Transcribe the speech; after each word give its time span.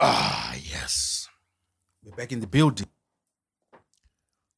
Ah, 0.00 0.54
yes. 0.54 1.28
We're 2.04 2.14
back 2.16 2.32
in 2.32 2.40
the 2.40 2.46
building. 2.46 2.88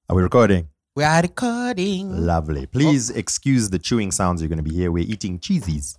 Are 0.09 0.17
we 0.17 0.23
recording? 0.23 0.69
We 0.97 1.05
are 1.05 1.23
recording. 1.23 2.27
Lovely. 2.27 2.67
Please 2.67 3.11
excuse 3.11 3.71
the 3.71 3.79
chewing 3.79 4.11
sounds 4.11 4.43
you're 4.43 4.49
going 4.49 4.57
to 4.57 4.63
be 4.69 4.75
here. 4.75 4.91
We're 4.91 5.07
eating 5.07 5.39
cheesies. 5.39 5.97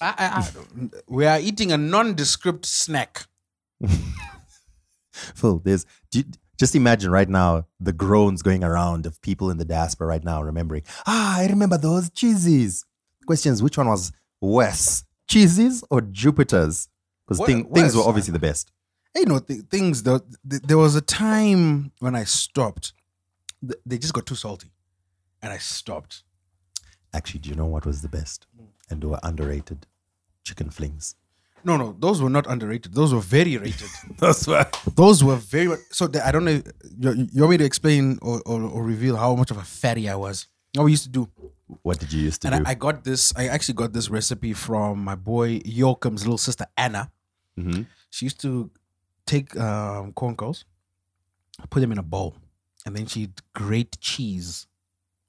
I, 0.00 0.14
I, 0.18 0.26
I, 0.40 0.88
we 1.08 1.26
are 1.26 1.40
eating 1.40 1.72
a 1.72 1.76
nondescript 1.76 2.66
snack. 2.66 3.26
Phil, 5.12 5.58
there's 5.64 5.86
do 6.10 6.20
you- 6.20 6.24
just 6.58 6.76
imagine 6.76 7.10
right 7.10 7.28
now 7.28 7.66
the 7.80 7.92
groans 7.92 8.40
going 8.42 8.62
around 8.62 9.04
of 9.04 9.20
people 9.22 9.50
in 9.50 9.58
the 9.58 9.64
diaspora 9.64 10.06
right 10.06 10.22
now 10.22 10.40
remembering. 10.42 10.82
Ah, 11.06 11.40
I 11.40 11.46
remember 11.48 11.76
those 11.76 12.08
cheesies. 12.10 12.84
Questions 13.26 13.60
which 13.62 13.76
one 13.76 13.88
was 13.88 14.12
worse, 14.40 15.02
cheesies 15.28 15.82
or 15.90 16.00
Jupiter's? 16.02 16.88
Because 17.28 17.46
thing, 17.46 17.64
things 17.72 17.96
were 17.96 18.02
obviously 18.02 18.32
the 18.32 18.38
best. 18.38 18.70
Eh, 19.14 19.20
you 19.20 19.26
know 19.26 19.38
th- 19.38 19.62
things 19.70 20.02
though 20.04 20.20
th- 20.48 20.62
there 20.62 20.78
was 20.78 20.94
a 20.96 21.02
time 21.02 21.92
when 22.00 22.14
i 22.16 22.24
stopped 22.24 22.94
Th- 23.60 23.78
they 23.84 23.98
just 23.98 24.14
got 24.14 24.24
too 24.24 24.34
salty 24.34 24.70
and 25.42 25.52
i 25.52 25.58
stopped 25.58 26.22
Actually, 27.14 27.40
do 27.40 27.50
you 27.50 27.54
know 27.56 27.66
what 27.66 27.84
was 27.84 28.00
the 28.00 28.08
best 28.08 28.46
and 28.88 29.02
they 29.02 29.06
were 29.06 29.20
underrated? 29.22 29.86
Chicken 30.46 30.70
flings. 30.70 31.14
no 31.62 31.76
no 31.76 31.94
those 31.98 32.22
were 32.22 32.30
not 32.30 32.46
underrated 32.46 32.94
those 32.94 33.12
were 33.12 33.20
very 33.20 33.56
rated 33.58 33.90
That's 34.18 34.46
why. 34.46 34.64
those 34.96 35.22
were 35.22 35.36
very 35.36 35.76
so 35.90 36.06
the, 36.06 36.26
i 36.26 36.32
don't 36.32 36.46
know 36.46 36.62
you, 36.98 37.28
you 37.34 37.42
want 37.42 37.50
me 37.50 37.56
to 37.58 37.64
explain 37.64 38.18
or, 38.22 38.40
or, 38.46 38.62
or 38.62 38.82
reveal 38.82 39.16
how 39.16 39.34
much 39.34 39.50
of 39.50 39.58
a 39.58 39.62
fatty 39.62 40.08
i 40.08 40.14
was 40.14 40.46
You 40.72 40.80
what 40.80 40.86
we 40.86 40.92
used 40.92 41.04
to 41.04 41.10
do 41.10 41.28
What 41.82 41.98
did 41.98 42.12
you 42.12 42.22
used 42.22 42.42
to 42.42 42.48
and 42.52 42.64
do? 42.64 42.68
I, 42.68 42.72
I 42.72 42.74
got 42.74 43.04
this 43.04 43.32
i 43.36 43.46
actually 43.48 43.74
got 43.74 43.92
this 43.92 44.08
recipe 44.10 44.52
from 44.52 45.02
my 45.04 45.14
boy 45.14 45.60
Yoakum's 45.60 46.22
little 46.24 46.38
sister 46.38 46.66
anna 46.76 47.10
Mhm. 47.58 47.86
she 48.10 48.26
used 48.26 48.40
to 48.42 48.70
take 49.26 49.56
um, 49.56 50.12
corn 50.12 50.34
kernels, 50.36 50.64
put 51.70 51.80
them 51.80 51.92
in 51.92 51.98
a 51.98 52.02
bowl, 52.02 52.34
and 52.86 52.96
then 52.96 53.06
she'd 53.06 53.40
grate 53.54 53.96
cheese 54.00 54.66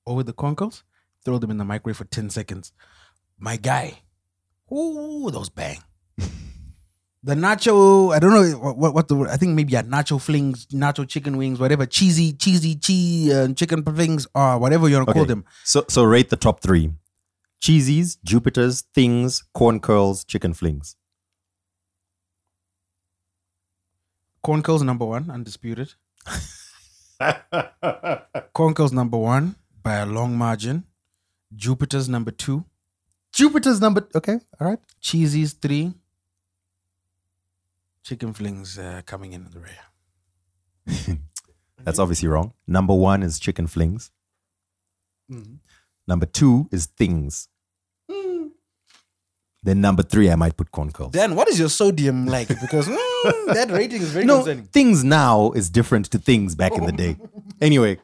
over 0.08 0.24
the 0.24 0.34
corn 0.34 0.56
kernels, 0.56 0.84
throw 1.26 1.38
them 1.38 1.52
in 1.52 1.58
the 1.58 1.66
microwave 1.66 1.98
for 1.98 2.06
10 2.06 2.30
seconds. 2.30 2.72
My 3.38 3.58
guy, 3.58 4.02
ooh, 4.72 5.30
those 5.32 5.50
bang. 5.50 5.80
the 7.24 7.36
nacho, 7.36 8.14
I 8.14 8.20
don't 8.20 8.34
know 8.34 8.58
what, 8.58 8.94
what, 8.94 9.08
the 9.08 9.18
I 9.32 9.38
think 9.38 9.54
maybe 9.56 9.76
a 9.76 9.84
nacho 9.84 10.22
flings, 10.22 10.66
nacho 10.68 11.08
chicken 11.08 11.38
wings, 11.38 11.60
whatever, 11.60 11.86
cheesy, 11.86 12.34
cheesy, 12.34 12.76
cheese, 12.76 13.32
uh, 13.32 13.48
chicken 13.56 13.82
flings, 13.84 14.28
or 14.36 14.60
whatever 14.60 14.90
you 14.90 14.98
want 14.98 15.08
to 15.08 15.14
call 15.14 15.26
them. 15.26 15.46
So, 15.64 15.86
so 15.88 16.04
rate 16.04 16.30
the 16.30 16.36
top 16.36 16.62
three: 16.62 16.92
cheesies, 17.62 18.18
Jupiter's, 18.26 18.82
things, 18.94 19.44
corn 19.54 19.80
curls, 19.80 20.26
chicken 20.26 20.54
flings. 20.54 20.98
Corn 24.42 24.62
curls 24.62 24.84
number 24.84 25.06
one, 25.06 25.32
undisputed. 25.32 25.94
Corn 28.54 28.74
curls 28.74 28.92
number 28.92 29.18
one 29.18 29.56
by 29.82 29.96
a 29.96 30.06
long 30.06 30.38
margin. 30.38 30.84
Jupiter's 31.56 32.10
number 32.10 32.32
two. 32.32 32.66
Jupiter's 33.32 33.80
number. 33.80 34.06
Okay, 34.14 34.40
all 34.60 34.68
right. 34.68 34.80
Cheesies 35.02 35.58
three. 35.58 35.94
Chicken 38.04 38.34
flings 38.34 38.78
uh, 38.78 39.02
coming 39.06 39.34
in 39.34 39.50
the 39.50 39.60
rear. 39.60 41.18
That's 41.84 42.00
obviously 42.00 42.28
wrong. 42.28 42.54
Number 42.68 42.94
one 42.94 43.24
is 43.24 43.40
chicken 43.40 43.68
flings. 43.68 44.12
Mm-hmm. 45.32 45.56
Number 46.08 46.26
two 46.26 46.68
is 46.72 46.86
things. 46.86 47.48
Then 49.64 49.80
number 49.80 50.04
three, 50.04 50.30
I 50.30 50.36
might 50.36 50.58
put 50.58 50.72
corn 50.72 50.92
curls. 50.92 51.12
Dan, 51.14 51.36
what 51.36 51.48
is 51.48 51.58
your 51.58 51.70
sodium 51.70 52.26
like? 52.26 52.50
Because 52.50 52.90
mm, 52.90 52.98
that 53.54 53.72
rating 53.72 54.02
is 54.02 54.12
very 54.12 54.26
no, 54.26 54.40
concerning. 54.40 54.66
things 54.66 55.06
now 55.06 55.52
is 55.54 55.70
different 55.70 56.12
to 56.12 56.18
things 56.18 56.54
back 56.54 56.74
in 56.74 56.86
the 56.86 56.92
day. 56.92 57.18
Anyway, 57.62 57.98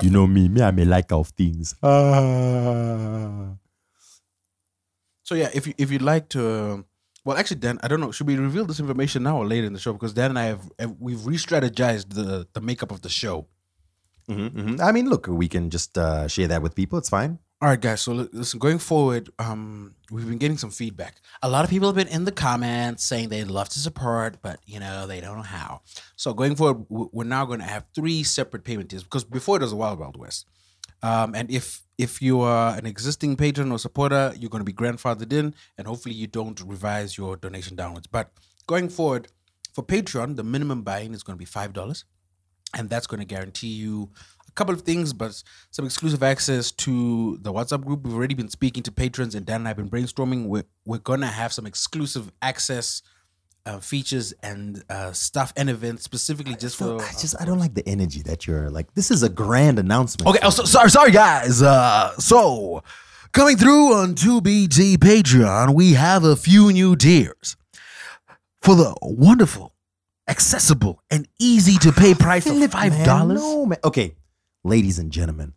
you 0.00 0.08
know 0.08 0.24
me, 0.24 0.48
me, 0.48 0.62
I'm 0.62 0.78
a 0.78 0.84
like 0.84 1.10
of 1.10 1.30
things. 1.30 1.74
Ah. 1.82 3.56
So 5.24 5.34
yeah, 5.34 5.50
if 5.52 5.66
you 5.66 5.74
if 5.78 5.90
you'd 5.90 6.02
like 6.02 6.28
to, 6.28 6.46
uh, 6.48 6.76
well, 7.26 7.36
actually, 7.36 7.56
Dan, 7.56 7.80
I 7.82 7.88
don't 7.88 8.00
know. 8.00 8.12
Should 8.12 8.28
we 8.28 8.36
reveal 8.36 8.64
this 8.64 8.78
information 8.78 9.24
now 9.24 9.38
or 9.38 9.46
later 9.46 9.66
in 9.66 9.72
the 9.72 9.80
show? 9.80 9.92
Because 9.92 10.12
Dan 10.12 10.30
and 10.30 10.38
I 10.38 10.44
have, 10.44 10.70
have 10.78 10.94
we've 11.00 11.26
re-strategized 11.26 12.14
the 12.14 12.46
the 12.52 12.60
makeup 12.60 12.92
of 12.92 13.02
the 13.02 13.08
show. 13.08 13.48
Mhm, 14.30 14.50
mhm. 14.50 14.80
I 14.80 14.92
mean, 14.92 15.10
look, 15.10 15.26
we 15.26 15.48
can 15.48 15.68
just 15.68 15.98
uh, 15.98 16.28
share 16.28 16.46
that 16.46 16.62
with 16.62 16.76
people. 16.76 16.98
It's 16.98 17.08
fine. 17.08 17.40
All 17.60 17.68
right, 17.68 17.80
guys. 17.80 18.02
So 18.02 18.28
listen, 18.32 18.60
going 18.60 18.78
forward, 18.78 19.30
um, 19.40 19.94
we've 20.12 20.28
been 20.28 20.38
getting 20.38 20.58
some 20.58 20.70
feedback. 20.70 21.16
A 21.42 21.48
lot 21.48 21.64
of 21.64 21.70
people 21.70 21.88
have 21.88 21.96
been 21.96 22.06
in 22.16 22.26
the 22.26 22.32
comments 22.32 23.02
saying 23.02 23.28
they'd 23.30 23.44
love 23.44 23.70
to 23.70 23.80
support, 23.80 24.40
but 24.40 24.60
you 24.64 24.78
know 24.78 25.08
they 25.08 25.20
don't 25.20 25.36
know 25.38 25.42
how. 25.42 25.80
So 26.14 26.32
going 26.32 26.54
forward, 26.54 26.86
we're 26.88 27.24
now 27.24 27.44
going 27.44 27.60
to 27.60 27.66
have 27.66 27.86
three 27.92 28.22
separate 28.22 28.62
payment 28.62 28.90
tiers 28.90 29.02
because 29.02 29.24
before 29.24 29.56
it 29.56 29.62
was 29.62 29.72
a 29.72 29.76
wild 29.76 29.98
wild 29.98 30.16
west. 30.16 30.46
Um, 31.02 31.34
and 31.34 31.50
if 31.50 31.82
if 31.98 32.20
you 32.20 32.40
are 32.40 32.76
an 32.76 32.86
existing 32.86 33.36
patron 33.36 33.72
or 33.72 33.78
supporter, 33.78 34.34
you're 34.38 34.50
going 34.50 34.64
to 34.64 34.70
be 34.70 34.72
grandfathered 34.72 35.32
in, 35.32 35.54
and 35.78 35.86
hopefully 35.86 36.14
you 36.14 36.26
don't 36.26 36.60
revise 36.60 37.16
your 37.16 37.36
donation 37.36 37.76
downwards. 37.76 38.06
But 38.06 38.30
going 38.66 38.88
forward, 38.88 39.28
for 39.72 39.82
Patreon, 39.82 40.36
the 40.36 40.44
minimum 40.44 40.82
buy-in 40.82 41.14
is 41.14 41.22
going 41.22 41.36
to 41.36 41.38
be 41.38 41.44
five 41.44 41.72
dollars 41.72 42.04
and 42.74 42.90
that's 42.90 43.06
going 43.06 43.20
to 43.20 43.26
guarantee 43.26 43.68
you 43.68 44.10
a 44.48 44.52
couple 44.52 44.74
of 44.74 44.82
things, 44.82 45.12
but 45.12 45.42
some 45.70 45.84
exclusive 45.84 46.22
access 46.22 46.70
to 46.72 47.38
the 47.42 47.52
WhatsApp 47.52 47.84
group. 47.84 48.04
We've 48.04 48.14
already 48.14 48.34
been 48.34 48.48
speaking 48.48 48.82
to 48.84 48.92
patrons, 48.92 49.34
and 49.34 49.46
Dan 49.46 49.56
and 49.56 49.68
I 49.68 49.70
have 49.70 49.76
been 49.76 49.90
brainstorming. 49.90 50.46
We're 50.46 50.64
we're 50.84 50.98
gonna 50.98 51.26
have 51.26 51.52
some 51.52 51.66
exclusive 51.66 52.30
access 52.42 53.02
uh, 53.66 53.80
features 53.80 54.32
and 54.42 54.82
uh, 54.88 55.12
stuff 55.12 55.52
and 55.56 55.68
events 55.68 56.04
specifically 56.04 56.54
just 56.54 56.76
for. 56.76 57.02
I 57.02 57.10
just 57.20 57.34
I 57.40 57.44
don't 57.44 57.58
like 57.58 57.74
the 57.74 57.86
energy 57.86 58.22
that 58.22 58.46
you're 58.46 58.70
like. 58.70 58.94
This 58.94 59.10
is 59.10 59.22
a 59.22 59.28
grand 59.28 59.78
announcement. 59.78 60.28
Okay, 60.28 60.38
oh, 60.42 60.50
so, 60.50 60.64
sorry, 60.64 60.90
sorry, 60.90 61.10
guys. 61.10 61.60
Uh, 61.60 62.12
so 62.18 62.82
coming 63.32 63.56
through 63.56 63.92
on 63.92 64.14
2BT 64.14 64.96
Patreon, 64.98 65.74
we 65.74 65.94
have 65.94 66.24
a 66.24 66.36
few 66.36 66.72
new 66.72 66.96
tiers 66.96 67.56
for 68.62 68.74
the 68.76 68.94
wonderful, 69.02 69.74
accessible, 70.28 71.02
and 71.10 71.28
easy 71.38 71.76
to 71.78 71.92
pay 71.92 72.14
price 72.14 72.44
Philip, 72.44 72.66
of 72.66 72.72
five 72.72 73.04
dollars. 73.04 73.40
no, 73.40 73.66
man. 73.66 73.78
Okay, 73.84 74.14
ladies 74.64 74.98
and 74.98 75.10
gentlemen, 75.10 75.54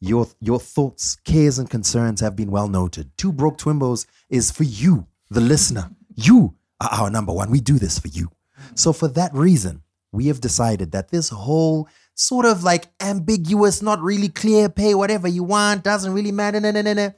your 0.00 0.28
your 0.40 0.60
thoughts, 0.60 1.16
cares, 1.24 1.58
and 1.58 1.68
concerns 1.68 2.20
have 2.20 2.36
been 2.36 2.50
well 2.52 2.68
noted. 2.68 3.10
Two 3.18 3.32
broke 3.32 3.58
twimbos 3.58 4.06
is 4.28 4.52
for 4.52 4.64
you, 4.64 5.08
the 5.28 5.40
listener. 5.40 5.90
You 6.14 6.54
are 6.80 6.88
our 6.92 7.10
number 7.10 7.32
one. 7.32 7.50
We 7.50 7.60
do 7.60 7.78
this 7.78 7.98
for 7.98 8.08
you. 8.08 8.30
So 8.74 8.92
for 8.92 9.08
that 9.08 9.34
reason, 9.34 9.82
we 10.12 10.26
have 10.26 10.40
decided 10.40 10.92
that 10.92 11.10
this 11.10 11.28
whole 11.28 11.88
sort 12.14 12.46
of 12.46 12.62
like 12.62 12.88
ambiguous, 13.00 13.82
not 13.82 14.00
really 14.00 14.28
clear, 14.28 14.68
pay 14.68 14.94
whatever 14.94 15.28
you 15.28 15.44
want, 15.44 15.84
doesn't 15.84 16.12
really 16.12 16.32
matter. 16.32 16.60
No, 16.60 16.70
no, 16.70 16.82
no, 16.82 16.92
no. 16.92 17.14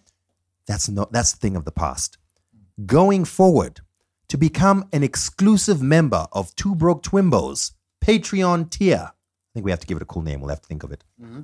That's 0.66 0.88
not 0.88 1.12
that's 1.12 1.32
the 1.32 1.38
thing 1.38 1.56
of 1.56 1.64
the 1.64 1.72
past. 1.72 2.18
Going 2.86 3.24
forward, 3.24 3.80
to 4.32 4.38
become 4.38 4.88
an 4.94 5.02
exclusive 5.02 5.82
member 5.82 6.26
of 6.32 6.56
Two 6.56 6.74
Broke 6.74 7.02
Twimbos 7.02 7.72
Patreon 8.02 8.70
tier. 8.70 9.10
I 9.10 9.50
think 9.52 9.66
we 9.66 9.70
have 9.70 9.80
to 9.80 9.86
give 9.86 9.98
it 9.98 10.02
a 10.02 10.06
cool 10.06 10.22
name. 10.22 10.40
We'll 10.40 10.48
have 10.48 10.62
to 10.62 10.66
think 10.66 10.82
of 10.84 10.90
it. 10.90 11.04
Mm-hmm. 11.22 11.42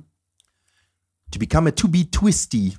To 1.29 1.37
become 1.37 1.67
a 1.67 1.71
to 1.71 1.87
be 1.87 2.03
twisty, 2.05 2.77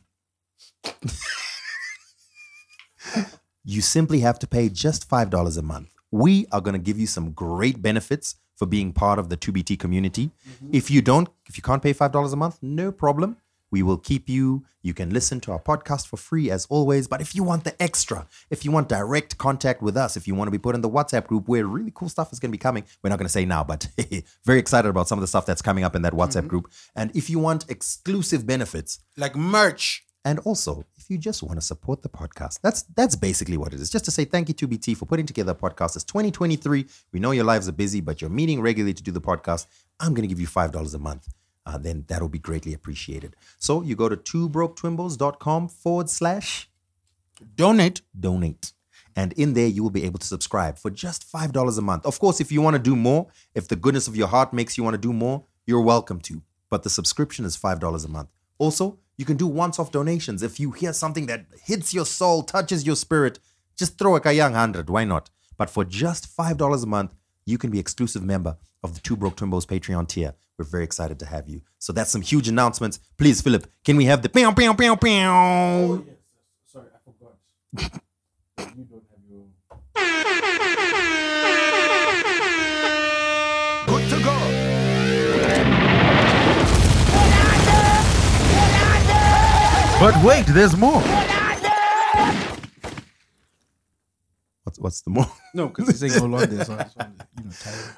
you 3.70 3.80
simply 3.80 4.20
have 4.20 4.38
to 4.40 4.46
pay 4.46 4.68
just 4.68 5.08
$5 5.08 5.58
a 5.58 5.62
month. 5.62 5.90
We 6.10 6.46
are 6.50 6.60
going 6.60 6.74
to 6.74 6.80
give 6.80 6.98
you 6.98 7.06
some 7.06 7.30
great 7.30 7.80
benefits 7.80 8.34
for 8.56 8.66
being 8.66 8.92
part 8.92 9.18
of 9.18 9.28
the 9.28 9.36
2BT 9.36 9.78
community. 9.78 10.30
Mm-hmm. 10.48 10.70
If 10.72 10.90
you 10.90 11.00
don't, 11.00 11.28
if 11.46 11.56
you 11.56 11.62
can't 11.62 11.82
pay 11.82 11.94
$5 11.94 12.32
a 12.32 12.36
month, 12.36 12.58
no 12.60 12.90
problem. 12.90 13.36
We 13.70 13.84
will 13.84 13.96
keep 13.96 14.28
you. 14.28 14.64
You 14.82 14.92
can 14.94 15.10
listen 15.10 15.38
to 15.42 15.52
our 15.52 15.60
podcast 15.60 16.08
for 16.08 16.16
free 16.16 16.50
as 16.50 16.66
always. 16.68 17.06
But 17.06 17.20
if 17.20 17.36
you 17.36 17.44
want 17.44 17.62
the 17.62 17.80
extra, 17.80 18.26
if 18.50 18.64
you 18.64 18.72
want 18.72 18.88
direct 18.88 19.38
contact 19.38 19.80
with 19.82 19.96
us, 19.96 20.16
if 20.16 20.26
you 20.26 20.34
want 20.34 20.48
to 20.48 20.50
be 20.50 20.58
put 20.58 20.74
in 20.74 20.80
the 20.80 20.90
WhatsApp 20.90 21.28
group 21.28 21.48
where 21.48 21.64
really 21.64 21.92
cool 21.94 22.08
stuff 22.08 22.32
is 22.32 22.40
going 22.40 22.50
to 22.50 22.52
be 22.52 22.58
coming, 22.58 22.84
we're 23.02 23.10
not 23.10 23.20
going 23.20 23.26
to 23.26 23.32
say 23.32 23.44
now, 23.44 23.62
but 23.62 23.86
very 24.44 24.58
excited 24.58 24.88
about 24.88 25.06
some 25.06 25.18
of 25.18 25.20
the 25.20 25.28
stuff 25.28 25.46
that's 25.46 25.62
coming 25.62 25.84
up 25.84 25.94
in 25.94 26.02
that 26.02 26.14
WhatsApp 26.14 26.40
mm-hmm. 26.40 26.48
group. 26.48 26.72
And 26.96 27.14
if 27.14 27.30
you 27.30 27.38
want 27.38 27.70
exclusive 27.70 28.46
benefits, 28.46 28.98
Like 29.16 29.36
merch. 29.36 30.04
and 30.24 30.40
also, 30.40 30.84
you 31.10 31.18
just 31.18 31.42
want 31.42 31.58
to 31.58 31.64
support 31.64 32.02
the 32.02 32.08
podcast, 32.08 32.60
that's 32.62 32.82
that's 32.94 33.16
basically 33.16 33.56
what 33.56 33.74
it 33.74 33.80
is. 33.80 33.90
Just 33.90 34.04
to 34.06 34.10
say 34.10 34.24
thank 34.24 34.48
you 34.48 34.54
to 34.54 34.66
BT 34.66 34.94
for 34.94 35.06
putting 35.06 35.26
together 35.26 35.52
a 35.52 35.54
podcast. 35.54 35.96
It's 35.96 36.04
2023. 36.04 36.86
We 37.12 37.20
know 37.20 37.32
your 37.32 37.44
lives 37.44 37.68
are 37.68 37.72
busy, 37.72 38.00
but 38.00 38.20
you're 38.20 38.30
meeting 38.30 38.60
regularly 38.60 38.94
to 38.94 39.02
do 39.02 39.10
the 39.10 39.20
podcast. 39.20 39.66
I'm 39.98 40.14
going 40.14 40.22
to 40.22 40.28
give 40.28 40.40
you 40.40 40.46
$5 40.46 40.94
a 40.94 40.98
month. 40.98 41.28
Uh, 41.66 41.78
then 41.78 42.04
that'll 42.08 42.28
be 42.28 42.38
greatly 42.38 42.72
appreciated. 42.72 43.36
So 43.58 43.82
you 43.82 43.94
go 43.94 44.08
to 44.08 44.16
twobroke 44.16 45.70
forward 45.70 46.08
slash 46.08 46.70
Donate. 47.54 48.02
donate. 48.18 48.72
And 49.16 49.32
in 49.34 49.54
there, 49.54 49.66
you 49.66 49.82
will 49.82 49.90
be 49.90 50.04
able 50.04 50.18
to 50.18 50.26
subscribe 50.26 50.78
for 50.78 50.90
just 50.90 51.30
$5 51.30 51.78
a 51.78 51.82
month. 51.82 52.06
Of 52.06 52.18
course, 52.18 52.40
if 52.40 52.52
you 52.52 52.62
want 52.62 52.74
to 52.74 52.82
do 52.82 52.96
more, 52.96 53.28
if 53.54 53.68
the 53.68 53.76
goodness 53.76 54.08
of 54.08 54.16
your 54.16 54.28
heart 54.28 54.52
makes 54.52 54.78
you 54.78 54.84
want 54.84 54.94
to 54.94 54.98
do 54.98 55.12
more, 55.12 55.44
you're 55.66 55.80
welcome 55.80 56.20
to. 56.20 56.42
But 56.68 56.84
the 56.84 56.90
subscription 56.90 57.44
is 57.44 57.56
$5 57.56 58.04
a 58.04 58.08
month. 58.08 58.28
Also, 58.58 58.98
you 59.20 59.26
can 59.26 59.36
do 59.36 59.46
once 59.46 59.78
off 59.78 59.92
donations. 59.92 60.42
If 60.42 60.58
you 60.58 60.70
hear 60.70 60.94
something 60.94 61.26
that 61.26 61.44
hits 61.62 61.92
your 61.92 62.06
soul, 62.06 62.42
touches 62.42 62.86
your 62.86 62.96
spirit, 62.96 63.38
just 63.76 63.98
throw 63.98 64.16
a 64.16 64.20
Kayang 64.20 64.52
100. 64.52 64.88
Why 64.88 65.04
not? 65.04 65.28
But 65.58 65.68
for 65.68 65.84
just 65.84 66.34
$5 66.34 66.82
a 66.82 66.86
month, 66.86 67.14
you 67.44 67.58
can 67.58 67.70
be 67.70 67.78
exclusive 67.78 68.22
member 68.22 68.56
of 68.82 68.94
the 68.94 69.00
Two 69.00 69.16
Broke 69.16 69.36
Twimbos 69.36 69.66
Patreon 69.66 70.08
tier. 70.08 70.32
We're 70.56 70.64
very 70.64 70.84
excited 70.84 71.18
to 71.18 71.26
have 71.26 71.50
you. 71.50 71.60
So 71.78 71.92
that's 71.92 72.10
some 72.10 72.22
huge 72.22 72.48
announcements. 72.48 72.98
Please, 73.18 73.42
Philip, 73.42 73.66
can 73.84 73.98
we 73.98 74.06
have 74.06 74.22
the 74.22 74.30
pew, 74.30 74.50
pew, 74.54 74.72
pew, 74.72 74.96
pew? 74.96 75.10
Oh, 75.10 76.02
Sorry, 76.64 76.88
I 76.94 76.98
forgot. 77.04 77.36
you 78.74 78.84
don't 78.84 79.04
have 79.10 79.20
your. 79.28 79.44
But 90.00 90.24
wait, 90.24 90.46
there's 90.46 90.78
more. 90.78 91.02
What's, 94.62 94.78
what's 94.78 95.02
the 95.02 95.10
more? 95.10 95.26
No, 95.52 95.66
because 95.66 95.88
he's 95.88 95.98
saying 95.98 96.12
hold 96.12 96.32
on 96.32 96.48
there, 96.48 96.64
so 96.64 96.74
I 96.74 96.84
just 96.84 96.96
wanted 96.96 97.18
to, 97.18 97.26
you 97.38 97.44
know. 97.44 97.54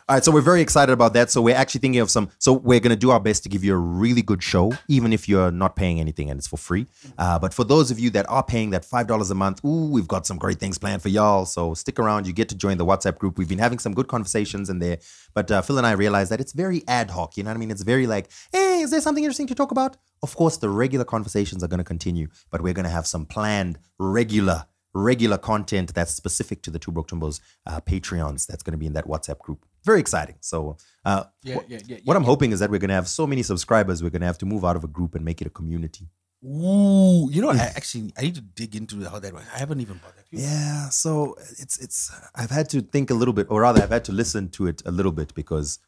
All 0.08 0.16
right, 0.16 0.24
so 0.24 0.32
we're 0.32 0.40
very 0.40 0.62
excited 0.62 0.90
about 0.90 1.12
that. 1.12 1.30
So 1.30 1.42
we're 1.42 1.54
actually 1.54 1.80
thinking 1.80 2.00
of 2.00 2.10
some. 2.10 2.30
So 2.38 2.54
we're 2.54 2.80
gonna 2.80 2.96
do 2.96 3.10
our 3.10 3.20
best 3.20 3.42
to 3.42 3.50
give 3.50 3.62
you 3.62 3.74
a 3.74 3.76
really 3.76 4.22
good 4.22 4.42
show, 4.42 4.72
even 4.88 5.12
if 5.12 5.28
you're 5.28 5.52
not 5.52 5.76
paying 5.76 6.00
anything 6.00 6.30
and 6.30 6.38
it's 6.38 6.48
for 6.48 6.56
free. 6.56 6.86
Uh, 7.18 7.38
but 7.38 7.52
for 7.52 7.62
those 7.62 7.90
of 7.90 8.00
you 8.00 8.08
that 8.10 8.24
are 8.30 8.42
paying 8.42 8.70
that 8.70 8.86
five 8.86 9.06
dollars 9.06 9.30
a 9.30 9.34
month, 9.34 9.62
ooh, 9.66 9.90
we've 9.90 10.08
got 10.08 10.26
some 10.26 10.38
great 10.38 10.58
things 10.58 10.78
planned 10.78 11.02
for 11.02 11.10
y'all. 11.10 11.44
So 11.44 11.74
stick 11.74 11.98
around. 12.00 12.26
You 12.26 12.32
get 12.32 12.48
to 12.48 12.56
join 12.56 12.78
the 12.78 12.86
WhatsApp 12.86 13.18
group. 13.18 13.36
We've 13.36 13.48
been 13.48 13.58
having 13.58 13.78
some 13.78 13.92
good 13.92 14.08
conversations 14.08 14.70
in 14.70 14.78
there. 14.78 14.98
But 15.34 15.50
uh, 15.50 15.60
Phil 15.60 15.76
and 15.78 15.86
I 15.86 15.92
realized 15.92 16.32
that 16.32 16.40
it's 16.40 16.52
very 16.52 16.82
ad 16.88 17.10
hoc. 17.10 17.36
You 17.36 17.44
know 17.44 17.50
what 17.50 17.56
I 17.56 17.60
mean? 17.60 17.70
It's 17.70 17.82
very 17.82 18.06
like, 18.06 18.30
hey, 18.50 18.80
is 18.80 18.90
there 18.90 19.02
something 19.02 19.22
interesting 19.22 19.46
to 19.48 19.54
talk 19.54 19.70
about? 19.70 19.98
Of 20.22 20.36
course, 20.36 20.56
the 20.56 20.68
regular 20.68 21.04
conversations 21.04 21.62
are 21.64 21.68
gonna 21.68 21.84
continue, 21.84 22.28
but 22.50 22.62
we're 22.62 22.74
gonna 22.74 22.88
have 22.88 23.06
some 23.06 23.26
planned 23.26 23.78
regular 23.98 24.66
regular 24.94 25.38
content 25.38 25.94
that's 25.94 26.12
specific 26.12 26.62
to 26.62 26.70
the 26.70 26.78
Two 26.78 26.92
Broke 26.92 27.08
Twimbos 27.08 27.40
uh, 27.66 27.80
Patreons 27.80 28.46
that's 28.46 28.62
going 28.62 28.72
to 28.72 28.78
be 28.78 28.86
in 28.86 28.92
that 28.92 29.06
WhatsApp 29.06 29.38
group. 29.38 29.64
Very 29.84 30.00
exciting. 30.00 30.36
So, 30.40 30.76
uh, 31.04 31.24
Yeah, 31.42 31.56
what, 31.56 31.70
yeah, 31.70 31.78
yeah, 31.86 31.96
what 32.04 32.16
I'm 32.16 32.24
hoping 32.24 32.52
is 32.52 32.60
that 32.60 32.70
we're 32.70 32.78
going 32.78 32.90
to 32.90 32.94
have 32.94 33.08
so 33.08 33.26
many 33.26 33.42
subscribers, 33.42 34.02
we're 34.02 34.10
going 34.10 34.20
to 34.20 34.26
have 34.26 34.38
to 34.38 34.46
move 34.46 34.64
out 34.64 34.76
of 34.76 34.84
a 34.84 34.88
group 34.88 35.14
and 35.14 35.24
make 35.24 35.40
it 35.40 35.46
a 35.46 35.50
community. 35.50 36.08
Ooh, 36.44 37.28
you 37.30 37.40
know, 37.40 37.50
I 37.50 37.56
actually 37.76 38.12
I 38.18 38.22
need 38.22 38.34
to 38.34 38.40
dig 38.40 38.74
into 38.74 39.02
how 39.08 39.18
that 39.18 39.32
works. 39.32 39.46
I 39.54 39.58
haven't 39.58 39.80
even 39.80 39.98
bothered. 39.98 40.24
Yeah. 40.30 40.88
So 40.88 41.36
it's 41.58 41.78
it's 41.78 42.10
I've 42.34 42.50
had 42.50 42.68
to 42.70 42.80
think 42.80 43.10
a 43.10 43.14
little 43.14 43.34
bit, 43.34 43.46
or 43.48 43.60
rather, 43.60 43.82
I've 43.82 43.90
had 43.90 44.04
to 44.06 44.12
listen 44.12 44.48
to 44.50 44.66
it 44.66 44.82
a 44.84 44.90
little 44.90 45.12
bit 45.12 45.34
because, 45.34 45.78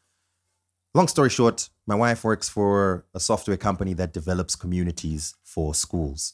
long 0.95 1.07
story 1.09 1.29
short, 1.29 1.69
my 1.85 1.93
wife 1.93 2.23
works 2.23 2.47
for 2.47 3.05
a 3.13 3.19
software 3.19 3.57
company 3.57 3.93
that 3.93 4.13
develops 4.13 4.55
communities 4.55 5.35
for 5.43 5.75
schools 5.75 6.33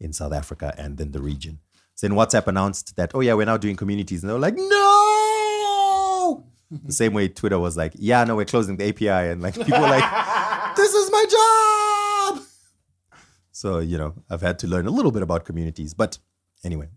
in 0.00 0.12
South 0.12 0.32
Africa 0.32 0.74
and 0.78 0.96
then 0.96 1.12
the 1.12 1.20
region. 1.20 1.60
So 1.94 2.08
then 2.08 2.16
WhatsApp 2.16 2.46
announced 2.46 2.96
that, 2.96 3.12
oh 3.14 3.20
yeah, 3.20 3.34
we're 3.34 3.46
now 3.46 3.58
doing 3.58 3.76
communities, 3.76 4.22
and 4.22 4.30
they 4.30 4.32
were 4.32 4.40
like, 4.40 4.56
no. 4.56 6.46
the 6.70 6.92
same 6.92 7.12
way 7.12 7.28
Twitter 7.28 7.58
was 7.58 7.76
like, 7.76 7.92
yeah, 7.96 8.24
no, 8.24 8.34
we're 8.34 8.46
closing 8.46 8.78
the 8.78 8.88
API, 8.88 9.30
and 9.30 9.42
like 9.42 9.54
people 9.54 9.78
were 9.78 9.86
like, 9.86 10.74
this 10.76 10.94
is 10.94 11.10
my 11.12 11.24
job. 11.30 12.42
So 13.52 13.78
you 13.78 13.98
know, 13.98 14.14
I've 14.30 14.40
had 14.40 14.58
to 14.60 14.66
learn 14.66 14.86
a 14.86 14.90
little 14.90 15.12
bit 15.12 15.22
about 15.22 15.44
communities, 15.44 15.92
but 15.92 16.18
anyway, 16.64 16.88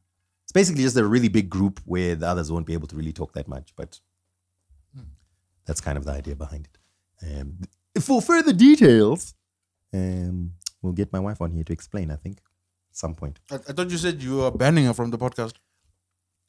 it's 0.44 0.54
basically 0.54 0.84
just 0.84 0.96
a 0.96 1.06
really 1.06 1.28
big 1.28 1.50
group 1.50 1.82
where 1.86 2.16
the 2.16 2.26
others 2.26 2.52
won't 2.52 2.66
be 2.66 2.74
able 2.74 2.88
to 2.88 2.96
really 2.96 3.12
talk 3.12 3.34
that 3.34 3.50
much. 3.50 3.74
But 3.76 4.00
hmm. 4.96 5.04
that's 5.66 5.82
kind 5.82 5.98
of 5.98 6.06
the 6.06 6.14
idea 6.14 6.36
behind 6.36 6.70
it. 6.74 6.78
Um, 7.24 7.60
for 8.00 8.22
further 8.22 8.54
details, 8.54 9.34
um, 9.94 10.52
we'll 10.82 10.94
get 10.94 11.12
my 11.14 11.20
wife 11.20 11.42
on 11.42 11.52
here 11.52 11.64
to 11.64 11.74
explain. 11.74 12.12
I 12.12 12.16
think 12.16 12.38
at 12.90 12.98
some 12.98 13.16
point. 13.16 13.40
I, 13.52 13.56
I 13.56 13.74
thought 13.74 13.90
you 13.90 13.98
said 13.98 14.22
you 14.22 14.38
were 14.38 14.52
banning 14.52 14.86
her 14.86 14.94
from 14.94 15.12
the 15.12 15.18
podcast. 15.18 15.54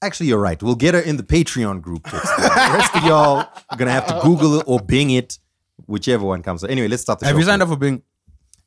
Actually, 0.02 0.26
you're 0.26 0.40
right. 0.40 0.62
We'll 0.62 0.74
get 0.74 0.94
her 0.94 1.00
in 1.00 1.16
the 1.16 1.22
Patreon 1.22 1.80
group. 1.80 2.04
To 2.08 2.16
explain. 2.16 2.48
the 2.48 2.74
rest 2.78 2.96
of 2.96 3.04
y'all 3.04 3.48
are 3.70 3.76
gonna 3.76 3.92
have 3.92 4.06
to 4.06 4.20
Google 4.22 4.60
it 4.60 4.64
or 4.66 4.78
Bing 4.80 5.10
it, 5.10 5.38
whichever 5.86 6.24
one 6.24 6.42
comes. 6.42 6.60
So 6.60 6.66
anyway, 6.68 6.88
let's 6.88 7.02
start 7.02 7.20
the 7.20 7.26
Have 7.26 7.34
show. 7.34 7.38
you 7.38 7.44
signed 7.44 7.62
up 7.62 7.68
for 7.68 7.76
Bing? 7.76 8.02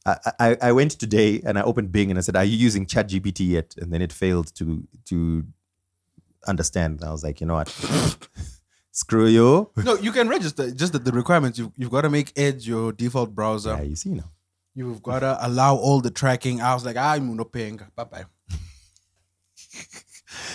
I, 0.05 0.17
I, 0.39 0.57
I 0.61 0.71
went 0.71 0.91
today 0.91 1.41
and 1.45 1.59
I 1.59 1.61
opened 1.61 1.91
Bing 1.91 2.09
and 2.09 2.17
I 2.17 2.21
said, 2.21 2.35
"Are 2.35 2.43
you 2.43 2.57
using 2.57 2.85
ChatGPT 2.85 3.47
yet?" 3.49 3.75
And 3.77 3.93
then 3.93 4.01
it 4.01 4.11
failed 4.11 4.53
to 4.55 4.87
to 5.05 5.45
understand. 6.47 7.01
And 7.01 7.09
I 7.09 7.11
was 7.11 7.23
like, 7.23 7.41
you 7.41 7.47
know 7.47 7.55
what? 7.55 8.27
Screw 9.01 9.27
you. 9.27 9.49
No, 9.87 9.93
you 10.05 10.11
can 10.17 10.27
register. 10.35 10.65
Just 10.81 10.91
that 10.93 11.03
the 11.05 11.11
requirements 11.21 11.57
you 11.59 11.71
you've 11.79 11.91
got 11.97 12.01
to 12.07 12.09
make 12.17 12.29
Edge 12.45 12.67
your 12.73 12.91
default 13.01 13.29
browser. 13.39 13.73
Yeah, 13.77 13.83
you 13.91 13.95
see 14.03 14.13
now. 14.21 14.29
You've 14.79 15.01
got 15.09 15.19
to 15.27 15.31
allow 15.47 15.75
all 15.75 15.99
the 16.07 16.11
tracking. 16.21 16.61
I 16.61 16.73
was 16.73 16.83
like, 16.85 16.97
I'm 16.97 17.35
not 17.41 17.51
paying. 17.51 17.77
Bye 17.95 18.03
bye. 18.13 18.25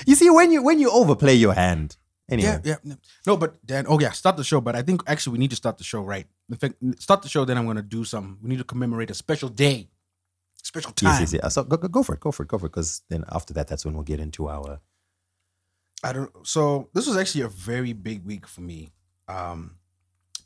You 0.06 0.14
see 0.14 0.30
when 0.30 0.52
you 0.52 0.62
when 0.62 0.78
you 0.78 0.90
overplay 0.90 1.34
your 1.34 1.54
hand. 1.54 1.96
Anyway, 2.30 2.58
Yeah, 2.64 2.76
yeah. 2.84 2.94
no. 3.26 3.36
But 3.36 3.50
Dan. 3.66 3.84
Oh 3.88 3.98
yeah, 4.04 4.12
start 4.12 4.36
the 4.36 4.44
show. 4.44 4.60
But 4.60 4.74
I 4.76 4.82
think 4.82 5.02
actually 5.06 5.32
we 5.34 5.38
need 5.38 5.50
to 5.50 5.56
start 5.56 5.76
the 5.78 5.84
show 5.84 6.02
right. 6.02 6.26
In 6.50 6.56
fact, 6.56 6.74
start 6.98 7.20
the 7.22 7.28
show. 7.28 7.44
Then 7.44 7.58
I'm 7.58 7.66
gonna 7.66 7.82
do 7.82 8.04
some. 8.04 8.38
We 8.42 8.48
need 8.50 8.58
to 8.58 8.64
commemorate 8.72 9.10
a 9.10 9.14
special 9.14 9.48
day, 9.48 9.88
special 10.62 10.92
time. 10.92 11.10
yes, 11.10 11.20
yes, 11.20 11.40
yes. 11.42 11.54
So 11.54 11.64
go, 11.64 11.76
go, 11.76 11.88
go 11.88 12.02
for 12.02 12.14
it, 12.14 12.20
go 12.20 12.30
for 12.32 12.42
it, 12.44 12.48
go 12.48 12.58
for 12.58 12.66
it. 12.66 12.72
Because 12.72 13.02
then 13.10 13.24
after 13.38 13.52
that, 13.54 13.66
that's 13.68 13.84
when 13.84 13.94
we'll 13.94 14.04
get 14.12 14.20
into 14.20 14.48
our. 14.48 14.80
I 16.02 16.12
don't. 16.12 16.30
So 16.46 16.88
this 16.92 17.06
was 17.06 17.16
actually 17.16 17.42
a 17.42 17.48
very 17.48 17.92
big 17.92 18.24
week 18.24 18.46
for 18.46 18.60
me. 18.60 18.92
Um, 19.28 19.76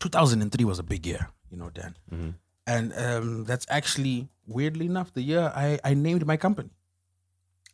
2003 0.00 0.64
was 0.64 0.78
a 0.78 0.82
big 0.84 1.06
year, 1.06 1.30
you 1.50 1.56
know, 1.56 1.70
Dan, 1.70 1.96
Mhm. 2.12 2.34
and 2.66 2.92
um, 2.94 3.44
that's 3.44 3.66
actually 3.68 4.28
weirdly 4.46 4.86
enough 4.86 5.12
the 5.14 5.22
year 5.22 5.52
I 5.54 5.78
I 5.82 5.94
named 5.94 6.24
my 6.26 6.36
company. 6.36 6.70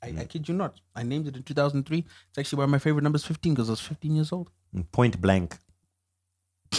I, 0.02 0.08
I 0.20 0.24
kid 0.26 0.48
you 0.48 0.54
not. 0.54 0.80
I 0.94 1.02
named 1.02 1.26
it 1.28 1.36
in 1.36 1.42
2003. 1.42 1.98
It's 2.28 2.38
actually 2.38 2.58
one 2.58 2.64
of 2.64 2.70
my 2.70 2.78
favorite 2.78 3.02
numbers, 3.02 3.24
15 3.24 3.54
because 3.54 3.68
I 3.70 3.72
was 3.72 3.80
15 3.80 4.14
years 4.14 4.32
old. 4.32 4.50
Point 4.92 5.18
blank. 5.20 5.58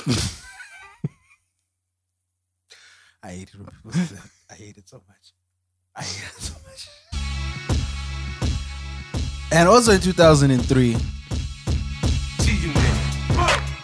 I 3.24 3.31
hate 3.31 3.50
it 3.50 3.56
when 3.57 3.65
people 3.68 3.91
say 3.91 4.15
that. 4.15 4.30
I 4.51 4.53
hate 4.53 4.77
it 4.77 4.88
so 4.88 5.01
much. 5.07 5.33
I 5.95 6.03
hate 6.03 6.27
it 6.38 6.41
so 6.41 6.53
much. 6.68 6.88
And 9.55 9.69
also 9.69 9.93
in 9.93 10.01
2003, 10.01 10.97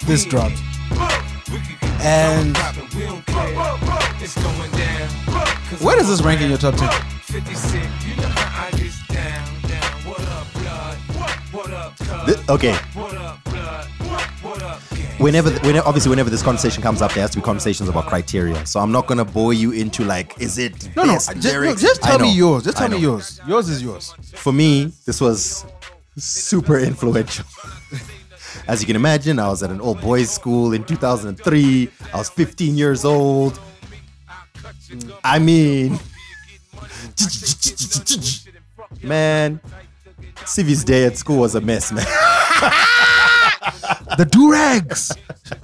this 0.06 0.26
dropped. 0.26 0.58
And 2.02 2.58
where 5.80 5.96
does 5.96 6.10
this 6.10 6.22
rank 6.24 6.42
in 6.42 6.50
your 6.50 6.58
top 6.58 6.76
10? 6.76 6.90
Th- 12.26 12.50
okay. 12.50 12.78
Whenever, 15.22 15.52
whenever, 15.60 15.88
obviously, 15.88 16.10
whenever 16.10 16.32
this 16.32 16.42
conversation 16.42 16.82
comes 16.82 17.02
up, 17.02 17.14
there 17.14 17.22
has 17.22 17.30
to 17.32 17.38
be 17.38 17.44
conversations 17.44 17.88
about 17.88 18.08
criteria. 18.08 18.66
So 18.66 18.80
I'm 18.80 18.92
not 18.92 19.06
gonna 19.06 19.24
bore 19.24 19.54
you 19.54 19.72
into 19.72 20.04
like, 20.04 20.40
is 20.42 20.58
it 20.58 20.90
No, 20.96 21.04
no, 21.04 21.14
just, 21.14 21.36
no, 21.36 21.76
just 21.76 22.02
tell 22.02 22.18
me 22.18 22.34
yours. 22.34 22.64
Just 22.64 22.78
tell 22.78 22.90
me 22.90 22.98
yours. 22.98 23.40
Yours 23.48 23.70
is 23.70 23.84
yours. 23.84 24.14
For 24.34 24.52
me, 24.52 24.92
this 25.06 25.22
was 25.22 25.66
super 26.18 26.80
influential. 26.80 27.46
As 28.68 28.82
you 28.82 28.88
can 28.88 28.96
imagine, 28.96 29.38
I 29.40 29.48
was 29.50 29.64
at 29.64 29.70
an 29.70 29.80
old 29.80 30.02
boys' 30.02 30.32
school 30.32 30.74
in 30.74 30.84
2003. 30.84 31.90
I 32.14 32.18
was 32.18 32.30
15 32.30 32.76
years 32.76 33.06
old. 33.06 33.60
I 35.24 35.40
mean, 35.40 36.00
man, 39.04 39.60
Civi's 40.46 40.84
day 40.84 41.06
at 41.06 41.18
school 41.18 41.38
was 41.38 41.56
a 41.56 41.62
mess, 41.62 41.92
man. 41.92 42.06
The 44.18 44.26
do 44.26 44.52
rags. 44.52 45.12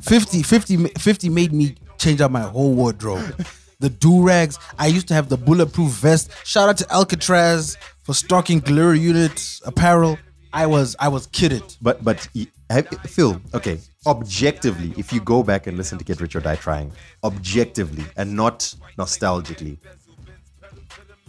50, 0.02 0.44
50, 0.44 0.88
50 0.88 1.30
made 1.30 1.52
me 1.54 1.76
change 1.98 2.22
up 2.22 2.32
my 2.32 2.42
whole 2.42 2.74
wardrobe. 2.74 3.46
The 3.80 3.90
do 3.90 4.26
rags. 4.26 4.58
I 4.80 4.88
used 4.88 5.08
to 5.10 5.14
have 5.14 5.30
the 5.30 5.38
bulletproof 5.38 5.92
vest. 5.92 6.32
Shout 6.46 6.70
out 6.70 6.78
to 6.78 6.92
Alcatraz 6.92 7.78
for 8.04 8.14
stocking 8.14 8.60
Glitter 8.60 8.96
Unit 8.96 9.60
apparel. 9.66 10.18
I 10.54 10.66
was 10.66 10.96
I 11.00 11.10
was 11.10 11.28
kidded. 11.28 11.64
But 11.82 12.04
but 12.04 12.28
have, 12.70 12.88
Phil, 13.06 13.40
okay, 13.54 13.80
objectively, 14.06 14.94
if 14.98 15.14
you 15.14 15.20
go 15.22 15.44
back 15.44 15.68
and 15.68 15.78
listen 15.78 15.98
to 16.00 16.04
Get 16.04 16.20
Rich 16.20 16.36
or 16.36 16.40
Die 16.40 16.56
Trying, 16.56 16.92
objectively 17.24 18.04
and 18.16 18.36
not 18.36 18.74
nostalgically, 18.98 19.78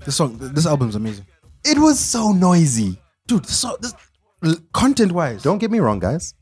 This 0.04 0.16
song, 0.16 0.38
this 0.38 0.66
album's 0.66 0.94
amazing, 0.94 1.26
it 1.64 1.78
was 1.78 1.98
so 2.00 2.32
noisy. 2.32 2.98
dude. 3.26 3.46
So 3.46 3.76
this 3.80 3.94
content 4.72 5.12
wise, 5.12 5.42
Don't 5.42 5.58
get 5.58 5.70
me 5.70 5.80
wrong, 5.80 5.98
guys. 5.98 6.34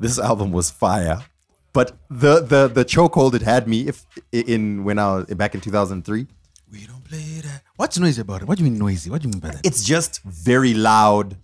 This 0.00 0.18
album 0.18 0.52
was 0.52 0.70
fire, 0.70 1.24
but 1.72 1.96
the 2.08 2.40
the 2.40 2.68
the 2.68 2.84
chokehold 2.84 3.34
it 3.34 3.42
had 3.42 3.66
me 3.68 3.88
if 3.88 4.06
in 4.32 4.84
when 4.84 4.98
I 4.98 5.16
was 5.16 5.26
back 5.26 5.54
in 5.54 5.60
2003. 5.60 6.26
we 6.72 6.86
don't 6.86 7.04
play 7.04 7.40
that. 7.42 7.62
What's 7.76 7.98
noisy 7.98 8.20
about 8.20 8.42
it? 8.42 8.48
What 8.48 8.58
do 8.58 8.64
you 8.64 8.70
mean 8.70 8.78
noisy? 8.78 9.10
What 9.10 9.22
do 9.22 9.28
you 9.28 9.32
mean 9.32 9.40
by 9.40 9.50
that? 9.50 9.66
It's 9.66 9.82
just 9.84 10.22
very 10.22 10.74
loud, 10.74 11.36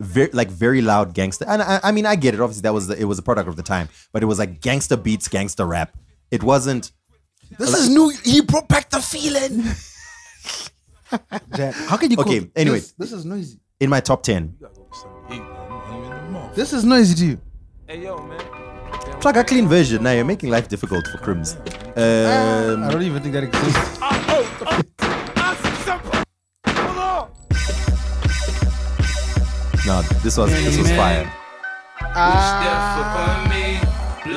very 0.00 0.30
like 0.32 0.48
very 0.48 0.82
loud 0.82 1.14
gangster. 1.14 1.44
And 1.48 1.62
I, 1.62 1.80
I 1.82 1.92
mean, 1.92 2.06
I 2.06 2.16
get 2.16 2.34
it. 2.34 2.40
Obviously, 2.40 2.62
that 2.62 2.74
was 2.74 2.88
the, 2.88 3.00
it 3.00 3.04
was 3.04 3.18
a 3.18 3.22
product 3.22 3.48
of 3.48 3.56
the 3.56 3.62
time, 3.62 3.88
but 4.12 4.22
it 4.22 4.26
was 4.26 4.38
like 4.38 4.60
gangster 4.60 4.96
beats, 4.96 5.28
gangster 5.28 5.66
rap. 5.66 5.96
It 6.30 6.42
wasn't. 6.42 6.92
This 7.58 7.72
is 7.74 7.88
new. 7.88 8.10
He 8.24 8.40
brought 8.42 8.68
back 8.68 8.90
the 8.90 9.00
feeling. 9.00 9.64
Jan, 11.56 11.72
how 11.72 11.96
can 11.96 12.10
you? 12.10 12.18
Okay, 12.18 12.50
anyway. 12.54 12.80
this, 12.80 12.92
this 12.92 13.12
is 13.12 13.24
noisy. 13.24 13.58
in 13.80 13.88
my 13.88 14.00
top 14.00 14.22
10 14.22 14.56
This 16.54 16.72
is 16.72 16.84
noisy 16.84 17.14
to 17.14 17.26
you. 17.26 17.40
Hey 17.88 18.02
yo, 18.02 18.18
man. 18.18 18.38
It's 19.16 19.24
like 19.24 19.36
a 19.36 19.44
clean 19.44 19.66
version. 19.66 20.02
Now 20.02 20.12
you're 20.12 20.22
making 20.22 20.50
life 20.50 20.68
difficult 20.68 21.06
for 21.08 21.16
Crims. 21.16 21.56
Ah, 21.96 22.68
um, 22.68 22.84
I 22.84 22.90
don't 22.90 23.00
even 23.00 23.22
think 23.22 23.32
that 23.32 23.44
exists. 23.44 23.98
Ah, 24.02 24.24
oh, 24.28 24.44
oh, 24.60 24.66
oh, 24.66 24.82
Hold 26.84 26.98
on. 26.98 27.30
no, 29.86 30.02
this 30.20 30.36
was 30.36 30.50
this 30.50 30.76
was 30.76 30.90
fire. 30.90 31.24
Step 31.24 32.12
ah. 32.14 33.00
upon 33.08 33.48
me, 33.56 33.80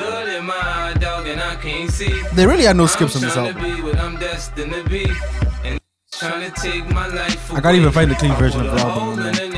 blood 0.00 0.28
in 0.30 0.46
my 0.46 0.54
eye, 0.54 0.94
dog, 0.98 1.26
and 1.26 1.38
I 1.38 1.56
can't 1.56 1.90
see. 1.90 2.22
There 2.32 2.48
really 2.48 2.66
are 2.66 2.72
no 2.72 2.86
skips 2.86 3.16
on 3.16 3.20
this 3.20 3.34
tryna 3.34 3.54
album. 3.54 3.76
be 3.76 3.82
what 3.82 3.98
I'm 3.98 4.16
destined 4.16 4.72
to 4.72 4.82
be, 4.88 5.04
and 5.62 5.78
trying 6.10 6.50
to 6.50 6.58
take 6.58 6.86
my 6.88 7.06
life. 7.08 7.52
I 7.52 7.60
can't 7.60 7.76
even 7.76 7.92
find 7.92 8.10
the 8.10 8.14
clean 8.14 8.32
version 8.36 8.62
of 8.62 8.68
put 8.70 8.76
the 8.78 8.82
album, 8.82 9.16
man. 9.18 9.51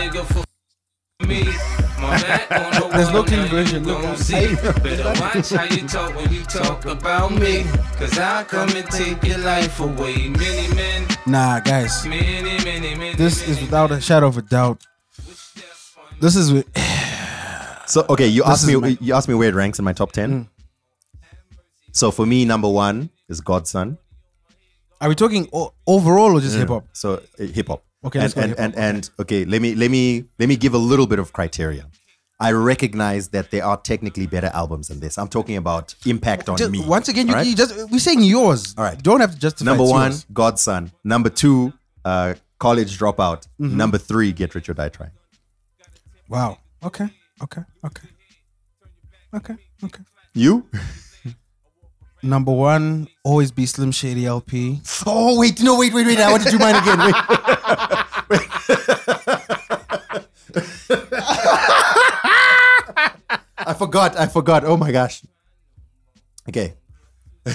There's 1.21 3.09
no 3.11 3.14
wall, 3.14 3.25
clean 3.25 3.47
version. 3.49 3.85
Look, 3.85 4.02
gon' 4.02 4.12
I- 4.12 4.16
see. 4.16 4.54
Better 4.54 5.21
watch 5.21 5.50
how 5.50 5.64
you 5.64 5.87
talk 5.88 6.14
when 6.16 6.33
you 6.33 6.42
talk 6.42 6.85
about 6.87 7.30
me. 7.33 7.64
Cause 7.97 8.18
I 8.18 8.44
come 8.44 8.68
and 8.71 8.88
take 8.90 9.23
your 9.25 9.38
life 9.38 9.78
away. 9.80 10.28
Many 10.28 10.75
men, 10.75 11.06
Nah, 11.26 11.61
guys. 11.61 12.04
many, 12.06 12.42
many, 12.64 12.94
many. 12.97 13.14
This 13.14 13.40
many, 13.40 13.52
is 13.52 13.61
without 13.61 13.90
a 13.92 14.00
shadow 14.00 14.26
of 14.26 14.38
a 14.38 14.42
doubt. 14.42 14.83
This 16.21 16.37
is 16.37 16.52
with 16.52 16.66
So 17.87 18.04
okay, 18.09 18.26
you 18.26 18.42
asked 18.44 18.66
me 18.66 18.76
my- 18.76 18.88
Mm. 18.90 18.99
you 19.00 19.14
asked 19.14 19.28
me 19.28 19.35
where 19.35 19.49
it 19.49 19.54
ranks 19.54 19.78
in 19.78 19.85
my 19.85 19.92
top 19.92 20.12
ten. 20.12 20.49
So 21.92 22.11
for 22.11 22.26
me, 22.26 22.44
number 22.44 22.68
one 22.68 23.11
is 23.28 23.40
God's 23.40 23.71
Son. 23.71 23.99
Are 25.00 25.09
we 25.09 25.14
talking 25.14 25.49
o- 25.52 25.75
overall 25.87 26.37
or 26.37 26.40
just 26.40 26.56
hip 26.56 26.68
hop? 26.68 26.87
So 26.92 27.23
uh, 27.38 27.44
hip 27.44 27.68
hop. 27.68 27.85
Okay, 28.05 28.19
and 28.19 28.25
let's 28.25 28.35
go 28.35 28.41
and, 28.43 28.55
and 28.59 28.77
and 28.77 29.11
okay, 29.21 29.45
let 29.45 29.63
me 29.63 29.75
let 29.75 29.91
me 29.91 30.25
let 30.39 30.49
me 30.49 30.57
give 30.57 30.75
a 30.75 30.79
little 30.79 31.07
bit 31.07 31.19
of 31.19 31.33
criteria. 31.33 31.87
I 32.41 32.51
recognize 32.53 33.29
that 33.29 33.51
there 33.53 33.65
are 33.65 33.77
technically 33.77 34.27
better 34.27 34.51
albums 34.53 34.89
than 34.89 35.01
this. 35.01 35.17
I'm 35.19 35.29
talking 35.29 35.57
about 35.57 35.95
impact 36.05 36.49
on 36.49 36.57
Just- 36.59 36.71
me. 36.73 36.85
once 36.85 37.09
again, 37.09 37.29
you, 37.29 37.35
right? 37.35 37.47
you 37.47 37.55
just 37.55 37.91
we're 37.91 37.99
saying 38.01 38.23
yours. 38.23 38.75
All 38.77 38.85
right. 38.85 39.01
Don't 39.03 39.21
have 39.21 39.33
to 39.33 39.39
justify. 39.39 39.71
Number 39.71 39.85
one, 39.85 40.11
yours. 40.11 40.27
God's 40.33 40.61
Son. 40.61 40.91
Number 41.05 41.31
two, 41.31 41.73
uh, 42.05 42.35
College 42.59 42.99
Dropout. 42.99 43.47
Mm-hmm. 43.61 43.77
Number 43.77 43.99
three, 43.99 44.33
Get 44.33 44.55
Rich 44.55 44.69
or 44.69 44.75
Die 44.75 44.89
Trying. 44.89 45.13
Wow. 46.29 46.59
Okay. 46.83 47.09
Okay. 47.43 47.63
Okay. 47.85 48.09
Okay. 49.35 49.55
Okay. 49.85 50.03
You? 50.35 50.67
Number 52.23 52.53
one, 52.53 53.09
always 53.23 53.53
be 53.53 53.67
Slim 53.67 53.93
Shady 53.93 54.27
LP. 54.27 54.81
Oh 55.07 55.39
wait, 55.39 55.63
no, 55.63 55.79
wait, 55.79 55.93
wait, 55.93 56.07
wait. 56.07 56.19
I 56.19 56.31
want 56.31 56.43
to 56.45 56.51
do 56.51 56.59
mine 56.59 56.75
again. 56.77 56.99
I 63.57 63.75
forgot. 63.77 64.17
I 64.17 64.27
forgot. 64.27 64.65
Oh 64.65 64.77
my 64.77 64.93
gosh. 64.93 65.23
Okay. 66.49 66.75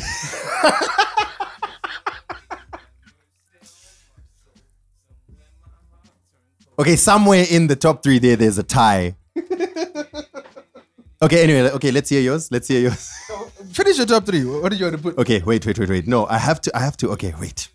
okay, 6.79 6.95
somewhere 6.95 7.45
in 7.49 7.67
the 7.67 7.75
top 7.75 8.03
three 8.03 8.19
there, 8.19 8.35
there's 8.35 8.57
a 8.57 8.63
tie. 8.63 9.15
okay, 11.21 11.43
anyway, 11.43 11.69
okay, 11.71 11.91
let's 11.91 12.09
hear 12.09 12.21
yours. 12.21 12.51
Let's 12.51 12.67
hear 12.67 12.81
yours. 12.81 13.11
Finish 13.71 13.97
your 13.97 14.07
top 14.07 14.25
three. 14.25 14.43
What 14.43 14.69
did 14.69 14.79
you 14.79 14.87
want 14.87 14.97
to 14.97 15.03
put? 15.03 15.17
Okay, 15.17 15.41
wait, 15.45 15.65
wait, 15.65 15.79
wait, 15.79 15.89
wait. 15.89 16.07
No, 16.07 16.25
I 16.27 16.37
have 16.37 16.59
to, 16.61 16.75
I 16.75 16.79
have 16.79 16.97
to, 16.97 17.11
okay, 17.11 17.33
wait. 17.39 17.69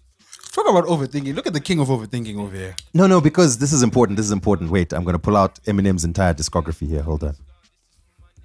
Talk 0.54 0.68
about 0.68 0.84
overthinking. 0.84 1.34
Look 1.34 1.48
at 1.48 1.52
the 1.52 1.60
king 1.60 1.80
of 1.80 1.88
overthinking 1.88 2.38
over 2.38 2.54
here. 2.54 2.76
No, 2.94 3.08
no, 3.08 3.20
because 3.20 3.58
this 3.58 3.72
is 3.72 3.82
important. 3.82 4.16
This 4.16 4.26
is 4.26 4.30
important. 4.30 4.70
Wait, 4.70 4.92
I'm 4.92 5.02
going 5.02 5.14
to 5.14 5.18
pull 5.18 5.36
out 5.36 5.60
Eminem's 5.64 6.04
entire 6.04 6.32
discography 6.32 6.86
here. 6.86 7.02
Hold 7.02 7.24
on. 7.24 7.34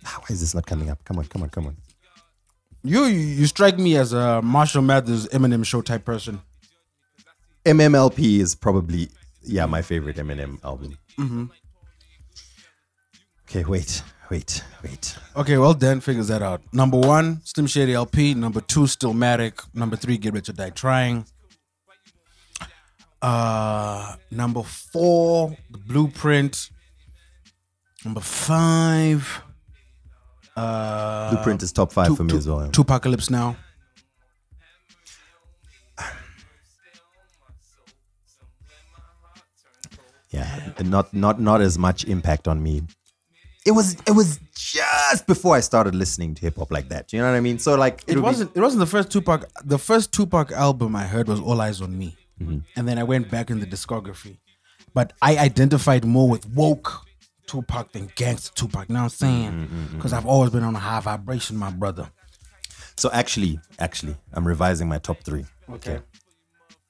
Why 0.01 0.25
is 0.30 0.39
this 0.39 0.56
not 0.56 0.66
coming 0.66 0.89
up? 0.89 1.06
Come 1.06 1.20
on, 1.20 1.25
come 1.25 1.44
on, 1.44 1.50
come 1.50 1.68
on. 1.68 1.78
You 2.84 3.06
you 3.06 3.46
strike 3.46 3.78
me 3.78 3.96
as 3.96 4.12
a 4.12 4.42
Marshall 4.42 4.82
Mathers 4.82 5.28
Eminem 5.28 5.63
show 5.63 5.84
type 5.84 6.04
person. 6.04 6.42
MMLP 7.63 8.39
is 8.39 8.56
probably, 8.56 9.10
yeah, 9.44 9.68
my 9.68 9.84
favorite 9.84 10.16
Eminem 10.16 10.63
album. 10.66 10.98
Mm-hmm. 11.20 11.46
Okay, 13.48 13.66
wait, 13.66 14.01
wait, 14.32 14.63
wait. 14.82 15.16
Okay, 15.36 15.60
well 15.60 15.75
Dan 15.75 16.00
figures 16.00 16.30
that 16.30 16.42
out. 16.42 16.62
Number 16.74 16.98
one, 16.98 17.42
Slim 17.44 17.68
Shady 17.68 17.94
LP. 17.94 18.34
Number 18.34 18.62
two, 18.62 18.86
Stillmatic. 18.86 19.62
Number 19.75 19.96
three, 19.96 20.18
Get 20.18 20.34
Rich 20.34 20.50
or 20.50 20.54
Die 20.54 20.72
Trying. 20.72 21.25
Uh, 23.22 24.16
number 24.32 24.64
four, 24.64 25.56
The 25.72 25.78
Blueprint. 25.78 26.70
Number 28.06 28.22
five, 28.22 29.42
uh, 30.56 31.32
Blueprint 31.32 31.64
is 31.64 31.74
top 31.74 31.92
five 31.92 32.16
for 32.16 32.24
me 32.24 32.38
as 32.38 32.48
well. 32.48 32.70
2Pacalypse 32.70 33.30
Now. 33.30 33.58
Yeah, 40.32 40.74
not 40.84 41.14
not 41.14 41.42
not 41.42 41.62
as 41.62 41.78
much 41.78 42.06
impact 42.06 42.48
on 42.48 42.62
me. 42.62 42.84
It 43.66 43.72
was 43.72 43.98
it 44.08 44.12
was 44.12 44.40
just 44.54 45.26
before 45.26 45.56
I 45.56 45.60
started 45.60 45.96
listening 45.96 46.36
to 46.36 46.42
hip 46.42 46.58
hop 46.58 46.72
like 46.72 46.90
that. 46.90 47.12
You 47.12 47.20
know 47.20 47.26
what 47.26 47.36
I 47.36 47.40
mean? 47.40 47.58
So 47.58 47.76
like 47.76 48.04
It 48.08 48.20
wasn't. 48.20 48.52
It 48.56 48.62
wasn't 48.62 48.80
the 48.82 48.86
first 48.86 49.12
Tupac. 49.12 49.46
The 49.66 49.80
first 49.80 50.12
Tupac 50.14 50.52
album 50.52 50.96
I 50.96 51.04
heard 51.06 51.28
was 51.28 51.40
All 51.40 51.58
Eyez 51.58 51.82
on 51.82 51.98
Me, 51.98 52.16
Mm-hmm. 52.41 52.60
and 52.77 52.88
then 52.88 52.98
I 52.98 53.03
went 53.03 53.29
back 53.29 53.50
in 53.50 53.60
the 53.60 53.65
discography. 53.65 54.38
But 54.93 55.13
I 55.22 55.38
identified 55.38 56.05
more 56.05 56.27
with 56.29 56.48
woke 56.50 57.05
Tupac 57.48 57.91
than 57.91 58.10
gangster 58.15 58.53
Tupac. 58.55 58.88
You 58.89 58.96
know 58.96 59.03
what 59.03 59.22
I'm 59.22 59.29
Mm-hmm, 59.29 59.65
saying? 59.75 59.88
Because 59.96 60.13
I've 60.13 60.25
always 60.25 60.51
been 60.51 60.63
on 60.63 60.75
a 60.75 60.79
high 60.79 61.00
vibration, 61.01 61.58
my 61.58 61.69
brother. 61.72 62.10
So 62.96 63.10
actually, 63.12 63.60
actually, 63.77 64.15
I'm 64.34 64.48
revising 64.48 64.88
my 64.88 64.98
top 65.00 65.19
three. 65.24 65.46
Okay. 65.69 66.00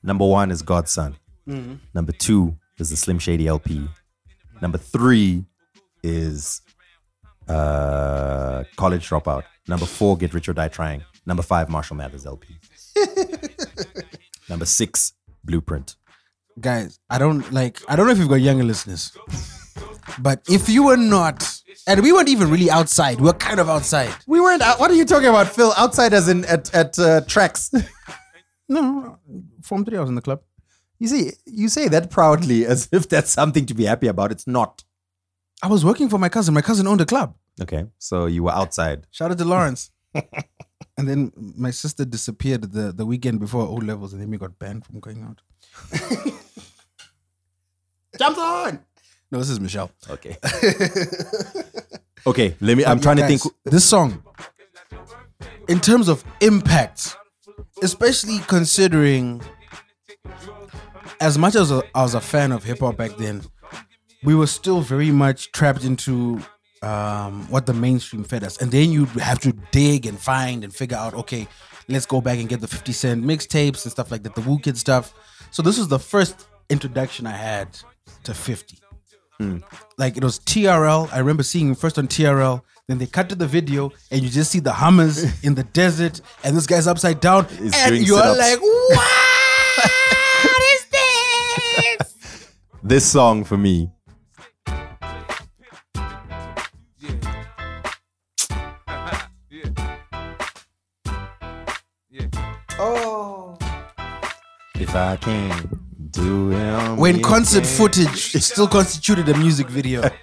Number 0.04 0.26
one 0.26 0.50
is 0.52 0.62
God's 0.62 0.92
Son. 0.92 1.16
Number 1.94 2.12
two 2.12 2.58
is 2.78 2.90
the 2.92 2.96
Slim 2.98 3.18
Shady 3.20 3.48
LP. 3.48 3.88
Number 4.62 4.78
three 4.78 5.46
is 6.04 6.62
uh, 7.48 8.64
College 8.76 9.08
Dropout. 9.10 9.44
Number 9.68 9.86
four, 9.86 10.16
Get 10.18 10.34
Rich 10.34 10.48
or 10.50 10.54
Die 10.54 10.68
Trying. 10.68 11.04
Number 11.26 11.44
five, 11.44 11.70
Marshall 11.70 11.98
Mathers 11.98 12.26
LP. 12.26 12.58
Number 14.50 14.66
six, 14.66 15.14
Blueprint. 15.54 15.96
Guys, 16.60 17.00
I 17.10 17.18
don't 17.18 17.52
like. 17.52 17.82
I 17.88 17.96
don't 17.96 18.06
know 18.06 18.12
if 18.12 18.20
you've 18.20 18.30
got 18.30 18.42
younger 18.42 18.64
listeners, 18.64 19.18
but 20.20 20.42
if 20.50 20.68
you 20.70 20.84
were 20.84 20.98
not, 20.98 21.38
and 21.88 22.02
we 22.02 22.12
weren't 22.12 22.30
even 22.30 22.50
really 22.52 22.70
outside. 22.70 23.20
We 23.20 23.26
were 23.26 23.34
kind 23.34 23.60
of 23.60 23.70
outside. 23.70 24.14
We 24.28 24.40
weren't. 24.42 24.62
Out, 24.62 24.80
what 24.80 24.92
are 24.92 24.96
you 24.96 25.06
talking 25.06 25.30
about, 25.30 25.48
Phil? 25.48 25.74
Outside 25.78 26.14
as 26.14 26.28
in 26.28 26.46
at 26.46 26.74
at 26.74 27.00
uh, 27.00 27.22
tracks. 27.22 27.72
No, 28.72 29.18
Form 29.64 29.84
three, 29.84 29.98
I 29.98 30.02
was 30.02 30.10
in 30.10 30.16
the 30.16 30.22
club. 30.22 30.42
you 31.00 31.08
see, 31.08 31.32
you 31.48 31.70
say 31.70 31.88
that 31.88 32.12
proudly 32.12 32.66
as 32.74 32.88
if 32.92 33.10
that's 33.10 33.32
something 33.32 33.66
to 33.66 33.74
be 33.74 33.86
happy 33.86 34.06
about. 34.06 34.32
It's 34.32 34.46
not. 34.46 34.84
I 35.64 35.68
was 35.68 35.84
working 35.84 36.08
for 36.08 36.20
my 36.20 36.30
cousin. 36.30 36.54
My 36.54 36.62
cousin 36.62 36.86
owned 36.86 37.02
a 37.02 37.06
club. 37.08 37.34
Okay, 37.60 37.86
so 37.98 38.28
you 38.28 38.44
were 38.44 38.52
outside. 38.52 39.08
Shout 39.10 39.32
out 39.32 39.40
to 39.40 39.46
Lawrence. 39.46 39.90
and 40.98 41.08
then 41.08 41.32
my 41.36 41.72
sister 41.72 42.06
disappeared 42.06 42.72
the, 42.72 42.92
the 42.92 43.06
weekend 43.06 43.40
before 43.40 43.62
O 43.62 43.76
levels, 43.76 44.14
and 44.14 44.22
then 44.22 44.30
we 44.30 44.38
got 44.38 44.58
banned 44.60 44.86
from 44.86 45.00
going 45.00 45.24
out. 45.24 45.42
Jump 48.18 48.38
on. 48.38 48.80
No, 49.32 49.38
this 49.38 49.50
is 49.50 49.60
Michelle. 49.60 49.92
Okay. 50.10 50.38
okay. 52.28 52.56
Let 52.60 52.78
me. 52.78 52.86
I'm 52.86 53.00
trying 53.00 53.18
to 53.18 53.28
think. 53.28 53.42
This 53.64 53.86
song, 53.86 54.24
in 55.68 55.80
terms 55.80 56.08
of 56.08 56.24
impact, 56.42 57.16
especially 57.84 58.40
considering 58.48 59.42
as 61.22 61.38
much 61.38 61.56
as 61.56 61.72
I 61.72 61.84
was 61.96 62.16
a 62.16 62.22
fan 62.22 62.52
of 62.52 62.64
hip 62.64 62.80
hop 62.80 62.98
back 62.98 63.18
then, 63.18 63.44
we 64.24 64.36
were 64.36 64.48
still 64.48 64.82
very 64.82 65.12
much 65.12 65.52
trapped 65.52 65.84
into 65.84 66.42
um, 66.82 67.48
what 67.50 67.66
the 67.66 67.74
mainstream 67.74 68.24
fed 68.24 68.44
us. 68.44 68.58
And 68.62 68.72
then 68.72 68.92
you 68.92 69.06
have 69.06 69.40
to 69.40 69.54
dig 69.72 70.06
and 70.06 70.20
find 70.20 70.64
and 70.64 70.74
figure 70.74 70.98
out, 70.98 71.14
okay, 71.14 71.48
let's 71.88 72.06
go 72.06 72.22
back 72.22 72.40
and 72.40 72.48
get 72.48 72.62
the 72.62 72.68
50 72.68 72.92
Cent 72.92 73.24
mixtapes 73.24 73.84
and 73.84 73.92
stuff 73.92 74.12
like 74.12 74.24
that, 74.24 74.36
the 74.36 74.42
Wu 74.42 74.60
Kid 74.60 74.78
stuff. 74.78 75.14
So 75.52 75.62
this 75.62 75.78
was 75.78 75.88
the 75.88 76.00
first 76.00 76.48
introduction 76.70 77.26
I 77.28 77.36
had 77.36 77.78
to 78.24 78.34
50. 78.34 78.78
Like 79.98 80.18
it 80.18 80.24
was 80.24 80.40
TRL. 80.40 81.12
I 81.14 81.20
remember 81.20 81.44
seeing 81.44 81.70
him 81.70 81.76
first 81.76 81.98
on 81.98 82.08
TRL. 82.08 82.62
Then 82.88 82.98
they 82.98 83.06
cut 83.06 83.30
to 83.30 83.36
the 83.36 83.48
video, 83.48 83.92
and 84.12 84.22
you 84.22 84.30
just 84.30 84.52
see 84.52 84.60
the 84.60 84.74
Hummers 84.74 85.44
in 85.44 85.56
the 85.56 85.64
desert, 85.64 86.20
and 86.44 86.58
this 86.58 86.68
guy's 86.68 86.88
upside 86.88 87.22
down, 87.22 87.46
He's 87.46 87.74
and 87.76 87.96
you're 88.06 88.18
sit-ups. 88.18 88.40
like, 88.40 88.60
"What 88.60 89.08
is 90.74 90.86
this?" 90.92 92.52
This 92.84 93.06
song 93.10 93.44
for 93.44 93.58
me. 93.58 93.92
If 104.76 104.96
I 104.96 105.18
can 105.18 105.80
do 106.12 106.52
it. 106.54 106.98
when 106.98 107.22
concert 107.22 107.66
footage 107.66 108.32
still 108.42 108.68
constituted 108.68 109.28
a 109.30 109.38
music 109.38 109.68
video. 109.68 110.10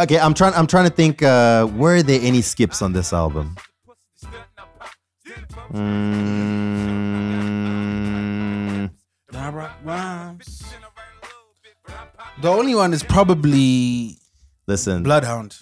Okay, 0.00 0.18
I'm 0.18 0.34
trying. 0.34 0.52
I'm 0.54 0.66
trying 0.66 0.88
to 0.88 0.92
think. 0.92 1.22
Uh, 1.22 1.68
were 1.76 2.02
there 2.02 2.18
any 2.20 2.40
skips 2.42 2.82
on 2.82 2.92
this 2.92 3.12
album? 3.12 3.54
Mm, 5.72 6.40
The 12.42 12.48
only 12.48 12.74
one 12.74 12.92
is 12.92 13.04
probably 13.04 14.18
listen, 14.66 15.04
Bloodhound. 15.04 15.58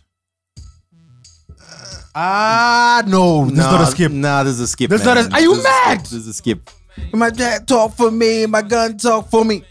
Ah, 2.14 3.02
no, 3.07 3.45
this 3.47 3.52
is 3.52 3.59
not 3.59 3.81
a 3.81 3.87
skip. 3.87 4.12
Nah, 4.12 4.42
this 4.42 4.54
is 4.54 4.61
a 4.61 4.66
skip. 4.66 4.90
This 4.90 5.00
is 5.00 5.07
not 5.07 5.16
a- 5.16 5.33
are 5.33 5.40
you 5.40 5.50
This 5.54 5.59
is- 5.59 5.64
mad? 5.64 6.00
This 6.00 6.12
is 6.12 6.26
a 6.28 6.33
skip. 6.35 6.71
My 7.12 7.31
dad 7.31 7.66
talk 7.66 7.97
for 7.97 8.11
me, 8.11 8.45
my 8.47 8.61
gun 8.62 8.99
talk 8.99 9.31
for 9.31 9.45
me. 9.45 9.64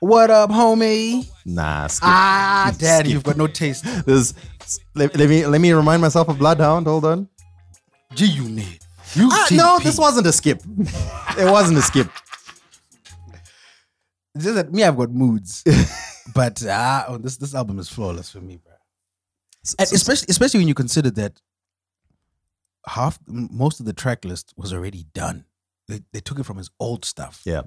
What 0.00 0.30
up, 0.30 0.50
homie? 0.50 1.28
Nah, 1.44 1.86
skip. 1.88 2.08
Ah, 2.08 2.72
dad, 2.78 3.00
Skip. 3.04 3.12
you've 3.12 3.22
got 3.22 3.36
no 3.36 3.46
taste. 3.46 3.84
This. 4.06 4.34
Let, 4.94 5.14
let 5.16 5.28
me 5.28 5.44
let 5.44 5.60
me 5.60 5.72
remind 5.72 6.00
myself 6.00 6.28
of 6.28 6.38
Bloodhound. 6.38 6.86
Hold 6.86 7.04
on. 7.04 7.28
G 8.14 8.24
Unit. 8.26 8.78
You 9.14 9.28
Ah, 9.30 9.46
no, 9.50 9.78
this 9.80 9.98
wasn't 9.98 10.26
a 10.26 10.32
skip. 10.32 10.62
it 11.38 11.50
wasn't 11.50 11.78
a 11.78 11.82
skip. 11.82 12.08
It's 14.34 14.44
just 14.44 14.54
that 14.54 14.72
me, 14.72 14.82
I've 14.82 14.96
got 14.96 15.10
moods. 15.10 15.62
but 16.34 16.62
ah, 16.66 17.04
oh, 17.08 17.18
this 17.18 17.36
this 17.36 17.54
album 17.54 17.78
is 17.78 17.88
flawless 17.90 18.30
for 18.30 18.40
me, 18.40 18.56
bro. 18.56 18.72
And 19.78 19.92
especially 19.92 20.26
especially 20.30 20.60
when 20.60 20.68
you 20.68 20.74
consider 20.74 21.10
that 21.10 21.38
half 22.86 23.18
most 23.26 23.80
of 23.80 23.86
the 23.86 23.92
track 23.92 24.24
list 24.24 24.52
was 24.56 24.72
already 24.72 25.04
done. 25.14 25.44
They 25.88 26.00
they 26.12 26.20
took 26.20 26.38
it 26.38 26.44
from 26.44 26.56
his 26.58 26.70
old 26.78 27.04
stuff. 27.04 27.42
Yeah. 27.44 27.62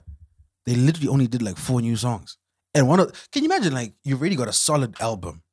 They 0.65 0.75
literally 0.75 1.09
only 1.09 1.27
did 1.27 1.41
like 1.41 1.57
four 1.57 1.81
new 1.81 1.95
songs. 1.95 2.37
And 2.73 2.87
one 2.87 2.99
of 2.99 3.29
can 3.31 3.43
you 3.43 3.49
imagine 3.49 3.73
like 3.73 3.93
you've 4.03 4.19
already 4.19 4.35
got 4.35 4.47
a 4.47 4.53
solid 4.53 4.99
album, 4.99 5.43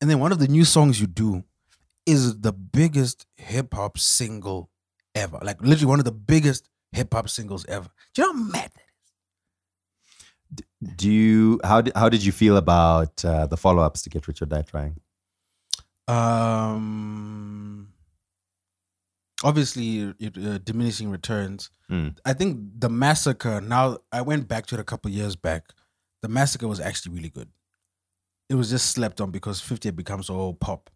and 0.00 0.10
then 0.10 0.18
one 0.18 0.32
of 0.32 0.38
the 0.38 0.48
new 0.48 0.64
songs 0.64 1.00
you 1.00 1.06
do 1.06 1.44
is 2.06 2.40
the 2.40 2.52
biggest 2.52 3.26
hip 3.36 3.74
hop 3.74 3.98
single 3.98 4.70
ever. 5.14 5.38
Like 5.42 5.60
literally 5.60 5.86
one 5.86 5.98
of 5.98 6.04
the 6.04 6.12
biggest 6.12 6.68
hip 6.92 7.12
hop 7.12 7.28
singles 7.28 7.66
ever. 7.66 7.88
Do 8.14 8.22
you 8.22 8.32
know 8.32 8.38
how 8.38 8.50
mad 8.50 8.70
that 8.74 8.82
is? 10.62 10.94
Do 10.96 11.10
you 11.10 11.60
how 11.62 11.82
did 11.82 11.92
how 11.94 12.08
did 12.08 12.24
you 12.24 12.32
feel 12.32 12.56
about 12.56 13.24
uh, 13.24 13.46
the 13.46 13.56
follow 13.56 13.82
ups 13.82 14.02
to 14.02 14.10
Get 14.10 14.26
Rich 14.26 14.42
or 14.42 14.46
Die 14.46 14.62
Trying? 14.62 14.96
Um, 16.08 17.88
obviously, 19.44 20.14
it, 20.18 20.36
uh, 20.36 20.58
diminishing 20.58 21.10
returns. 21.10 21.70
Mm. 21.90 22.16
I 22.24 22.32
think 22.32 22.58
the 22.78 22.88
massacre. 22.88 23.60
Now, 23.60 23.98
I 24.12 24.22
went 24.22 24.48
back 24.48 24.66
to 24.66 24.74
it 24.74 24.80
a 24.80 24.84
couple 24.84 25.10
years 25.10 25.36
back. 25.36 25.64
The 26.22 26.28
massacre 26.28 26.68
was 26.68 26.80
actually 26.80 27.14
really 27.14 27.30
good. 27.30 27.48
It 28.48 28.54
was 28.54 28.70
just 28.70 28.90
slept 28.90 29.20
on 29.20 29.30
because 29.30 29.60
Fifty 29.60 29.88
had 29.88 29.96
become 29.96 30.22
so 30.22 30.54
pop. 30.54 30.90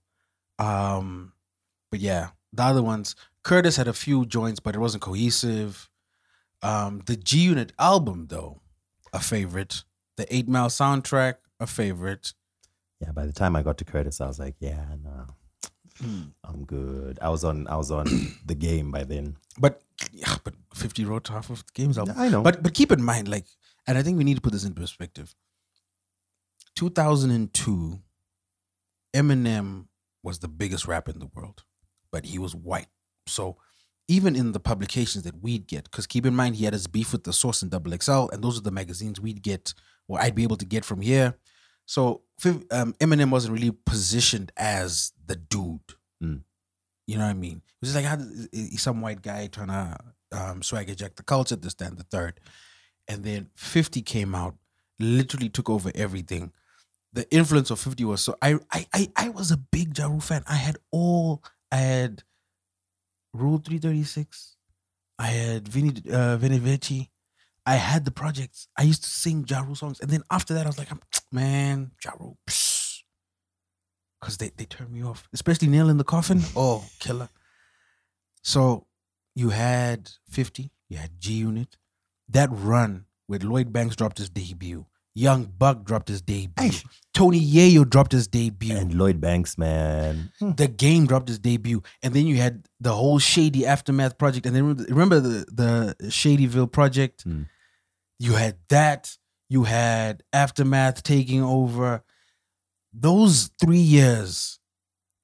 Um, 0.58 1.32
but 1.90 2.00
yeah, 2.00 2.30
the 2.52 2.62
other 2.62 2.82
ones. 2.82 3.14
Curtis 3.44 3.76
had 3.76 3.88
a 3.88 3.92
few 3.92 4.24
joints, 4.24 4.60
but 4.60 4.74
it 4.74 4.78
wasn't 4.78 5.02
cohesive. 5.02 5.88
Um, 6.62 7.02
the 7.06 7.16
G 7.16 7.38
Unit 7.40 7.72
album, 7.78 8.26
though, 8.28 8.60
a 9.12 9.20
favorite. 9.20 9.84
The 10.16 10.32
Eight 10.34 10.48
Mile 10.48 10.68
soundtrack, 10.68 11.36
a 11.58 11.66
favorite. 11.66 12.34
Yeah, 13.00 13.10
by 13.12 13.26
the 13.26 13.32
time 13.32 13.56
I 13.56 13.62
got 13.62 13.78
to 13.78 13.84
Curtis, 13.84 14.20
I 14.20 14.26
was 14.26 14.38
like, 14.38 14.54
yeah, 14.60 14.84
no, 15.02 15.26
Mm. 16.00 16.32
I'm 16.44 16.64
good. 16.64 17.18
I 17.20 17.28
was 17.28 17.44
on 17.44 17.66
I 17.68 17.76
was 17.76 17.90
on 17.90 18.06
the 18.46 18.54
game 18.54 18.90
by 18.90 19.04
then. 19.04 19.36
But 19.58 19.82
yeah, 20.12 20.36
but 20.44 20.54
50 20.74 21.04
wrote 21.04 21.28
half 21.28 21.50
of 21.50 21.58
the 21.66 21.72
games 21.74 21.98
album. 21.98 22.14
I 22.18 22.28
know. 22.28 22.42
But 22.42 22.62
but 22.62 22.74
keep 22.74 22.92
in 22.92 23.02
mind, 23.02 23.28
like, 23.28 23.46
and 23.86 23.98
I 23.98 24.02
think 24.02 24.18
we 24.18 24.24
need 24.24 24.36
to 24.36 24.40
put 24.40 24.52
this 24.52 24.64
in 24.64 24.74
perspective. 24.74 25.34
2002, 26.76 27.98
Eminem 29.14 29.86
was 30.22 30.38
the 30.38 30.48
biggest 30.48 30.86
rapper 30.86 31.10
in 31.10 31.18
the 31.18 31.30
world, 31.34 31.64
but 32.10 32.24
he 32.24 32.38
was 32.38 32.54
white. 32.54 32.86
So 33.26 33.56
even 34.08 34.34
in 34.34 34.52
the 34.52 34.60
publications 34.60 35.24
that 35.24 35.42
we'd 35.42 35.66
get, 35.66 35.84
because 35.84 36.06
keep 36.06 36.26
in 36.26 36.34
mind 36.34 36.56
he 36.56 36.64
had 36.64 36.72
his 36.72 36.86
beef 36.86 37.12
with 37.12 37.24
the 37.24 37.32
Source 37.32 37.62
and 37.62 37.70
Double 37.70 37.96
XL, 37.96 38.28
and 38.32 38.42
those 38.42 38.58
are 38.58 38.62
the 38.62 38.70
magazines 38.70 39.20
we'd 39.20 39.42
get, 39.42 39.74
or 40.08 40.20
I'd 40.20 40.34
be 40.34 40.42
able 40.42 40.56
to 40.56 40.64
get 40.64 40.84
from 40.84 41.00
here. 41.00 41.34
So 41.86 42.22
um, 42.70 42.94
Eminem 42.94 43.30
wasn't 43.30 43.54
really 43.54 43.72
positioned 43.84 44.52
as 44.56 45.12
the 45.26 45.36
dude. 45.36 45.80
Mm. 46.22 46.42
You 47.06 47.18
know 47.18 47.24
what 47.24 47.30
I 47.30 47.34
mean? 47.34 47.62
It 47.66 47.74
was 47.80 47.92
just 47.92 48.04
like 48.04 48.04
how 48.04 48.24
some 48.76 49.00
white 49.00 49.22
guy 49.22 49.48
trying 49.48 49.68
to 49.68 49.98
um, 50.32 50.62
swagger 50.62 50.94
jack 50.94 51.16
the 51.16 51.22
culture, 51.22 51.56
this, 51.56 51.74
that, 51.74 51.88
and 51.88 51.98
the 51.98 52.04
third. 52.04 52.40
And 53.08 53.24
then 53.24 53.50
50 53.56 54.02
came 54.02 54.34
out, 54.34 54.54
literally 54.98 55.48
took 55.48 55.68
over 55.68 55.90
everything. 55.94 56.52
The 57.12 57.30
influence 57.34 57.70
of 57.70 57.78
50 57.78 58.04
was 58.04 58.22
so 58.22 58.36
I 58.40 58.58
I 58.70 58.86
I, 58.94 59.08
I 59.16 59.28
was 59.28 59.50
a 59.50 59.58
big 59.58 59.98
Ja 59.98 60.06
Rule 60.06 60.20
fan. 60.20 60.44
I 60.48 60.54
had 60.54 60.78
all 60.90 61.42
I 61.70 61.76
had 61.76 62.22
Rule 63.34 63.58
336. 63.58 64.56
I 65.18 65.26
had 65.26 65.68
Vinny 65.68 65.92
uh 66.10 66.38
Vinny 66.38 66.58
Vici. 66.58 67.11
I 67.64 67.74
had 67.76 68.04
the 68.04 68.10
projects. 68.10 68.66
I 68.76 68.82
used 68.82 69.04
to 69.04 69.10
sing 69.10 69.44
Ja 69.48 69.60
Rule 69.60 69.74
songs. 69.76 70.00
And 70.00 70.10
then 70.10 70.22
after 70.30 70.54
that, 70.54 70.66
I 70.66 70.68
was 70.68 70.78
like, 70.78 70.90
man, 71.32 71.92
Ja 72.04 72.12
Rule, 72.18 72.36
because 74.20 74.36
they, 74.38 74.50
they 74.56 74.64
turned 74.64 74.90
me 74.92 75.02
off, 75.04 75.28
especially 75.32 75.68
Nail 75.68 75.88
in 75.88 75.96
the 75.98 76.04
Coffin. 76.04 76.40
Oh, 76.56 76.84
killer. 76.98 77.28
So 78.42 78.86
you 79.34 79.50
had 79.50 80.10
50, 80.30 80.70
you 80.88 80.96
had 80.98 81.20
G 81.20 81.34
Unit. 81.34 81.76
That 82.28 82.48
run 82.50 83.04
with 83.28 83.42
Lloyd 83.44 83.72
Banks 83.72 83.94
dropped 83.96 84.18
his 84.18 84.28
debut, 84.30 84.86
Young 85.14 85.44
Buck 85.44 85.84
dropped 85.84 86.08
his 86.08 86.22
debut, 86.22 86.70
Tony 87.12 87.38
Yayo 87.40 87.88
dropped 87.88 88.12
his 88.12 88.26
debut, 88.26 88.74
And 88.76 88.94
Lloyd 88.94 89.20
Banks, 89.20 89.58
man. 89.58 90.32
the 90.40 90.66
game 90.68 91.06
dropped 91.06 91.28
his 91.28 91.38
debut, 91.38 91.82
and 92.02 92.14
then 92.14 92.26
you 92.26 92.36
had 92.36 92.66
the 92.80 92.92
whole 92.92 93.18
Shady 93.18 93.66
Aftermath 93.66 94.16
project, 94.18 94.46
and 94.46 94.56
then 94.56 94.76
remember- 94.88 95.20
the 95.20 95.44
the 95.52 95.96
Shadyville 96.08 96.72
project. 96.72 97.22
Hmm. 97.24 97.42
You 98.22 98.34
had 98.34 98.56
that. 98.68 99.18
You 99.48 99.64
had 99.64 100.22
Aftermath 100.32 101.02
taking 101.02 101.42
over. 101.42 102.04
Those 102.92 103.50
three 103.60 103.78
years, 103.78 104.60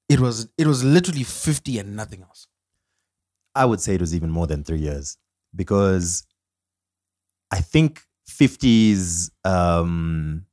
it 0.09 0.19
was 0.19 0.49
it 0.57 0.67
was 0.67 0.83
literally 0.83 1.23
fifty 1.23 1.79
and 1.79 1.95
nothing 1.95 2.23
else. 2.23 2.47
I 3.55 3.63
would 3.63 3.79
say 3.79 3.95
it 3.95 4.01
was 4.01 4.13
even 4.13 4.29
more 4.29 4.47
than 4.47 4.65
three 4.65 4.79
years 4.79 5.17
because 5.55 6.27
I 7.51 7.61
think 7.61 8.01
50's 8.29 9.31
um 9.45 10.45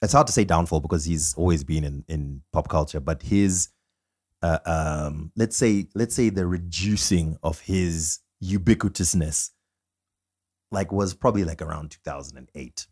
it's 0.00 0.12
hard 0.12 0.28
to 0.28 0.32
say 0.32 0.44
downfall 0.44 0.78
because 0.78 1.04
he's 1.04 1.34
always 1.34 1.64
been 1.64 1.82
in, 1.82 2.04
in 2.06 2.42
pop 2.52 2.68
culture, 2.68 3.00
but 3.00 3.20
his 3.20 3.68
uh, 4.42 4.60
um 4.64 5.32
let's 5.34 5.56
say 5.56 5.88
let's 5.96 6.14
say 6.14 6.28
the 6.28 6.46
reducing 6.46 7.36
of 7.42 7.58
his 7.62 8.20
ubiquitousness 8.44 9.50
like 10.70 10.92
was 10.92 11.14
probably 11.14 11.44
like 11.44 11.60
around 11.62 11.90
2008 11.90 12.86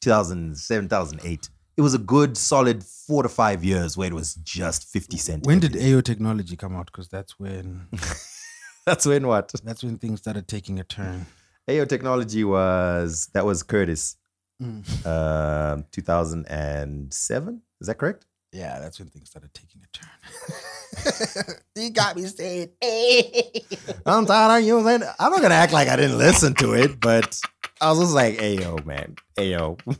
2007 0.00 0.88
2008 0.88 1.48
it 1.76 1.82
was 1.82 1.94
a 1.94 1.98
good 1.98 2.36
solid 2.36 2.84
four 2.84 3.22
to 3.22 3.28
five 3.28 3.64
years 3.64 3.96
where 3.96 4.08
it 4.08 4.14
was 4.14 4.34
just 4.36 4.88
50 4.92 5.16
cent 5.16 5.46
When 5.46 5.60
did. 5.60 5.72
Ayo 5.72 6.02
Technology 6.04 6.56
come 6.56 6.76
out? 6.76 6.86
Because 6.86 7.08
that's 7.08 7.38
when 7.38 7.86
that's 8.86 9.06
when 9.06 9.26
what 9.26 9.52
that's 9.64 9.82
when 9.82 9.96
things 9.98 10.20
started 10.20 10.46
taking 10.48 10.78
a 10.78 10.84
turn. 10.84 11.26
Ayo 11.68 11.88
Technology 11.88 12.44
was 12.44 13.28
that 13.34 13.46
was 13.46 13.62
Curtis, 13.62 14.16
Mm. 14.62 15.06
um, 15.06 15.84
2007. 15.90 17.62
Is 17.80 17.86
that 17.86 17.94
correct? 17.96 18.26
Yeah, 18.52 18.80
that's 18.80 18.98
when 18.98 19.08
things 19.08 19.30
started 19.30 19.54
taking 19.54 19.80
a 19.82 19.88
turn. 19.96 21.56
you 21.76 21.90
got 21.90 22.16
me 22.16 22.24
saying, 22.26 22.70
"Hey." 22.80 23.62
I'm 24.04 24.26
tired 24.26 24.60
of 24.60 24.66
using. 24.66 25.08
I'm 25.18 25.32
not 25.32 25.40
gonna 25.40 25.54
act 25.54 25.72
like 25.72 25.88
I 25.88 25.96
didn't 25.96 26.18
listen 26.18 26.54
to 26.54 26.72
it, 26.72 26.98
but 27.00 27.40
I 27.80 27.90
was 27.90 28.00
just 28.00 28.14
like, 28.14 28.38
"Ayo, 28.38 28.84
man, 28.84 29.14
Ayo." 29.38 29.78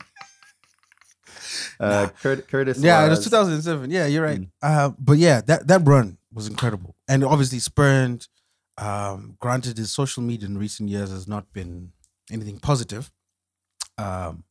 uh, 1.81 2.09
Curt- 2.21 2.49
Curtis. 2.49 2.79
Yeah, 2.79 3.07
it 3.07 3.11
was 3.11 3.19
was 3.19 3.27
2007. 3.27 3.91
Yeah, 3.91 4.07
you're 4.07 4.25
right. 4.25 4.41
Uh, 4.61 4.91
but 4.99 5.19
yeah, 5.19 5.41
that 5.43 5.69
that 5.69 5.87
run 5.87 6.19
was 6.33 6.49
incredible, 6.49 6.97
and 7.09 7.23
obviously 7.25 7.61
spurned. 7.61 8.27
Um, 8.79 9.37
granted, 9.39 9.77
his 9.79 9.93
social 9.93 10.23
media 10.23 10.49
in 10.49 10.59
recent 10.59 10.89
years 10.89 11.11
has 11.11 11.29
not 11.29 11.53
been 11.53 11.93
anything 12.33 12.59
positive. 12.59 13.13
Um, 13.99 14.45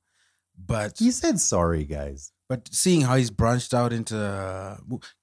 but 0.57 0.99
He 0.99 1.11
said 1.11 1.39
sorry, 1.39 1.83
guys. 1.83 2.31
But 2.49 2.67
seeing 2.73 3.01
how 3.01 3.15
he's 3.15 3.29
branched 3.29 3.73
out 3.73 3.93
into 3.93 4.17
uh, 4.19 4.77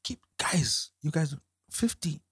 keep 0.04 0.20
guys, 0.38 0.90
you 1.02 1.10
guys, 1.10 1.34
fifty 1.70 2.22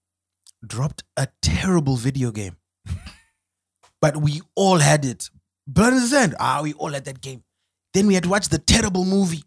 dropped 0.65 1.03
a 1.17 1.27
terrible 1.41 1.97
video 1.97 2.31
game, 2.31 2.55
but 4.01 4.17
we 4.17 4.41
all 4.55 4.79
had 4.79 5.05
it. 5.05 5.29
Blood 5.67 5.93
Sand. 5.99 6.35
Ah, 6.39 6.61
we 6.63 6.73
all 6.73 6.89
had 6.89 7.05
that 7.05 7.21
game. 7.21 7.43
Then 7.93 8.07
we 8.07 8.13
had 8.13 8.23
to 8.23 8.29
watch 8.29 8.49
the 8.49 8.57
terrible 8.57 9.05
movie, 9.05 9.43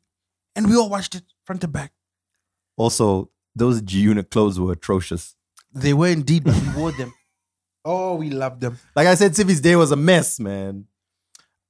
and 0.54 0.68
we 0.68 0.76
all 0.76 0.90
watched 0.90 1.14
it 1.14 1.24
front 1.44 1.62
to 1.62 1.68
back. 1.68 1.92
Also, 2.76 3.30
those 3.56 3.80
G 3.82 4.00
Unit 4.00 4.30
clothes 4.30 4.60
were 4.60 4.72
atrocious. 4.72 5.34
They 5.72 5.94
were 5.94 6.08
indeed, 6.08 6.44
but 6.44 6.54
we 6.54 6.80
wore 6.80 6.92
them. 6.92 7.12
Oh, 7.84 8.16
we 8.16 8.28
loved 8.28 8.60
them. 8.60 8.78
Like 8.94 9.06
I 9.06 9.14
said, 9.14 9.34
Civi's 9.34 9.62
Day 9.62 9.74
was 9.74 9.92
a 9.92 9.96
mess, 9.96 10.38
man. 10.38 10.88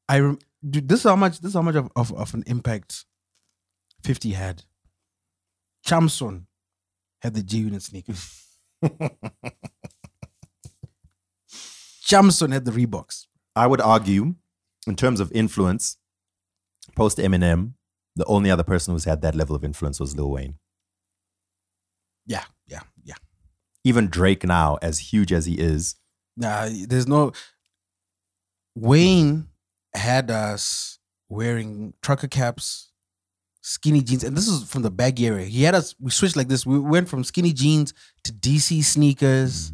I 0.09 0.19
rem- 0.19 0.39
dude, 0.69 0.89
this 0.89 1.01
is 1.01 1.05
how 1.05 1.15
much 1.15 1.39
this 1.39 1.51
is 1.51 1.55
how 1.55 1.63
much 1.63 1.77
of, 1.77 1.91
of, 1.95 2.13
of 2.13 2.35
an 2.35 2.43
impact 2.49 3.05
50 4.05 4.33
had. 4.33 4.65
Chamson 5.87 6.47
had 7.21 7.35
the 7.35 7.43
G 7.43 7.59
Unit 7.59 7.83
sneakers. 7.83 8.45
Chamson 12.05 12.53
had 12.53 12.65
the 12.65 12.71
Reeboks. 12.71 13.27
I 13.55 13.67
would 13.67 13.81
argue, 13.81 14.37
in 14.87 14.97
terms 14.97 15.21
of 15.21 15.33
influence, 15.33 15.97
post 16.97 17.19
Eminem, 17.19 17.75
the 18.17 18.25
only 18.27 18.51
other 18.51 18.63
person 18.63 18.95
who's 18.95 19.05
had 19.05 19.23
that 19.23 19.35
level 19.35 19.55
of 19.55 19.65
influence 19.65 20.01
was 20.01 20.17
Lil 20.17 20.31
Wayne. 20.31 20.55
Yeah, 22.27 22.45
yeah, 22.67 22.83
yeah. 23.05 23.15
Even 23.85 24.09
Drake 24.09 24.45
now, 24.45 24.79
as 24.83 24.99
huge 25.13 25.33
as 25.33 25.47
he 25.47 25.55
is, 25.59 25.97
Nah, 26.39 26.69
there's 26.87 27.09
no. 27.09 27.33
Wayne 28.77 29.49
hmm. 29.95 29.99
had 29.99 30.31
us 30.31 31.01
wearing 31.29 31.95
trucker 32.01 32.29
caps, 32.29 32.88
skinny 33.61 34.03
jeans, 34.03 34.25
and 34.25 34.37
this 34.37 34.49
is 34.49 34.69
from 34.71 34.83
the 34.83 34.91
baggy 34.91 35.27
area. 35.27 35.47
He 35.47 35.63
had 35.63 35.75
us. 35.75 35.95
We 36.01 36.11
switched 36.11 36.37
like 36.37 36.49
this. 36.49 36.65
We 36.67 36.79
went 36.79 37.09
from 37.09 37.25
skinny 37.25 37.53
jeans 37.53 37.93
to 38.25 38.33
DC 38.33 38.83
sneakers. 38.85 39.73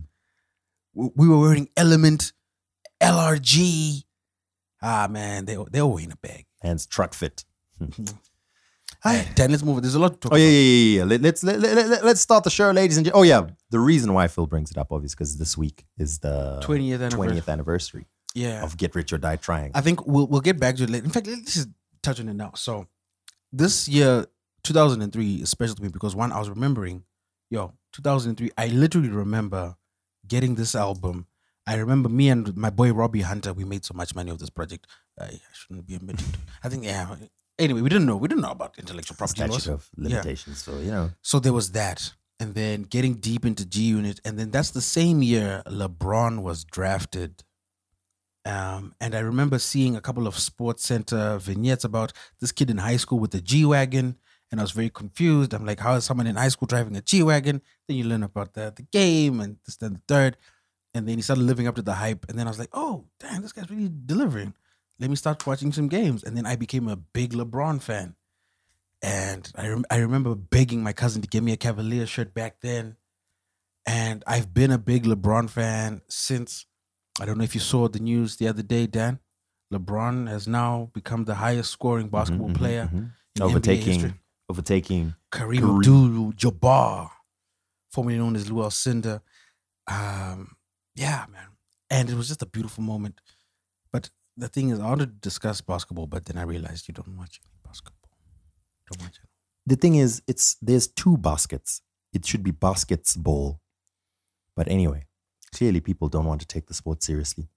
We 0.95 1.09
we 1.17 1.29
were 1.29 1.39
wearing 1.41 1.69
Element, 1.77 2.33
LRG. 3.03 4.05
Ah 4.83 5.09
man, 5.11 5.45
they 5.47 5.57
they 5.71 5.83
were 5.83 6.01
in 6.01 6.13
a 6.13 6.17
bag. 6.17 6.47
and 6.63 6.73
it's 6.73 6.87
Trukfit. 6.87 7.45
Hey, 9.03 9.29
Dan, 9.35 9.51
let's 9.51 9.63
move. 9.63 9.77
on. 9.77 9.83
There's 9.83 9.97
a 9.97 9.99
lot 9.99 10.15
to 10.15 10.19
talk 10.19 10.33
Oh 10.33 10.37
yeah, 10.37 10.45
about. 10.47 10.53
yeah, 10.55 10.61
yeah, 10.61 10.97
yeah. 10.99 11.05
Let, 11.05 11.21
let's 11.21 11.43
let, 11.45 11.61
let, 11.61 11.89
let, 11.89 12.05
let's 12.07 12.21
start 12.23 12.43
the 12.45 12.49
show, 12.49 12.71
ladies 12.71 12.97
and 12.97 13.05
gentlemen. 13.05 13.21
Oh 13.21 13.29
yeah, 13.29 13.47
the 13.69 13.79
reason 13.79 14.15
why 14.15 14.29
Phil 14.29 14.47
brings 14.47 14.71
it 14.71 14.79
up, 14.79 14.93
obviously, 14.93 15.17
because 15.17 15.37
this 15.37 15.59
week 15.59 15.85
is 15.99 16.21
the 16.21 16.63
20th 16.65 16.95
anniversary. 17.03 17.29
20th 17.43 17.49
anniversary 17.53 18.07
Yeah, 18.35 18.63
of 18.65 18.79
Get 18.79 18.95
Rich 18.95 19.13
or 19.13 19.19
Die 19.19 19.37
Trying. 19.37 19.73
I 19.75 19.83
think 19.83 20.07
we'll 20.07 20.27
we'll 20.27 20.41
get 20.41 20.59
back 20.59 20.77
to 20.77 20.85
it 20.85 20.91
later. 20.91 21.05
In 21.05 21.11
fact, 21.11 21.27
let's 21.27 21.53
just 21.53 21.69
touch 22.03 22.19
on 22.19 22.31
it 22.31 22.35
now. 22.35 22.53
So 22.57 22.87
this 23.57 23.89
year, 23.89 24.27
2003, 24.65 25.37
is 25.37 25.51
special 25.51 25.77
to 25.77 25.83
me 25.83 25.89
because 25.89 26.15
one, 26.17 26.33
I 26.33 26.39
was 26.39 26.49
remembering, 26.49 27.05
yo, 27.51 27.73
2003. 27.93 28.51
I 28.59 28.67
literally 28.69 29.09
remember 29.11 29.77
getting 30.27 30.55
this 30.55 30.75
album. 30.75 31.27
I 31.67 31.77
remember 31.77 32.09
me 32.09 32.29
and 32.29 32.57
my 32.57 32.71
boy 32.71 32.93
Robbie 32.93 33.23
Hunter. 33.23 33.53
We 33.53 33.65
made 33.65 33.85
so 33.85 33.95
much 33.95 34.15
money 34.15 34.31
of 34.31 34.39
this 34.39 34.51
project. 34.51 34.87
I, 35.19 35.25
I 35.25 35.41
shouldn't 35.53 35.87
be 35.87 35.95
admitted. 35.95 36.27
I 36.63 36.69
think 36.69 36.85
yeah. 36.85 37.15
Anyway, 37.59 37.81
we 37.81 37.89
didn't 37.89 38.07
know. 38.07 38.17
We 38.17 38.29
didn't 38.29 38.43
know 38.43 38.51
about 38.51 38.79
intellectual 38.79 39.17
property 39.17 39.47
laws. 39.47 39.69
Of 39.69 39.89
limitations. 39.97 40.63
So 40.63 40.79
you 40.79 40.91
know, 40.91 41.11
So 41.23 41.39
there 41.39 41.53
was 41.53 41.73
that. 41.73 42.13
And 42.41 42.55
then 42.55 42.83
getting 42.83 43.15
deep 43.15 43.47
into 43.47 43.65
G 43.65 43.83
Unit. 43.83 44.21
And 44.25 44.39
then 44.39 44.51
that's 44.51 44.73
the 44.73 44.81
same 44.81 45.23
year 45.23 45.63
LeBron 45.67 46.43
was 46.43 46.65
drafted. 46.65 47.45
Um, 48.47 48.95
and 49.01 49.15
I 49.15 49.21
remember 49.21 49.59
seeing 49.59 49.97
a 49.97 50.01
couple 50.01 50.27
of 50.27 50.35
SportsCenter 50.35 51.41
vignettes 51.41 51.85
about 51.85 52.13
this 52.41 52.53
kid 52.53 52.71
in 52.71 52.79
high 52.79 52.99
school 52.99 53.19
with 53.19 53.35
a 53.35 53.41
G 53.41 53.65
Wagon. 53.65 54.17
And 54.51 54.61
I 54.61 54.65
was 54.65 54.73
very 54.73 54.91
confused. 54.91 55.55
I'm 55.55 55.65
like, 55.67 55.81
how 55.81 55.95
is 55.95 56.05
someone 56.05 56.27
in 56.27 56.37
high 56.37 56.49
school 56.49 56.67
driving 56.67 56.95
a 56.97 57.01
G 57.01 57.23
Wagon? 57.23 57.63
Then 57.89 57.97
you 57.97 58.05
learn 58.05 58.23
about 58.23 58.55
the, 58.55 58.73
the 58.75 58.83
game 58.83 59.41
and 59.41 59.57
this, 59.65 59.77
then 59.77 59.95
the 59.95 60.03
third. 60.07 60.37
And 60.93 61.09
then 61.09 61.17
he 61.17 61.23
started 61.23 61.43
living 61.43 61.67
up 61.67 61.75
to 61.77 61.83
the 61.83 61.95
hype. 61.95 62.27
And 62.29 62.39
then 62.39 62.47
I 62.47 62.51
was 62.51 62.59
like, 62.59 62.69
oh, 62.73 63.07
damn, 63.19 63.43
this 63.43 63.53
guy's 63.53 63.71
really 63.71 63.91
delivering. 64.07 64.55
Let 65.01 65.11
me 65.11 65.17
start 65.17 65.45
watching 65.47 65.73
some 65.73 65.89
games. 65.89 66.23
And 66.23 66.37
then 66.37 66.47
I 66.47 66.55
became 66.55 66.87
a 66.87 66.97
big 66.97 67.33
LeBron 67.33 67.83
fan. 67.83 68.15
And 69.03 69.51
I, 69.57 69.69
rem- 69.69 69.87
I 69.91 69.97
remember 69.97 70.35
begging 70.35 70.83
my 70.83 70.93
cousin 70.93 71.21
to 71.23 71.29
give 71.29 71.43
me 71.43 71.53
a 71.53 71.57
Cavalier 71.57 72.07
shirt 72.07 72.33
back 72.33 72.61
then. 72.61 72.97
And 73.87 74.23
I've 74.27 74.55
been 74.55 74.71
a 74.71 74.79
big 74.79 75.05
LeBron 75.05 75.51
fan 75.51 76.03
since. 76.09 76.67
I 77.21 77.25
don't 77.25 77.39
know 77.39 77.45
if 77.45 77.55
you 77.55 77.61
saw 77.61 77.89
the 77.89 78.01
news 78.01 78.37
the 78.37 78.49
other 78.49 78.63
day, 78.63 78.87
Dan. 78.87 79.21
LeBron 79.73 80.29
has 80.29 80.47
now 80.47 80.91
become 80.93 81.25
the 81.25 81.37
highest 81.37 81.71
scoring 81.71 82.09
basketball 82.09 82.49
mhm, 82.49 82.57
player 82.57 82.91
mhm. 82.93 83.13
in 83.37 83.43
overtaking, 83.43 83.83
NBA 83.83 84.03
history. 84.03 84.15
overtaking. 84.49 85.15
Kareem 85.33 85.61
Kareem. 85.61 85.77
Abdul-Jabbar, 85.79 87.11
formerly 87.93 88.19
known 88.19 88.37
as 88.37 88.51
Lew 88.51 88.63
Alcindor. 88.63 89.21
Um, 89.87 90.57
yeah, 90.95 91.25
man. 91.31 91.49
And 91.91 92.11
it 92.11 92.17
was 92.17 92.29
just 92.29 92.43
a 92.43 92.47
beautiful 92.47 92.83
moment. 92.83 93.21
But 93.93 94.11
the 94.37 94.49
thing 94.49 94.71
is, 94.71 94.81
I 94.81 94.89
wanted 94.89 95.07
to 95.07 95.29
discuss 95.29 95.61
basketball, 95.61 96.07
but 96.07 96.25
then 96.27 96.37
I 96.37 96.43
realized 96.43 96.89
you 96.89 96.95
don't 96.95 97.17
watch 97.17 97.41
any 97.45 97.59
basketball. 97.65 98.11
Don't 98.91 99.03
watch 99.03 99.19
it. 99.23 99.29
The 99.67 99.77
thing 99.77 99.95
is, 99.95 100.23
it's 100.27 100.57
there's 100.61 100.87
two 100.87 101.17
baskets. 101.17 101.81
It 102.13 102.27
should 102.27 102.43
be 102.43 102.51
baskets 102.51 103.17
ball. 103.17 103.61
But 104.57 104.69
anyway, 104.69 105.07
clearly 105.55 105.81
people 105.81 106.09
don't 106.09 106.27
want 106.27 106.41
to 106.41 106.47
take 106.47 106.67
the 106.67 106.75
sport 106.75 107.03
seriously. 107.03 107.49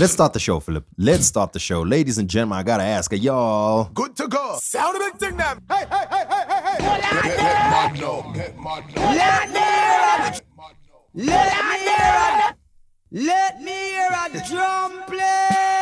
Let's 0.00 0.12
start 0.14 0.32
the 0.32 0.40
show, 0.40 0.58
Philip. 0.58 0.86
Let's 0.96 1.26
start 1.26 1.52
the 1.52 1.58
show, 1.58 1.82
ladies 1.82 2.16
and 2.18 2.28
gentlemen. 2.28 2.58
I 2.58 2.62
gotta 2.62 2.82
ask, 2.84 3.12
are 3.12 3.16
y'all 3.16 3.84
Good 3.92 4.16
to 4.16 4.26
go. 4.26 4.58
Sound 4.60 4.96
the 4.96 5.00
big 5.00 5.16
thing, 5.20 5.36
them. 5.36 5.60
Hey, 5.68 5.84
hey, 5.90 6.06
hey, 6.10 6.24
hey, 6.30 6.44
hey, 6.48 6.60
hey. 6.64 6.78
Let, 6.86 7.02
let 7.36 7.70
man 7.74 8.00
know. 8.00 8.16
Let 8.34 8.56
man 8.56 8.82
know. 8.92 9.12
Let 9.14 9.50
me 9.50 9.60
hear 9.60 10.02
a, 10.08 10.32
let 11.14 11.52
me 11.68 11.78
hear 11.88 12.12
a, 12.40 12.56
let 13.12 13.62
me 13.62 13.76
hear 13.92 14.10
a 14.10 14.48
drum 14.48 15.02
play. 15.06 15.81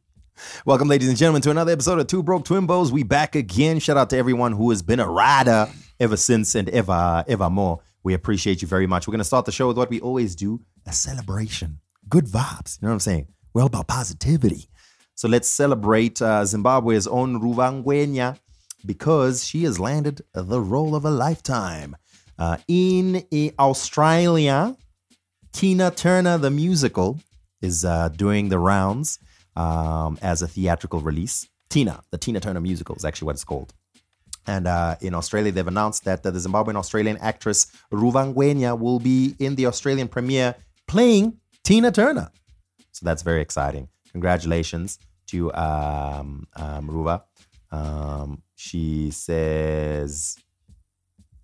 Welcome, 0.66 0.88
ladies 0.88 1.10
and 1.10 1.18
gentlemen, 1.18 1.42
to 1.42 1.52
another 1.52 1.74
episode 1.74 2.00
of 2.00 2.08
Two 2.08 2.24
Broke 2.24 2.46
Twimbos. 2.46 2.92
We 2.92 3.04
back 3.04 3.36
again. 3.36 3.80
Shout 3.80 3.98
out 3.98 4.10
to 4.12 4.18
everyone 4.18 4.54
who 4.54 4.70
has 4.70 4.82
been 4.82 5.02
a 5.02 5.10
rider 5.10 5.68
ever 6.00 6.16
since 6.16 6.56
and 6.56 6.70
ever, 6.70 7.26
ever 7.28 7.50
more. 7.50 7.82
We 8.04 8.14
appreciate 8.14 8.62
you 8.62 8.68
very 8.70 8.88
much. 8.88 9.08
We're 9.08 9.12
going 9.12 9.20
to 9.20 9.26
start 9.26 9.44
the 9.44 9.52
show 9.52 9.68
with 9.68 9.78
what 9.78 9.90
we 9.90 10.00
always 10.00 10.38
do 10.38 10.62
a 10.86 10.94
celebration. 10.94 11.82
Good 12.08 12.28
vibes. 12.28 12.82
You 12.82 12.86
know 12.86 12.92
what 12.92 12.94
I'm 12.94 13.00
saying? 13.02 13.28
We're 13.54 13.64
all 13.64 13.68
about 13.68 13.90
positivity. 13.90 14.70
So 15.16 15.28
let's 15.28 15.50
celebrate 15.50 16.22
uh, 16.22 16.46
Zimbabwe's 16.46 17.08
own 17.08 17.42
Ruva 17.42 17.84
Ngwenya 17.84 18.40
because 18.86 19.44
she 19.44 19.66
has 19.66 19.82
landed 19.82 20.22
the 20.34 20.62
role 20.62 20.96
of 20.96 21.04
a 21.04 21.12
lifetime. 21.12 21.98
Uh, 22.40 22.56
in 22.70 23.26
Australia, 23.60 24.78
Tina 25.52 25.92
Turner, 25.92 26.38
the 26.38 26.50
musical, 26.52 27.20
is 27.62 27.86
uh, 27.86 28.10
doing 28.10 28.50
the 28.50 28.60
rounds 28.60 29.20
um, 29.56 30.18
as 30.22 30.42
a 30.42 30.48
theatrical 30.48 31.00
release. 31.00 31.48
Tina, 31.70 32.02
the 32.12 32.18
Tina 32.18 32.40
Turner 32.40 32.62
musical 32.62 32.96
is 32.96 33.06
actually 33.06 33.28
what 33.28 33.36
it's 33.36 33.44
called. 33.44 33.74
And 34.48 34.68
uh, 34.68 34.96
in 35.02 35.14
Australia, 35.14 35.52
they've 35.52 35.68
announced 35.68 36.04
that 36.06 36.26
uh, 36.26 36.32
the 36.32 36.40
Zimbabwean 36.40 36.76
Australian 36.76 37.18
actress 37.18 37.68
Ruva 37.94 38.34
Ngwenya 38.34 38.78
will 38.78 39.00
be 39.00 39.36
in 39.40 39.56
the 39.56 39.68
Australian 39.68 40.08
premiere 40.08 40.56
playing 40.88 41.38
Tina 41.64 41.92
Turner. 41.92 42.32
So 42.92 43.06
that's 43.06 43.22
very 43.22 43.42
exciting. 43.42 43.88
Congratulations 44.12 45.00
to 45.28 45.54
um, 45.54 46.48
um, 46.56 46.90
Ruva. 46.90 47.22
Um, 47.72 48.42
she 48.56 49.12
says, 49.12 50.38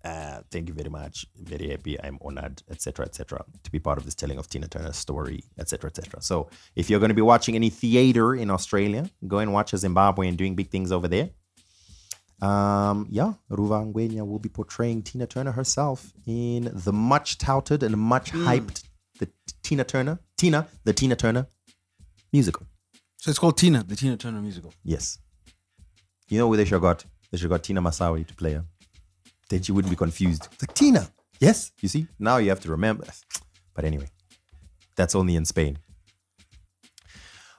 uh, 0.08 0.42
thank 0.50 0.68
you 0.68 0.74
very 0.74 0.90
much. 0.90 1.26
Very 1.36 1.68
happy. 1.68 1.94
I'm 2.02 2.18
honored, 2.22 2.62
etc., 2.70 3.04
etc., 3.04 3.44
to 3.64 3.70
be 3.70 3.78
part 3.78 3.98
of 3.98 4.04
this 4.04 4.14
telling 4.14 4.38
of 4.38 4.48
Tina 4.48 4.68
Turner's 4.68 4.96
story, 4.96 5.44
etc., 5.58 5.90
etc. 5.90 6.22
So, 6.22 6.48
if 6.74 6.88
you're 6.88 7.00
going 7.00 7.14
to 7.16 7.20
be 7.22 7.28
watching 7.32 7.54
any 7.54 7.70
theater 7.70 8.34
in 8.34 8.50
Australia, 8.50 9.02
go 9.26 9.38
and 9.38 9.52
watch 9.52 9.72
a 9.72 9.76
Zimbabwean 9.76 10.36
doing 10.36 10.54
big 10.54 10.70
things 10.70 10.90
over 10.92 11.08
there. 11.08 11.30
Um, 12.40 13.06
yeah, 13.10 13.32
Ruva 13.50 13.78
Ngwenya 13.92 14.26
will 14.26 14.38
be 14.38 14.48
portraying 14.48 15.02
Tina 15.02 15.26
Turner 15.26 15.52
herself 15.52 16.12
in 16.26 16.70
the 16.72 16.92
much 16.92 17.38
touted 17.38 17.82
and 17.82 17.96
much 17.98 18.30
hyped 18.30 18.84
the 19.18 19.28
Tina 19.62 19.84
Turner, 19.84 20.20
Tina, 20.36 20.68
the 20.84 20.92
Tina 20.92 21.16
Turner 21.16 21.46
musical. 22.32 22.66
So 23.16 23.30
it's 23.30 23.40
called 23.40 23.58
Tina, 23.58 23.82
the 23.82 23.96
Tina 23.96 24.16
Turner 24.16 24.40
musical. 24.40 24.72
Yes. 24.84 25.18
You 26.28 26.38
know 26.38 26.46
where 26.48 26.56
they 26.56 26.64
should 26.64 26.74
have 26.74 26.82
got? 26.82 27.04
They 27.30 27.38
should 27.38 27.50
have 27.50 27.56
got 27.58 27.64
Tina 27.64 27.82
Masawi 27.82 28.24
to 28.26 28.34
play 28.34 28.52
her. 28.52 28.64
Then 29.48 29.62
she 29.62 29.72
wouldn't 29.72 29.90
be 29.90 29.96
confused. 29.96 30.48
It's 30.52 30.62
like, 30.62 30.74
Tina. 30.74 31.08
Yes. 31.40 31.72
You 31.80 31.88
see? 31.88 32.06
Now 32.18 32.38
you 32.38 32.48
have 32.50 32.60
to 32.60 32.70
remember. 32.70 33.04
But 33.74 33.84
anyway, 33.84 34.08
that's 34.96 35.14
only 35.14 35.36
in 35.36 35.44
Spain. 35.44 35.78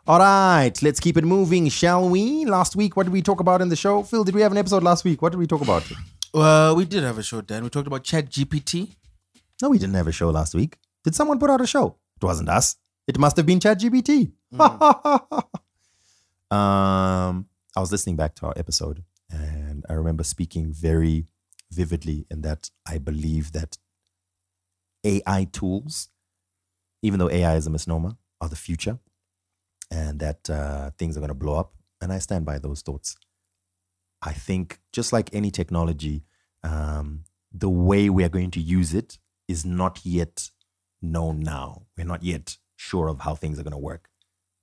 All 0.07 0.19
right, 0.19 0.71
let's 0.81 0.99
keep 0.99 1.17
it 1.17 1.23
moving, 1.23 1.69
shall 1.69 2.09
we? 2.09 2.45
Last 2.45 2.75
week, 2.75 2.97
what 2.97 3.03
did 3.03 3.13
we 3.13 3.21
talk 3.21 3.39
about 3.39 3.61
in 3.61 3.69
the 3.69 3.75
show? 3.75 4.01
Phil, 4.01 4.23
did 4.23 4.33
we 4.33 4.41
have 4.41 4.51
an 4.51 4.57
episode 4.57 4.81
last 4.81 5.05
week? 5.05 5.21
What 5.21 5.31
did 5.31 5.37
we 5.37 5.45
talk 5.45 5.61
about? 5.61 5.83
Well, 6.33 6.75
we 6.75 6.85
did 6.85 7.03
have 7.03 7.19
a 7.19 7.23
show, 7.23 7.41
Dan. 7.41 7.63
We 7.63 7.69
talked 7.69 7.85
about 7.85 8.03
ChatGPT. 8.03 8.95
No, 9.61 9.69
we 9.69 9.77
didn't 9.77 9.95
have 9.95 10.07
a 10.07 10.11
show 10.11 10.29
last 10.29 10.55
week. 10.55 10.77
Did 11.03 11.13
someone 11.13 11.37
put 11.37 11.49
out 11.49 11.61
a 11.61 11.67
show? 11.67 11.97
It 12.21 12.25
wasn't 12.25 12.49
us. 12.49 12.75
It 13.07 13.19
must 13.19 13.37
have 13.37 13.45
been 13.45 13.59
ChatGPT. 13.59 14.31
um, 14.59 14.69
I 16.49 17.43
was 17.77 17.91
listening 17.91 18.15
back 18.15 18.33
to 18.35 18.47
our 18.47 18.53
episode, 18.55 19.03
and 19.29 19.85
I 19.89 19.93
remember 19.93 20.23
speaking 20.23 20.73
very 20.73 21.27
vividly 21.71 22.25
in 22.29 22.41
that 22.41 22.69
I 22.87 22.97
believe 22.97 23.51
that 23.53 23.77
AI 25.03 25.45
tools, 25.51 26.09
even 27.01 27.19
though 27.19 27.29
AI 27.29 27.55
is 27.55 27.67
a 27.67 27.69
misnomer, 27.69 28.17
are 28.41 28.49
the 28.49 28.55
future, 28.55 28.99
and 29.91 30.19
that 30.19 30.49
uh, 30.49 30.91
things 30.97 31.17
are 31.17 31.21
going 31.21 31.29
to 31.29 31.33
blow 31.33 31.55
up. 31.55 31.73
And 32.01 32.13
I 32.13 32.19
stand 32.19 32.45
by 32.45 32.59
those 32.59 32.81
thoughts. 32.81 33.17
I 34.21 34.33
think 34.33 34.79
just 34.93 35.13
like 35.13 35.33
any 35.33 35.51
technology, 35.51 36.23
um, 36.63 37.23
the 37.51 37.69
way 37.69 38.09
we 38.09 38.23
are 38.23 38.29
going 38.29 38.51
to 38.51 38.61
use 38.61 38.93
it 38.93 39.17
is 39.47 39.65
not 39.65 40.01
yet 40.05 40.49
known 41.01 41.39
now. 41.39 41.83
We're 41.97 42.05
not 42.05 42.23
yet 42.23 42.57
sure 42.75 43.07
of 43.07 43.21
how 43.21 43.35
things 43.35 43.59
are 43.59 43.63
going 43.63 43.71
to 43.71 43.77
work. 43.77 44.09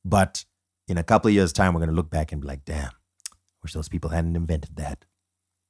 But 0.05 0.45
in 0.89 0.99
a 0.99 1.05
couple 1.05 1.29
of 1.29 1.35
years' 1.35 1.53
time, 1.53 1.75
we're 1.75 1.81
going 1.81 1.91
to 1.91 1.97
look 1.97 2.11
back 2.11 2.33
and 2.33 2.41
be 2.41 2.49
like, 2.49 2.65
damn, 2.65 2.93
wish 3.63 3.73
those 3.73 3.89
people 3.89 4.11
hadn't 4.11 4.37
invented 4.37 4.77
that 4.77 5.05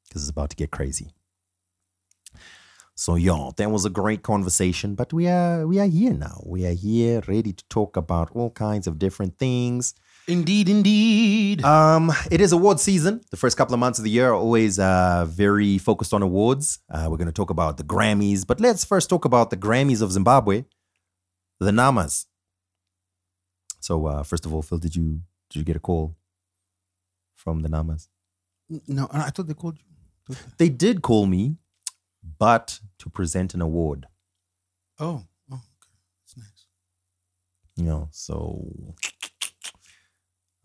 because 0.09 0.23
it's 0.23 0.31
about 0.31 0.51
to 0.51 0.57
get 0.57 0.71
crazy. 0.73 1.16
So, 2.99 3.15
yeah, 3.15 3.51
that 3.57 3.71
was 3.71 3.85
a 3.85 3.91
great 3.91 4.23
conversation, 4.23 4.95
but 4.95 5.13
we 5.13 5.29
are 5.29 5.67
we 5.67 5.79
are 5.79 5.87
here 5.87 6.15
now. 6.15 6.43
We 6.47 6.65
are 6.67 6.73
here 6.73 7.23
ready 7.29 7.53
to 7.53 7.65
talk 7.69 7.97
about 7.97 8.31
all 8.35 8.51
kinds 8.51 8.87
of 8.87 8.99
different 8.99 9.39
things. 9.39 9.95
Indeed, 10.27 10.69
indeed. 10.69 11.63
Um, 11.63 12.11
it 12.31 12.41
is 12.41 12.53
award 12.53 12.81
season. 12.81 13.21
The 13.31 13.37
first 13.37 13.57
couple 13.57 13.75
of 13.75 13.81
months 13.81 13.99
of 13.99 14.05
the 14.05 14.11
year 14.11 14.31
are 14.31 14.35
always 14.35 14.79
uh, 14.79 15.27
very 15.29 15.79
focused 15.79 16.13
on 16.15 16.23
awards. 16.23 16.81
Uh, 16.91 17.07
we're 17.09 17.19
going 17.19 17.27
to 17.27 17.33
talk 17.33 17.51
about 17.51 17.77
the 17.77 17.85
Grammys, 17.85 18.45
but 18.47 18.61
let's 18.61 18.85
first 18.85 19.09
talk 19.11 19.25
about 19.25 19.51
the 19.51 19.57
Grammys 19.57 20.03
of 20.03 20.11
Zimbabwe, 20.11 20.65
the 21.61 21.71
Namas. 21.71 22.25
So, 23.81 24.07
uh, 24.07 24.23
first 24.25 24.47
of 24.47 24.55
all, 24.55 24.63
Phil, 24.63 24.79
did 24.79 24.97
you 24.97 25.21
did 25.51 25.59
you 25.61 25.65
get 25.65 25.77
a 25.77 25.81
call 25.81 26.17
from 27.37 27.61
the 27.61 27.69
Namas? 27.69 28.09
no, 28.89 29.07
I 29.13 29.31
thought 29.31 29.47
they 29.47 29.55
called 29.55 29.79
you. 29.79 30.35
They 30.59 30.71
did 30.71 31.03
call 31.03 31.27
me, 31.27 31.59
but 32.39 32.81
to 32.99 33.11
present 33.11 33.55
an 33.55 33.61
award. 33.63 34.07
Oh, 34.99 35.25
oh, 35.51 35.55
okay. 35.55 35.63
That's 36.23 36.37
nice. 36.37 36.67
You 37.77 37.85
know, 37.85 38.09
so 38.11 38.95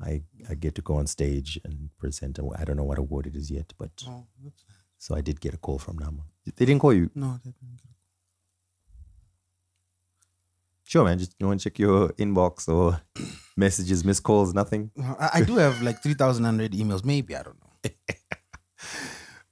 I 0.01 0.21
I 0.49 0.55
get 0.55 0.75
to 0.75 0.81
go 0.81 0.95
on 0.95 1.07
stage 1.07 1.59
and 1.63 1.89
present. 1.97 2.39
A, 2.39 2.43
I 2.57 2.63
don't 2.63 2.77
know 2.77 2.83
what 2.83 2.97
award 2.97 3.27
it 3.27 3.35
is 3.35 3.51
yet, 3.51 3.73
but 3.77 3.91
Oh, 4.07 4.25
nice. 4.43 4.63
so 4.97 5.15
I 5.15 5.21
did 5.21 5.39
get 5.41 5.53
a 5.53 5.57
call 5.57 5.77
from 5.79 5.97
Nama. 5.97 6.23
They 6.55 6.65
didn't 6.65 6.79
call 6.79 6.93
you. 6.93 7.09
No, 7.15 7.39
they 7.43 7.51
didn't 7.51 7.77
get. 7.77 7.87
Sure, 10.83 11.05
man. 11.05 11.19
Just 11.19 11.35
you 11.39 11.47
want 11.47 11.59
to 11.61 11.69
check 11.69 11.79
your 11.79 12.09
inbox 12.13 12.67
or 12.67 13.01
messages, 13.55 14.03
missed 14.03 14.23
calls, 14.23 14.53
nothing. 14.53 14.91
I, 15.01 15.29
I 15.35 15.41
do 15.43 15.55
have 15.55 15.81
like 15.81 16.01
3,100 16.03 16.73
emails. 16.73 17.05
Maybe, 17.05 17.33
I 17.35 17.43
don't 17.43 17.57
know. 17.61 17.91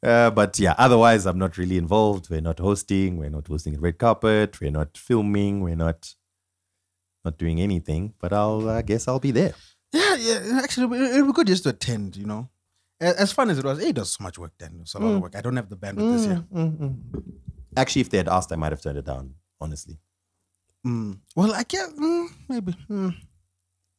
Uh, 0.01 0.29
but 0.31 0.57
yeah, 0.59 0.75
otherwise, 0.77 1.25
I'm 1.25 1.37
not 1.37 1.57
really 1.57 1.77
involved. 1.77 2.29
We're 2.29 2.41
not 2.41 2.59
hosting. 2.59 3.17
We're 3.17 3.29
not 3.29 3.47
hosting 3.47 3.75
a 3.75 3.79
red 3.79 3.97
carpet. 3.97 4.61
We're 4.61 4.71
not 4.71 4.97
filming. 4.97 5.61
We're 5.61 5.75
not 5.75 6.15
not 7.25 7.37
doing 7.37 7.59
anything. 7.59 8.13
But 8.19 8.31
I'll 8.31 8.69
I 8.69 8.81
guess 8.81 9.07
I'll 9.07 9.19
be 9.19 9.31
there. 9.31 9.53
Yeah, 9.91 10.15
yeah. 10.15 10.61
Actually, 10.63 10.97
it 10.99 11.15
it 11.15 11.21
would 11.21 11.27
be 11.27 11.33
good 11.33 11.47
just 11.47 11.63
to 11.63 11.69
attend, 11.69 12.15
you 12.15 12.25
know. 12.25 12.49
As 13.01 13.31
fun 13.31 13.49
as 13.49 13.57
it 13.57 13.65
was, 13.65 13.79
it 13.79 13.95
does 13.95 14.11
so 14.11 14.23
much 14.23 14.37
work 14.37 14.51
then. 14.59 14.79
It's 14.81 14.93
a 14.93 14.99
lot 14.99 15.15
of 15.15 15.21
work. 15.21 15.35
I 15.35 15.41
don't 15.41 15.55
have 15.55 15.69
the 15.69 15.77
bandwidth 15.77 16.13
this 16.15 16.25
year. 16.27 16.45
Actually, 17.77 18.01
if 18.01 18.09
they 18.09 18.17
had 18.17 18.27
asked, 18.27 18.51
I 18.51 18.57
might 18.57 18.71
have 18.73 18.81
turned 18.81 18.97
it 18.97 19.05
down. 19.05 19.35
Honestly, 19.61 19.97
Mm. 20.85 21.19
Well, 21.35 21.53
I 21.53 21.63
can't. 21.63 21.97
Mm, 21.97 22.27
maybe. 22.47 22.73
Mm. 22.89 23.15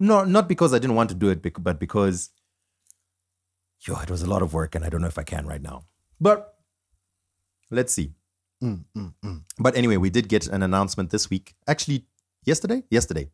no, 0.01 0.25
not 0.25 0.49
because 0.49 0.73
I 0.73 0.79
didn't 0.79 0.97
want 0.97 1.11
to 1.11 1.15
do 1.15 1.29
it, 1.29 1.43
but 1.63 1.79
because 1.79 2.31
yo, 3.87 3.99
it 4.01 4.11
was 4.11 4.23
a 4.23 4.29
lot 4.31 4.43
of 4.43 4.55
work, 4.55 4.75
and 4.75 4.85
I 4.85 4.89
don't 4.89 5.01
know 5.03 5.09
if 5.09 5.19
I 5.19 5.23
can 5.23 5.47
right 5.47 5.61
now. 5.61 5.85
But 6.21 6.55
let's 7.71 7.93
see. 7.93 8.13
Mm, 8.63 8.85
mm, 8.97 9.15
mm. 9.25 9.43
But 9.59 9.77
anyway, 9.77 9.97
we 9.97 10.11
did 10.11 10.29
get 10.29 10.47
an 10.47 10.63
announcement 10.63 11.11
this 11.11 11.31
week. 11.31 11.55
Actually, 11.67 12.05
yesterday, 12.45 12.83
yesterday, 12.91 13.31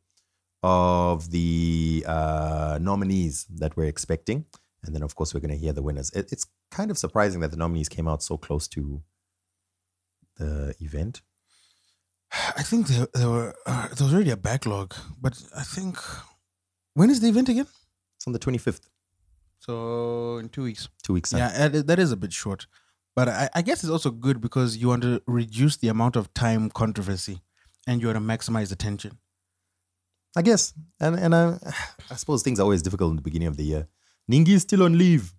of 0.63 1.31
the 1.31 2.05
uh, 2.07 2.79
nominees 2.81 3.47
that 3.57 3.77
we're 3.77 3.87
expecting, 3.87 4.45
and 4.85 4.95
then 4.95 5.03
of 5.03 5.15
course 5.15 5.35
we're 5.35 5.41
going 5.41 5.51
to 5.51 5.57
hear 5.57 5.73
the 5.73 5.83
winners. 5.83 6.11
It, 6.11 6.33
it's 6.33 6.47
kind 6.71 6.91
of 6.91 6.99
surprising 6.99 7.41
that 7.41 7.51
the 7.51 7.57
nominees 7.57 7.89
came 7.89 8.09
out 8.09 8.23
so 8.23 8.37
close 8.37 8.69
to 8.69 9.03
the 10.37 10.75
event. 10.81 11.23
I 12.57 12.63
think 12.63 12.89
there, 12.89 13.07
there 13.15 13.29
were 13.29 13.55
uh, 13.67 13.89
there 13.95 14.07
was 14.07 14.15
already 14.15 14.31
a 14.31 14.37
backlog, 14.37 14.95
but 15.21 15.41
I 15.57 15.63
think 15.63 15.99
when 16.95 17.11
is 17.11 17.21
the 17.21 17.29
event 17.29 17.49
again? 17.49 17.67
It's 18.17 18.27
on 18.27 18.33
the 18.33 18.39
twenty 18.39 18.59
fifth, 18.59 18.89
So 19.67 20.39
in 20.39 20.49
two 20.49 20.63
weeks. 20.63 20.89
two 21.03 21.13
weeks 21.13 21.31
time. 21.31 21.41
Yeah, 21.41 21.69
that 21.69 21.99
is 21.99 22.13
a 22.13 22.17
bit 22.17 22.33
short, 22.33 22.69
but 23.17 23.29
I, 23.29 23.49
I 23.53 23.63
guess 23.63 23.83
it's 23.83 23.91
also 23.91 24.11
good 24.13 24.41
because 24.41 24.77
you 24.77 24.87
want 24.87 25.03
to 25.03 25.21
reduce 25.27 25.77
the 25.77 25.89
amount 25.89 26.15
of 26.15 26.33
time 26.35 26.71
controversy, 26.71 27.41
and 27.85 28.01
you 28.01 28.07
want 28.07 28.17
to 28.17 28.25
maximize 28.25 28.71
attention. 28.71 29.19
I 30.37 30.43
guess, 30.43 30.73
and 31.01 31.17
and 31.17 31.35
I, 31.35 31.59
I 32.11 32.15
suppose 32.15 32.45
things 32.45 32.61
are 32.61 32.63
always 32.63 32.81
difficult 32.81 33.11
in 33.11 33.17
the 33.17 33.23
beginning 33.23 33.49
of 33.49 33.57
the 33.57 33.65
year. 33.65 33.89
Ningi 34.31 34.51
is 34.51 34.63
still 34.63 34.85
on 34.85 34.97
leave. 34.97 35.35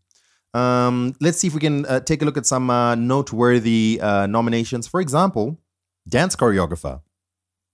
Um, 0.54 1.16
let's 1.22 1.38
see 1.38 1.48
if 1.48 1.54
we 1.54 1.62
can 1.62 1.86
uh, 1.86 2.02
take 2.02 2.22
a 2.22 2.26
look 2.26 2.36
at 2.36 2.46
some 2.46 2.70
uh, 2.70 2.96
noteworthy 2.96 4.00
uh, 4.02 4.28
nominations. 4.28 4.88
For 4.88 5.00
example, 5.00 5.58
dance 6.06 6.36
choreographer. 6.36 7.02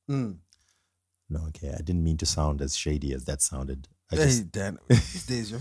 Mm. 0.08 0.38
No, 1.30 1.40
okay, 1.48 1.70
I 1.70 1.82
didn't 1.82 2.04
mean 2.04 2.18
to 2.18 2.28
sound 2.28 2.62
as 2.62 2.76
shady 2.76 3.12
as 3.12 3.26
that 3.26 3.42
sounded. 3.42 3.88
I 4.14 4.24
Hey, 4.24 4.26
just, 4.26 4.52
Dan, 4.52 4.80
these 4.88 5.26
days 5.26 5.52
you're 5.52 5.60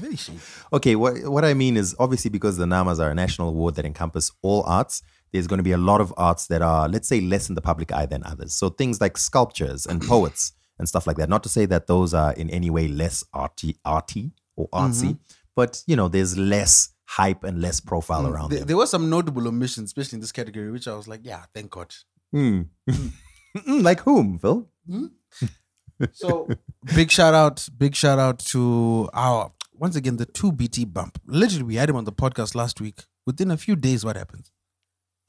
okay, 0.72 0.96
what 0.96 1.24
what 1.30 1.44
I 1.44 1.54
mean 1.54 1.76
is 1.76 1.94
obviously 1.98 2.30
because 2.30 2.56
the 2.56 2.64
Namas 2.66 2.98
are 3.00 3.10
a 3.10 3.14
national 3.14 3.48
award 3.48 3.74
that 3.76 3.84
encompass 3.84 4.30
all 4.42 4.62
arts. 4.66 5.02
There's 5.32 5.46
going 5.46 5.58
to 5.58 5.64
be 5.64 5.72
a 5.72 5.78
lot 5.78 6.00
of 6.02 6.12
arts 6.18 6.46
that 6.48 6.60
are, 6.60 6.88
let's 6.88 7.08
say, 7.08 7.20
less 7.22 7.48
in 7.48 7.54
the 7.54 7.62
public 7.62 7.90
eye 7.90 8.04
than 8.04 8.22
others. 8.24 8.52
So 8.52 8.68
things 8.68 9.00
like 9.00 9.16
sculptures 9.16 9.86
and 9.86 10.02
poets 10.08 10.52
and 10.78 10.86
stuff 10.88 11.06
like 11.06 11.16
that. 11.16 11.28
Not 11.30 11.42
to 11.44 11.48
say 11.48 11.64
that 11.66 11.86
those 11.86 12.12
are 12.12 12.32
in 12.34 12.50
any 12.50 12.68
way 12.68 12.86
less 12.88 13.24
arty, 13.32 13.78
arty 13.84 14.32
or 14.56 14.68
artsy, 14.70 15.18
but 15.56 15.82
you 15.86 15.96
know, 15.96 16.08
there's 16.08 16.36
less 16.36 16.90
hype 17.06 17.44
and 17.44 17.60
less 17.62 17.80
profile 17.80 18.26
around 18.26 18.50
There, 18.50 18.58
them. 18.60 18.68
there 18.68 18.76
were 18.76 18.86
some 18.86 19.08
notable 19.10 19.46
omissions, 19.48 19.88
especially 19.88 20.16
in 20.16 20.20
this 20.20 20.32
category, 20.32 20.70
which 20.70 20.86
I 20.88 20.94
was 20.94 21.08
like, 21.08 21.20
yeah, 21.24 21.44
thank 21.54 21.70
God. 21.70 21.94
Hmm. 22.30 22.62
Mm, 22.88 23.12
like 23.82 24.00
whom, 24.00 24.38
Phil? 24.38 24.68
So 26.12 26.48
big 26.94 27.11
shout 27.11 27.35
out, 27.35 27.68
big 27.76 27.94
shout 27.94 28.18
out 28.18 28.38
to 28.46 29.09
our 29.12 29.52
once 29.74 29.96
again 29.96 30.16
the 30.16 30.26
two 30.26 30.52
BT 30.52 30.85
bump. 30.85 31.20
Literally, 31.26 31.64
we 31.64 31.74
had 31.76 31.88
him 31.88 31.96
on 31.96 32.05
the 32.05 32.12
podcast 32.12 32.55
last 32.55 32.81
week. 32.81 33.00
Within 33.26 33.50
a 33.50 33.57
few 33.57 33.76
days, 33.76 34.05
what 34.05 34.16
happens? 34.16 34.50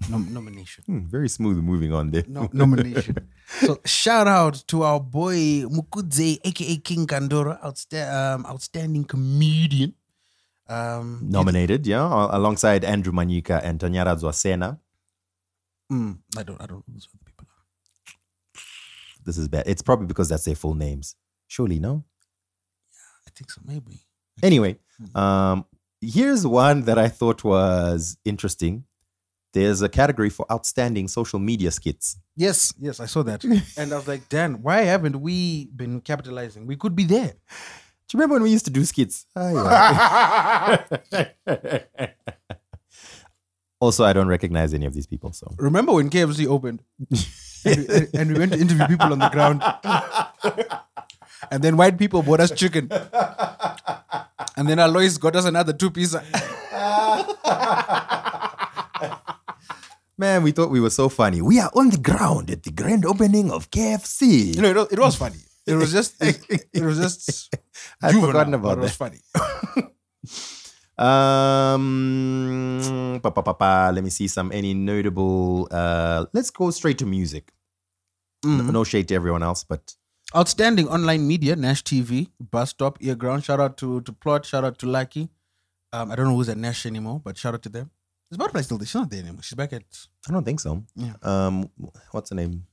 Nom- 0.10 0.34
nomination. 0.34 0.84
Hmm, 0.86 1.06
very 1.08 1.30
smooth 1.30 1.58
moving 1.64 1.94
on 1.94 2.12
there. 2.12 2.24
No, 2.28 2.50
nomination. 2.54 3.16
so 3.48 3.80
shout 3.86 4.28
out 4.28 4.64
to 4.68 4.84
our 4.84 5.00
boy 5.00 5.64
Mukudze, 5.70 6.40
aka 6.44 6.78
King 6.78 7.06
Kandora, 7.08 7.62
outsta- 7.64 8.36
um, 8.36 8.46
outstanding 8.46 9.04
comedian. 9.06 9.94
Um, 10.68 11.20
Nominated, 11.22 11.86
yeah, 11.86 12.28
alongside 12.32 12.84
Andrew 12.86 13.12
Manyika 13.14 13.62
and 13.64 13.80
Tanyara 13.80 14.18
Zwasena. 14.20 14.80
Mm, 15.92 16.20
I 16.38 16.44
don't, 16.44 16.60
I 16.62 16.66
don't 16.66 16.78
know 16.78 16.84
who 16.88 16.94
those 16.94 17.08
other 17.14 17.24
people 17.26 17.46
are. 17.50 18.62
This 19.26 19.38
is 19.38 19.48
bad. 19.48 19.64
It's 19.68 19.82
probably 19.82 20.08
because 20.08 20.30
that's 20.30 20.46
their 20.46 20.56
full 20.56 20.76
names. 20.76 21.16
Surely, 21.48 21.80
no? 21.80 22.04
Yeah, 22.92 23.00
I 23.28 23.30
think 23.36 23.52
so, 23.52 23.62
maybe. 23.66 24.00
Anyway, 24.42 24.78
um, 25.16 25.66
here's 26.02 26.46
one 26.46 26.84
that 26.84 26.98
I 26.98 27.08
thought 27.08 27.44
was 27.44 28.18
interesting. 28.26 28.86
There's 29.54 29.84
a 29.84 29.90
category 29.90 30.32
for 30.32 30.52
outstanding 30.52 31.08
social 31.08 31.38
media 31.40 31.70
skits. 31.70 32.18
Yes, 32.36 32.74
yes, 32.80 33.00
I 33.00 33.06
saw 33.06 33.22
that, 33.24 33.44
and 33.78 33.94
I 33.94 33.96
was 33.96 34.08
like, 34.08 34.28
Dan, 34.28 34.64
why 34.64 34.82
haven't 34.82 35.22
we 35.22 35.68
been 35.76 36.02
capitalizing? 36.02 36.66
We 36.66 36.76
could 36.76 36.96
be 36.96 37.04
there. 37.06 37.34
Do 38.08 38.18
you 38.18 38.20
remember 38.20 38.34
when 38.34 38.44
we 38.44 38.52
used 38.52 38.66
to 38.66 38.72
do 38.72 38.84
skits? 38.84 39.28
Ah, 39.36 40.84
yeah. 41.12 42.08
Also, 43.80 44.06
I 44.06 44.14
don't 44.14 44.30
recognize 44.30 44.74
any 44.74 44.86
of 44.86 44.94
these 44.94 45.06
people. 45.06 45.34
So 45.34 45.54
Remember 45.58 45.92
when 45.92 46.10
KFC 46.10 46.48
opened? 46.48 46.82
and, 47.66 47.88
we, 47.88 48.20
and 48.20 48.34
we 48.34 48.40
went 48.40 48.52
to 48.54 48.60
interview 48.60 48.88
people 48.88 49.12
on 49.14 49.20
the 49.20 49.30
ground. 49.30 49.62
and 51.52 51.64
then 51.64 51.78
white 51.78 51.98
people 51.98 52.22
bought 52.24 52.40
us 52.40 52.52
chicken. 52.52 52.90
And 54.56 54.68
then 54.70 54.80
Alois 54.80 55.18
got 55.18 55.36
us 55.36 55.46
another 55.46 55.74
two 55.74 55.90
pizza. 55.92 56.24
man, 60.18 60.44
we 60.44 60.52
thought 60.52 60.70
we 60.70 60.80
were 60.80 60.90
so 60.90 61.10
funny. 61.10 61.42
We 61.42 61.60
are 61.60 61.72
on 61.76 61.90
the 61.90 61.98
ground 61.98 62.50
at 62.52 62.64
the 62.64 62.72
grand 62.72 63.06
opening 63.06 63.52
of 63.52 63.72
KFC. 63.72 64.56
You 64.56 64.62
know, 64.62 64.70
it, 64.70 64.76
was- 64.76 64.92
it 64.92 65.00
was 65.00 65.16
funny. 65.16 65.38
It 65.66 65.76
was 65.76 65.92
just, 65.92 66.22
it, 66.22 66.66
it 66.74 66.84
was 66.84 66.98
just. 67.00 67.54
Juvenile, 68.04 68.28
forgotten 68.28 68.54
about 68.54 68.76
but 68.76 68.78
It 68.80 68.82
was 68.82 68.96
funny. 68.96 69.20
Um, 70.98 72.80
pa, 73.24 73.30
pa, 73.32 73.42
pa, 73.42 73.54
pa, 73.54 73.90
let 73.94 74.04
me 74.04 74.10
see 74.10 74.28
some 74.28 74.52
any 74.52 74.74
notable. 74.74 75.68
Uh, 75.72 76.26
let's 76.34 76.50
go 76.50 76.70
straight 76.72 76.98
to 77.00 77.06
music. 77.06 77.52
Mm-hmm. 78.46 78.72
No 78.72 78.84
shade 78.84 79.08
to 79.08 79.16
everyone 79.16 79.42
else, 79.44 79.64
but 79.64 79.96
Outstanding 80.36 80.88
online 80.88 81.28
media, 81.28 81.56
Nash 81.56 81.84
TV, 81.84 82.30
Bus 82.40 82.72
Stop, 82.72 82.98
Earground. 83.00 83.44
Shout 83.44 83.60
out 83.60 83.78
to 83.78 84.02
to 84.02 84.12
Plot. 84.12 84.46
Shout 84.46 84.64
out 84.66 84.80
to 84.80 84.88
Lucky. 84.88 85.30
Um, 85.92 86.10
I 86.12 86.16
don't 86.16 86.26
know 86.26 86.36
who's 86.36 86.50
at 86.50 86.58
Nash 86.58 86.88
anymore, 86.88 87.22
but 87.24 87.38
shout 87.38 87.54
out 87.54 87.62
to 87.64 87.70
them. 87.70 87.92
Is 88.32 88.38
Butterfly 88.38 88.62
still 88.62 88.80
there? 88.80 88.88
She's 88.88 88.96
not 88.96 89.12
there 89.12 89.20
anymore. 89.22 89.44
She's 89.44 89.54
back 89.56 89.74
at. 89.74 89.84
I 90.28 90.32
don't 90.34 90.44
think 90.44 90.60
so. 90.60 90.84
Yeah. 90.96 91.14
Um, 91.22 91.70
what's 92.12 92.32
her 92.32 92.36
name? 92.36 92.66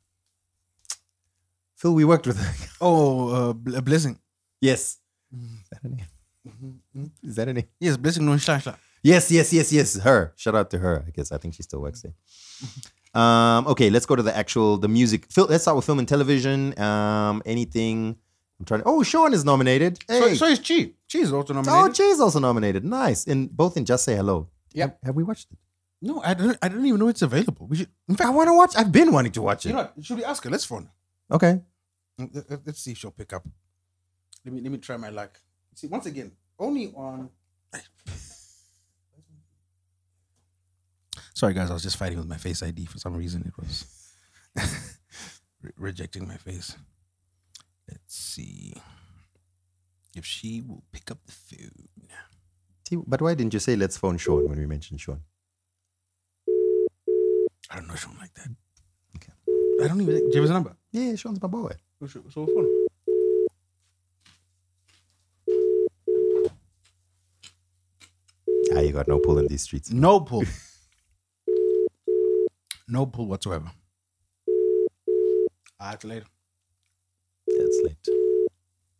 Phil, 1.76 1.92
we 1.92 2.04
worked 2.06 2.26
with. 2.26 2.38
her. 2.40 2.52
Oh, 2.80 3.28
uh, 3.28 3.52
Bl- 3.52 3.80
Blessing. 3.80 4.18
yes. 4.62 4.96
Mm-hmm. 5.35 5.96
Is 6.44 6.53
that 6.55 6.94
name? 6.94 7.12
Is 7.22 7.35
that 7.37 7.48
name? 7.53 7.64
Yes, 7.79 7.96
Blessing 7.96 8.24
no 8.26 8.33
Shasha. 8.33 8.76
Yes, 9.03 9.31
yes, 9.31 9.53
yes, 9.53 9.72
yes. 9.72 9.98
Her. 10.00 10.33
Shout 10.37 10.55
out 10.55 10.70
to 10.70 10.79
her. 10.79 11.05
I 11.07 11.11
guess 11.11 11.33
I 11.33 11.38
think 11.38 11.55
she 11.55 11.62
still 11.62 11.81
works 11.81 12.03
there. 12.03 12.14
Um, 13.14 13.66
okay, 13.66 13.90
let's 13.90 14.07
go 14.07 14.14
to 14.16 14.22
the 14.22 14.37
actual 14.37 14.76
the 14.76 14.88
music. 14.88 15.26
Phil, 15.31 15.46
let's 15.48 15.64
start 15.64 15.76
with 15.76 15.85
film 15.85 15.98
and 15.98 16.09
television. 16.09 16.79
Um, 16.79 17.42
anything? 17.44 18.16
I'm 18.59 18.64
trying. 18.66 18.83
To, 18.83 18.87
oh, 18.88 19.03
Sean 19.03 19.33
is 19.35 19.44
nominated. 19.44 19.98
So, 20.09 20.29
Hey. 20.29 20.35
so 20.35 20.46
is 20.46 20.59
Chi. 20.61 20.92
Chi 21.11 21.18
is 21.18 21.33
also 21.33 21.53
nominated. 21.55 21.72
oh, 21.72 21.76
nominated. 21.81 21.96
Jay's 21.96 22.20
also 22.20 22.38
nominated. 22.38 22.85
Nice. 22.85 23.24
In 23.24 23.48
both 23.48 23.76
in 23.76 23.85
Just 23.85 24.05
Say 24.05 24.14
Hello. 24.16 24.48
Yeah. 24.72 24.85
Have, 24.85 24.96
have 25.03 25.14
we 25.16 25.22
watched 25.24 25.48
it? 25.50 25.59
no, 26.03 26.22
I 26.22 26.35
don't. 26.35 26.57
I 26.62 26.68
don't 26.68 26.85
even 26.87 27.00
know 27.00 27.09
it's 27.09 27.22
available. 27.22 27.66
We 27.66 27.76
should. 27.79 27.88
In 28.09 28.16
fact, 28.16 28.29
I 28.29 28.33
want 28.33 28.48
to 28.48 28.55
watch. 28.55 28.74
I've 28.76 28.92
been 28.92 29.12
wanting 29.12 29.33
to 29.33 29.42
watch 29.42 29.66
it. 29.66 29.70
you 29.70 29.74
know, 29.74 29.88
what? 29.94 30.05
should 30.05 30.16
we 30.18 30.24
ask 30.24 30.44
her? 30.44 30.50
Let's 30.50 30.64
phone. 30.64 30.88
okay. 31.31 31.61
Let- 32.18 32.61
Let's 32.66 32.81
see 32.81 32.92
if 32.92 32.98
she'll 32.98 33.11
pick 33.11 33.33
up. 33.33 33.44
Let 34.44 34.55
me 34.55 34.61
let 34.61 34.70
me 34.72 34.79
try 34.79 34.96
my 34.98 35.09
luck. 35.11 35.40
See, 35.74 35.87
once 35.87 36.06
again, 36.06 36.33
only 36.59 36.92
on. 36.94 37.30
Sorry, 41.35 41.54
guys. 41.54 41.70
I 41.70 41.72
was 41.72 41.83
just 41.83 41.96
fighting 41.96 42.18
with 42.18 42.28
my 42.28 42.37
Face 42.37 42.62
ID 42.62 42.85
for 42.87 42.98
some 42.98 43.16
reason. 43.16 43.42
It 43.46 43.54
was 43.59 43.87
re- 45.62 45.70
rejecting 45.78 46.28
my 46.28 46.37
face. 46.37 46.76
Let's 47.88 48.14
see 48.14 48.74
if 50.14 50.24
she 50.26 50.61
will 50.61 50.83
pick 50.92 51.11
up 51.11 51.18
the 51.24 51.33
phone. 51.33 51.88
See, 52.87 52.96
But 53.06 53.22
why 53.22 53.35
didn't 53.35 53.54
you 53.54 53.61
say 53.61 53.74
let's 53.76 53.96
phone 53.96 54.18
Sean 54.18 54.48
when 54.48 54.59
we 54.59 54.66
mentioned 54.66 55.00
Sean? 55.00 55.20
I 57.70 57.76
don't 57.76 57.87
know 57.88 57.94
Sean 57.94 58.16
like 58.20 58.35
that. 58.35 58.48
Okay. 59.16 59.33
I 59.83 59.88
don't 59.88 60.00
even. 60.02 60.14
think- 60.18 60.33
Give 60.33 60.44
us 60.44 60.50
a 60.50 60.52
number. 60.52 60.76
Yeah, 60.92 61.14
Sean's 61.14 61.40
my 61.40 61.48
boy. 61.48 61.72
Oh, 62.02 62.06
so, 62.06 62.20
so 62.28 62.30
so 62.30 62.46
phone. 62.46 62.80
Ah, 68.74 68.80
you 68.80 68.92
got 68.92 69.09
no 69.09 69.18
pull 69.18 69.38
in 69.38 69.46
these 69.48 69.62
streets. 69.62 69.90
No 69.90 70.20
pull. 70.20 70.44
no 72.88 73.06
pull 73.06 73.26
whatsoever. 73.26 73.70
All 75.80 75.88
right, 75.88 76.04
later. 76.04 76.26
It's 77.46 77.80
late. 77.85 78.09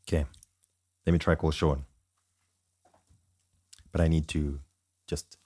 Okay. 0.09 0.26
Let 1.06 1.12
me 1.12 1.18
try 1.18 1.35
call 1.35 1.50
Sean. 1.50 1.85
But 3.92 4.00
I 4.00 4.09
need 4.09 4.28
to 4.28 4.61
just 5.06 5.37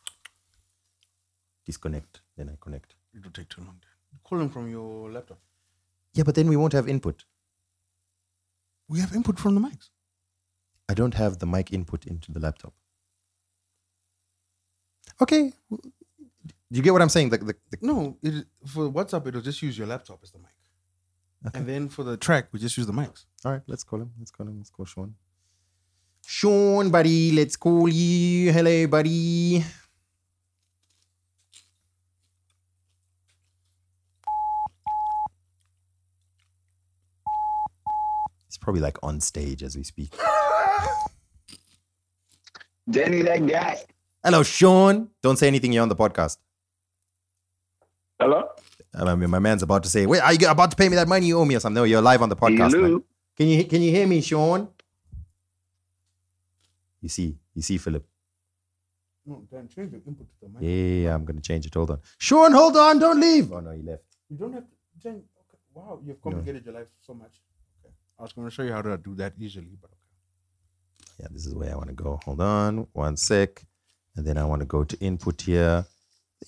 disconnect. 1.66 2.20
Then 2.37 2.48
I 2.48 2.56
connect. 2.60 2.94
It'll 3.16 3.30
take 3.30 3.48
too 3.48 3.62
long. 3.62 3.80
Call 4.22 4.40
him 4.40 4.48
from 4.48 4.70
your 4.70 5.10
laptop. 5.10 5.38
Yeah, 6.14 6.24
but 6.24 6.34
then 6.34 6.48
we 6.48 6.56
won't 6.56 6.72
have 6.72 6.88
input. 6.88 7.24
We 8.88 9.00
have 9.00 9.14
input 9.14 9.38
from 9.38 9.54
the 9.54 9.60
mics. 9.60 9.88
I 10.88 10.94
don't 10.94 11.14
have 11.14 11.38
the 11.38 11.46
mic 11.46 11.72
input 11.72 12.06
into 12.06 12.32
the 12.32 12.40
laptop. 12.40 12.74
Okay. 15.20 15.53
You 16.70 16.83
get 16.83 16.92
what 16.92 17.03
I'm 17.03 17.09
saying? 17.09 17.31
The, 17.31 17.38
the, 17.38 17.55
the, 17.70 17.79
No, 17.83 18.16
it, 18.22 18.46
for 18.66 18.90
WhatsApp, 18.90 19.27
it'll 19.29 19.40
just 19.40 19.62
use 19.62 19.79
your 19.79 19.87
laptop 19.87 20.20
as 20.22 20.33
the 20.33 20.38
mic. 20.38 20.48
And 21.55 21.66
then 21.66 21.88
for 21.88 22.03
the 22.03 22.16
track, 22.16 22.48
we 22.53 22.59
just 22.59 22.77
use 22.77 22.87
the 22.87 22.92
mics. 22.92 23.27
all 23.44 23.53
right, 23.53 23.62
let's 23.66 23.85
call 23.85 24.00
him. 24.00 24.11
Let's 24.18 24.31
call 24.31 24.46
him. 24.46 24.57
Let's 24.57 24.70
call 24.70 24.87
Sean. 24.87 25.14
Sean, 26.27 26.90
buddy, 26.90 27.33
let's 27.33 27.55
call 27.57 27.87
you. 27.88 28.50
Hello, 28.50 28.87
buddy. 28.87 29.62
It's 38.48 38.59
probably 38.59 38.81
like 38.81 38.98
on 39.03 39.20
stage 39.20 39.62
as 39.62 39.77
we 39.77 39.85
speak. 39.85 40.14
Danny, 42.90 43.22
that 43.22 43.46
guy. 43.46 43.85
Hello, 44.24 44.42
Sean. 44.42 45.10
Don't 45.22 45.37
say 45.37 45.48
anything. 45.48 45.72
You're 45.72 45.82
on 45.82 45.90
the 45.90 45.96
podcast. 45.96 46.38
Hello? 48.18 48.48
I 48.94 49.14
mean, 49.16 49.28
my 49.28 49.38
man's 49.38 49.62
about 49.62 49.82
to 49.82 49.90
say, 49.90 50.06
"Wait, 50.06 50.20
are 50.20 50.32
you 50.32 50.48
about 50.48 50.70
to 50.70 50.76
pay 50.76 50.88
me 50.88 50.96
that 50.96 51.06
money 51.06 51.26
you 51.26 51.38
owe 51.38 51.44
me 51.44 51.56
or 51.56 51.60
something?" 51.60 51.74
No, 51.74 51.84
you're 51.84 52.00
live 52.00 52.22
on 52.22 52.30
the 52.30 52.37
podcast. 52.37 52.72
Hello? 52.72 52.88
man. 52.88 53.04
Can 53.37 53.48
you 53.48 53.64
can 53.64 53.82
you 53.82 53.90
hear 53.90 54.06
me, 54.06 54.20
Sean? 54.22 54.68
You 57.02 57.10
see, 57.10 57.37
you 57.54 57.60
see, 57.60 57.76
Philip. 57.76 58.06
No, 59.26 59.42
Dan, 59.50 59.68
change 59.68 59.92
your 59.92 60.00
input 60.06 60.26
to 60.30 60.37
the 60.40 60.48
mic. 60.48 60.62
Yeah, 60.62 61.14
I'm 61.14 61.24
gonna 61.26 61.40
change 61.40 61.66
it. 61.66 61.74
Hold 61.74 61.90
on, 61.90 62.00
Sean. 62.16 62.52
Hold 62.52 62.76
on, 62.78 62.98
don't 62.98 63.20
leave. 63.20 63.52
Oh 63.52 63.60
no, 63.60 63.72
he 63.72 63.82
left. 63.82 64.04
You 64.30 64.38
don't 64.38 64.54
have 64.54 64.64
to 64.64 65.02
change. 65.02 65.24
Okay. 65.42 65.58
Wow, 65.74 66.00
you've 66.06 66.22
complicated 66.22 66.64
your 66.64 66.74
life 66.74 66.88
so 67.00 67.12
much. 67.12 67.42
Okay. 67.84 67.92
I 68.18 68.22
was 68.22 68.32
going 68.32 68.48
to 68.48 68.54
show 68.54 68.62
you 68.62 68.72
how 68.72 68.80
to 68.80 68.96
do 68.96 69.14
that 69.16 69.34
easily, 69.38 69.76
but 69.80 69.90
okay. 69.90 71.20
Yeah, 71.20 71.26
this 71.30 71.44
is 71.44 71.54
where 71.54 71.72
I 71.72 71.76
want 71.76 71.88
to 71.88 71.94
go. 71.94 72.20
Hold 72.24 72.40
on, 72.40 72.87
one 72.92 73.16
sec, 73.16 73.64
and 74.16 74.27
then 74.27 74.38
I 74.38 74.44
want 74.44 74.61
to 74.61 74.66
go 74.66 74.85
to 74.85 74.98
input 75.00 75.42
here. 75.42 75.87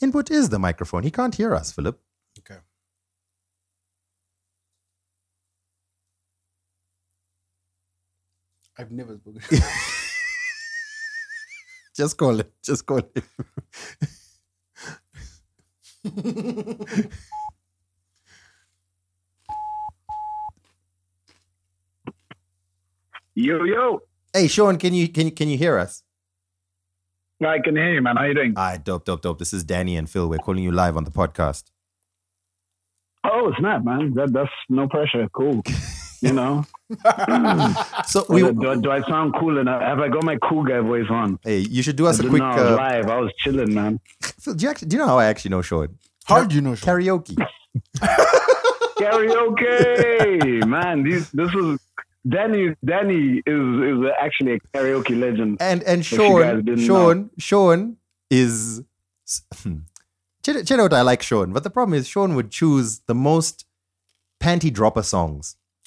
Input 0.02 0.31
is 0.31 0.48
the 0.50 0.59
microphone. 0.59 1.02
He 1.05 1.11
can't 1.11 1.35
hear 1.35 1.55
us, 1.55 1.72
Philip. 1.72 2.00
Okay. 2.38 2.61
I've 8.79 8.92
never 8.92 9.16
spoken. 9.16 9.42
Just 11.96 12.16
call 12.18 12.40
it. 12.40 12.52
Just 12.62 12.87
call 12.87 12.98
it. 12.98 13.24
Yo, 23.35 23.64
yo. 23.64 24.00
hey, 24.33 24.48
Sean, 24.48 24.79
can 24.79 24.94
you 24.94 25.09
can 25.09 25.26
you 25.26 25.33
can 25.33 25.48
you 25.48 25.59
hear 25.59 25.79
us? 25.79 26.02
I 27.44 27.59
can 27.59 27.77
hear 27.77 27.92
you, 27.94 28.01
man. 28.03 28.16
How 28.16 28.25
you 28.25 28.35
doing? 28.35 28.55
All 28.57 28.64
right, 28.64 28.83
dope, 28.83 29.05
dope, 29.05 29.20
dope. 29.22 29.38
This 29.38 29.53
is 29.53 29.62
Danny 29.64 29.96
and 29.96 30.09
Phil. 30.09 30.29
We're 30.29 30.38
calling 30.38 30.62
you 30.64 30.72
live 30.72 30.96
on 30.96 31.05
the 31.05 31.11
podcast. 31.11 31.64
Oh, 33.25 33.53
snap, 33.59 33.85
man. 33.85 34.14
That, 34.14 34.33
that's 34.33 34.51
no 34.70 34.88
pressure. 34.88 35.29
Cool. 35.35 35.62
You 36.22 36.33
know? 36.33 36.64
So 38.07 38.25
we, 38.29 38.40
do, 38.40 38.53
do, 38.55 38.81
do 38.81 38.90
I 38.90 39.03
sound 39.09 39.35
cool 39.38 39.59
enough? 39.59 39.83
Have 39.83 39.99
I 39.99 40.09
got 40.09 40.22
my 40.25 40.37
cool 40.37 40.62
guy 40.64 40.79
voice 40.81 41.07
on? 41.11 41.38
hey, 41.42 41.59
you 41.59 41.83
should 41.83 41.96
do 41.96 42.07
us 42.07 42.18
I 42.18 42.20
a 42.20 42.22
didn't 42.22 42.31
quick. 42.31 42.42
know 42.42 42.49
I 42.49 42.57
was 42.62 42.70
Uh, 42.70 42.77
live. 42.77 43.07
I 43.11 43.20
was 43.20 43.32
chilling, 43.39 43.74
man. 43.74 44.01
Phil, 44.22 44.55
do 44.55 44.62
you 44.64 44.70
actually 44.70 44.89
do 44.89 44.97
you 44.97 45.03
know 45.03 45.09
how 45.09 45.18
I 45.18 45.26
actually 45.26 45.51
know 45.51 45.61
Sean? 45.62 45.99
How 46.24 46.45
do 46.45 46.55
you 46.55 46.61
know? 46.62 46.74
Sean? 46.76 47.01
Karaoke. 47.01 47.37
Karaoke, 48.99 50.66
man. 50.66 51.03
These, 51.03 51.30
this 51.32 51.53
is 51.53 51.78
Danny. 52.29 52.74
Danny 52.85 53.43
is 53.47 53.64
is 53.91 54.11
actually 54.20 54.55
a 54.55 54.61
karaoke 54.74 55.18
legend. 55.18 55.59
And 55.61 55.83
and 55.85 56.01
If 56.01 56.12
you 56.12 56.18
guys 56.18 56.27
Sean, 56.27 56.64
didn't 56.64 56.85
Sean, 56.87 57.31
Sean 57.39 57.97
is. 58.31 58.83
Hmm. 59.62 59.79
Do 60.43 60.53
you 60.53 60.59
know- 60.59 60.62
do 60.62 60.74
you 60.74 60.77
know 60.79 60.83
what 60.85 60.93
I 60.93 61.03
like 61.03 61.22
Sean? 61.22 61.53
But 61.53 61.64
the 61.64 61.70
problem 61.70 61.95
is 61.99 62.07
Sean 62.09 62.35
would 62.37 62.51
choose 62.51 63.01
the 63.07 63.14
most 63.14 63.64
panty 64.41 64.72
dropper 64.72 65.03
songs. 65.03 65.57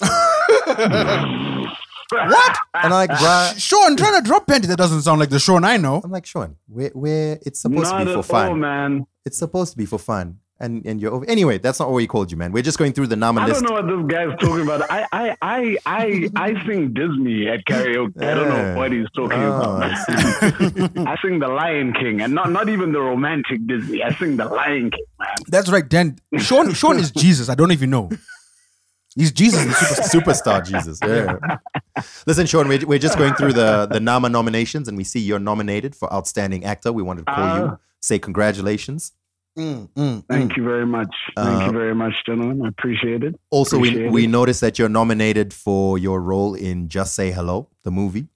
What? 2.12 2.56
And 2.74 2.92
I'm 2.92 3.08
like, 3.08 3.10
bruh, 3.10 3.56
Sean, 3.56 3.96
trying 3.96 4.20
to 4.20 4.26
drop 4.26 4.46
panty. 4.46 4.66
That 4.66 4.78
doesn't 4.78 5.02
sound 5.02 5.20
like 5.20 5.30
the 5.30 5.38
Sean 5.38 5.62
I 5.64 5.76
know. 5.76 6.00
I'm 6.02 6.10
like, 6.10 6.26
Sean, 6.26 6.56
where 6.66 6.90
where 6.90 7.38
it's 7.46 7.60
supposed 7.60 7.90
Not 7.92 8.00
to 8.00 8.04
be 8.06 8.12
for 8.14 8.22
fun. 8.24 8.48
all, 8.48 8.56
man. 8.56 9.06
It's 9.24 9.38
supposed 9.38 9.70
to 9.72 9.78
be 9.78 9.86
for 9.86 9.98
fun. 9.98 10.40
And 10.60 10.84
and 10.86 11.00
you're 11.00 11.12
over. 11.12 11.24
Anyway, 11.28 11.58
that's 11.58 11.80
not 11.80 11.88
what 11.88 11.96
we 11.96 12.06
called 12.06 12.30
you, 12.30 12.36
man. 12.36 12.52
We're 12.52 12.62
just 12.62 12.78
going 12.78 12.92
through 12.92 13.06
the 13.08 13.16
I 13.16 13.46
don't 13.48 13.62
know 13.62 13.72
what 13.72 13.86
this 13.86 14.06
guy's 14.06 14.38
talking 14.38 14.62
about. 14.62 14.90
I 14.90 15.06
I 15.12 15.36
I 15.42 15.78
I, 15.86 16.28
I 16.36 16.66
sing 16.66 16.92
Disney 16.94 17.48
at 17.48 17.64
karaoke. 17.64 18.22
I 18.22 18.34
don't 18.34 18.48
know 18.48 18.76
what 18.76 18.92
he's 18.92 19.10
talking 19.16 19.38
Oh, 19.38 19.76
about. 19.76 19.82
I. 19.82 21.04
I 21.12 21.16
sing 21.22 21.38
the 21.38 21.48
Lion 21.48 21.92
King, 21.94 22.20
and 22.20 22.34
not 22.34 22.50
not 22.50 22.68
even 22.68 22.92
the 22.92 23.00
romantic 23.00 23.66
Disney. 23.66 24.02
I 24.02 24.14
sing 24.14 24.36
the 24.36 24.44
Lion 24.44 24.90
King, 24.90 25.04
man. 25.18 25.28
That's 25.48 25.70
right, 25.70 25.88
Dan. 25.88 26.18
Sean 26.38 26.72
Sean 26.74 26.98
is 26.98 27.10
Jesus. 27.10 27.48
I 27.48 27.54
don't 27.54 27.72
even 27.72 27.90
know. 27.90 28.10
He's 29.16 29.32
Jesus, 29.32 29.64
the 29.64 29.72
super 30.04 30.30
superstar 30.30 30.64
Jesus. 30.64 31.00
Yeah. 31.04 31.36
Listen, 32.28 32.46
Sean, 32.46 32.68
we're, 32.68 32.86
we're 32.86 32.98
just 33.00 33.18
going 33.18 33.34
through 33.34 33.54
the 33.54 33.86
the 33.86 33.98
NAMA 33.98 34.28
nominations, 34.28 34.86
and 34.88 34.96
we 34.96 35.02
see 35.04 35.18
you're 35.18 35.40
nominated 35.40 35.96
for 35.96 36.12
outstanding 36.12 36.64
actor. 36.64 36.92
We 36.92 37.02
wanted 37.02 37.26
to 37.26 37.32
call 37.34 37.58
you, 37.58 37.64
Ah. 37.72 37.78
say 38.00 38.18
congratulations. 38.20 39.12
Mm, 39.58 39.88
mm, 39.94 40.24
Thank 40.28 40.56
you 40.56 40.62
very 40.64 40.86
much. 40.86 41.12
Thank 41.36 41.62
Uh, 41.62 41.66
you 41.66 41.72
very 41.72 41.94
much, 41.94 42.14
gentlemen. 42.24 42.64
I 42.64 42.68
appreciate 42.68 43.22
it. 43.24 43.34
Also, 43.50 43.78
we 43.78 43.88
Appreciate 43.88 44.12
we 44.12 44.24
it. 44.24 44.28
noticed 44.28 44.60
that 44.60 44.78
you're 44.78 44.88
nominated 44.88 45.52
for 45.52 45.98
your 45.98 46.20
role 46.22 46.54
in 46.54 46.88
Just 46.88 47.14
Say 47.14 47.32
Hello, 47.32 47.68
the 47.84 47.90
movie, 47.90 48.28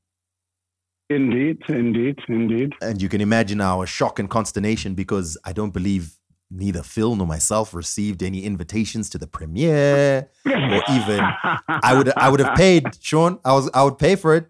Indeed, 1.11 1.59
indeed, 1.69 2.19
indeed. 2.29 2.73
and 2.81 3.01
you 3.01 3.09
can 3.09 3.21
imagine 3.21 3.61
our 3.61 3.87
shock 3.87 4.19
and 4.19 4.29
consternation 4.29 4.95
because 4.95 5.37
I 5.45 5.53
don't 5.53 5.73
believe 5.73 6.17
neither 6.51 6.83
Phil 6.83 7.15
nor 7.15 7.27
myself 7.27 7.75
received 7.75 8.23
any 8.23 8.43
invitations 8.45 9.09
to 9.11 9.19
the 9.19 9.27
premiere 9.27 10.29
or 10.47 10.83
even 10.91 11.21
I 11.69 11.95
would 11.97 12.11
I 12.17 12.29
would 12.31 12.41
have 12.41 12.57
paid 12.57 12.85
Sean. 13.01 13.39
I 13.45 13.53
was 13.53 13.71
I 13.75 13.83
would 13.85 13.99
pay 13.99 14.17
for 14.17 14.35
it. 14.35 14.47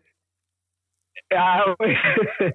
Uh, 1.30 1.74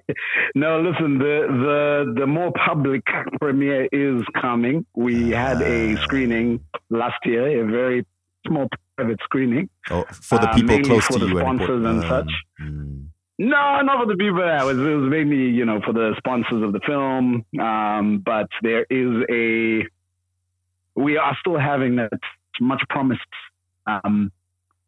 no, 0.54 0.80
listen. 0.80 1.18
The 1.18 1.46
the 1.48 2.14
the 2.20 2.26
more 2.26 2.52
public 2.52 3.02
premiere 3.40 3.88
is 3.92 4.22
coming. 4.40 4.86
We 4.94 5.30
had 5.30 5.60
a 5.62 5.96
Ah. 5.96 6.02
screening 6.02 6.60
last 6.88 7.18
year, 7.24 7.62
a 7.62 7.66
very 7.70 8.06
small 8.46 8.68
private 8.96 9.20
screening. 9.24 9.68
Oh, 9.90 10.04
for 10.10 10.38
the 10.38 10.48
Uh, 10.48 10.54
people 10.54 10.76
mainly 10.76 10.88
close 10.88 11.06
for 11.06 11.12
to 11.14 11.18
the 11.20 11.26
you 11.26 11.38
and 11.38 11.46
sponsors 11.60 11.84
and 11.86 12.02
such. 12.04 12.32
mm. 12.60 13.06
No, 13.38 13.80
not 13.82 13.98
for 14.00 14.06
the 14.06 14.16
people. 14.16 14.40
That 14.40 14.64
was 14.64 14.78
it 14.78 14.82
was 14.94 15.10
mainly 15.10 15.48
you 15.50 15.64
know 15.64 15.80
for 15.80 15.92
the 15.92 16.14
sponsors 16.18 16.62
of 16.62 16.72
the 16.72 16.80
film. 16.80 17.44
Um, 17.60 18.18
but 18.18 18.48
there 18.62 18.86
is 18.90 19.24
a. 19.30 19.86
We 20.94 21.16
are 21.16 21.36
still 21.40 21.58
having 21.58 21.96
that 21.96 22.12
much 22.60 22.82
promised 22.90 23.32
um, 23.86 24.30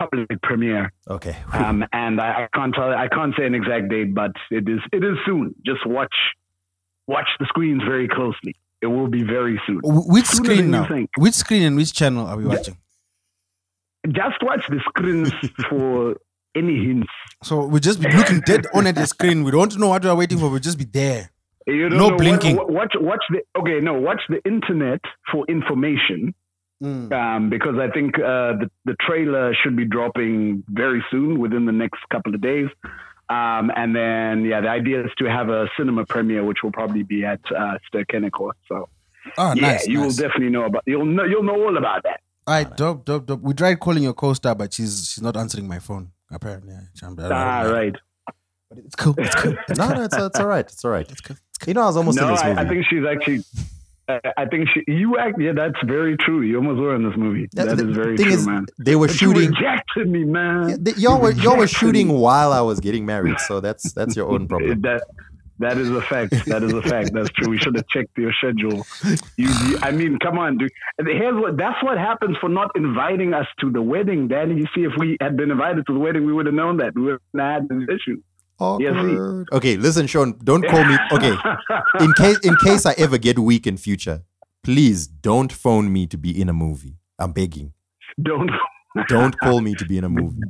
public 0.03 0.29
premiere. 0.43 0.93
Okay. 1.09 1.37
Um, 1.53 1.85
and 1.93 2.21
I, 2.21 2.45
I 2.45 2.49
can't 2.57 2.75
tell, 2.75 2.91
I 3.05 3.09
can't 3.09 3.35
say 3.39 3.45
an 3.47 3.55
exact 3.55 3.89
date, 3.89 4.15
but 4.15 4.33
it 4.51 4.69
is, 4.69 4.81
it 4.93 5.03
is 5.05 5.17
soon. 5.27 5.55
Just 5.65 5.87
watch, 5.87 6.15
watch 7.07 7.29
the 7.41 7.47
screens 7.47 7.83
very 7.85 8.09
closely. 8.09 8.55
It 8.81 8.87
will 8.89 9.09
be 9.09 9.23
very 9.23 9.61
soon. 9.67 9.81
Which 9.85 10.27
Sooner 10.27 10.45
screen 10.55 10.71
now? 10.71 10.89
think. 10.89 11.11
Which 11.17 11.35
screen 11.35 11.63
and 11.63 11.77
which 11.77 11.93
channel 11.93 12.27
are 12.27 12.37
we 12.37 12.45
watching? 12.45 12.77
Just 14.09 14.43
watch 14.43 14.65
the 14.69 14.81
screens 14.89 15.31
for 15.71 16.17
any 16.57 16.85
hints. 16.85 17.09
So 17.45 17.65
we 17.67 17.79
just 17.81 18.01
be 18.01 18.11
looking 18.11 18.41
dead 18.41 18.67
on 18.75 18.87
at 18.89 18.97
the 18.97 19.07
screen. 19.07 19.45
We 19.45 19.53
don't 19.53 19.79
know 19.79 19.89
what 19.89 20.03
we're 20.05 20.15
waiting 20.17 20.39
for. 20.39 20.51
We'll 20.51 20.59
just 20.59 20.79
be 20.79 20.85
there. 20.85 21.31
You 21.69 21.89
don't 21.89 21.99
No 21.99 22.09
know 22.11 22.17
blinking. 22.17 22.57
watch, 22.57 22.93
watch 22.97 23.23
the 23.31 23.41
okay. 23.61 23.79
No, 23.81 23.95
watch 23.95 24.23
the 24.29 24.41
internet 24.45 25.01
for 25.31 25.45
information. 25.49 26.35
Mm. 26.83 27.13
Um, 27.13 27.51
because 27.51 27.77
I 27.79 27.89
think 27.91 28.19
uh, 28.19 28.59
the 28.59 28.71
the 28.85 28.97
trailer 29.01 29.55
should 29.63 29.77
be 29.77 29.85
dropping 29.85 30.65
very 30.69 31.05
soon, 31.11 31.39
within 31.39 31.65
the 31.65 31.73
next 31.73 32.01
couple 32.11 32.35
of 32.35 32.41
days. 32.41 32.69
Um, 33.29 33.71
and 33.77 33.95
then 33.95 34.45
yeah, 34.45 34.61
the 34.61 34.69
idea 34.69 35.05
is 35.05 35.11
to 35.19 35.27
have 35.27 35.49
a 35.49 35.69
cinema 35.79 36.05
premiere, 36.07 36.45
which 36.45 36.59
will 36.63 36.73
probably 36.73 37.05
be 37.05 37.25
at 37.25 37.41
uh, 37.57 37.79
Ster-Kinekor. 37.87 38.53
So. 38.69 38.89
Oh, 39.39 39.55
yeah, 39.55 39.63
nice. 39.63 39.87
you 39.87 39.99
nice. 39.99 40.19
will 40.19 40.29
definitely 40.29 40.51
know 40.51 40.65
about. 40.65 40.83
You'll 40.87 41.05
know. 41.05 41.25
You'll 41.25 41.45
know 41.45 41.55
all 41.55 41.77
about 41.77 42.03
that. 42.03 42.21
All 42.47 42.55
right, 42.55 42.77
dope, 42.77 43.05
dope, 43.05 43.27
dope. 43.27 43.41
We 43.41 43.55
tried 43.55 43.79
calling 43.79 44.03
your 44.03 44.15
co-star, 44.15 44.57
but 44.57 44.75
she's 44.75 45.09
she's 45.09 45.23
not 45.23 45.37
answering 45.37 45.69
my 45.69 45.79
phone. 45.79 46.11
Apparently, 46.33 46.75
I. 46.75 47.07
Ah, 47.31 47.63
right. 47.71 47.95
But 48.69 48.79
it's 48.79 48.97
cool. 48.97 49.15
It's 49.19 49.35
cool. 49.37 49.55
No, 49.77 49.89
no, 49.89 50.03
it's, 50.03 50.17
it's 50.17 50.41
all 50.41 50.47
right. 50.47 50.67
It's 50.67 50.85
all 50.85 50.91
right. 50.91 51.09
It's 51.09 51.21
cool. 51.21 51.37
You 51.67 51.75
know, 51.75 51.83
I 51.83 51.87
was 51.87 51.97
almost 51.97 52.19
in 52.19 52.27
this 52.27 52.43
movie. 52.43 52.59
I, 52.59 52.63
I 52.63 52.69
think 52.69 52.85
she's 52.91 53.05
actually. 53.05 53.45
I 54.09 54.47
think 54.51 54.69
she. 54.75 54.83
You 54.93 55.17
act. 55.19 55.41
Yeah, 55.41 55.53
that's 55.55 55.79
very 55.87 56.17
true. 56.17 56.43
You 56.43 56.57
almost 56.57 56.81
were 56.81 56.95
in 56.97 57.05
this 57.09 57.17
movie. 57.17 57.49
Yeah, 57.53 57.65
That 57.67 57.77
the 57.77 57.89
is 57.89 57.97
very 57.97 58.17
thing 58.17 58.27
true, 58.27 58.35
is, 58.35 58.47
man. 58.47 58.67
they 58.79 58.97
were 58.97 59.07
But 59.07 59.17
shooting. 59.17 59.43
You 59.45 59.49
rejected 59.51 60.09
me, 60.09 60.25
man. 60.25 60.69
Yeah, 60.71 60.77
they- 60.81 60.95
y'all 60.95 61.21
were 61.21 61.33
y'all 61.33 61.57
were 61.57 61.67
shooting 61.69 62.09
me. 62.09 62.15
while 62.15 62.53
I 62.53 62.61
was 62.61 62.81
getting 62.81 63.07
married, 63.07 63.39
so 63.41 63.61
that's 63.61 63.93
that's 63.93 64.17
your 64.17 64.29
own 64.29 64.49
problem. 64.49 64.81
That 64.83 65.03
that 65.59 65.79
is 65.79 65.91
a 65.91 66.01
fact. 66.03 66.33
That 66.47 66.65
is 66.65 66.73
a 66.73 66.83
fact. 66.83 67.13
That's 67.13 67.31
true. 67.31 67.49
We 67.49 67.59
should 67.59 67.77
have 67.77 67.87
checked 67.87 68.19
your 68.19 68.33
schedule. 68.33 68.85
You, 69.37 69.49
you- 69.67 69.79
I 69.81 69.93
mean, 69.93 70.19
come 70.19 70.37
on, 70.39 70.59
dude. 70.59 70.71
Here's 70.99 71.35
what. 71.41 71.57
That's 71.57 71.81
what 71.85 71.97
happens 71.99 72.37
for 72.41 72.49
not 72.49 72.71
inviting 72.75 73.33
us 73.35 73.47
to 73.61 73.71
the 73.71 73.81
wedding, 73.83 74.27
Danny. 74.27 74.57
You 74.57 74.67
see, 74.75 74.83
if 74.83 74.93
we 74.99 75.17
had 75.21 75.37
been 75.37 75.53
invited 75.53 75.87
to 75.87 75.93
the 75.93 76.01
wedding, 76.01 76.27
we 76.27 76.33
would 76.33 76.47
have 76.47 76.55
known 76.57 76.79
that. 76.79 76.95
We 76.97 77.03
would 77.03 77.21
have 77.39 77.63
had 77.63 77.69
this 77.69 77.89
issue. 77.89 78.21
Awkward. 78.59 79.49
Okay, 79.53 79.77
listen, 79.77 80.07
Sean, 80.07 80.39
don't 80.45 80.65
call 80.67 80.85
me. 80.85 80.97
Okay, 81.13 81.35
in 82.01 82.13
case 82.15 82.39
in 82.41 82.57
case 82.57 82.87
I 82.87 82.93
ever 82.99 83.19
get 83.19 83.39
weak 83.39 83.67
in 83.67 83.77
future, 83.77 84.23
please 84.63 85.07
don't 85.07 85.53
phone 85.53 85.93
me 85.93 86.07
to 86.07 86.17
be 86.17 86.41
in 86.41 86.49
a 86.49 86.53
movie. 86.53 86.97
I'm 87.19 87.33
begging. 87.33 87.73
Don't. 88.21 88.51
Don't 89.09 89.39
call 89.41 89.61
me 89.61 89.75
to 89.75 89.85
be 89.87 89.97
in 89.99 90.05
a 90.05 90.09
movie. 90.09 90.43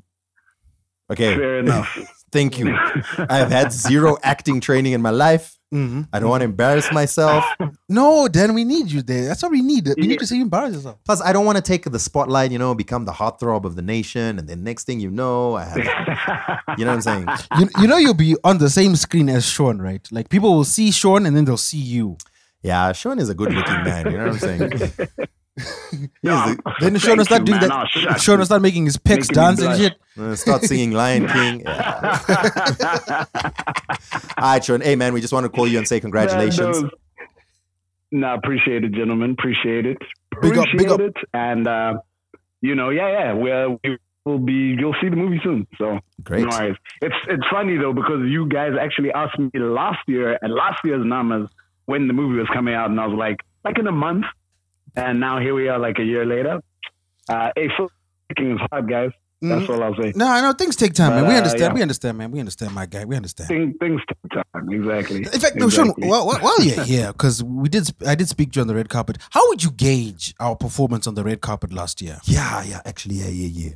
Okay, 1.11 1.37
Fair 1.37 1.59
enough. 1.61 1.97
thank 2.33 2.59
you. 2.59 2.75
I've 3.19 3.51
had 3.51 3.73
zero 3.73 4.17
acting 4.23 4.61
training 4.61 4.93
in 4.93 5.03
my 5.03 5.11
life. 5.11 5.59
Mhm. 5.73 6.09
I 6.13 6.21
don't 6.21 6.29
want 6.29 6.43
to 6.43 6.45
embarrass 6.45 6.93
myself. 6.93 7.45
No, 7.89 8.27
then 8.27 8.55
we 8.55 8.65
need 8.65 8.91
you 8.91 9.03
there. 9.03 9.27
That's 9.27 9.43
what 9.43 9.53
we 9.53 9.61
need. 9.61 9.87
We 9.99 10.07
need 10.07 10.19
to 10.21 10.27
see 10.27 10.37
you 10.37 10.43
embarrass 10.43 10.75
yourself. 10.75 10.99
Plus, 11.05 11.21
I 11.21 11.33
don't 11.33 11.45
want 11.45 11.57
to 11.57 11.63
take 11.63 11.85
the 11.85 11.99
spotlight, 11.99 12.51
you 12.51 12.59
know, 12.59 12.75
become 12.75 13.05
the 13.05 13.13
heartthrob 13.13 13.65
of 13.65 13.77
the 13.77 13.83
nation, 13.83 14.39
and 14.39 14.49
then 14.49 14.65
next 14.65 14.85
thing 14.85 14.99
you 14.99 15.11
know, 15.11 15.55
I 15.57 15.65
have, 15.65 15.77
you 16.79 16.85
know 16.87 16.91
what 16.93 16.95
I'm 16.95 17.01
saying? 17.03 17.27
You, 17.59 17.69
you 17.81 17.87
know 17.87 17.99
you'll 17.99 18.15
be 18.15 18.35
on 18.45 18.59
the 18.59 18.71
same 18.71 18.97
screen 18.97 19.29
as 19.29 19.45
Sean, 19.47 19.79
right? 19.81 20.07
Like 20.11 20.29
people 20.31 20.55
will 20.55 20.65
see 20.65 20.91
Sean 20.91 21.27
and 21.27 21.37
then 21.37 21.45
they'll 21.45 21.57
see 21.59 21.79
you. 21.97 22.17
Yeah, 22.63 22.93
Sean 22.93 23.19
is 23.19 23.29
a 23.29 23.35
good-looking 23.35 23.83
man. 23.85 24.11
You 24.11 24.19
know 24.19 24.29
what 24.29 24.43
I'm 24.45 24.59
saying? 24.79 24.93
He's 25.57 25.67
the- 26.23 26.75
Then 26.81 26.97
Sean 26.99 27.19
will 27.19 27.25
Thank 27.25 27.27
start 27.27 27.45
doing 27.45 27.61
man. 27.61 27.69
that. 27.69 27.87
Oh, 27.95 28.01
shucks. 28.01 28.23
Sean 28.23 28.39
will 28.39 28.47
start 28.47 28.63
making 28.63 28.87
his 28.87 28.97
pecs 28.97 29.29
Making 29.29 29.35
dance 29.35 29.61
and 29.63 29.79
shit. 29.79 29.95
Uh, 30.19 30.35
start 30.35 30.63
singing 30.63 30.93
Lion 30.93 31.27
King. 31.33 31.61
Yeah. 31.61 33.25
All 34.39 34.45
right, 34.55 34.65
Sean. 34.65 34.81
Hey, 34.81 34.97
man, 34.97 35.13
we 35.13 35.21
just 35.21 35.33
want 35.33 35.45
to 35.45 35.51
call 35.51 35.67
you 35.67 35.79
and 35.79 35.87
say 35.87 36.01
congratulations. 36.01 36.59
Man, 36.61 36.73
those- 36.73 36.91
No, 38.13 38.35
appreciate 38.35 38.85
it, 38.85 38.93
gentlemen. 38.93 39.33
Appreciate 39.33 39.87
it. 39.87 39.99
Big 40.41 40.57
up, 40.57 40.65
Appreciate 40.67 40.79
big 40.79 40.89
up. 40.89 41.01
it. 41.01 41.17
And 41.35 41.67
uh, 41.69 41.95
you 42.61 42.75
know, 42.75 42.91
yeah, 42.91 43.09
yeah. 43.11 43.33
We'll, 43.35 43.79
we 43.85 43.99
will 44.25 44.39
be. 44.39 44.75
You'll 44.79 44.95
see 45.01 45.09
the 45.09 45.17
movie 45.17 45.41
soon. 45.43 45.67
So 45.79 45.99
Great. 46.23 46.45
no 46.45 46.49
worries. 46.57 46.77
It's 47.03 47.15
it's 47.29 47.45
funny 47.51 47.77
though 47.77 47.93
because 47.93 48.23
you 48.27 48.49
guys 48.49 48.73
actually 48.81 49.13
asked 49.13 49.39
me 49.39 49.51
last 49.55 49.99
year 50.09 50.39
at 50.43 50.51
last 50.51 50.81
year's 50.85 51.05
numbers 51.05 51.49
when 51.87 52.07
the 52.07 52.15
movie 52.15 52.39
was 52.39 52.49
coming 52.53 52.75
out, 52.75 52.89
and 52.91 52.99
I 53.01 53.07
was 53.07 53.17
like, 53.19 53.41
like 53.65 53.79
in 53.79 53.87
a 53.87 53.93
month. 53.93 54.25
And 54.97 55.21
now 55.21 55.39
here 55.41 55.55
we 55.55 55.69
are, 55.69 55.79
like 55.79 55.99
a 55.99 56.05
year 56.05 56.25
later. 56.27 56.61
Uh, 57.29 57.51
a 57.57 57.69
filmmaking 57.69 58.55
is 58.55 58.61
hard, 58.71 58.89
guys. 58.89 59.11
That's 59.45 59.69
all 59.69 59.83
I'll 59.83 59.97
say. 59.97 60.13
No, 60.15 60.29
I 60.29 60.41
know 60.41 60.53
things 60.53 60.77
take 60.77 60.93
time, 60.95 61.15
man. 61.15 61.25
But, 61.25 61.29
We 61.31 61.35
uh, 61.35 61.39
understand. 61.39 61.61
yeah. 61.63 61.73
We 61.75 61.83
understand, 61.83 62.19
man. 62.19 62.31
We 62.31 62.39
understand, 62.39 62.73
my 62.75 62.87
guy. 62.87 63.05
We 63.05 63.17
understand. 63.17 63.49
Things, 63.49 63.75
things 63.81 64.01
take 64.07 64.31
time. 64.53 64.69
Exactly. 64.71 65.17
In 65.17 65.25
fact, 65.41 65.57
no, 65.57 65.69
Sean. 65.69 65.87
Exactly. 65.87 66.09
While, 66.09 66.27
while 66.29 66.39
while 66.39 66.63
you're 66.63 66.85
here, 66.95 67.09
because 67.13 67.43
we 67.43 67.69
did, 67.69 67.91
I 68.07 68.15
did 68.15 68.29
speak 68.29 68.53
to 68.53 68.59
you 68.59 68.61
on 68.61 68.69
the 68.69 68.75
red 68.77 68.89
carpet. 68.89 69.19
How 69.31 69.49
would 69.49 69.65
you 69.65 69.73
gauge 69.73 70.33
our 70.39 70.55
performance 70.55 71.09
on 71.09 71.17
the 71.17 71.25
red 71.25 71.41
carpet 71.41 71.73
last 71.73 72.01
year? 72.01 72.19
Yeah, 72.25 72.63
yeah. 72.63 72.83
Actually, 72.85 73.17
yeah, 73.17 73.29
yeah, 73.29 73.49
yeah. 73.49 73.71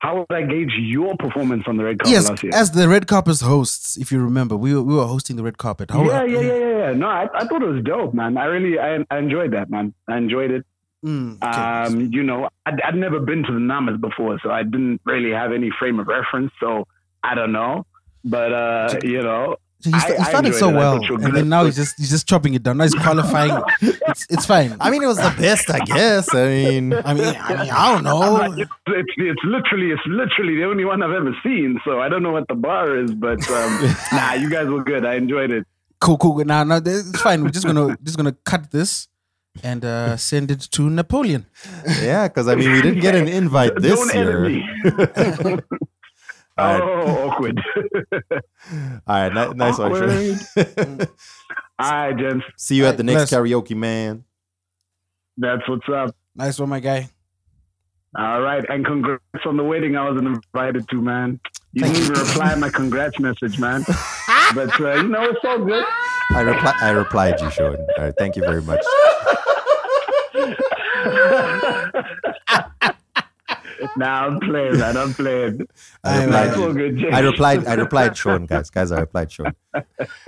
How 0.00 0.18
would 0.18 0.32
I 0.32 0.42
gauge 0.42 0.72
your 0.78 1.16
performance 1.16 1.64
on 1.66 1.76
the 1.76 1.84
red 1.84 1.98
carpet 1.98 2.12
yes, 2.12 2.28
last 2.28 2.42
year? 2.42 2.52
as 2.54 2.70
the 2.70 2.88
red 2.88 3.08
carpet 3.08 3.40
hosts, 3.40 3.96
if 3.96 4.12
you 4.12 4.22
remember, 4.22 4.56
we 4.56 4.72
were, 4.72 4.82
we 4.82 4.94
were 4.94 5.06
hosting 5.06 5.36
the 5.36 5.42
red 5.42 5.58
carpet. 5.58 5.90
How, 5.90 6.04
yeah, 6.04 6.24
yeah, 6.24 6.40
yeah, 6.40 6.54
yeah, 6.54 6.78
yeah. 6.78 6.92
No, 6.92 7.08
I, 7.08 7.28
I 7.34 7.46
thought 7.46 7.62
it 7.62 7.68
was 7.68 7.82
dope, 7.82 8.14
man. 8.14 8.36
I 8.36 8.44
really, 8.44 8.78
I, 8.78 9.04
I 9.10 9.18
enjoyed 9.18 9.52
that, 9.54 9.70
man. 9.70 9.94
I 10.06 10.16
enjoyed 10.16 10.52
it. 10.52 10.64
Mm, 11.04 11.36
okay. 11.42 11.94
Um, 11.96 12.12
you 12.12 12.22
know, 12.22 12.48
I'd, 12.66 12.80
I'd 12.80 12.94
never 12.94 13.20
been 13.20 13.42
to 13.44 13.52
the 13.52 13.58
Namas 13.58 14.00
before, 14.00 14.38
so 14.42 14.50
I 14.50 14.62
didn't 14.62 15.00
really 15.04 15.30
have 15.32 15.52
any 15.52 15.70
frame 15.78 15.98
of 15.98 16.06
reference. 16.06 16.52
So 16.60 16.86
I 17.22 17.34
don't 17.34 17.52
know, 17.52 17.86
but 18.24 18.52
uh, 18.52 19.00
you 19.02 19.22
know, 19.22 19.56
he, 19.84 19.90
sta- 19.92 20.14
I- 20.14 20.16
he 20.18 20.24
started 20.24 20.54
so 20.54 20.70
it. 20.70 20.74
Well, 20.74 20.96
thought 20.96 21.08
you 21.08 21.16
were 21.16 21.24
and 21.24 21.36
then 21.36 21.48
now 21.48 21.64
he's 21.64 21.76
just 21.76 21.96
he's 21.98 22.10
just 22.10 22.28
chopping 22.28 22.54
it 22.54 22.62
down. 22.62 22.78
Now 22.78 22.84
he's 22.84 22.94
qualifying. 22.94 23.62
it's 23.80 24.26
it's 24.28 24.46
fine. 24.46 24.76
I 24.80 24.90
mean, 24.90 25.02
it 25.02 25.06
was 25.06 25.18
the 25.18 25.34
best, 25.38 25.70
I 25.70 25.78
guess. 25.80 26.34
I 26.34 26.48
mean, 26.48 26.92
I 26.92 27.14
mean, 27.14 27.34
I 27.38 27.62
mean, 27.62 27.70
I 27.70 27.92
don't 27.92 28.04
know. 28.04 28.42
it's, 28.56 28.70
it's 28.88 29.12
it's 29.16 29.44
literally 29.44 29.90
it's 29.92 30.02
literally 30.06 30.56
the 30.56 30.64
only 30.64 30.84
one 30.84 31.02
I've 31.02 31.12
ever 31.12 31.34
seen. 31.42 31.80
So 31.84 32.00
I 32.00 32.08
don't 32.08 32.22
know 32.22 32.32
what 32.32 32.48
the 32.48 32.54
bar 32.56 32.96
is, 32.98 33.12
but 33.14 33.38
um, 33.50 33.94
nah, 34.12 34.32
you 34.34 34.50
guys 34.50 34.66
were 34.66 34.82
good. 34.82 35.04
I 35.04 35.14
enjoyed 35.14 35.50
it. 35.52 35.66
Cool, 36.00 36.18
cool. 36.18 36.44
Now, 36.44 36.64
now 36.64 36.80
it's 36.84 37.20
fine. 37.20 37.42
We're 37.42 37.50
just 37.50 37.66
gonna 37.66 37.96
just 38.02 38.16
gonna 38.16 38.32
cut 38.44 38.70
this 38.70 39.08
and 39.64 39.84
uh, 39.84 40.16
send 40.16 40.50
it 40.50 40.60
to 40.60 40.88
Napoleon. 40.90 41.46
yeah, 42.00 42.28
because 42.28 42.46
I 42.48 42.54
mean, 42.54 42.70
we 42.72 42.82
didn't 42.82 43.00
get 43.00 43.14
an 43.14 43.28
invite 43.42 43.74
this 43.76 43.94
Don't 43.98 44.14
edit 44.14 44.52
year. 44.52 45.64
Me. 46.58 46.64
All 46.64 46.72
right, 46.72 46.82
oh, 46.82 47.28
awkward. 47.28 47.60
all 49.06 49.28
right, 49.28 49.32
ni- 49.32 49.54
nice 49.54 49.78
one, 49.78 49.94
Sean. 49.94 51.00
All 51.80 51.90
right, 51.92 52.16
gents. 52.16 52.44
See 52.56 52.74
you 52.74 52.86
at 52.86 52.96
the 52.96 53.04
next 53.04 53.30
Bless. 53.30 53.32
karaoke, 53.32 53.76
man. 53.76 54.24
That's 55.36 55.66
what's 55.68 55.88
up. 55.88 56.14
Nice 56.34 56.58
one, 56.58 56.68
my 56.68 56.80
guy. 56.80 57.08
All 58.16 58.40
right, 58.40 58.64
and 58.68 58.84
congrats 58.84 59.22
on 59.46 59.56
the 59.56 59.62
wedding 59.62 59.96
I 59.96 60.08
wasn't 60.10 60.26
invited 60.26 60.88
to, 60.88 61.00
man. 61.00 61.38
You 61.72 61.84
didn't 61.84 61.96
even 61.98 62.12
reply 62.14 62.54
my 62.56 62.70
congrats 62.70 63.20
message, 63.20 63.58
man. 63.58 63.84
but 64.54 64.80
uh, 64.80 64.94
you 64.94 65.08
know, 65.08 65.22
it's 65.24 65.44
all 65.44 65.58
good. 65.58 65.84
I 66.30 66.40
reply. 66.40 66.74
I 66.80 66.90
replied 66.90 67.40
you, 67.40 67.50
Sean. 67.50 67.76
All 67.76 68.04
right, 68.04 68.14
thank 68.18 68.34
you 68.34 68.42
very 68.42 68.62
much. 68.62 68.82
Nah, 73.96 74.26
I'm 74.26 74.40
playing, 74.40 74.78
man. 74.78 74.96
I'm 74.96 75.14
playing. 75.14 75.66
I 76.04 76.18
Aye, 76.18 76.24
replied. 76.24 76.54
All 76.54 76.72
good, 76.72 77.04
I 77.12 77.20
replied. 77.20 77.66
I 77.66 77.74
replied, 77.74 78.16
Sean, 78.16 78.46
guys. 78.46 78.70
Guys, 78.70 78.92
I 78.92 79.00
replied, 79.00 79.32
Sean. 79.32 79.54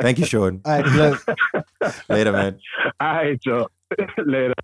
Thank 0.01 0.19
you, 0.19 0.27
Sean. 0.27 0.61
All 0.65 0.81
right, 0.81 0.85
bless. 0.85 2.05
Later, 2.09 2.33
man. 2.33 2.59
All 3.01 3.15
right, 3.15 3.41
Joe. 3.41 3.69
Later. 4.19 4.55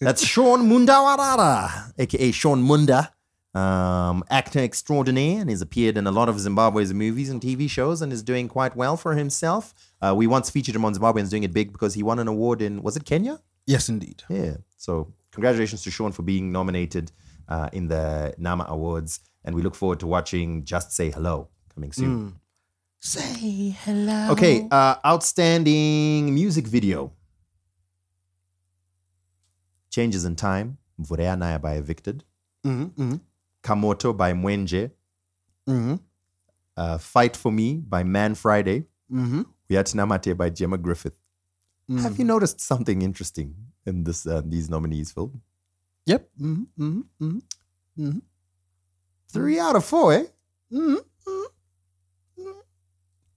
That's 0.00 0.24
Sean 0.24 0.68
Mundawarara, 0.68 1.92
aka 1.98 2.30
Sean 2.30 2.62
Munda, 2.62 3.12
um, 3.54 4.22
actor 4.30 4.60
extraordinaire, 4.60 5.40
and 5.40 5.50
has 5.50 5.60
appeared 5.60 5.96
in 5.96 6.06
a 6.06 6.12
lot 6.12 6.28
of 6.28 6.38
Zimbabwe's 6.38 6.94
movies 6.94 7.30
and 7.30 7.40
TV 7.40 7.68
shows, 7.68 8.00
and 8.00 8.12
is 8.12 8.22
doing 8.22 8.48
quite 8.48 8.76
well 8.76 8.96
for 8.96 9.14
himself. 9.14 9.74
Uh, 10.00 10.14
we 10.16 10.28
once 10.28 10.50
featured 10.50 10.76
him 10.76 10.84
on 10.84 10.94
Zimbabweans 10.94 11.30
doing 11.30 11.42
it 11.42 11.52
big 11.52 11.72
because 11.72 11.94
he 11.94 12.02
won 12.04 12.20
an 12.20 12.28
award 12.28 12.62
in 12.62 12.82
was 12.82 12.96
it 12.96 13.04
Kenya? 13.04 13.40
Yes, 13.66 13.88
indeed. 13.88 14.22
Yeah. 14.30 14.58
So 14.76 15.12
congratulations 15.32 15.82
to 15.82 15.90
Sean 15.90 16.12
for 16.12 16.22
being 16.22 16.52
nominated 16.52 17.10
uh, 17.48 17.68
in 17.72 17.88
the 17.88 18.34
Nama 18.38 18.64
Awards, 18.68 19.20
and 19.44 19.54
we 19.56 19.62
look 19.62 19.74
forward 19.74 20.00
to 20.00 20.06
watching 20.06 20.64
Just 20.64 20.92
Say 20.92 21.10
Hello 21.10 21.48
coming 21.74 21.92
soon. 21.92 22.34
Say 23.00 23.70
hello. 23.84 24.32
Okay, 24.32 24.66
uh, 24.70 24.96
outstanding 25.06 26.34
music 26.34 26.66
video. 26.66 27.12
Changes 29.90 30.24
in 30.24 30.36
Time, 30.36 30.78
Mvurea 31.00 31.36
Naya 31.38 31.58
by 31.58 31.74
Evicted. 31.74 32.24
Mm-hmm, 32.66 33.02
mm-hmm, 33.02 33.16
Kamoto 33.62 34.16
by 34.16 34.32
Mwenje. 34.32 34.90
mm-hmm, 35.68 35.94
Uh, 36.76 36.98
Fight 36.98 37.36
for 37.36 37.50
Me 37.52 37.74
by 37.76 38.02
Man 38.04 38.34
Friday. 38.34 38.84
mm-hmm. 39.10 39.42
Uyatinamate 39.70 40.36
by 40.36 40.48
Gemma 40.50 40.78
Griffith. 40.78 41.14
Have 42.02 42.18
you 42.18 42.24
noticed 42.24 42.60
something 42.60 43.00
interesting 43.02 43.54
in 43.86 44.04
this 44.04 44.26
uh, 44.26 44.42
these 44.44 44.68
nominees, 44.70 45.10
Phil? 45.12 45.30
Yep. 46.08 46.28
Mm-hmm, 46.40 46.62
mm-hmm, 46.82 47.38
mm-hmm. 48.00 48.18
Three 49.28 49.58
out 49.60 49.76
of 49.76 49.84
four, 49.84 50.14
eh? 50.14 50.24
Mm-hmm. 50.72 50.96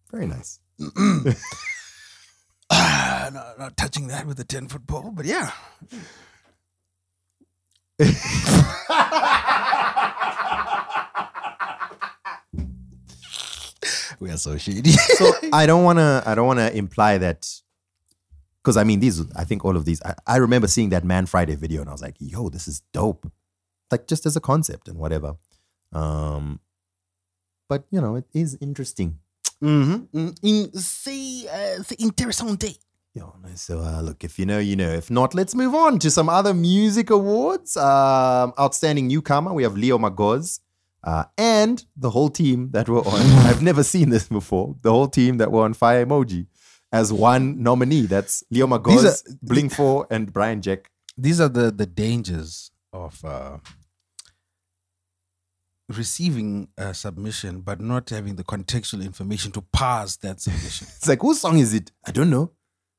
Very 0.10 0.28
nice. 0.28 0.60
Ah, 2.74 3.30
not, 3.34 3.60
not 3.60 3.76
touching 3.76 4.08
that 4.08 4.26
with 4.26 4.40
a 4.40 4.46
10 4.46 4.70
foot 4.70 4.88
pole, 4.88 5.12
but 5.14 5.26
yeah. 5.26 5.52
we 14.22 14.30
are 14.30 14.38
so 14.38 14.58
shady. 14.58 14.92
so 14.92 15.34
I 15.52 15.66
don't 15.66 15.84
want 15.84 16.00
to. 16.00 16.24
I 16.26 16.34
don't 16.34 16.48
want 16.48 16.60
to 16.60 16.74
imply 16.74 17.18
that 17.18 17.46
because 18.64 18.78
I 18.78 18.84
mean 18.84 18.99
these. 18.99 19.24
I 19.36 19.43
think 19.43 19.66
all 19.66 19.76
of 19.76 19.86
these. 19.86 20.01
I, 20.03 20.16
I 20.28 20.38
remember 20.38 20.68
seeing 20.68 20.89
that 20.89 21.03
Man 21.03 21.26
Friday 21.26 21.55
video 21.55 21.82
and 21.82 21.89
I 21.89 21.93
was 21.93 22.01
like, 22.01 22.16
"Yo, 22.20 22.49
this 22.49 22.68
is 22.68 22.82
dope!" 22.93 23.32
Like 23.89 24.07
just 24.07 24.26
as 24.26 24.36
a 24.36 24.41
concept 24.41 24.88
and 24.88 24.97
whatever. 24.97 25.36
Um, 25.91 26.59
but 27.68 27.86
you 27.91 28.01
know, 28.01 28.16
it 28.16 28.26
is 28.34 28.57
interesting. 28.62 29.18
mm-hmm. 29.62 30.30
In, 30.41 30.72
c'est, 30.74 31.47
uh, 31.47 31.84
c'est 31.84 31.99
interessante. 31.99 32.78
Yo, 33.14 33.36
no, 33.43 33.49
so 33.55 33.80
uh, 33.80 34.01
look, 34.01 34.24
if 34.24 34.39
you 34.39 34.45
know, 34.45 34.59
you 34.59 34.76
know. 34.76 34.89
If 34.89 35.12
not, 35.12 35.36
let's 35.36 35.53
move 35.53 35.76
on 35.76 35.99
to 35.99 36.09
some 36.09 36.30
other 36.30 36.53
music 36.53 37.09
awards. 37.09 37.76
Um, 37.76 38.53
outstanding 38.57 39.07
newcomer, 39.07 39.53
we 39.53 39.64
have 39.64 39.76
Leo 39.76 39.97
Magoz. 39.97 40.62
Uh, 41.03 41.26
and 41.38 41.84
the 41.97 42.12
whole 42.12 42.30
team 42.30 42.70
that 42.72 42.88
were 42.88 43.01
on, 43.01 43.22
I've 43.47 43.62
never 43.62 43.84
seen 43.84 44.12
this 44.12 44.28
before. 44.28 44.76
The 44.82 44.91
whole 44.91 45.07
team 45.07 45.38
that 45.38 45.51
were 45.51 45.64
on 45.64 45.74
Fire 45.74 46.05
Emoji 46.05 46.47
as 46.92 47.14
one 47.14 47.62
nominee. 47.62 48.06
That's 48.06 48.44
Leo 48.50 48.68
Magoz, 48.68 49.24
These 49.24 49.36
Bling 49.42 49.70
4, 49.70 50.08
and 50.12 50.32
Brian 50.32 50.62
Jack. 50.62 50.92
These 51.18 51.39
are 51.39 51.50
the, 51.50 51.72
the 51.72 51.86
dangers 51.86 52.72
of 52.94 53.24
uh, 53.24 53.58
receiving 55.89 56.68
a 56.78 56.94
submission, 56.94 57.62
but 57.62 57.80
not 57.80 58.10
having 58.10 58.36
the 58.36 58.44
contextual 58.44 59.04
information 59.04 59.52
to 59.54 59.62
pass 59.62 60.18
that 60.18 60.42
submission. 60.42 60.88
It's 60.98 61.08
like, 61.08 61.22
whose 61.22 61.39
song 61.42 61.58
is 61.58 61.74
it? 61.74 61.92
I 62.06 62.12
don't 62.12 62.30
know. 62.30 62.52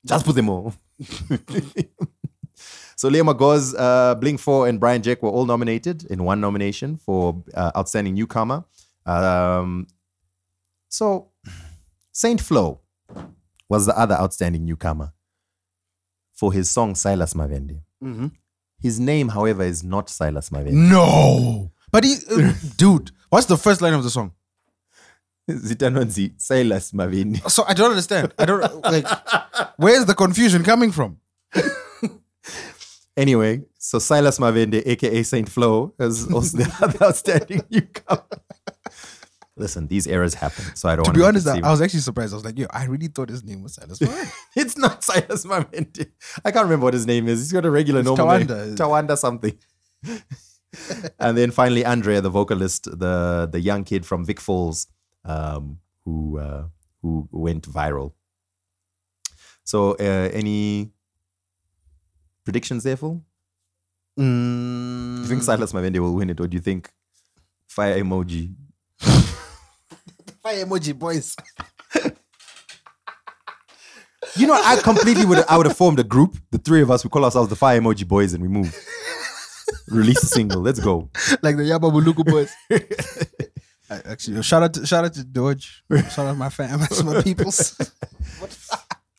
Just 0.04 0.26
put 0.26 0.34
them 0.34 0.48
all. 0.48 0.74
so 2.96 3.08
Leo 3.08 3.24
Magoz, 3.24 3.74
uh, 3.78 4.14
Bling 4.16 4.38
4, 4.38 4.68
and 4.68 4.80
Brian 4.80 5.02
Jack 5.02 5.22
were 5.22 5.30
all 5.30 5.46
nominated 5.46 6.04
in 6.06 6.24
one 6.24 6.40
nomination 6.40 6.96
for 6.96 7.42
uh, 7.54 7.70
Outstanding 7.76 8.14
Newcomer. 8.14 8.64
Um, 9.06 9.86
so 10.88 11.30
Saint 12.12 12.40
Floew 12.40 12.78
was 13.72 13.86
the 13.86 13.98
other 13.98 14.14
outstanding 14.14 14.66
newcomer 14.66 15.14
for 16.34 16.52
his 16.52 16.68
song 16.70 16.94
Silas 16.94 17.32
Mavende. 17.32 17.80
mm-hmm. 18.04 18.26
His 18.78 19.00
name, 19.00 19.28
however, 19.28 19.62
is 19.62 19.82
not 19.82 20.10
Silas 20.10 20.50
Mavende. 20.50 20.72
No. 20.72 21.70
But 21.90 22.04
he, 22.04 22.16
uh, 22.30 22.52
dude, 22.76 23.12
what's 23.30 23.46
the 23.46 23.56
first 23.56 23.80
line 23.80 23.94
of 23.94 24.02
the 24.02 24.10
song? 24.10 24.32
Zitanwanzi, 25.50 26.38
Silas 26.38 26.92
Mavende. 26.92 27.48
So 27.50 27.64
I 27.66 27.72
don't 27.72 27.90
understand. 27.90 28.34
I 28.38 28.44
don't 28.44 28.60
like. 28.84 29.06
Where's 29.78 30.04
the 30.04 30.14
confusion 30.14 30.64
coming 30.64 30.92
from? 30.92 31.18
Anyway, 33.16 33.62
so 33.78 33.98
Silas 33.98 34.38
Mavende, 34.38 34.82
aka 34.86 35.22
Saint 35.22 35.48
Floew, 35.48 35.92
is 35.98 36.32
also 36.32 36.58
the 36.58 36.76
other 36.82 37.06
outstanding 37.06 37.62
newcomer. 37.70 38.22
Listen, 39.62 39.86
these 39.94 40.06
errors 40.14 40.34
happen, 40.34 40.64
so 40.80 40.88
I 40.88 40.96
don't. 40.96 41.04
To 41.06 41.12
be 41.12 41.22
honest, 41.22 41.46
I 41.46 41.58
I 41.68 41.70
was 41.70 41.80
actually 41.80 42.00
surprised. 42.08 42.32
I 42.34 42.36
was 42.40 42.44
like, 42.44 42.58
yo, 42.58 42.66
I 42.70 42.84
really 42.92 43.08
thought 43.16 43.28
his 43.36 43.42
name 43.50 43.62
was 43.62 43.74
Silas. 43.78 44.00
It's 44.62 44.76
not 44.84 45.04
Silas 45.08 45.44
Mavende. 45.50 46.06
I 46.44 46.50
can't 46.50 46.64
remember 46.64 46.84
what 46.88 46.94
his 46.94 47.06
name 47.06 47.28
is. 47.28 47.38
He's 47.42 47.52
got 47.58 47.64
a 47.64 47.70
regular 47.70 48.00
It's 48.00 48.08
normal 48.10 48.26
Tawanda. 48.26 48.56
name. 48.66 48.76
Tawanda 48.82 49.16
something. 49.16 49.56
and 51.26 51.38
then 51.38 51.50
finally, 51.50 51.84
Andrea, 51.84 52.20
the 52.20 52.30
vocalist, 52.30 52.84
the 53.04 53.48
the 53.50 53.60
young 53.60 53.84
kid 53.84 54.04
from 54.10 54.24
Vic 54.24 54.40
Falls, 54.40 54.86
um, 55.24 55.78
who 56.04 56.38
uh, 56.38 56.64
who 57.02 57.28
went 57.30 57.68
viral. 57.78 58.12
So, 59.64 59.92
uh, 59.92 60.28
any 60.42 60.90
predictions 62.44 62.82
there, 62.84 62.96
Phil? 62.96 63.22
Do 64.16 64.22
Mm, 64.22 65.20
you 65.22 65.28
think 65.28 65.42
Silas 65.42 65.72
Mavende 65.72 65.98
will 65.98 66.14
win 66.14 66.30
it, 66.30 66.40
or 66.40 66.46
do 66.46 66.54
you 66.56 66.60
think 66.60 66.90
Fire 67.68 67.96
Emoji? 68.02 68.54
Fire 70.42 70.64
emoji 70.64 70.98
boys. 70.98 71.36
You 74.36 74.46
know, 74.46 74.54
I 74.54 74.76
completely 74.76 75.24
would. 75.26 75.44
I 75.48 75.56
would 75.56 75.66
have 75.66 75.76
formed 75.76 75.98
a 75.98 76.04
group. 76.04 76.36
The 76.52 76.58
three 76.58 76.80
of 76.80 76.90
us. 76.90 77.04
We 77.04 77.10
call 77.10 77.24
ourselves 77.24 77.48
the 77.50 77.56
Fire 77.56 77.78
Emoji 77.80 78.06
Boys, 78.06 78.32
and 78.32 78.42
we 78.42 78.48
move. 78.48 78.74
Release 79.88 80.22
a 80.22 80.26
single. 80.26 80.62
Let's 80.62 80.80
go. 80.80 81.10
like 81.42 81.56
the 81.56 81.64
Yaba 81.64 81.90
Buluku 81.92 82.24
boys. 82.24 82.50
I- 83.90 84.10
Actually, 84.10 84.42
shout 84.42 84.62
out 84.62 84.72
to 84.74 84.86
shout 84.86 85.04
out 85.04 85.12
to 85.14 85.24
Dodge. 85.24 85.82
Shout 85.90 86.18
out 86.20 86.32
to 86.32 86.34
my 86.34 86.48
fam, 86.48 86.80
my 87.04 87.20
peoples. 87.22 87.76
Uh, 87.80 87.84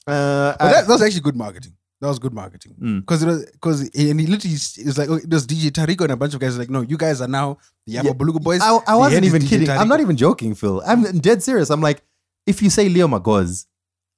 But 0.08 0.58
that, 0.58 0.88
that 0.88 0.94
was 0.94 1.02
actually 1.04 1.22
good 1.22 1.36
marketing. 1.36 1.74
That 2.04 2.10
was 2.10 2.20
good 2.20 2.34
marketing 2.34 2.74
Mm. 2.82 3.00
because 3.00 3.24
it 3.24 3.28
was 3.28 3.46
because 3.52 3.82
and 3.82 4.20
he 4.20 4.28
literally 4.28 4.56
it 4.56 4.86
was 4.86 4.98
like 4.98 5.10
oh, 5.10 5.16
it 5.26 5.32
was 5.32 5.48
DJ 5.48 5.72
Tarico 5.72 6.02
and 6.02 6.12
a 6.12 6.18
bunch 6.18 6.34
of 6.34 6.40
guys 6.42 6.58
like 6.58 6.70
no 6.70 6.82
you 6.82 6.98
guys 6.98 7.22
are 7.22 7.28
now 7.30 7.58
the 7.88 7.94
Yaba 7.96 8.04
Yeah, 8.08 8.12
Buluku 8.12 8.42
boys. 8.44 8.62
I, 8.62 8.78
I 8.88 8.96
wasn't 8.96 9.26
even 9.26 9.42
kidding. 9.42 9.70
I'm 9.70 9.88
not 9.88 10.02
even 10.02 10.18
joking, 10.18 10.54
Phil. 10.56 10.82
I'm 10.86 11.02
dead 11.20 11.42
serious. 11.42 11.70
I'm 11.70 11.82
like, 11.82 12.02
if 12.46 12.62
you 12.62 12.70
say 12.70 12.90
Leo 12.90 13.08
Magoz, 13.08 13.66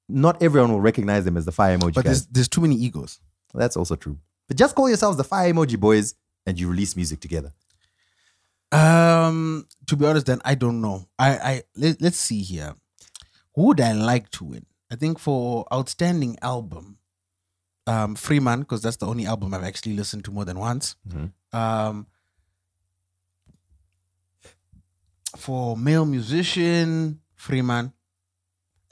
not 0.08 0.42
everyone 0.42 0.72
will 0.72 0.80
recognize 0.80 1.24
them 1.24 1.36
as 1.36 1.44
the 1.44 1.52
Fire 1.52 1.78
Emoji 1.78 1.94
But 1.94 2.04
guys. 2.04 2.04
there's 2.04 2.26
there's 2.26 2.48
too 2.48 2.60
many 2.60 2.74
egos. 2.74 3.20
That's 3.54 3.76
also 3.76 3.94
true. 3.94 4.18
But 4.48 4.56
just 4.56 4.74
call 4.74 4.88
yourselves 4.88 5.16
the 5.16 5.24
Fire 5.24 5.52
Emoji 5.52 5.78
Boys, 5.78 6.14
and 6.46 6.58
you 6.60 6.68
release 6.68 6.96
music 6.96 7.20
together. 7.20 7.52
Um, 8.72 9.66
to 9.86 9.96
be 9.96 10.06
honest, 10.06 10.26
then 10.26 10.40
I 10.44 10.54
don't 10.54 10.80
know. 10.80 11.06
I 11.18 11.30
I 11.50 11.62
let, 11.76 12.02
let's 12.02 12.18
see 12.18 12.42
here. 12.42 12.74
Who 13.54 13.62
would 13.68 13.80
I 13.80 13.92
like 13.92 14.30
to 14.32 14.44
win? 14.44 14.66
I 14.90 14.96
think 14.96 15.18
for 15.18 15.66
outstanding 15.72 16.36
album, 16.42 16.98
um, 17.86 18.14
Freeman, 18.14 18.60
because 18.60 18.82
that's 18.82 18.96
the 18.96 19.06
only 19.06 19.26
album 19.26 19.54
I've 19.54 19.62
actually 19.64 19.94
listened 19.96 20.24
to 20.24 20.30
more 20.32 20.44
than 20.44 20.58
once. 20.58 20.96
Mhm. 21.08 21.32
Um, 21.52 22.06
for 25.36 25.76
male 25.76 26.04
musician, 26.04 27.20
Freeman. 27.34 27.92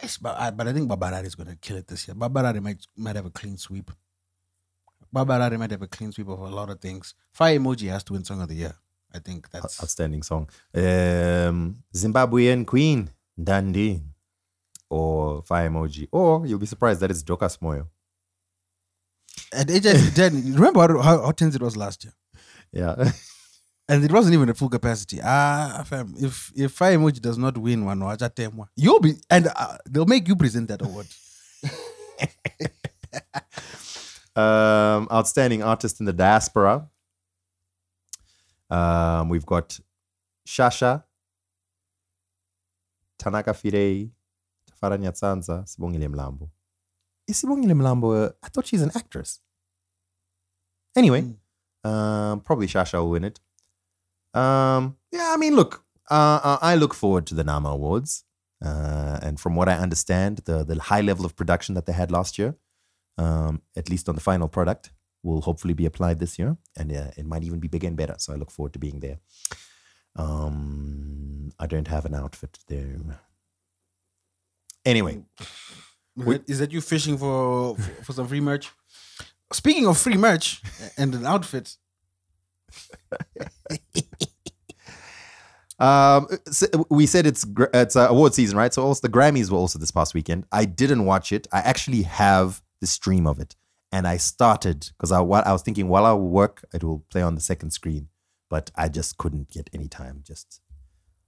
Yes, 0.03 0.19
but 0.19 0.39
I, 0.39 0.51
but 0.51 0.69
I 0.69 0.73
think 0.73 0.89
Baba 0.89 1.07
Harare 1.11 1.25
is 1.25 1.35
going 1.35 1.49
to 1.49 1.57
kill 1.57 1.77
it 1.77 1.87
this 1.87 2.07
year. 2.07 2.15
Baba 2.15 2.43
Harare 2.43 2.61
might 2.63 2.87
might 2.97 3.17
have 3.17 3.27
a 3.27 3.31
clean 3.31 3.57
sweep. 3.57 3.91
Baba 5.13 5.35
Harare 5.39 5.59
might 5.59 5.71
have 5.71 5.83
a 5.83 5.87
clean 5.87 6.13
sweep 6.13 6.29
of 6.29 6.41
a 6.41 6.49
lot 6.49 6.69
of 6.71 6.81
things. 6.81 7.15
Fire 7.33 7.59
Emoji 7.59 7.89
has 7.89 8.05
to 8.05 8.13
win 8.13 8.25
Song 8.25 8.41
of 8.43 8.49
the 8.49 8.55
Year. 8.57 8.75
I 9.13 9.21
think 9.21 9.49
that's 9.51 9.81
Outstanding 9.81 10.25
song. 10.25 10.49
Um, 10.75 11.85
Zimbabwean 11.95 12.67
Queen, 12.67 13.11
Dandy, 13.43 14.03
or 14.91 15.43
Fire 15.43 15.71
Emoji. 15.71 16.09
Or 16.11 16.45
you'll 16.45 16.59
be 16.59 16.67
surprised 16.67 17.01
that 17.01 17.13
it's 17.13 17.23
Jokas 17.23 17.59
Moyo. 17.61 17.87
And 19.53 19.68
just 19.82 20.16
then 20.16 20.55
remember 20.55 20.80
how, 20.80 21.03
how, 21.03 21.22
how 21.22 21.30
tense 21.32 21.55
it 21.55 21.62
was 21.62 21.76
last 21.76 22.05
year. 22.05 22.14
Yeah. 22.72 23.11
And 23.87 24.03
it 24.03 24.11
wasn't 24.11 24.32
even 24.32 24.49
at 24.49 24.57
full 24.57 24.70
capacity. 24.70 25.20
Ah, 25.22 25.85
fam, 25.87 26.14
if 26.18 26.51
if 26.57 26.72
Fire 26.72 26.97
Emoji 26.97 27.20
does 27.20 27.37
not 27.37 27.59
win 27.59 27.85
one, 27.85 28.01
wachatemwa, 28.01 28.68
you'll 28.76 28.99
be 28.99 29.16
and 29.28 29.49
uh, 29.55 29.76
they'll 29.85 30.07
make 30.07 30.26
you 30.26 30.37
present 30.37 30.68
that 30.68 30.80
award. 30.80 31.07
um, 34.37 35.09
outstanding 35.12 35.62
artist 35.62 36.01
in 36.01 36.07
the 36.07 36.12
diaspora. 36.12 36.89
Um, 38.70 39.28
we've 39.28 39.47
got 39.47 39.78
Shasha, 40.47 41.05
Tanaka 43.18 43.53
Firei, 43.53 44.11
Tafara 44.70 44.99
Nyatsanza, 44.99 45.64
Sibongile 45.64 46.09
Mlambo. 46.09 46.49
Is 47.27 47.43
Sibongile 47.43 47.72
Mlambo? 47.72 48.33
I 48.43 48.49
thought 48.49 48.66
she's 48.66 48.83
an 48.83 48.91
actress. 48.95 49.41
Anyway, 50.97 51.25
um, 51.83 52.41
probably 52.41 52.66
Shasha 52.66 52.95
will 52.95 53.11
win 53.11 53.25
it. 53.25 53.41
Um, 54.35 54.97
yeah, 55.11 55.33
I 55.33 55.37
mean, 55.37 55.57
look, 55.57 55.85
uh, 56.11 56.41
uh, 56.43 56.59
I 56.61 56.75
look 56.75 56.95
forward 56.95 57.27
to 57.27 57.35
the 57.35 57.45
Nama 57.45 57.70
Awards. 57.70 58.25
Uh, 58.64 59.18
and 59.22 59.39
from 59.39 59.55
what 59.57 59.68
I 59.68 59.75
understand, 59.75 60.39
the, 60.45 60.64
the 60.64 60.81
high 60.81 61.01
level 61.03 61.27
of 61.27 61.37
production 61.37 61.75
that 61.75 61.87
they 61.87 61.93
had 61.93 62.11
last 62.11 62.39
year, 62.39 62.57
um, 63.18 63.62
at 63.77 63.91
least 63.91 64.09
on 64.09 64.14
the 64.14 64.20
final 64.20 64.49
product, 64.49 64.91
will 65.22 65.41
hopefully 65.43 65.75
be 65.75 65.87
applied 65.87 66.18
this 66.18 66.39
year, 66.39 66.57
and 66.77 66.93
uh, 66.93 67.11
it 67.16 67.27
might 67.27 67.43
even 67.43 67.59
be 67.59 67.68
bigger 67.68 67.89
and 67.89 67.97
better. 67.97 68.14
So 68.18 68.33
I 68.33 68.37
look 68.37 68.51
forward 68.51 68.72
to 68.75 68.79
being 68.79 69.01
there. 69.01 69.18
Um, 70.16 71.51
I 71.59 71.66
don't 71.66 71.89
have 71.89 72.05
an 72.05 72.14
outfit 72.14 72.59
though. 72.68 73.14
Anyway, 74.85 75.22
Is 76.47 76.61
that 76.61 76.73
you 76.73 76.81
fishing 76.81 77.19
for 77.19 77.77
for 78.05 78.12
some 78.12 78.29
free 78.29 78.41
merch? 78.41 78.71
Speaking 79.53 79.87
of 79.87 79.99
free 79.99 80.17
merch 80.17 80.62
and 80.97 81.15
an 81.15 81.27
outfit, 81.27 81.77
um, 85.79 86.27
s- 86.47 86.65
we 86.89 87.07
said 87.07 87.27
it's 87.27 87.45
it's 87.73 87.97
uh, 87.97 88.09
award 88.09 88.35
season, 88.35 88.57
right? 88.57 88.73
So 88.73 88.83
also 88.83 89.07
the 89.07 89.12
Grammys 89.12 89.51
were 89.51 89.59
also 89.59 89.79
this 89.79 89.91
past 89.91 90.15
weekend. 90.15 90.47
I 90.53 90.65
didn't 90.65 91.05
watch 91.05 91.33
it. 91.33 91.47
I 91.53 91.59
actually 91.59 92.03
have 92.03 92.62
the 92.81 92.87
stream 92.87 93.27
of 93.27 93.39
it, 93.41 93.57
and 93.93 94.07
I 94.07 94.17
started 94.17 94.91
because 94.97 95.12
I 95.12 95.19
I 95.21 95.53
was 95.53 95.62
thinking 95.62 95.89
while 95.89 96.07
I 96.07 96.15
work, 96.15 96.65
it 96.73 96.85
will 96.85 97.05
play 97.11 97.23
on 97.23 97.35
the 97.35 97.41
second 97.41 97.73
screen, 97.73 98.09
but 98.49 98.71
I 98.77 98.89
just 98.89 99.19
couldn't 99.19 99.51
get 99.51 99.69
any 99.73 99.89
time. 99.89 100.23
Just 100.25 100.61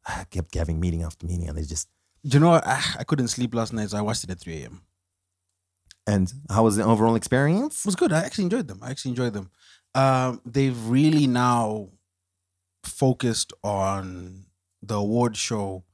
I 0.06 0.24
kept 0.30 0.54
having 0.54 0.80
meeting 0.80 1.02
after 1.02 1.26
meeting, 1.26 1.48
and 1.48 1.58
they 1.58 1.64
just 1.64 1.88
you 2.34 2.40
know 2.40 2.50
what? 2.50 2.64
Ah, 2.66 2.96
I 2.98 3.04
couldn't 3.04 3.28
sleep 3.28 3.54
last 3.54 3.72
night, 3.72 3.90
so 3.90 3.98
I 3.98 4.02
watched 4.02 4.24
it 4.24 4.30
at 4.30 4.40
3 4.40 4.62
a.m. 4.62 4.82
And 6.06 6.32
how 6.50 6.64
was 6.64 6.76
the 6.76 6.84
overall 6.84 7.16
experience? 7.16 7.80
It 7.80 7.86
was 7.86 7.96
good. 7.96 8.12
I 8.12 8.20
actually 8.20 8.44
enjoyed 8.44 8.68
them. 8.68 8.80
I 8.82 8.90
actually 8.90 9.10
enjoyed 9.10 9.32
them. 9.32 9.50
Um, 9.94 10.40
they've 10.44 10.86
really 10.86 11.26
now 11.26 11.88
focused 12.84 13.52
on 13.64 14.46
the 14.82 14.96
award 14.96 15.36
show 15.36 15.84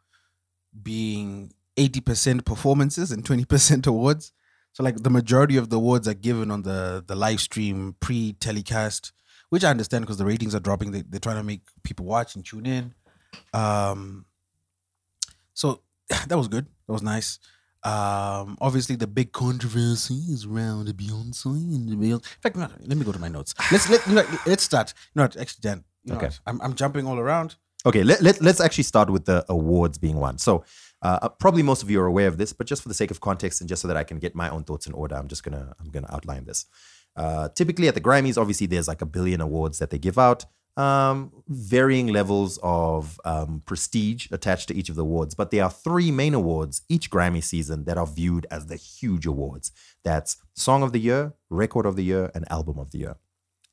being 0.83 1.53
80% 1.77 2.45
performances 2.45 3.11
and 3.11 3.25
20% 3.25 3.87
awards. 3.87 4.33
So 4.73 4.83
like 4.83 5.03
the 5.03 5.11
majority 5.11 5.57
of 5.57 5.71
the 5.71 5.77
awards 5.77 6.09
are 6.09 6.15
given 6.15 6.51
on 6.51 6.63
the 6.63 7.05
the 7.07 7.15
live 7.15 7.41
stream 7.41 7.95
pre-telecast, 8.01 9.13
which 9.51 9.65
I 9.65 9.71
understand 9.71 10.05
because 10.05 10.17
the 10.17 10.25
ratings 10.25 10.55
are 10.55 10.61
dropping. 10.61 10.93
They, 10.93 11.03
they're 11.03 11.21
trying 11.21 11.37
to 11.37 11.43
make 11.43 11.61
people 11.83 12.07
watch 12.07 12.35
and 12.35 12.45
tune 12.45 12.65
in. 12.65 12.95
Um, 13.53 14.25
so 15.53 15.83
that 16.29 16.37
was 16.37 16.49
good. 16.49 16.67
That 16.87 16.93
was 16.93 17.03
nice. 17.03 17.39
Um, 17.85 18.57
obviously, 18.61 18.95
the 18.97 19.09
big 19.09 19.33
controversy 19.33 20.15
is 20.15 20.47
around 20.47 20.87
Beyonce 20.89 21.47
and 21.47 21.89
the 21.89 21.97
Beyonce. 21.97 22.23
In 22.23 22.41
fact, 22.41 22.57
no, 22.57 22.69
let 22.87 22.97
me 22.97 23.05
go 23.05 23.13
to 23.13 23.19
my 23.19 23.29
notes. 23.29 23.55
Let's 23.73 23.91
let 23.91 24.07
you 24.07 24.15
know, 24.15 24.25
let's 24.47 24.63
start. 24.63 24.95
You 24.97 25.19
know 25.19 25.25
what? 25.25 25.37
Actually, 25.37 25.61
Dan. 25.63 25.85
You 26.05 26.13
know 26.13 26.19
Okay. 26.19 26.31
I'm 26.47 26.61
I'm 26.61 26.75
jumping 26.75 27.07
all 27.07 27.19
around. 27.19 27.57
Okay, 27.85 28.05
let, 28.05 28.23
let, 28.23 28.41
let's 28.41 28.61
actually 28.61 28.85
start 28.85 29.11
with 29.11 29.25
the 29.25 29.45
awards 29.49 29.99
being 29.99 30.17
won. 30.17 30.39
So, 30.39 30.65
uh, 31.03 31.29
probably 31.31 31.65
most 31.65 31.83
of 31.83 31.91
you 31.91 32.01
are 32.01 32.07
aware 32.07 32.29
of 32.29 32.39
this, 32.39 32.53
but 32.53 32.69
just 32.69 32.81
for 32.81 32.89
the 32.89 32.95
sake 32.95 33.11
of 33.11 33.21
context 33.21 33.61
and 33.61 33.69
just 33.69 33.83
so 33.83 33.89
that 33.89 33.97
I 33.97 34.05
can 34.05 34.19
get 34.19 34.37
my 34.37 34.49
own 34.49 34.63
thoughts 34.63 34.87
in 34.87 34.93
order, 34.93 35.17
I'm 35.17 35.27
just 35.27 35.43
gonna 35.43 35.73
I'm 35.81 35.91
gonna 35.91 36.07
outline 36.13 36.45
this. 36.45 36.67
Uh, 37.17 37.49
typically, 37.49 37.89
at 37.89 37.95
the 37.95 38.01
Grammys, 38.01 38.39
obviously, 38.39 38.69
there's 38.69 38.87
like 38.87 39.03
a 39.03 39.07
billion 39.07 39.41
awards 39.41 39.81
that 39.81 39.91
they 39.91 39.99
give 39.99 40.17
out, 40.19 40.45
um, 40.77 41.33
varying 41.49 42.09
levels 42.09 42.59
of 42.63 43.21
um, 43.25 43.63
prestige 43.67 44.29
attached 44.31 44.69
to 44.69 44.75
each 44.75 44.89
of 44.89 44.97
the 44.97 45.03
awards. 45.03 45.35
But 45.35 45.51
there 45.51 45.65
are 45.65 45.71
three 45.71 46.11
main 46.11 46.35
awards 46.35 46.83
each 46.89 47.11
Grammy 47.11 47.43
season 47.43 47.85
that 47.85 47.99
are 47.99 48.07
viewed 48.07 48.47
as 48.51 48.67
the 48.67 48.77
huge 48.77 49.27
awards. 49.27 49.73
That's 50.05 50.37
Song 50.55 50.83
of 50.83 50.93
the 50.93 51.01
Year, 51.01 51.35
Record 51.51 51.87
of 51.87 51.97
the 51.97 52.05
Year, 52.05 52.31
and 52.35 52.51
Album 52.51 52.79
of 52.79 52.91
the 52.91 52.99
Year. 52.99 53.17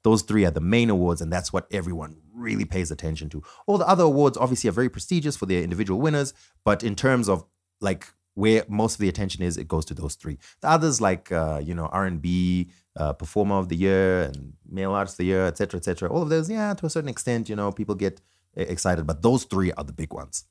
Those 0.03 0.21
three 0.21 0.45
are 0.45 0.51
the 0.51 0.61
main 0.61 0.89
awards, 0.89 1.21
and 1.21 1.31
that's 1.31 1.51
what 1.51 1.67
everyone 1.71 2.17
really 2.33 2.65
pays 2.65 2.89
attention 2.89 3.29
to. 3.29 3.43
All 3.67 3.77
the 3.77 3.87
other 3.87 4.05
awards 4.05 4.37
obviously 4.37 4.69
are 4.69 4.73
very 4.73 4.89
prestigious 4.89 5.35
for 5.35 5.45
their 5.45 5.61
individual 5.61 5.99
winners, 5.99 6.33
but 6.63 6.83
in 6.83 6.95
terms 6.95 7.27
of 7.27 7.43
like 7.81 8.07
where 8.39 8.63
most 8.69 8.93
of 8.95 9.01
the 9.01 9.09
attention 9.09 9.43
is, 9.43 9.57
it 9.57 9.67
goes 9.67 9.85
to 9.85 9.93
those 9.93 10.15
three. 10.15 10.37
The 10.61 10.69
others, 10.69 11.01
like 11.01 11.31
uh, 11.31 11.59
you 11.63 11.73
know, 11.75 11.87
R 11.87 12.05
and 12.05 12.21
B, 12.21 12.69
uh, 12.95 13.13
Performer 13.13 13.55
of 13.55 13.67
the 13.67 13.75
Year, 13.75 14.23
and 14.23 14.53
Male 14.67 14.93
Artist 14.93 15.15
of 15.15 15.17
the 15.17 15.25
Year, 15.25 15.45
etc., 15.45 15.77
etc. 15.77 16.09
All 16.09 16.21
of 16.21 16.29
those, 16.29 16.49
yeah, 16.49 16.73
to 16.73 16.85
a 16.85 16.89
certain 16.89 17.09
extent, 17.09 17.49
you 17.49 17.55
know, 17.55 17.71
people 17.71 17.95
get 17.95 18.21
e- 18.57 18.61
excited, 18.61 19.05
but 19.05 19.21
those 19.21 19.43
three 19.43 19.71
are 19.73 19.83
the 19.83 19.91
big 19.93 20.13
ones. 20.13 20.45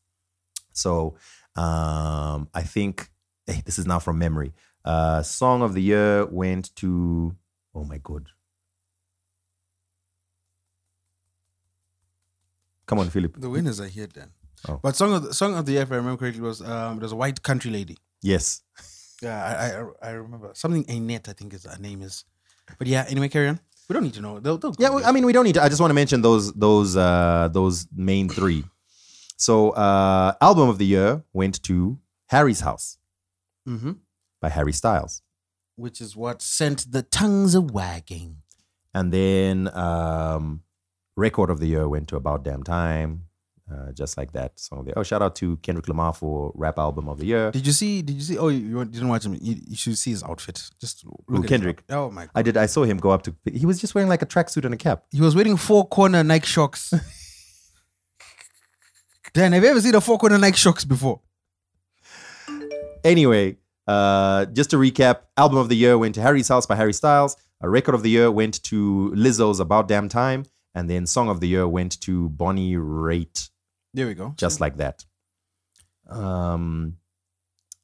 So 0.73 1.17
um, 1.57 2.49
I 2.53 2.63
think 2.63 3.11
eh, 3.49 3.63
this 3.65 3.79
is 3.79 3.87
now 3.87 3.99
from 3.99 4.19
memory. 4.19 4.53
Uh, 4.85 5.23
Song 5.23 5.63
of 5.63 5.73
the 5.73 5.83
Year 5.83 6.27
went 6.27 6.77
to 6.77 7.35
oh 7.75 7.85
my 7.85 7.99
god. 7.99 8.27
Come 12.87 12.99
on, 12.99 13.09
Philip. 13.11 13.41
The 13.41 13.51
winners 13.51 13.81
are 13.81 13.87
here, 13.87 14.07
Dan. 14.07 14.31
Oh. 14.67 14.81
But 14.83 14.97
song 14.97 15.13
of 15.15 15.23
the 15.25 15.35
song 15.35 15.55
of 15.57 15.67
the 15.67 15.73
year, 15.73 15.83
if 15.83 15.93
I 15.93 15.97
remember 15.97 16.19
correctly, 16.19 16.41
was 16.43 16.61
um, 16.63 16.99
there's 16.99 17.13
a 17.13 17.17
white 17.17 17.43
country 17.43 17.71
lady. 17.71 17.97
Yes. 18.23 18.63
Yeah, 19.23 19.39
I 20.03 20.07
I, 20.07 20.11
I 20.11 20.13
remember 20.15 20.51
something 20.55 20.85
Annette, 20.89 21.29
I 21.29 21.33
think 21.33 21.53
is 21.55 21.65
her 21.65 21.79
name 21.79 22.03
is. 22.03 22.25
But 22.79 22.87
yeah, 22.87 23.05
anyway, 23.09 23.29
carry 23.29 23.49
on. 23.49 23.61
We 23.89 23.95
don't 23.95 24.03
need 24.03 24.15
to 24.15 24.21
know. 24.21 24.39
They'll, 24.41 24.59
they'll 24.59 24.75
Yeah, 24.79 24.91
well, 24.91 25.05
I 25.05 25.13
mean, 25.13 25.25
we 25.25 25.33
don't 25.33 25.45
need 25.45 25.55
to. 25.55 25.63
I 25.63 25.69
just 25.69 25.81
want 25.81 25.91
to 25.91 25.95
mention 25.95 26.23
those 26.23 26.53
those 26.53 26.97
uh, 26.97 27.49
those 27.53 27.87
main 27.95 28.29
three. 28.29 28.65
So, 29.37 29.71
uh, 29.71 30.35
album 30.41 30.69
of 30.69 30.79
the 30.79 30.85
year 30.87 31.23
went 31.33 31.63
to 31.65 31.99
Harry's 32.27 32.61
House 32.61 32.99
hmm 33.67 33.93
by 34.41 34.49
Harry 34.51 34.73
Styles, 34.73 35.23
which 35.77 36.01
is 36.01 36.17
what 36.17 36.43
sent 36.43 36.93
the 36.93 37.03
tongues 37.03 37.55
a 37.55 37.61
wagging. 37.61 38.43
and 38.95 39.13
then 39.13 39.69
um, 39.75 40.63
record 41.17 41.51
of 41.51 41.61
the 41.61 41.67
year 41.67 41.89
went 41.89 42.09
to 42.09 42.17
About 42.17 42.43
Damn 42.45 42.63
Time, 42.63 43.28
uh, 43.73 43.93
just 43.93 44.17
like 44.17 44.33
that. 44.33 44.59
Song 44.59 44.81
of 44.81 44.87
the 44.87 44.99
oh, 44.99 45.03
shout 45.03 45.23
out 45.23 45.37
to 45.37 45.57
Kendrick 45.59 45.89
Lamar 45.89 46.13
for 46.13 46.53
rap 46.55 46.79
album 46.79 47.09
of 47.09 47.19
the 47.19 47.27
year. 47.27 47.51
Did 47.51 47.67
you 47.67 47.73
see? 47.73 48.03
Did 48.03 48.17
you 48.17 48.23
see? 48.23 48.39
Oh, 48.39 48.49
you, 48.49 48.59
you 48.59 48.85
didn't 48.85 49.09
watch 49.09 49.25
him. 49.25 49.35
You, 49.41 49.57
you 49.67 49.77
should 49.77 49.99
see 49.99 50.11
his 50.11 50.23
outfit. 50.23 50.71
Just 50.81 51.05
look 51.29 51.43
his 51.43 51.49
Kendrick? 51.49 51.83
Oh 51.91 52.11
my! 52.11 52.23
God. 52.23 52.31
I 52.35 52.43
did. 52.43 52.57
I 52.57 52.67
saw 52.67 52.85
him 52.85 52.99
go 52.99 53.11
up 53.11 53.23
to. 53.23 53.35
He 53.53 53.67
was 53.67 53.81
just 53.81 53.95
wearing 53.95 54.09
like 54.09 54.23
a 54.23 54.27
tracksuit 54.27 54.65
and 54.65 54.75
a 54.75 54.79
cap. 54.79 55.05
He 55.11 55.21
was 55.21 55.35
wearing 55.35 55.57
four 55.57 55.87
corner 55.87 56.23
Nike 56.25 56.47
Shox. 56.47 56.93
Dan, 59.35 59.53
have 59.53 59.63
you 59.63 59.69
ever 59.69 59.81
seen 59.81 59.95
a 59.95 60.01
four 60.01 60.19
corner 60.19 60.39
Nike 60.39 60.57
Shox 60.57 60.89
before? 60.89 61.21
Anyway, 63.05 63.57
uh, 63.87 64.47
just 64.47 64.71
to 64.71 64.77
recap, 64.77 65.21
album 65.37 65.59
of 65.59 65.69
the 65.69 65.77
year 65.77 65.97
went 65.97 66.15
to 66.15 66.21
Harry's 66.21 66.49
House 66.49 66.67
by 66.67 66.77
Harry 66.77 66.93
Styles. 66.93 67.37
A 67.61 67.69
record 67.69 67.95
of 67.95 68.03
the 68.03 68.11
year 68.11 68.31
went 68.31 68.63
to 68.65 69.13
Lizzo's 69.17 69.61
About 69.61 69.89
Damn 69.89 70.09
Time, 70.09 70.45
and 70.75 70.89
then 70.89 71.07
song 71.07 71.29
of 71.29 71.41
the 71.41 71.49
year 71.49 71.67
went 71.67 72.01
to 72.03 72.29
Bonnie 72.29 72.75
Raitt, 72.75 73.51
There 73.95 74.07
we 74.07 74.15
go. 74.15 74.35
just 74.37 74.61
like 74.61 74.77
that. 74.79 75.05
Um, 76.09 76.97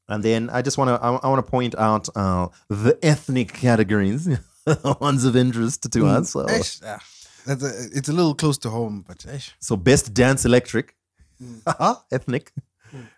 and 0.09 0.23
then 0.23 0.51
I 0.51 0.63
just 0.63 0.79
want 0.79 0.89
to 0.89 1.05
I, 1.05 1.15
I 1.17 1.29
want 1.29 1.45
to 1.45 1.51
point 1.51 1.75
out 1.77 2.09
uh, 2.17 2.49
the 2.69 2.99
ethnic 3.03 3.53
categories, 3.53 4.29
ones 5.01 5.25
of 5.25 5.37
interest 5.37 5.91
to 5.91 6.07
us. 6.07 6.31
So, 6.31 6.47
ah, 6.49 7.03
that's 7.47 7.63
a, 7.63 7.97
it's 7.97 8.09
a 8.09 8.13
little 8.13 8.35
close 8.35 8.59
to 8.59 8.71
home, 8.71 9.05
but 9.07 9.19
eish. 9.19 9.53
so 9.61 9.77
best 9.77 10.15
dance 10.15 10.45
electric, 10.45 10.95
ethnic, 12.13 12.53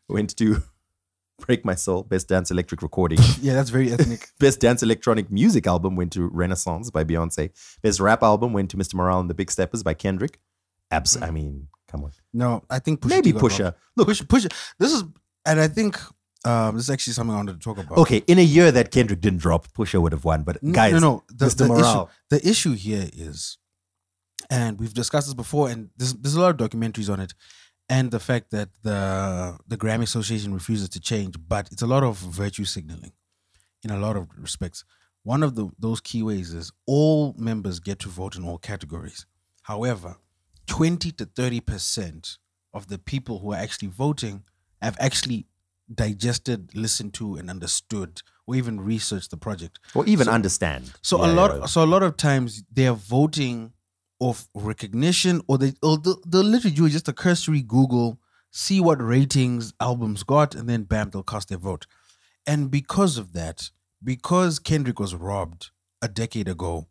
went 0.08 0.36
to 0.38 0.62
Break 1.38 1.64
My 1.64 1.74
Soul. 1.74 2.02
Best 2.04 2.28
dance 2.28 2.50
electric 2.50 2.82
recording. 2.82 3.18
yeah, 3.40 3.54
that's 3.54 3.70
very 3.70 3.92
ethnic. 3.92 4.30
Best 4.38 4.60
Dance 4.60 4.82
Electronic 4.82 5.30
Music 5.30 5.66
Album 5.66 5.94
went 5.96 6.12
to 6.14 6.28
Renaissance 6.28 6.90
by 6.90 7.04
Beyonce. 7.04 7.50
Best 7.82 8.00
Rap 8.00 8.22
Album 8.22 8.52
went 8.52 8.70
to 8.70 8.76
Mr. 8.76 8.94
Morale 8.94 9.20
and 9.20 9.28
the 9.30 9.34
Big 9.34 9.50
Steppers 9.50 9.82
by 9.82 9.92
Kendrick. 9.94 10.40
Abs- 10.90 11.20
I 11.20 11.30
mean, 11.30 11.68
come 11.88 12.04
on. 12.04 12.12
No, 12.32 12.62
I 12.70 12.78
think 12.78 13.00
Pusha 13.00 13.08
Maybe 13.10 13.32
T 13.32 13.38
Pusha. 13.38 13.74
Look, 13.96 14.08
Push, 14.08 14.22
push. 14.28 14.46
This 14.78 14.92
is, 14.92 15.04
and 15.44 15.60
I 15.60 15.68
think 15.68 15.98
um, 16.44 16.76
this 16.76 16.84
is 16.84 16.90
actually 16.90 17.14
something 17.14 17.34
I 17.34 17.38
wanted 17.38 17.54
to 17.60 17.64
talk 17.64 17.78
about. 17.78 17.98
okay, 17.98 18.18
in 18.26 18.38
a 18.38 18.42
year 18.42 18.70
that 18.70 18.90
Kendrick 18.90 19.20
didn't 19.20 19.40
drop, 19.40 19.66
Pusha 19.72 20.00
would 20.00 20.12
have 20.12 20.24
won. 20.24 20.42
But 20.42 20.58
N- 20.62 20.72
guys, 20.72 20.92
no, 20.92 20.98
no. 21.00 21.24
The, 21.28 21.46
Mr. 21.46 21.56
the 21.58 21.68
Morale. 21.68 22.10
issue, 22.30 22.40
the 22.42 22.48
issue 22.48 22.74
here 22.74 23.08
is, 23.12 23.58
and 24.50 24.78
we've 24.78 24.94
discussed 24.94 25.26
this 25.26 25.34
before, 25.34 25.68
and 25.70 25.90
there's 25.96 26.14
there's 26.14 26.34
a 26.36 26.40
lot 26.40 26.50
of 26.60 26.70
documentaries 26.70 27.12
on 27.12 27.18
it, 27.20 27.34
and 27.88 28.10
the 28.12 28.20
fact 28.20 28.50
that 28.52 28.68
the 28.82 29.58
the 29.66 29.76
Grammy 29.76 30.02
Association 30.04 30.54
refuses 30.54 30.88
to 30.90 31.00
change, 31.00 31.34
but 31.48 31.68
it's 31.72 31.82
a 31.82 31.86
lot 31.86 32.04
of 32.04 32.16
virtue 32.18 32.64
signaling, 32.64 33.12
in 33.82 33.90
a 33.90 33.98
lot 33.98 34.16
of 34.16 34.28
respects. 34.38 34.84
one 35.24 35.42
of 35.42 35.56
the 35.56 35.68
those 35.78 36.00
key 36.00 36.22
ways 36.22 36.54
is 36.54 36.70
all 36.86 37.34
members 37.36 37.80
get 37.80 37.98
to 38.00 38.08
vote 38.08 38.36
in 38.36 38.44
all 38.44 38.58
categories. 38.58 39.26
However, 39.62 40.16
20 40.66 41.12
to 41.12 41.24
30 41.24 41.60
percent 41.60 42.38
of 42.72 42.88
the 42.88 42.98
people 42.98 43.38
who 43.40 43.52
are 43.52 43.58
actually 43.58 43.88
voting 43.88 44.44
have 44.82 44.96
actually 45.00 45.46
digested, 45.92 46.74
listened 46.74 47.14
to, 47.14 47.36
and 47.36 47.48
understood, 47.48 48.22
or 48.46 48.54
even 48.56 48.80
researched 48.80 49.30
the 49.30 49.36
project. 49.36 49.78
Or 49.94 50.04
even 50.06 50.28
understand. 50.28 50.92
So 51.02 51.24
Yeah, 51.24 51.32
a 51.32 51.32
lot, 51.32 51.58
yeah. 51.58 51.66
so 51.66 51.82
a 51.82 51.86
lot 51.86 52.02
of 52.02 52.16
times 52.16 52.62
they 52.72 52.86
are 52.86 52.94
voting 52.94 53.72
of 54.20 54.48
recognition, 54.54 55.42
or 55.46 55.58
they, 55.58 55.72
or 55.82 55.98
they'll, 55.98 56.20
they'll 56.26 56.42
literally 56.42 56.74
do 56.74 56.88
just 56.88 57.08
a 57.08 57.12
cursory 57.12 57.62
Google, 57.62 58.18
see 58.50 58.80
what 58.80 59.02
ratings 59.02 59.72
albums 59.80 60.22
got, 60.22 60.54
and 60.54 60.68
then 60.68 60.84
bam, 60.84 61.10
they'll 61.10 61.22
cast 61.22 61.48
their 61.48 61.58
vote. 61.58 61.86
And 62.46 62.70
because 62.70 63.18
of 63.18 63.32
that, 63.32 63.70
because 64.02 64.58
Kendrick 64.58 64.98
was 64.98 65.14
robbed 65.14 65.70
a 66.00 66.08
decade 66.08 66.48
ago, 66.48 66.86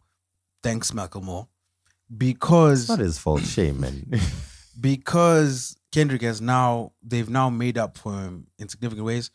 thanks 0.61 0.91
Macklemore, 0.91 1.47
because 2.15 2.81
It's 2.81 2.89
not 2.89 2.99
his 2.99 3.17
fault. 3.17 3.43
Shame, 3.43 3.79
man. 3.81 4.05
because 4.79 5.77
Kendrick 5.91 6.21
has 6.21 6.41
now 6.41 6.91
they've 7.01 7.29
now 7.29 7.49
made 7.49 7.77
up 7.77 7.97
for 7.97 8.13
him 8.13 8.47
in 8.59 8.69
significant 8.69 9.05
ways. 9.05 9.31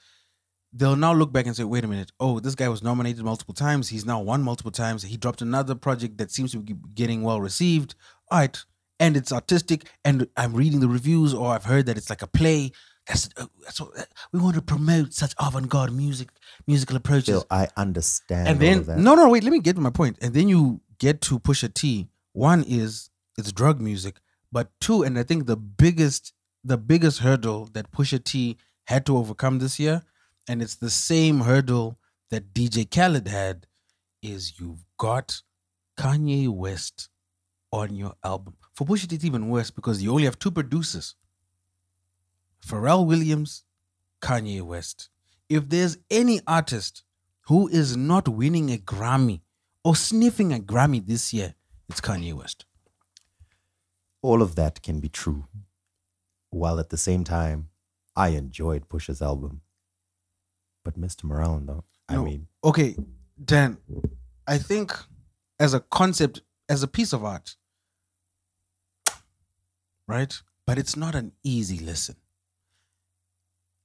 They'll 0.73 0.97
now 0.97 1.13
look 1.13 1.33
back 1.33 1.47
and 1.47 1.57
say, 1.57 1.65
"Wait 1.65 1.85
a 1.85 1.89
minute! 1.89 2.13
Oh, 2.21 2.39
this 2.39 2.55
guy 2.55 2.69
was 2.69 2.83
nominated 2.83 3.25
multiple 3.25 3.55
times. 3.55 3.89
He's 3.89 4.07
now 4.07 4.21
won 4.21 4.43
multiple 4.43 4.71
times. 4.71 5.03
He 5.03 5.17
dropped 5.17 5.43
another 5.43 5.75
project 5.75 6.19
that 6.19 6.31
seems 6.31 6.53
to 6.53 6.59
be 6.61 6.77
getting 6.95 7.23
well 7.23 7.41
received. 7.41 7.97
All 8.31 8.39
right, 8.39 8.57
and 9.01 9.17
it's 9.17 9.33
artistic. 9.33 9.89
And 10.05 10.29
I'm 10.37 10.55
reading 10.55 10.79
the 10.79 10.87
reviews, 10.87 11.35
or 11.35 11.53
I've 11.53 11.65
heard 11.65 11.87
that 11.87 11.97
it's 11.97 12.09
like 12.09 12.23
a 12.23 12.29
play. 12.29 12.71
That's 13.09 13.29
uh, 13.37 13.47
that's 13.65 13.81
what 13.81 14.07
we 14.33 14.39
want 14.39 14.55
to 14.55 14.63
promote 14.63 15.13
such 15.13 15.35
avant-garde 15.41 15.93
music, 15.93 16.29
musical 16.69 16.95
approaches. 16.97 17.25
Still, 17.25 17.47
I 17.51 17.67
understand. 17.77 18.47
and 18.47 18.61
then 18.61 19.03
no, 19.03 19.17
no, 19.17 19.29
wait. 19.29 19.43
Let 19.43 19.51
me 19.53 19.59
get 19.59 19.75
to 19.75 19.83
my 19.83 19.91
point. 19.91 20.19
And 20.23 20.35
then 20.35 20.49
you 20.49 20.83
get 20.99 21.21
to 21.23 21.41
Pusha 21.41 21.75
T. 21.75 22.07
One 22.33 22.65
is 22.67 23.11
it's 23.37 23.53
drug 23.53 23.81
music, 23.81 24.21
but 24.53 24.71
two, 24.81 25.03
and 25.03 25.19
I 25.19 25.23
think 25.23 25.47
the 25.47 25.57
biggest, 25.57 26.33
the 26.63 26.77
biggest 26.77 27.21
hurdle 27.21 27.69
that 27.73 27.91
Pusha 27.91 28.23
T 28.23 28.57
had 28.85 29.07
to 29.07 29.17
overcome 29.17 29.59
this 29.59 29.79
year, 29.79 30.03
and 30.49 30.63
it's 30.63 30.77
the 30.77 30.91
same 30.91 31.41
hurdle 31.41 31.99
that 32.31 32.53
DJ 32.53 32.89
Khaled 32.91 33.29
had, 33.29 33.67
is 34.23 34.59
you've 34.61 34.85
got 34.99 35.43
Kanye 35.97 36.49
West 36.49 37.09
on 37.73 37.95
your 37.95 38.15
album. 38.25 38.57
For 38.75 38.87
Pusha 38.87 39.09
T, 39.09 39.17
it's 39.17 39.25
even 39.25 39.49
worse 39.49 39.71
because 39.71 40.03
you 40.03 40.11
only 40.11 40.25
have 40.25 40.39
two 40.39 40.51
producers: 40.51 41.15
Pharrell 42.65 43.07
Williams, 43.07 43.65
Kanye 44.21 44.63
West. 44.63 45.09
If 45.49 45.69
there's 45.69 45.99
any 46.11 46.41
artist 46.47 47.03
who 47.47 47.69
is 47.69 47.97
not 47.97 48.29
winning 48.29 48.71
a 48.71 48.77
Grammy 48.77 49.41
or 49.83 49.97
sniffing 49.97 50.53
a 50.53 50.59
Grammy 50.59 51.05
this 51.05 51.33
year, 51.33 51.55
it's 51.91 52.01
Kanye 52.01 52.33
West. 52.33 52.65
all 54.23 54.43
of 54.43 54.55
that 54.55 54.83
can 54.83 55.01
be 55.01 55.09
true, 55.09 55.47
while 56.51 56.79
at 56.79 56.91
the 56.91 56.97
same 56.99 57.25
time, 57.25 57.71
I 58.15 58.29
enjoyed 58.29 58.87
Pusha's 58.89 59.23
album. 59.23 59.63
But 60.85 61.01
Mr. 61.01 61.25
Morale, 61.25 61.61
though, 61.65 61.85
I 62.09 62.15
No. 62.17 62.25
mean, 62.25 62.47
Okay, 62.63 62.97
Dan, 63.43 63.79
I 64.47 64.59
think 64.59 64.93
as 65.59 65.73
a 65.73 65.81
concept, 65.81 66.43
as 66.69 66.83
a 66.83 66.89
piece 66.89 67.15
of 67.15 67.25
art, 67.25 67.57
right? 70.07 70.35
But 70.67 70.79
it's 70.79 70.97
not 70.97 71.15
an 71.15 71.33
easy 71.43 71.79
listen. 71.79 72.17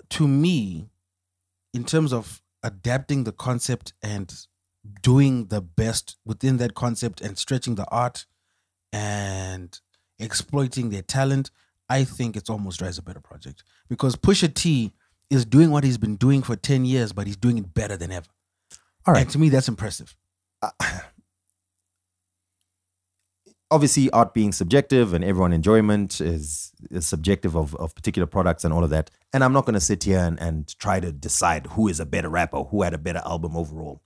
To 0.09 0.27
me, 0.27 0.89
in 1.73 1.83
terms 1.85 2.11
of 2.13 2.41
adapting 2.61 3.23
the 3.23 3.31
concept 3.31 3.93
and 4.01 4.27
doing 5.01 5.47
the 5.47 5.61
best 5.61 6.17
within 6.25 6.57
that 6.57 6.73
concept 6.73 7.21
and 7.21 7.37
stretching 7.37 7.75
the 7.75 7.85
art 7.89 8.25
and 8.91 9.79
exploiting 10.19 10.89
their 10.89 11.01
talent, 11.01 11.51
I 11.89 12.03
think 12.03 12.35
it's 12.35 12.49
almost 12.49 12.81
Rise 12.81 12.97
a 12.97 13.01
Better 13.01 13.19
Project. 13.19 13.63
Because 13.89 14.15
Pusha 14.15 14.53
T 14.53 14.93
is 15.29 15.45
doing 15.45 15.71
what 15.71 15.83
he's 15.83 15.97
been 15.97 16.15
doing 16.15 16.41
for 16.41 16.55
10 16.55 16.85
years, 16.85 17.13
but 17.13 17.27
he's 17.27 17.37
doing 17.37 17.57
it 17.57 17.73
better 17.73 17.97
than 17.97 18.11
ever. 18.11 18.27
all 19.05 19.13
right. 19.13 19.21
And 19.21 19.29
to 19.31 19.39
me, 19.39 19.49
that's 19.49 19.67
impressive. 19.67 20.15
Uh, 20.61 20.69
obviously 23.71 24.09
art 24.11 24.33
being 24.33 24.51
subjective 24.51 25.13
and 25.13 25.23
everyone 25.23 25.51
enjoyment 25.51 26.21
is, 26.21 26.71
is 26.91 27.05
subjective 27.05 27.55
of, 27.55 27.75
of 27.75 27.95
particular 27.95 28.27
products 28.27 28.63
and 28.63 28.73
all 28.73 28.83
of 28.83 28.91
that 28.91 29.09
and 29.33 29.43
i'm 29.43 29.51
not 29.51 29.65
going 29.65 29.73
to 29.73 29.79
sit 29.79 30.03
here 30.03 30.19
and, 30.19 30.39
and 30.39 30.77
try 30.79 30.99
to 30.99 31.11
decide 31.11 31.65
who 31.71 31.87
is 31.87 31.99
a 31.99 32.05
better 32.05 32.29
rapper 32.29 32.63
who 32.63 32.83
had 32.83 32.93
a 32.93 32.97
better 32.97 33.21
album 33.25 33.57
overall 33.57 34.01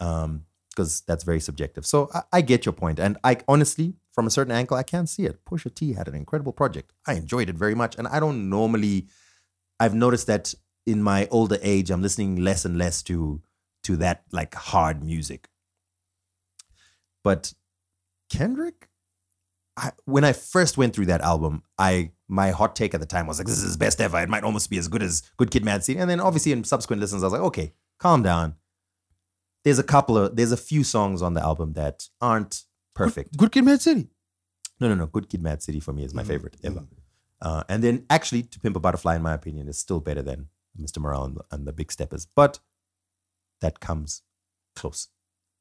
Um, 0.00 0.44
because 0.70 1.00
that's 1.08 1.24
very 1.24 1.40
subjective 1.40 1.84
so 1.84 2.08
I, 2.14 2.22
I 2.34 2.40
get 2.40 2.64
your 2.64 2.72
point 2.72 3.00
and 3.00 3.18
i 3.24 3.38
honestly 3.48 3.94
from 4.12 4.28
a 4.28 4.30
certain 4.30 4.52
angle 4.52 4.76
i 4.76 4.84
can't 4.84 5.08
see 5.08 5.24
it 5.24 5.44
pusha 5.44 5.74
t 5.74 5.92
had 5.92 6.06
an 6.06 6.14
incredible 6.14 6.52
project 6.52 6.92
i 7.04 7.14
enjoyed 7.14 7.48
it 7.48 7.56
very 7.56 7.74
much 7.74 7.96
and 7.98 8.06
i 8.06 8.20
don't 8.20 8.48
normally 8.48 9.08
i've 9.80 9.94
noticed 9.94 10.28
that 10.28 10.54
in 10.86 11.02
my 11.02 11.26
older 11.32 11.58
age 11.62 11.90
i'm 11.90 12.00
listening 12.00 12.36
less 12.36 12.64
and 12.64 12.78
less 12.78 13.02
to 13.02 13.42
to 13.82 13.96
that 13.96 14.22
like 14.30 14.54
hard 14.54 15.02
music 15.02 15.48
but 17.24 17.54
kendrick 18.30 18.88
I, 19.76 19.92
when 20.06 20.24
I 20.24 20.32
first 20.32 20.76
went 20.76 20.92
through 20.94 21.06
that 21.06 21.20
album, 21.20 21.62
I 21.78 22.10
my 22.26 22.50
hot 22.50 22.74
take 22.74 22.94
at 22.94 23.00
the 23.00 23.06
time 23.06 23.28
was 23.28 23.38
like, 23.38 23.46
"This 23.46 23.58
is 23.58 23.62
his 23.62 23.76
best 23.76 24.00
ever. 24.00 24.18
It 24.20 24.28
might 24.28 24.42
almost 24.42 24.70
be 24.70 24.76
as 24.76 24.88
good 24.88 25.04
as 25.04 25.22
Good 25.36 25.52
Kid, 25.52 25.64
Mad 25.64 25.84
City." 25.84 26.00
And 26.00 26.10
then 26.10 26.18
obviously 26.18 26.50
in 26.50 26.64
subsequent 26.64 26.98
listens, 27.00 27.22
I 27.22 27.26
was 27.26 27.32
like, 27.32 27.42
"Okay, 27.42 27.74
calm 27.98 28.24
down." 28.24 28.56
There's 29.68 29.78
a 29.78 29.82
couple 29.96 30.16
of 30.16 30.34
there's 30.34 30.50
a 30.52 30.56
few 30.56 30.82
songs 30.82 31.20
on 31.20 31.34
the 31.34 31.42
album 31.42 31.74
that 31.74 32.08
aren't 32.22 32.64
perfect. 32.94 33.36
Good 33.36 33.52
Kid, 33.52 33.64
Mad 33.66 33.82
City. 33.82 34.08
No, 34.80 34.88
no, 34.88 34.94
no. 34.94 35.06
Good 35.06 35.28
Kid, 35.28 35.42
Mad 35.42 35.62
City 35.62 35.78
for 35.78 35.92
me 35.92 36.04
is 36.04 36.14
my 36.14 36.22
Mhm. 36.22 36.26
favorite 36.26 36.56
ever. 36.64 36.86
Uh, 37.42 37.64
and 37.68 37.84
then 37.84 38.06
actually, 38.08 38.44
To 38.44 38.58
Pimp 38.60 38.76
a 38.76 38.80
Butterfly, 38.80 39.16
in 39.16 39.22
my 39.22 39.34
opinion, 39.34 39.68
is 39.68 39.76
still 39.78 40.00
better 40.00 40.22
than 40.22 40.48
Mr. 40.80 40.98
Morale 41.02 41.24
and 41.24 41.36
the, 41.36 41.44
and 41.50 41.66
the 41.66 41.72
Big 41.74 41.92
Steppers. 41.92 42.24
But 42.34 42.60
that 43.60 43.78
comes 43.80 44.22
close 44.74 45.08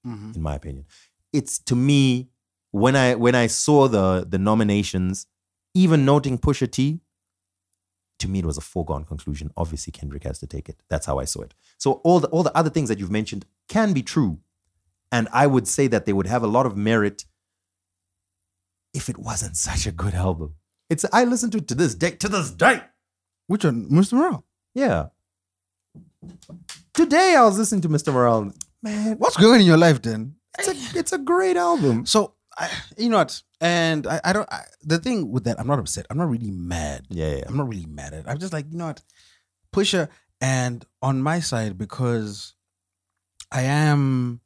Mhm. 0.05 0.35
in 0.37 0.41
my 0.41 0.55
opinion. 0.55 0.85
It's 1.33 1.59
to 1.59 1.75
me 1.75 2.29
when 2.71 2.95
I 2.95 3.15
when 3.15 3.35
I 3.35 3.47
saw 3.47 3.89
the 3.89 4.25
the 4.33 4.37
nominations, 4.37 5.27
even 5.73 6.05
noting 6.05 6.37
Pusha 6.37 6.71
T, 6.71 7.01
to 8.19 8.27
me 8.27 8.39
it 8.39 8.45
was 8.45 8.57
a 8.57 8.61
foregone 8.61 9.03
conclusion. 9.03 9.51
Obviously, 9.55 9.91
Kendrick 9.91 10.23
has 10.23 10.39
to 10.39 10.47
take 10.47 10.69
it. 10.69 10.81
That's 10.89 11.05
how 11.05 11.19
I 11.19 11.25
saw 11.25 11.41
it. 11.41 11.53
So 11.77 11.93
all 12.03 12.19
the 12.19 12.27
all 12.29 12.43
the 12.43 12.55
other 12.57 12.69
things 12.69 12.89
that 12.89 12.99
you've 12.99 13.11
mentioned 13.11 13.45
can 13.67 13.93
be 13.93 14.01
true, 14.01 14.39
and 15.11 15.27
I 15.31 15.47
would 15.47 15.67
say 15.67 15.87
that 15.87 16.05
they 16.05 16.13
would 16.13 16.27
have 16.27 16.43
a 16.43 16.47
lot 16.47 16.65
of 16.65 16.75
merit 16.75 17.25
if 18.93 19.09
it 19.09 19.17
wasn't 19.17 19.55
such 19.57 19.85
a 19.85 19.91
good 19.91 20.13
album. 20.15 20.55
It's 20.89 21.05
I 21.13 21.25
listen 21.25 21.51
to 21.51 21.57
it 21.59 21.67
to 21.67 21.75
this 21.75 21.93
day 21.95 22.11
to 22.11 22.27
this 22.29 22.51
day. 22.51 22.81
Which 23.47 23.63
one? 23.65 23.87
Mr. 23.89 24.13
Morale. 24.13 24.45
Yeah. 24.73 25.07
Today 26.93 27.35
I 27.37 27.43
was 27.43 27.57
listening 27.57 27.81
to 27.81 27.89
Mr. 27.89 28.11
Morale. 28.13 28.51
Man, 28.81 29.17
What's 29.17 29.37
going 29.37 29.55
on 29.55 29.59
in 29.61 29.65
your 29.67 29.77
life 29.77 30.01
then? 30.01 30.35
it's 30.57 30.67
a 30.67 30.99
it's 30.99 31.13
a 31.13 31.17
great 31.17 31.55
album. 31.57 32.05
So, 32.05 32.33
I, 32.57 32.69
you 32.97 33.09
know 33.09 33.17
what? 33.17 33.41
And 33.61 34.07
I, 34.07 34.19
I 34.23 34.33
don't, 34.33 34.51
I, 34.51 34.61
the 34.81 34.97
thing 34.97 35.31
with 35.31 35.43
that, 35.43 35.59
I'm 35.59 35.67
not 35.67 35.79
upset. 35.79 36.07
I'm 36.09 36.17
not 36.17 36.29
really 36.29 36.51
mad. 36.51 37.05
Yeah, 37.09 37.35
yeah. 37.37 37.43
I'm 37.47 37.57
not 37.57 37.67
really 37.69 37.85
mad 37.85 38.13
at 38.13 38.19
it. 38.21 38.25
I'm 38.27 38.39
just 38.39 38.53
like, 38.53 38.65
you 38.71 38.77
know 38.77 38.87
what? 38.87 39.01
Pusha. 39.73 40.09
And 40.41 40.85
on 41.01 41.21
my 41.21 41.39
side, 41.39 41.77
because 41.77 42.53
I 43.51 43.61
am 43.63 44.41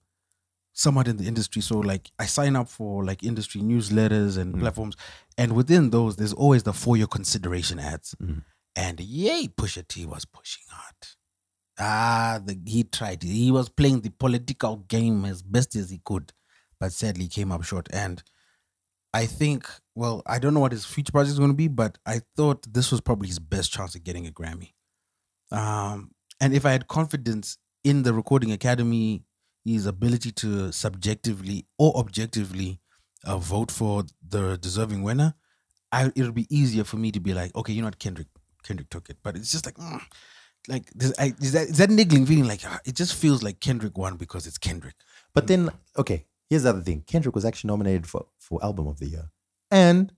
somewhat 0.74 1.07
in 1.07 1.18
the 1.18 1.26
industry. 1.28 1.62
So, 1.62 1.80
like, 1.80 2.12
I 2.20 2.26
sign 2.26 2.55
up 2.55 2.68
for 2.70 3.03
like 3.05 3.24
industry 3.24 3.62
newsletters 3.62 4.38
and 4.38 4.55
Mm. 4.55 4.59
platforms. 4.62 4.95
And 5.38 5.53
within 5.53 5.89
those, 5.89 6.16
there's 6.16 6.34
always 6.34 6.64
the 6.64 6.74
for 6.74 6.97
your 6.97 7.07
consideration 7.07 7.80
ads. 7.80 8.16
Mm. 8.22 8.43
And 8.76 8.99
yay, 8.99 9.47
Pusha 9.47 9.88
T 9.88 10.05
was 10.05 10.26
pushing 10.26 10.64
hard. 10.70 10.95
Ah, 11.80 12.39
the, 12.43 12.57
he 12.66 12.84
tried. 12.84 13.24
He 13.24 13.51
was 13.51 13.70
playing 13.70 14.01
the 14.01 14.09
political 14.12 14.78
game 14.78 15.26
as 15.26 15.41
best 15.41 15.76
as 15.76 15.89
he 15.89 15.99
could, 16.03 16.32
but 16.82 16.92
sadly 16.92 17.28
came 17.28 17.52
up 17.52 17.64
short. 17.64 17.88
And 17.94 18.24
I 19.14 19.28
think, 19.28 19.70
well, 19.94 20.24
I 20.26 20.40
don't 20.40 20.56
know 20.56 20.60
what 20.60 20.72
his 20.72 20.84
future 20.84 21.12
project 21.12 21.34
is 21.34 21.40
going 21.40 21.52
to 21.52 21.56
be, 21.56 21.68
but 21.68 22.00
I 22.08 22.22
thought 22.36 22.66
this 22.74 22.92
was 22.92 23.00
probably 23.00 23.28
his 23.28 23.38
best 23.38 23.72
chance 23.72 23.96
at 23.96 24.04
getting 24.04 24.26
a 24.26 24.32
Grammy. 24.32 24.74
Um, 25.52 26.12
and 26.42 26.56
if 26.56 26.66
I 26.66 26.72
had 26.72 26.88
confidence 26.88 27.60
in 27.84 28.02
the 28.02 28.14
Recording 28.14 28.52
Academy, 28.52 29.24
his 29.64 29.86
ability 29.86 30.32
to 30.32 30.72
subjectively 30.72 31.68
or 31.78 31.96
objectively 31.98 32.80
uh, 33.26 33.38
vote 33.38 33.70
for 33.70 34.06
the 34.28 34.58
deserving 34.58 35.04
winner, 35.04 35.36
I, 35.92 36.12
it'll 36.16 36.32
be 36.32 36.48
easier 36.50 36.84
for 36.84 36.98
me 36.98 37.12
to 37.12 37.20
be 37.20 37.36
like, 37.36 37.56
okay, 37.56 37.74
you 37.74 37.82
know 37.82 37.88
what, 37.90 38.00
Kendrick, 38.00 38.30
Kendrick 38.64 38.90
took 38.90 39.08
it. 39.12 39.18
But 39.22 39.36
it's 39.36 39.52
just 39.52 39.68
like, 39.68 39.76
mm, 39.76 40.02
like 40.68 40.90
this, 40.96 41.14
I, 41.20 41.34
is 41.40 41.52
that 41.52 41.68
is 41.68 41.78
that 41.78 41.92
niggling 41.92 42.26
feeling? 42.26 42.48
Like 42.48 42.62
it 42.86 42.96
just 42.96 43.14
feels 43.14 43.44
like 43.44 43.60
Kendrick 43.60 43.98
won 43.98 44.16
because 44.16 44.48
it's 44.48 44.58
Kendrick. 44.58 44.96
But 45.36 45.48
then, 45.48 45.70
okay, 45.98 46.26
here's 46.52 46.64
the 46.64 46.70
other 46.70 46.82
thing. 46.82 47.02
Kendrick 47.08 47.34
was 47.34 47.45
actually 47.45 47.70
nominated 47.70 48.06
for, 48.06 48.26
for 48.38 48.62
Album 48.64 48.86
of 48.88 48.99
the 48.99 49.08
Year. 49.08 49.32
And 49.72 50.12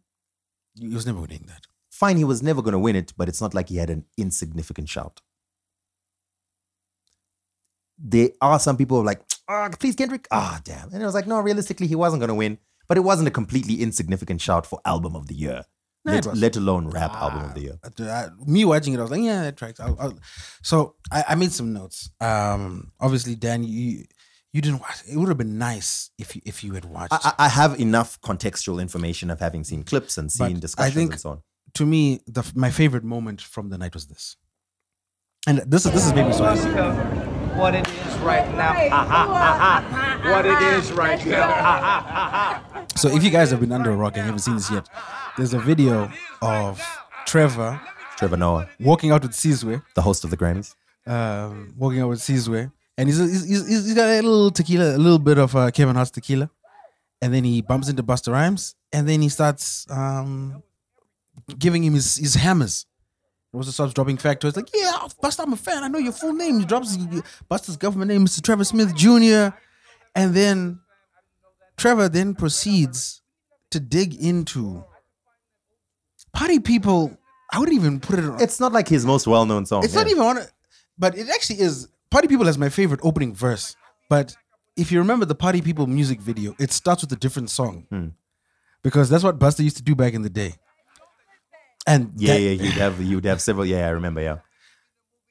He 0.75 0.87
was 0.93 1.05
never 1.05 1.21
winning 1.21 1.45
that. 1.47 1.67
fine, 1.91 2.17
he 2.17 2.23
was 2.23 2.41
never 2.41 2.61
going 2.63 2.73
to 2.73 2.79
win 2.79 2.95
it, 2.95 3.13
but 3.15 3.29
it's 3.29 3.39
not 3.39 3.53
like 3.53 3.69
he 3.69 3.77
had 3.77 3.89
an 3.91 4.05
insignificant 4.17 4.89
shout. 4.89 5.21
There 7.97 8.29
are 8.41 8.59
some 8.59 8.77
people 8.77 8.97
who 8.97 9.03
are 9.03 9.05
like, 9.05 9.21
oh, 9.47 9.69
please 9.79 9.95
Kendrick. 9.95 10.27
Ah, 10.31 10.59
damn. 10.63 10.91
And 10.91 11.01
it 11.01 11.05
was 11.05 11.13
like, 11.13 11.27
no, 11.27 11.39
realistically, 11.39 11.87
he 11.87 11.95
wasn't 11.95 12.19
gonna 12.21 12.33
win. 12.35 12.57
But 12.87 12.97
it 12.97 13.01
wasn't 13.01 13.27
a 13.27 13.31
completely 13.31 13.75
insignificant 13.81 14.41
shout 14.41 14.65
for 14.65 14.79
album 14.85 15.15
of 15.15 15.27
the 15.27 15.35
year. 15.35 15.63
No, 16.05 16.13
let, 16.13 16.25
let 16.35 16.55
alone 16.57 16.89
rap 16.89 17.13
album 17.13 17.43
of 17.45 17.53
the 17.53 17.61
year. 17.61 17.79
I- 17.99 18.27
me 18.45 18.65
watching 18.65 18.93
it, 18.93 18.97
I 18.99 19.03
was 19.03 19.11
like, 19.11 19.21
yeah, 19.21 19.43
that 19.43 19.55
tracks. 19.55 19.79
I'll, 19.79 19.95
I'll. 19.99 20.19
So 20.61 20.95
I, 21.09 21.23
I 21.29 21.35
made 21.35 21.53
some 21.53 21.71
notes. 21.71 22.09
Um, 22.19 22.91
obviously, 22.99 23.35
Dan, 23.35 23.63
you 23.63 24.03
you 24.53 24.61
didn't 24.61 24.79
watch. 24.81 24.97
It 25.11 25.17
would 25.17 25.27
have 25.29 25.37
been 25.37 25.57
nice 25.57 26.11
if 26.17 26.35
you 26.35 26.41
if 26.45 26.63
you 26.63 26.73
had 26.73 26.85
watched. 26.85 27.13
I, 27.13 27.19
I 27.23 27.45
I 27.45 27.49
have 27.49 27.79
enough 27.79 28.19
contextual 28.21 28.79
information 28.81 29.29
of 29.29 29.39
having 29.39 29.63
seen 29.63 29.83
clips 29.83 30.17
and 30.17 30.31
But 30.37 30.45
I 30.45 30.47
seen 30.49 30.59
discussions 30.59 30.95
think- 30.95 31.11
and 31.13 31.21
so 31.21 31.29
on. 31.31 31.41
to 31.73 31.85
me, 31.85 32.21
the 32.27 32.43
my 32.55 32.69
favorite 32.69 33.03
moment 33.03 33.41
from 33.41 33.69
the 33.69 33.77
night 33.77 33.93
was 33.93 34.05
this, 34.07 34.37
and 35.47 35.57
this 35.73 35.85
is 35.85 35.91
this 35.91 36.05
is 36.05 36.13
made 36.13 36.27
me 36.27 36.33
so. 36.33 36.43
What 37.55 37.75
it 37.75 37.87
is 37.87 38.17
right 38.19 38.47
now. 38.55 38.73
Ha, 38.73 38.89
ha, 38.89 39.25
ha, 39.27 39.85
ha. 39.91 40.31
What 40.31 40.45
it 40.45 40.59
is 40.73 40.91
right 40.91 41.23
now. 41.25 42.85
So 42.95 43.09
if 43.09 43.23
you 43.23 43.29
guys 43.29 43.51
have 43.51 43.59
been 43.59 43.71
under 43.71 43.91
a 43.91 43.95
rock 43.95 44.13
and 44.15 44.21
you 44.23 44.25
haven't 44.25 44.39
seen 44.39 44.55
this 44.55 44.71
yet, 44.71 44.87
there's 45.37 45.53
a 45.53 45.59
video 45.59 46.11
of 46.41 46.81
Trevor 47.25 47.79
Trevor 48.17 48.37
Noah, 48.37 48.69
walking 48.79 49.11
out 49.11 49.21
with 49.23 49.33
Sizwe, 49.33 49.81
the 49.95 50.01
host 50.01 50.23
of 50.23 50.29
the 50.29 50.37
Grammys. 50.37 50.75
um, 51.07 51.73
walking 51.77 51.99
out 52.01 52.09
with 52.09 52.19
Sizwe, 52.21 52.71
and 52.97 53.09
he's, 53.09 53.17
he's, 53.17 53.45
he's, 53.47 53.67
he's 53.67 53.93
got 53.95 54.09
a 54.09 54.21
little 54.21 54.51
tequila, 54.51 54.95
a 54.95 54.97
little 54.97 55.19
bit 55.19 55.37
of 55.37 55.55
uh, 55.55 55.71
Kevin 55.71 55.95
Hart's 55.95 56.11
tequila, 56.11 56.49
and 57.21 57.33
then 57.33 57.43
he 57.43 57.61
bumps 57.61 57.89
into 57.89 58.03
Busta 58.03 58.31
Rhymes, 58.31 58.75
and 58.91 59.07
then 59.07 59.21
he 59.21 59.29
starts 59.29 59.85
um, 59.89 60.61
giving 61.57 61.83
him 61.83 61.93
his, 61.93 62.15
his 62.17 62.35
hammers. 62.35 62.85
He 63.51 63.57
also 63.57 63.71
starts 63.71 63.93
dropping 63.93 64.17
factoids 64.17 64.55
like, 64.55 64.69
"Yeah, 64.73 64.97
Busta, 65.21 65.41
I'm 65.43 65.53
a 65.53 65.55
fan. 65.55 65.83
I 65.83 65.87
know 65.87 65.99
your 65.99 66.11
full 66.11 66.33
name." 66.33 66.59
He 66.59 66.65
drops 66.65 66.95
his- 66.95 67.21
Busta's 67.49 67.77
government 67.77 68.09
name, 68.09 68.25
Mr. 68.25 68.41
Trevor 68.41 68.63
Smith 68.63 68.95
Jr., 68.95 69.55
and 70.15 70.33
then 70.33 70.79
Trevor 71.77 72.09
then 72.09 72.33
proceeds 72.35 73.21
to 73.71 73.79
dig 73.79 74.15
into 74.15 74.83
party 76.33 76.59
people. 76.59 77.15
I 77.51 77.59
wouldn't 77.59 77.75
even 77.77 77.99
put 77.99 78.17
it. 78.19 78.25
on 78.25 78.41
It's 78.41 78.59
not 78.59 78.71
like 78.73 78.87
his 78.87 79.05
most 79.05 79.27
well-known 79.27 79.65
song. 79.67 79.83
it's 79.83 79.93
not 79.93 80.07
even 80.07 80.23
on 80.23 80.37
it, 80.37 80.51
but 80.97 81.15
it 81.17 81.29
actually 81.29 81.59
is. 81.59 81.87
Party 82.13 82.27
People 82.27 82.45
has 82.45 82.59
my 82.59 82.69
favorite 82.69 82.99
opening 83.03 83.33
verse. 83.33 83.75
But 84.07 84.35
if 84.77 84.91
you 84.91 84.99
remember 84.99 85.25
the 85.25 85.33
Party 85.33 85.61
People 85.63 85.87
music 85.87 86.21
video, 86.21 86.55
it 86.59 86.71
starts 86.71 87.01
with 87.01 87.11
a 87.11 87.15
different 87.15 87.49
song 87.49 87.87
Hmm. 87.89 88.07
because 88.83 89.09
that's 89.09 89.23
what 89.23 89.39
Busta 89.39 89.63
used 89.63 89.77
to 89.77 89.83
do 89.83 89.95
back 89.95 90.13
in 90.13 90.21
the 90.21 90.29
day. 90.29 90.53
And 91.87 92.11
Yeah, 92.15 92.35
that- 92.35 92.39
yeah, 92.41 92.51
you'd 92.51 92.73
have 92.85 93.01
you'd 93.01 93.25
have 93.25 93.41
several. 93.41 93.65
Yeah, 93.65 93.87
I 93.87 93.89
remember. 93.89 94.21
Yeah, 94.21 94.37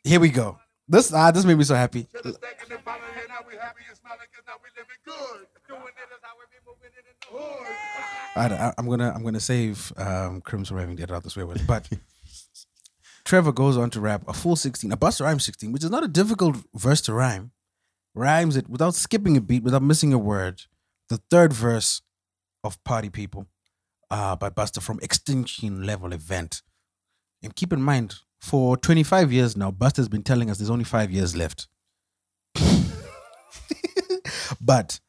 here 0.03 0.19
we 0.19 0.29
go. 0.31 0.59
This 0.89 1.13
ah, 1.13 1.31
this 1.31 1.45
made 1.45 1.57
me 1.57 1.63
so 1.65 1.77
happy. 1.77 2.09
I, 8.35 8.47
I, 8.47 8.75
I'm 8.79 8.89
gonna 8.89 9.13
I'm 9.15 9.23
gonna 9.23 9.41
save 9.41 9.93
um, 9.97 10.41
Crims 10.41 10.69
from 10.69 10.79
having 10.79 10.97
to 10.97 11.03
edit 11.03 11.15
out 11.15 11.23
this 11.23 11.37
way 11.37 11.45
with, 11.45 11.67
but 11.67 11.89
Trevor 13.33 13.53
goes 13.53 13.79
on 13.79 13.89
to 13.89 13.99
rap 13.99 14.23
a 14.29 14.35
full 14.35 14.57
16, 14.57 14.93
a 14.93 14.97
Busta 14.99 15.23
Rhymes 15.23 15.47
16, 15.47 15.73
which 15.73 15.83
is 15.83 15.91
not 15.91 16.05
a 16.05 16.07
difficult 16.07 16.59
verse 16.75 17.01
to 17.01 17.15
rhyme. 17.15 17.53
Rhymes 18.15 18.59
it 18.59 18.69
without 18.69 18.95
skipping 18.95 19.39
a 19.39 19.41
beat, 19.41 19.63
without 19.63 19.83
missing 19.83 20.13
a 20.13 20.19
word. 20.19 20.65
The 21.09 21.17
third 21.31 21.55
verse 21.55 22.03
of 22.63 22.85
Party 22.85 23.09
People 23.09 23.47
uh, 24.11 24.37
by 24.37 24.51
Busta 24.51 24.83
from 24.83 25.01
Extinction 25.01 25.87
Level 25.87 26.13
Event. 26.13 26.61
And 27.43 27.57
keep 27.57 27.73
in 27.73 27.81
mind, 27.81 28.17
for 28.39 28.77
25 28.77 29.33
years 29.33 29.57
now, 29.57 29.71
Busta's 29.71 30.11
been 30.11 30.23
telling 30.23 30.51
us 30.51 30.59
there's 30.59 30.69
only 30.69 30.85
five 30.85 31.11
years 31.11 31.35
left. 31.35 31.69
but 34.61 35.01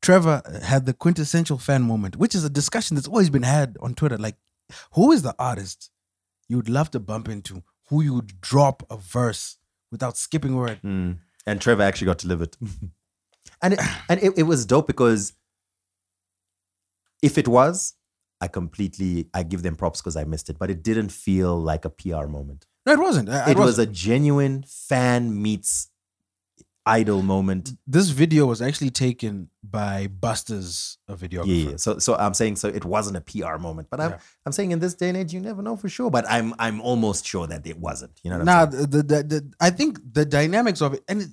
Trevor 0.00 0.40
had 0.62 0.86
the 0.86 0.94
quintessential 0.94 1.58
fan 1.58 1.82
moment, 1.82 2.16
which 2.16 2.34
is 2.34 2.42
a 2.42 2.48
discussion 2.48 2.94
that's 2.94 3.06
always 3.06 3.28
been 3.28 3.42
had 3.42 3.76
on 3.82 3.94
Twitter. 3.94 4.16
Like, 4.16 4.36
who 4.92 5.12
is 5.12 5.20
the 5.20 5.34
artist 5.38 5.90
you'd 6.48 6.68
love 6.68 6.90
to 6.92 7.00
bump 7.00 7.28
into 7.28 7.62
who 7.88 8.02
you 8.02 8.14
would 8.14 8.40
drop 8.40 8.82
a 8.90 8.96
verse 8.96 9.56
without 9.90 10.16
skipping 10.16 10.52
a 10.54 10.56
word? 10.56 10.80
Mm. 10.84 11.18
and 11.46 11.60
Trevor 11.60 11.82
actually 11.82 12.06
got 12.06 12.18
to 12.20 12.28
live 12.28 12.42
it, 12.42 12.56
and 13.62 13.74
it, 13.74 13.80
and 14.08 14.22
it, 14.22 14.32
it 14.38 14.42
was 14.44 14.66
dope 14.66 14.86
because 14.86 15.32
if 17.22 17.38
it 17.38 17.48
was, 17.48 17.94
I 18.40 18.46
completely 18.48 19.28
I 19.34 19.42
give 19.42 19.62
them 19.62 19.74
props 19.76 20.00
because 20.00 20.16
I 20.16 20.24
missed 20.24 20.48
it, 20.50 20.58
but 20.58 20.70
it 20.70 20.82
didn't 20.82 21.10
feel 21.10 21.58
like 21.60 21.84
a 21.84 21.90
PR 21.90 22.26
moment. 22.26 22.66
No, 22.86 22.92
it 22.92 23.00
wasn't. 23.00 23.28
Uh, 23.28 23.44
It 23.48 23.56
was 23.56 23.76
wasn't. 23.78 23.88
a 23.90 23.92
genuine 23.92 24.64
fan 24.66 25.42
meets 25.42 25.88
idol 26.88 27.22
moment. 27.22 27.64
this 27.86 28.08
video 28.10 28.46
was 28.46 28.60
actually 28.62 28.90
taken 28.90 29.50
by 29.62 30.06
Busta's 30.06 30.98
videographer. 31.10 31.46
Yeah, 31.64 31.70
yeah. 31.70 31.76
So 31.76 31.98
so 31.98 32.14
I'm 32.16 32.34
saying 32.34 32.56
so 32.56 32.68
it 32.68 32.84
wasn't 32.84 33.16
a 33.16 33.20
PR 33.20 33.56
moment, 33.58 33.88
but 33.90 34.00
I'm 34.00 34.10
Yeah. 34.12 34.18
I'm 34.46 34.52
saying 34.52 34.70
in 34.72 34.78
this 34.78 34.94
day 34.94 35.08
and 35.10 35.16
age 35.18 35.32
you 35.34 35.40
never 35.40 35.62
know 35.62 35.76
for 35.76 35.88
sure. 35.88 36.10
But 36.10 36.24
I'm 36.28 36.54
I'm 36.58 36.80
almost 36.80 37.26
sure 37.26 37.46
that 37.46 37.66
it 37.66 37.78
wasn't. 37.78 38.14
You 38.22 38.30
know 38.30 38.38
what 38.38 38.44
Nah, 38.46 38.62
I'm 38.62 38.72
saying? 38.72 38.90
the, 38.90 39.02
the, 39.02 39.22
the, 39.32 39.52
I 39.60 39.70
think 39.70 39.98
the 40.18 40.24
dynamics 40.24 40.80
of 40.80 40.94
it, 40.94 41.02
and 41.08 41.22
it, 41.22 41.32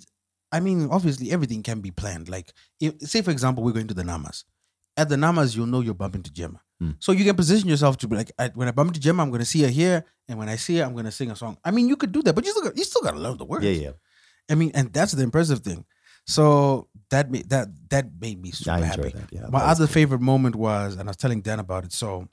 I 0.51 0.60
mean, 0.60 0.89
obviously 0.91 1.32
everything 1.32 1.64
can 1.64 1.80
be 1.82 1.91
planned. 1.91 2.30
Like, 2.30 2.53
if, 2.80 2.93
say 3.01 3.22
for 3.22 3.32
example, 3.32 3.64
we're 3.64 3.72
going 3.80 3.88
to 3.88 3.93
the 4.01 4.03
Namas. 4.03 4.43
At 4.97 5.10
the 5.10 5.18
Namas, 5.18 5.56
you'll 5.56 5.66
know 5.74 5.82
you're 5.82 5.93
bumping 6.03 6.24
to 6.24 6.32
Gemma. 6.32 6.62
Hmm. 6.80 6.91
So 6.99 7.12
you 7.12 7.26
can 7.26 7.36
position 7.36 7.68
yourself 7.68 7.97
to 7.97 8.08
be 8.08 8.16
like, 8.16 8.32
I, 8.39 8.49
when 8.56 8.68
I 8.70 8.72
bump 8.72 8.89
into 8.89 8.99
Gemma, 9.01 9.24
I'm 9.24 9.30
going 9.30 9.39
to 9.41 9.45
see 9.45 9.62
her 9.64 9.68
here, 9.70 10.06
and 10.30 10.39
when 10.39 10.47
I 10.47 10.56
see 10.56 10.78
her, 10.78 10.84
I'm 10.86 10.93
going 10.93 11.06
to 11.06 11.12
sing 11.12 11.32
a 11.32 11.36
song. 11.36 11.58
I 11.66 11.72
mean, 11.72 11.89
you 11.89 11.97
could 11.97 12.12
do 12.14 12.22
that, 12.24 12.34
but 12.34 12.45
you 12.45 12.51
still 12.51 12.64
got, 12.64 12.78
you 12.78 12.84
still 12.86 13.01
got 13.01 13.12
to 13.12 13.20
learn 13.20 13.38
the 13.38 13.43
words. 13.45 13.66
Yeah, 13.66 13.72
yeah. 13.72 13.91
I 14.50 14.56
mean, 14.56 14.72
and 14.74 14.91
that's 14.93 15.12
the 15.14 15.24
impressive 15.24 15.60
thing. 15.62 15.86
So 16.28 16.88
that 17.10 17.30
made 17.32 17.50
that 17.50 17.68
that 17.89 18.06
made 18.20 18.41
me 18.41 18.52
super 18.52 18.84
happy. 18.84 19.10
that, 19.10 19.30
yeah, 19.32 19.48
My 19.50 19.60
other 19.62 19.86
cool. 19.86 19.93
favorite 19.93 20.22
moment 20.22 20.56
was, 20.56 20.96
and 20.96 21.08
I 21.08 21.12
was 21.12 21.18
telling 21.18 21.41
Dan 21.41 21.60
about 21.60 21.86
it. 21.86 21.93
So, 21.93 22.28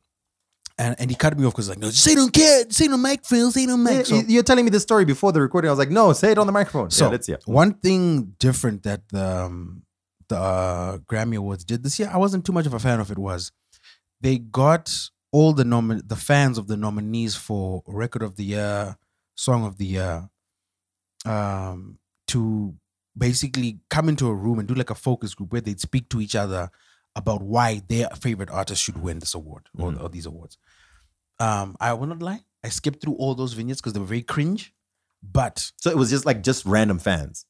and 0.79 0.97
and 0.99 1.11
he 1.11 1.17
cut 1.17 1.39
me 1.39 1.45
off 1.47 1.53
because 1.53 1.69
like, 1.69 1.79
no, 1.79 1.91
say 1.91 2.15
don't 2.15 2.33
care, 2.33 2.65
say 2.71 2.89
no 2.89 2.97
mic, 2.97 3.25
Phil, 3.27 3.51
say 3.53 3.67
no 3.67 3.77
mic. 3.77 4.07
So- 4.07 4.15
you- 4.17 4.25
You're 4.29 4.43
telling 4.43 4.65
me 4.65 4.71
this 4.71 4.83
story 4.83 5.05
before 5.05 5.33
the 5.33 5.41
recording. 5.43 5.69
I 5.69 5.73
was 5.73 5.79
like, 5.79 5.91
no, 5.91 6.13
say 6.15 6.33
it 6.33 6.39
on 6.39 6.47
the 6.47 6.53
microphone. 6.53 6.91
So 6.91 7.05
yeah, 7.07 7.11
let's 7.11 7.29
yeah. 7.29 7.37
one 7.45 7.75
thing 7.75 8.35
different 8.39 8.83
that 8.85 9.03
the 9.11 9.45
um, 9.45 9.83
the 10.29 10.39
uh, 10.39 10.99
Grammy 10.99 11.37
Awards 11.37 11.65
did 11.65 11.83
this 11.83 11.99
year, 11.99 12.09
I 12.13 12.17
wasn't 12.17 12.47
too 12.47 12.53
much 12.53 12.65
of 12.67 12.73
a 12.75 12.79
fan 12.79 12.99
of 13.01 13.11
it. 13.11 13.19
Was 13.19 13.53
they 14.23 14.39
got 14.39 14.91
all 15.33 15.53
the 15.53 15.65
nomin 15.65 16.01
the 16.09 16.17
fans 16.17 16.57
of 16.57 16.67
the 16.67 16.77
nominees 16.79 17.35
for 17.37 17.83
Record 17.87 18.23
of 18.23 18.37
the 18.37 18.45
Year, 18.45 18.97
Song 19.35 19.65
of 19.67 19.77
the 19.77 19.85
Year, 19.87 20.31
um, 21.27 21.99
to 22.33 22.75
basically 23.17 23.79
come 23.91 24.09
into 24.09 24.27
a 24.29 24.35
room 24.35 24.59
and 24.59 24.67
do 24.69 24.75
like 24.75 24.91
a 24.91 24.95
focus 24.95 25.35
group 25.35 25.53
where 25.53 25.61
they'd 25.61 25.81
speak 25.81 26.09
to 26.11 26.21
each 26.21 26.35
other 26.35 26.71
about 27.15 27.43
why 27.43 27.83
their 27.89 28.09
favorite 28.11 28.51
artist 28.51 28.83
should 28.83 28.99
win 29.03 29.19
this 29.19 29.35
award 29.35 29.69
or, 29.79 29.95
or 30.01 30.09
these 30.09 30.27
awards. 30.27 30.57
Um, 31.39 31.77
I 31.81 31.93
will 31.93 32.07
not 32.07 32.23
lie, 32.23 32.41
I 32.65 32.69
skipped 32.71 33.01
through 33.03 33.15
all 33.17 33.35
those 33.35 33.53
vignettes 33.53 33.81
because 33.81 33.93
they 33.93 34.01
were 34.01 34.07
very 34.07 34.23
cringe, 34.23 34.73
but 35.23 35.73
So 35.77 35.91
it 35.91 35.97
was 35.97 36.11
just 36.11 36.25
like 36.25 36.43
just 36.43 36.65
random 36.65 36.99
fans. 36.99 37.45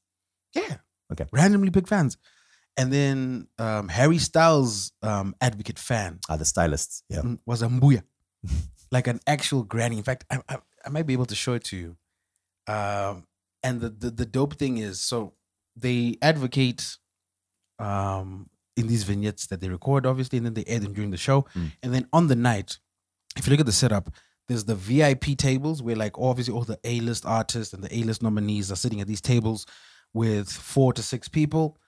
yeah. 0.55 0.77
Okay. 1.13 1.27
Randomly 1.31 1.71
pick 1.71 1.87
fans. 1.89 2.17
And 2.79 2.91
then 2.91 3.49
um, 3.59 3.89
Harry 3.89 4.17
Styles, 4.17 4.93
um, 5.03 5.35
advocate 5.43 5.79
fan, 5.79 6.21
Ah, 6.31 6.37
the 6.37 6.47
stylists. 6.47 7.03
Yeah. 7.11 7.21
mm, 7.21 7.39
was 7.45 7.61
a 7.61 7.67
mbuya, 7.69 8.03
like 8.91 9.07
an 9.09 9.21
actual 9.27 9.63
granny. 9.63 9.99
In 9.99 10.05
fact, 10.05 10.25
I, 10.31 10.41
I, 10.49 10.57
I 10.87 10.89
might 10.89 11.07
be 11.07 11.13
able 11.13 11.27
to 11.27 11.35
show 11.35 11.53
it 11.53 11.65
to 11.65 11.77
you. 11.77 11.97
Um, 12.73 13.27
and 13.63 13.81
the, 13.81 13.91
the 13.91 14.11
the 14.11 14.27
dope 14.27 14.55
thing 14.55 14.79
is, 14.79 15.01
so 15.01 15.35
they 15.77 16.19
advocate 16.21 16.97
um, 17.79 18.49
in 18.77 18.87
these 18.87 19.05
vignettes 19.05 19.47
that 19.47 19.61
they 19.61 19.69
record, 19.69 20.07
obviously, 20.07 20.39
and 20.39 20.47
then 20.47 20.55
they 20.55 20.65
air 20.67 20.79
them 20.79 20.93
during 20.93 21.11
the 21.11 21.17
show. 21.17 21.43
Mm. 21.55 21.73
And 21.83 21.95
then 21.95 22.09
on 22.13 22.29
the 22.29 22.37
night, 22.37 22.79
if 23.37 23.47
you 23.47 23.51
look 23.51 23.61
at 23.61 23.67
the 23.67 23.73
setup, 23.73 24.11
there's 24.49 24.65
the 24.65 24.75
VIP 24.75 25.37
tables 25.37 25.83
where, 25.83 25.97
like, 25.97 26.19
obviously, 26.19 26.55
all 26.55 26.65
the 26.65 26.79
A 26.85 27.01
list 27.01 27.25
artists 27.25 27.73
and 27.73 27.83
the 27.83 27.95
A 27.97 28.03
list 28.03 28.23
nominees 28.23 28.71
are 28.73 28.77
sitting 28.77 29.01
at 29.01 29.07
these 29.07 29.21
tables 29.21 29.67
with 30.13 30.51
four 30.51 30.93
to 30.93 31.03
six 31.03 31.29
people. 31.29 31.79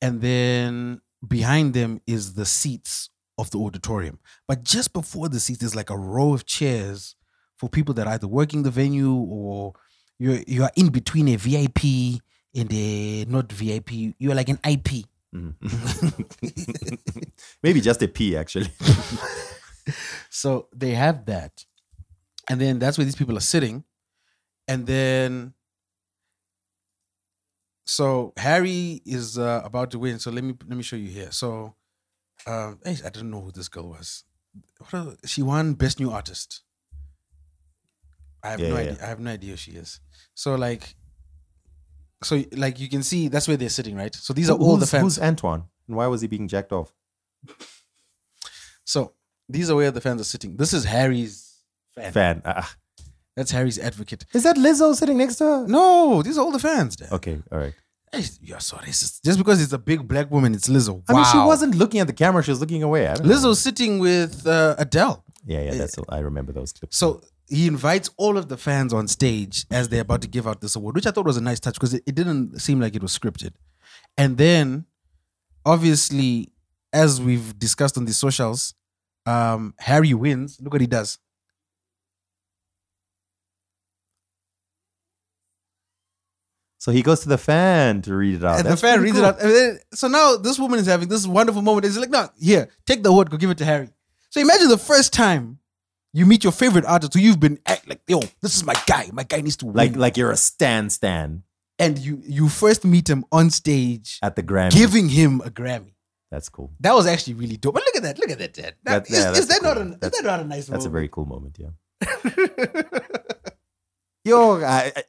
And 0.00 0.20
then 0.20 1.00
behind 1.26 1.74
them 1.74 2.00
is 2.06 2.34
the 2.34 2.46
seats 2.46 3.10
of 3.38 3.50
the 3.50 3.58
auditorium. 3.58 4.18
But 4.46 4.62
just 4.62 4.92
before 4.92 5.28
the 5.28 5.40
seats, 5.40 5.60
there's 5.60 5.74
like 5.74 5.90
a 5.90 5.98
row 5.98 6.34
of 6.34 6.46
chairs 6.46 7.16
for 7.58 7.68
people 7.68 7.94
that 7.94 8.06
are 8.06 8.14
either 8.14 8.28
working 8.28 8.62
the 8.62 8.70
venue 8.70 9.14
or 9.14 9.74
you're 10.18 10.40
you 10.46 10.62
are 10.62 10.70
in 10.76 10.88
between 10.90 11.28
a 11.28 11.36
VIP 11.36 12.20
and 12.54 12.72
a 12.72 13.24
not 13.26 13.50
VIP. 13.52 14.14
You're 14.18 14.34
like 14.34 14.48
an 14.48 14.58
IP. 14.68 15.06
Maybe 17.62 17.80
just 17.80 18.02
a 18.02 18.08
P 18.08 18.36
actually. 18.36 18.68
So 20.30 20.68
they 20.74 20.92
have 20.92 21.26
that. 21.26 21.64
And 22.48 22.60
then 22.60 22.78
that's 22.78 22.96
where 22.98 23.04
these 23.04 23.16
people 23.16 23.36
are 23.36 23.40
sitting. 23.54 23.84
And 24.66 24.86
then 24.86 25.52
so 27.86 28.32
Harry 28.38 29.02
is 29.04 29.38
uh, 29.38 29.60
about 29.64 29.90
to 29.92 29.98
win. 29.98 30.18
So 30.18 30.30
let 30.30 30.42
me 30.42 30.54
let 30.66 30.76
me 30.76 30.82
show 30.82 30.96
you 30.96 31.08
here. 31.08 31.30
So 31.32 31.74
um 32.46 32.80
I 32.86 33.10
don't 33.10 33.30
know 33.30 33.42
who 33.42 33.52
this 33.52 33.68
girl 33.68 33.90
was. 33.90 34.24
What 34.78 34.94
are- 34.94 35.16
she 35.26 35.42
won 35.42 35.74
best 35.74 36.00
new 36.00 36.10
artist. 36.10 36.62
I 38.44 38.50
have 38.50 38.60
Yeah, 38.60 38.68
no 38.68 38.74
yeah, 38.76 38.80
idea. 38.82 38.98
I 39.02 39.06
have 39.06 39.20
no 39.20 39.30
idea 39.30 39.50
who 39.52 39.56
she 39.56 39.72
is. 39.72 40.00
So 40.34 40.54
like 40.54 40.94
So 42.22 42.42
like 42.64 42.78
you 42.78 42.88
can 42.88 43.02
see 43.02 43.28
that's 43.28 43.48
where 43.48 43.56
they're 43.56 43.68
sitting, 43.78 43.96
right? 43.96 44.14
So 44.14 44.32
these 44.32 44.48
are 44.50 44.56
Who- 44.56 44.64
all 44.64 44.76
the 44.76 44.86
fans. 44.86 45.02
Who's 45.02 45.18
Antoine? 45.18 45.64
And 45.88 45.96
why 45.96 46.06
was 46.06 46.20
he 46.22 46.28
being 46.28 46.48
jacked 46.48 46.72
off? 46.72 46.92
So 48.84 49.12
these 49.48 49.70
are 49.70 49.76
where 49.76 49.90
the 49.90 50.00
fans 50.00 50.20
are 50.20 50.24
sitting. 50.34 50.56
This 50.56 50.72
is 50.72 50.84
Harry's 50.84 51.54
fan. 51.94 52.12
Fan. 52.12 52.42
Ah, 52.44 52.74
That's 53.36 53.50
Harry's 53.50 53.78
advocate. 53.78 54.24
is 54.32 54.42
that 54.44 54.56
Lizzo 54.56 54.94
sitting 54.94 55.18
next 55.18 55.36
to 55.36 55.44
her? 55.44 55.66
No, 55.66 56.22
these 56.22 56.38
are 56.38 56.42
all 56.44 56.52
the 56.52 56.58
fans. 56.58 56.96
Dad. 56.96 57.12
Okay, 57.12 57.42
all 57.52 57.58
right. 57.58 57.74
Hey, 58.12 58.24
You're 58.40 58.60
so 58.60 58.76
racist. 58.76 59.22
Just 59.24 59.38
because 59.38 59.60
it's 59.60 59.72
a 59.72 59.78
big 59.78 60.06
black 60.06 60.30
woman, 60.30 60.54
it's 60.54 60.68
Lizzo. 60.68 61.02
I 61.08 61.12
mean, 61.14 61.24
she 61.32 61.38
wasn't 61.38 61.74
looking 61.74 62.00
at 62.00 62.06
the 62.06 62.12
camera; 62.12 62.42
she 62.44 62.52
was 62.52 62.60
looking 62.60 62.82
away. 62.82 63.04
Don't 63.06 63.26
know. 63.26 63.52
Sitting 63.54 63.98
with 63.98 64.46
uh, 64.46 64.76
Adele. 64.78 65.24
Yeah, 65.46 65.62
yeah, 65.62 65.74
that's. 65.74 65.96
I 66.08 66.20
remember 66.20 66.52
those 66.52 66.72
clips. 66.72 66.96
So 66.96 67.20
he 67.48 67.66
invites 67.66 68.10
all 68.16 68.38
of 68.38 68.48
the 68.48 68.56
fans 68.56 68.92
on 68.92 69.08
stage 69.08 69.66
as 69.70 69.88
they're 69.88 70.00
about 70.02 70.22
to 70.22 70.28
give 70.28 70.46
out 70.46 70.60
this 70.60 70.76
award, 70.76 70.94
which 70.94 71.06
I 71.06 71.10
thought 71.10 71.26
was 71.26 71.36
a 71.36 71.42
nice 71.42 71.60
touch 71.60 71.74
because 71.74 71.94
it, 71.94 72.02
it 72.06 72.14
didn't 72.14 72.58
seem 72.60 72.80
like 72.80 72.94
it 72.94 73.02
was 73.02 73.16
scripted. 73.16 73.52
And 74.16 74.38
then, 74.38 74.86
obviously, 75.64 76.52
as 76.92 77.20
we've 77.20 77.58
discussed 77.58 77.98
on 77.98 78.04
the 78.04 78.12
socials, 78.12 78.74
um, 79.26 79.74
Harry 79.78 80.14
wins. 80.14 80.58
Look 80.60 80.72
what 80.72 80.80
he 80.80 80.86
does. 80.86 81.18
So 86.78 86.92
he 86.92 87.00
goes 87.00 87.20
to 87.20 87.30
the 87.30 87.38
fan 87.38 88.02
to 88.02 88.14
read 88.14 88.34
it 88.34 88.44
out. 88.44 88.62
the 88.62 88.76
fan 88.76 89.00
reads 89.00 89.16
cool. 89.16 89.24
it 89.24 89.28
out. 89.28 89.38
Then- 89.38 89.78
so 89.94 90.06
now 90.06 90.36
this 90.36 90.58
woman 90.58 90.78
is 90.78 90.86
having 90.86 91.08
this 91.08 91.26
wonderful 91.26 91.62
moment. 91.62 91.86
It's 91.86 91.96
like, 91.96 92.10
no, 92.10 92.28
here, 92.38 92.68
take 92.86 93.02
the 93.02 93.08
award, 93.08 93.30
go 93.30 93.38
give 93.38 93.48
it 93.48 93.56
to 93.58 93.64
Harry. 93.64 93.88
So 94.28 94.40
imagine 94.40 94.68
the 94.68 94.76
first 94.76 95.12
time 95.12 95.58
you 96.14 96.24
meet 96.24 96.44
your 96.44 96.52
favorite 96.52 96.84
artist 96.86 97.12
who 97.12 97.20
you've 97.20 97.40
been 97.40 97.58
act 97.66 97.88
like, 97.88 98.00
yo, 98.06 98.20
this 98.40 98.54
is 98.56 98.64
my 98.64 98.74
guy. 98.86 99.10
My 99.12 99.24
guy 99.24 99.40
needs 99.40 99.56
to 99.58 99.66
win. 99.66 99.74
Like, 99.74 99.96
like 99.96 100.16
you're 100.16 100.30
a 100.30 100.36
stan 100.36 100.88
stan 100.88 101.42
and 101.78 101.98
you 101.98 102.22
you 102.24 102.48
first 102.48 102.84
meet 102.84 103.10
him 103.10 103.24
on 103.32 103.50
stage, 103.50 104.20
at 104.22 104.36
the 104.36 104.42
Grammy. 104.42 104.72
giving 104.72 105.08
him 105.08 105.40
a 105.44 105.50
Grammy. 105.50 105.94
That's 106.30 106.48
cool. 106.48 106.72
That 106.80 106.94
was 106.94 107.06
actually 107.06 107.34
really 107.34 107.56
dope. 107.56 107.74
But 107.74 107.82
look 107.84 107.96
at 107.96 108.02
that, 108.04 108.18
look 108.18 108.30
at 108.30 108.38
that, 108.38 108.54
Dad. 108.54 108.74
That, 108.84 109.06
That- 109.06 109.10
is, 109.10 109.18
yeah, 109.18 109.32
is 109.32 109.46
that 109.48 109.62
not 109.62 109.76
a, 109.76 109.82
is 110.02 110.10
that 110.10 110.22
not 110.24 110.40
a 110.40 110.44
nice 110.44 110.66
That's 110.66 110.84
a 110.86 110.88
very 110.88 111.08
cool 111.08 111.26
moment. 111.26 111.58
Yeah. 111.58 111.70
Yo, 114.24 114.58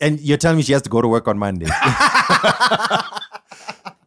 and 0.01 0.19
you're 0.19 0.37
telling 0.37 0.57
me 0.57 0.63
she 0.63 0.73
has 0.73 0.81
to 0.81 0.89
go 0.89 1.01
to 1.01 1.07
work 1.07 1.27
on 1.27 1.37
Monday. 1.37 1.67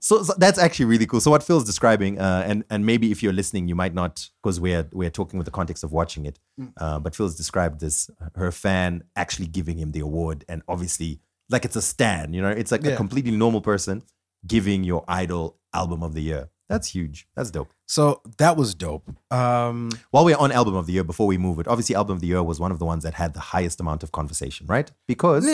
so, 0.08 0.22
so 0.22 0.32
that's 0.38 0.58
actually 0.58 0.86
really 0.86 1.04
cool. 1.04 1.20
So 1.20 1.30
what 1.30 1.42
Phil's 1.42 1.64
describing, 1.64 2.18
uh, 2.18 2.42
and 2.46 2.64
and 2.70 2.86
maybe 2.86 3.10
if 3.10 3.22
you're 3.22 3.34
listening, 3.34 3.68
you 3.68 3.74
might 3.74 3.92
not 3.92 4.30
because 4.42 4.58
we're 4.58 4.88
we're 4.90 5.10
talking 5.10 5.38
with 5.38 5.44
the 5.44 5.50
context 5.50 5.84
of 5.84 5.92
watching 5.92 6.24
it. 6.24 6.38
Mm. 6.58 6.72
Uh, 6.78 6.98
but 6.98 7.14
Phil's 7.14 7.36
described 7.36 7.80
this 7.80 8.08
her 8.34 8.50
fan 8.50 9.04
actually 9.16 9.48
giving 9.48 9.76
him 9.76 9.92
the 9.92 10.00
award, 10.00 10.46
and 10.48 10.62
obviously 10.66 11.20
like 11.50 11.66
it's 11.66 11.76
a 11.76 11.82
stand. 11.82 12.34
You 12.34 12.40
know, 12.40 12.48
it's 12.48 12.72
like 12.72 12.86
a 12.86 12.96
completely 12.96 13.32
normal 13.32 13.60
person 13.60 14.02
giving 14.46 14.82
your 14.82 15.04
idol 15.08 15.58
album 15.74 16.02
of 16.02 16.14
the 16.14 16.22
year. 16.22 16.48
That's 16.70 16.88
huge. 16.88 17.26
That's 17.34 17.50
dope. 17.50 17.72
So 17.86 18.22
that 18.36 18.56
was 18.56 18.74
dope. 18.74 19.08
Um, 19.30 19.90
While 20.10 20.24
we're 20.26 20.36
on 20.36 20.52
album 20.52 20.74
of 20.74 20.86
the 20.86 20.92
year, 20.92 21.04
before 21.04 21.26
we 21.26 21.38
move 21.38 21.58
it, 21.58 21.66
obviously 21.66 21.94
album 21.96 22.16
of 22.16 22.20
the 22.20 22.26
year 22.26 22.42
was 22.42 22.60
one 22.60 22.70
of 22.70 22.78
the 22.78 22.84
ones 22.84 23.04
that 23.04 23.14
had 23.14 23.32
the 23.32 23.40
highest 23.40 23.80
amount 23.80 24.02
of 24.02 24.12
conversation, 24.12 24.66
right? 24.66 24.90
Because 25.06 25.46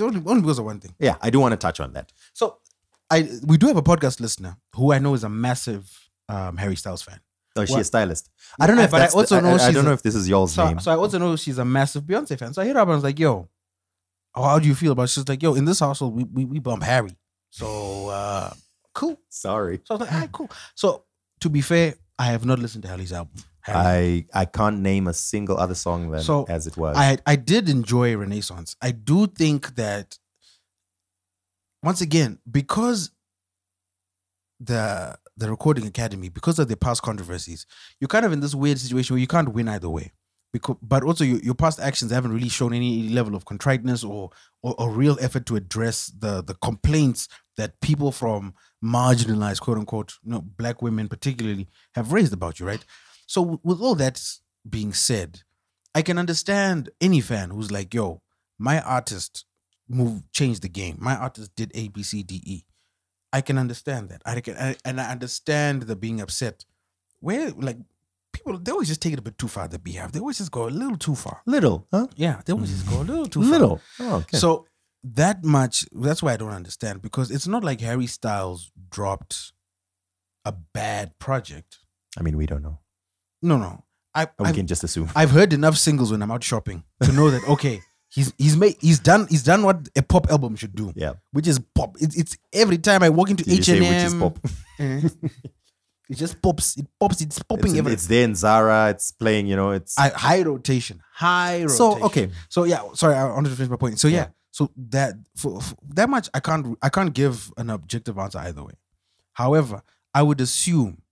only, 0.00 0.22
only 0.24 0.40
because 0.40 0.58
of 0.60 0.64
one 0.64 0.78
thing. 0.78 0.94
yeah, 1.00 1.16
I 1.20 1.30
do 1.30 1.40
want 1.40 1.52
to 1.52 1.56
touch 1.56 1.80
on 1.80 1.92
that. 1.94 2.12
So 2.32 2.58
I 3.10 3.28
we 3.44 3.56
do 3.56 3.66
have 3.68 3.76
a 3.76 3.82
podcast 3.82 4.20
listener 4.20 4.56
who 4.74 4.92
I 4.92 4.98
know 4.98 5.14
is 5.14 5.24
a 5.24 5.28
massive 5.28 5.90
um, 6.28 6.56
Harry 6.56 6.76
Styles 6.76 7.02
fan. 7.02 7.20
Oh, 7.58 7.62
is 7.62 7.70
she 7.70 7.76
a 7.80 7.84
stylist? 7.84 8.28
I 8.60 8.66
don't 8.66 8.76
know 8.76 8.82
Yeah, 8.82 8.86
if 8.86 8.90
but 8.90 8.96
I 8.96 9.00
that's 9.00 9.12
the- 9.14 9.18
also 9.20 9.40
know 9.40 9.50
I, 9.50 9.54
I 9.54 9.58
she's 9.66 9.74
don't 9.74 9.84
know 9.86 9.92
if 9.92 10.02
this 10.02 10.14
is 10.14 10.28
y'all's 10.28 10.52
So, 10.52 10.66
name. 10.66 10.78
so 10.80 10.90
I 10.92 10.96
also 10.96 11.18
know 11.18 11.36
she's 11.36 11.56
a 11.58 11.64
massive 11.64 12.02
Beyonce 12.02 12.38
fan. 12.38 12.52
So 12.52 12.60
I 12.60 12.66
hit 12.66 12.76
her 12.76 12.80
up 12.82 12.88
and 12.88 12.92
I 12.92 12.94
was 12.96 13.04
like, 13.04 13.18
yo, 13.18 13.48
oh, 14.34 14.42
how 14.42 14.58
do 14.58 14.68
you 14.68 14.74
feel 14.74 14.92
about 14.92 15.04
it? 15.04 15.10
She's 15.10 15.26
like, 15.28 15.42
yo, 15.42 15.54
in 15.54 15.64
this 15.64 15.80
household, 15.80 16.14
we, 16.14 16.24
we, 16.24 16.44
we 16.44 16.58
bump 16.58 16.82
Harry. 16.82 17.16
So 17.50 18.08
uh, 18.08 18.50
cool. 18.92 19.18
Sorry. 19.30 19.80
So 19.84 19.94
I 19.94 19.98
was 19.98 20.00
like, 20.06 20.12
all 20.14 20.20
right, 20.20 20.32
cool. 20.32 20.50
So 20.74 21.04
to 21.40 21.48
be 21.48 21.62
fair, 21.62 21.94
I 22.18 22.26
have 22.26 22.44
not 22.44 22.58
listened 22.58 22.82
to 22.82 22.88
Harry's 22.90 23.12
album. 23.12 23.36
Harry. 23.60 24.26
I 24.34 24.40
I 24.42 24.44
can't 24.44 24.80
name 24.80 25.06
a 25.06 25.14
single 25.14 25.56
other 25.58 25.74
song 25.74 26.10
than 26.10 26.20
So, 26.22 26.44
as 26.48 26.66
it 26.66 26.76
was. 26.76 26.96
I 26.96 27.18
I 27.26 27.36
did 27.36 27.68
enjoy 27.70 28.16
Renaissance. 28.16 28.76
I 28.82 28.90
do 28.90 29.26
think 29.26 29.74
that 29.76 30.18
once 31.82 32.00
again, 32.00 32.38
because 32.50 33.10
the 34.60 35.18
the 35.36 35.50
recording 35.50 35.86
academy, 35.86 36.28
because 36.28 36.58
of 36.58 36.68
the 36.68 36.76
past 36.76 37.02
controversies, 37.02 37.66
you're 38.00 38.08
kind 38.08 38.24
of 38.24 38.32
in 38.32 38.40
this 38.40 38.54
weird 38.54 38.78
situation 38.78 39.14
where 39.14 39.20
you 39.20 39.26
can't 39.26 39.52
win 39.52 39.68
either 39.68 39.90
way. 39.90 40.12
Because, 40.52 40.76
but 40.80 41.02
also 41.02 41.22
your, 41.24 41.54
past 41.54 41.78
actions 41.78 42.10
haven't 42.10 42.32
really 42.32 42.48
shown 42.48 42.72
any 42.72 43.10
level 43.10 43.34
of 43.34 43.44
contriteness 43.44 44.02
or, 44.02 44.30
or 44.62 44.74
or 44.78 44.90
real 44.90 45.18
effort 45.20 45.44
to 45.46 45.56
address 45.56 46.06
the 46.06 46.42
the 46.42 46.54
complaints 46.54 47.28
that 47.58 47.80
people 47.80 48.10
from 48.12 48.54
marginalized 48.82 49.60
quote 49.60 49.76
unquote 49.76 50.14
you 50.22 50.32
know 50.32 50.40
black 50.40 50.80
women 50.80 51.08
particularly 51.08 51.68
have 51.94 52.12
raised 52.12 52.32
about 52.32 52.58
you, 52.58 52.66
right? 52.66 52.84
So 53.26 53.60
with 53.62 53.80
all 53.80 53.96
that 53.96 54.22
being 54.68 54.92
said, 54.92 55.42
I 55.94 56.02
can 56.02 56.18
understand 56.18 56.90
any 57.00 57.20
fan 57.20 57.50
who's 57.50 57.70
like, 57.70 57.92
yo, 57.92 58.22
my 58.58 58.80
artist 58.80 59.45
move 59.88 60.22
change 60.32 60.60
the 60.60 60.68
game. 60.68 60.96
My 61.00 61.16
artist 61.16 61.52
did 61.56 61.70
A, 61.74 61.88
B, 61.88 62.02
C, 62.02 62.22
D, 62.22 62.42
E. 62.44 62.64
I 63.32 63.40
can 63.40 63.58
understand 63.58 64.08
that. 64.10 64.22
I 64.24 64.40
can 64.40 64.56
I, 64.56 64.76
and 64.84 65.00
I 65.00 65.10
understand 65.10 65.82
the 65.82 65.96
being 65.96 66.20
upset. 66.20 66.64
Where 67.20 67.50
like 67.50 67.78
people 68.32 68.58
they 68.58 68.72
always 68.72 68.88
just 68.88 69.00
take 69.02 69.12
it 69.12 69.18
a 69.18 69.22
bit 69.22 69.38
too 69.38 69.48
far, 69.48 69.68
the 69.68 69.78
BeyHive. 69.78 70.12
They 70.12 70.20
always 70.20 70.38
just 70.38 70.50
go 70.52 70.66
a 70.66 70.70
little 70.70 70.96
too 70.96 71.14
far. 71.14 71.42
little, 71.46 71.86
huh? 71.92 72.06
Yeah, 72.16 72.40
they 72.44 72.52
always 72.52 72.70
just 72.70 72.88
go 72.88 73.00
a 73.00 73.04
little 73.04 73.26
too 73.26 73.42
far. 73.42 73.50
Little. 73.50 73.80
Oh, 74.00 74.16
okay. 74.16 74.38
So 74.38 74.66
that 75.02 75.44
much 75.44 75.86
that's 75.92 76.22
why 76.22 76.32
I 76.32 76.36
don't 76.36 76.50
understand 76.52 77.02
because 77.02 77.30
it's 77.30 77.46
not 77.46 77.62
like 77.64 77.80
Harry 77.80 78.06
Styles 78.06 78.70
dropped 78.90 79.52
a 80.44 80.52
bad 80.52 81.18
project. 81.18 81.78
I 82.18 82.22
mean, 82.22 82.36
we 82.36 82.46
don't 82.46 82.62
know. 82.62 82.78
No, 83.42 83.56
no. 83.58 83.84
I, 84.14 84.28
We 84.38 84.46
I've, 84.46 84.54
can 84.54 84.66
just 84.66 84.82
assume. 84.82 85.10
I've 85.14 85.30
heard 85.30 85.52
enough 85.52 85.76
singles 85.76 86.10
when 86.10 86.22
I'm 86.22 86.30
out 86.30 86.42
shopping 86.42 86.84
to 87.02 87.12
know 87.12 87.30
that 87.30 87.46
okay, 87.48 87.80
he's 88.16 88.32
he's 88.38 88.56
made 88.56 88.74
he's 88.80 88.98
done 89.10 89.26
he's 89.28 89.44
done 89.44 89.62
what 89.62 89.78
a 89.96 90.02
pop 90.02 90.28
album 90.34 90.56
should 90.56 90.74
do, 90.74 90.92
Yeah. 90.96 91.14
which 91.32 91.46
is 91.46 91.58
pop. 91.76 91.96
It's, 92.00 92.16
it's 92.16 92.36
every 92.52 92.78
time 92.78 93.02
I 93.04 93.10
walk 93.18 93.28
into 93.30 93.44
H 93.48 93.68
and 93.68 93.80
which 93.80 94.02
is 94.08 94.14
M, 94.14 94.20
pop? 94.20 94.38
it 96.10 96.14
just 96.14 96.40
pops. 96.40 96.76
It 96.76 96.86
pops. 97.00 97.20
It's 97.20 97.40
popping 97.42 97.70
It's, 97.72 97.78
every 97.78 97.92
it's 97.92 98.06
there 98.06 98.24
in 98.24 98.34
Zara. 98.34 98.90
It's 98.90 99.12
playing. 99.12 99.46
You 99.46 99.56
know, 99.56 99.70
it's 99.72 99.98
I, 99.98 100.08
high 100.10 100.42
rotation, 100.42 101.00
high 101.12 101.62
rotation. 101.62 101.68
so 101.76 102.04
okay. 102.06 102.30
So 102.48 102.64
yeah, 102.64 102.82
sorry, 102.94 103.14
I 103.14 103.24
wanted 103.32 103.50
to 103.50 103.56
finish 103.56 103.70
my 103.70 103.76
point. 103.76 103.98
So 103.98 104.08
yeah, 104.08 104.16
Yeah. 104.16 104.26
so 104.50 104.70
that 104.90 105.14
for, 105.36 105.60
for 105.60 105.76
that 105.94 106.08
much, 106.08 106.28
I 106.34 106.40
can't 106.40 106.78
I 106.82 106.88
can't 106.88 107.12
give 107.12 107.52
an 107.56 107.70
objective 107.70 108.18
answer 108.18 108.38
either 108.38 108.62
way. 108.64 108.74
However, 109.32 109.82
I 110.14 110.22
would 110.22 110.40
assume 110.40 111.02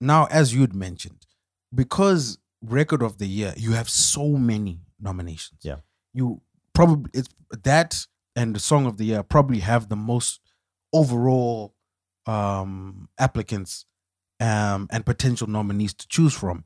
now, 0.00 0.26
as 0.30 0.52
you'd 0.54 0.74
mentioned, 0.74 1.26
because 1.74 2.38
record 2.60 3.02
of 3.02 3.18
the 3.18 3.26
year, 3.26 3.54
you 3.56 3.72
have 3.72 3.88
so 3.88 4.28
many 4.30 4.80
nominations. 5.00 5.60
Yeah. 5.62 5.76
You 6.14 6.40
probably 6.74 7.10
it's 7.14 7.28
that 7.64 8.06
and 8.36 8.54
the 8.56 8.60
song 8.60 8.86
of 8.86 8.96
the 8.96 9.04
year 9.06 9.22
probably 9.22 9.60
have 9.60 9.88
the 9.88 9.96
most 9.96 10.40
overall 10.92 11.74
um 12.26 13.08
applicants 13.18 13.86
um 14.40 14.88
and 14.92 15.06
potential 15.06 15.48
nominees 15.48 15.94
to 15.94 16.08
choose 16.08 16.34
from. 16.34 16.64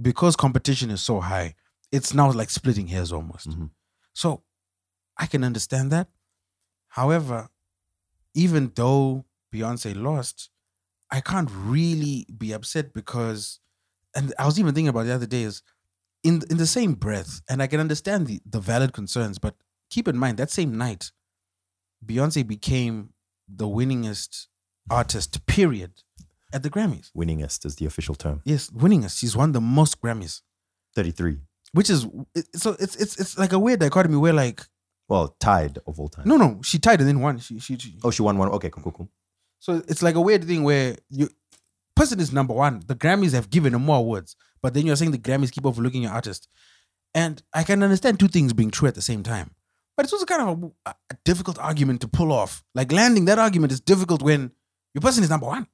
Because 0.00 0.36
competition 0.36 0.90
is 0.90 1.02
so 1.02 1.20
high 1.20 1.54
it's 1.92 2.14
now 2.14 2.30
like 2.32 2.50
splitting 2.50 2.88
hairs 2.88 3.12
almost. 3.12 3.48
Mhm. 3.50 3.70
so 4.14 4.42
i 5.18 5.26
can 5.26 5.44
understand 5.44 5.92
that. 5.92 6.08
However 6.88 7.50
even 8.34 8.72
though 8.74 9.24
beyonce 9.52 9.94
lost 9.96 10.50
i 11.10 11.20
can't 11.20 11.50
really 11.52 12.26
be 12.38 12.52
upset 12.52 12.92
because 12.94 13.60
and 14.14 14.34
i 14.38 14.46
was 14.46 14.58
even 14.60 14.74
thinking 14.74 14.88
about 14.88 15.04
the 15.06 15.14
other 15.14 15.26
day 15.26 15.42
is 15.42 15.62
in 16.28 16.34
in 16.50 16.56
the 16.56 16.66
same 16.78 16.92
breath 17.04 17.32
and 17.48 17.56
i 17.64 17.66
can 17.66 17.80
understand 17.86 18.26
the, 18.26 18.40
the 18.54 18.60
valid 18.60 18.92
concerns 18.92 19.36
but 19.38 19.54
keep 19.94 20.06
in 20.12 20.16
mind 20.24 20.36
that 20.38 20.50
same 20.50 20.72
night 20.86 21.02
beyonce 22.04 22.46
became 22.46 23.10
the 23.48 23.66
winningest 23.66 24.46
artist 24.90 25.32
period 25.46 25.92
at 26.52 26.62
the 26.62 26.70
grammys 26.70 27.10
Winningest 27.20 27.64
is 27.68 27.76
the 27.76 27.86
official 27.86 28.14
term. 28.14 28.40
yes 28.44 28.70
winningest 28.70 29.18
she's 29.18 29.36
won 29.36 29.52
the 29.52 29.60
most 29.60 30.00
grammys 30.02 30.42
Thirty-three. 30.94 31.38
which 31.72 31.90
is 31.90 32.06
so 32.54 32.68
it's 32.84 32.96
it's 32.96 33.14
it's 33.20 33.38
like 33.38 33.52
a 33.52 33.58
weird 33.58 33.80
dichotomy 33.80 34.16
where 34.16 34.32
like 34.32 34.60
Well, 35.08 35.26
tied 35.48 35.78
of 35.86 36.00
all 36.00 36.08
time. 36.08 36.26
no 36.30 36.36
no 36.44 36.60
she 36.62 36.78
tied 36.78 37.00
and 37.00 37.08
then 37.08 37.20
won 37.20 37.38
she 37.38 37.58
she, 37.58 37.76
she 37.78 37.98
Oh, 38.04 38.10
she 38.10 38.22
won 38.22 38.36
one. 38.38 38.48
Okay, 38.56 38.70
cool, 38.70 38.82
cool, 38.84 38.92
cool. 38.98 39.08
so 39.64 39.82
it's 39.90 40.02
like 40.06 40.14
a 40.16 40.20
weird 40.28 40.44
thing 40.44 40.62
where 40.64 40.96
you 41.10 41.28
person 41.96 42.20
is 42.20 42.32
number 42.32 42.54
one 42.54 42.82
the 42.86 42.94
grammys 42.94 43.32
have 43.32 43.50
given 43.50 43.74
him 43.74 43.82
more 43.82 43.98
awards 43.98 44.36
but 44.62 44.74
then 44.74 44.86
you're 44.86 44.96
saying 44.96 45.10
the 45.10 45.18
grammys 45.18 45.50
keep 45.50 45.66
overlooking 45.66 46.02
your 46.02 46.12
artist 46.12 46.48
and 47.14 47.42
i 47.52 47.62
can 47.62 47.82
understand 47.82 48.18
two 48.20 48.28
things 48.28 48.52
being 48.52 48.70
true 48.70 48.88
at 48.88 48.94
the 48.94 49.02
same 49.02 49.22
time 49.22 49.50
but 49.96 50.04
it's 50.04 50.12
also 50.12 50.26
kind 50.26 50.42
of 50.42 50.72
a, 50.86 50.94
a 51.10 51.16
difficult 51.24 51.58
argument 51.58 52.00
to 52.00 52.08
pull 52.08 52.32
off 52.32 52.62
like 52.74 52.92
landing 52.92 53.24
that 53.24 53.38
argument 53.38 53.72
is 53.72 53.80
difficult 53.80 54.22
when 54.22 54.50
your 54.94 55.02
person 55.02 55.24
is 55.24 55.30
number 55.30 55.46
one 55.46 55.66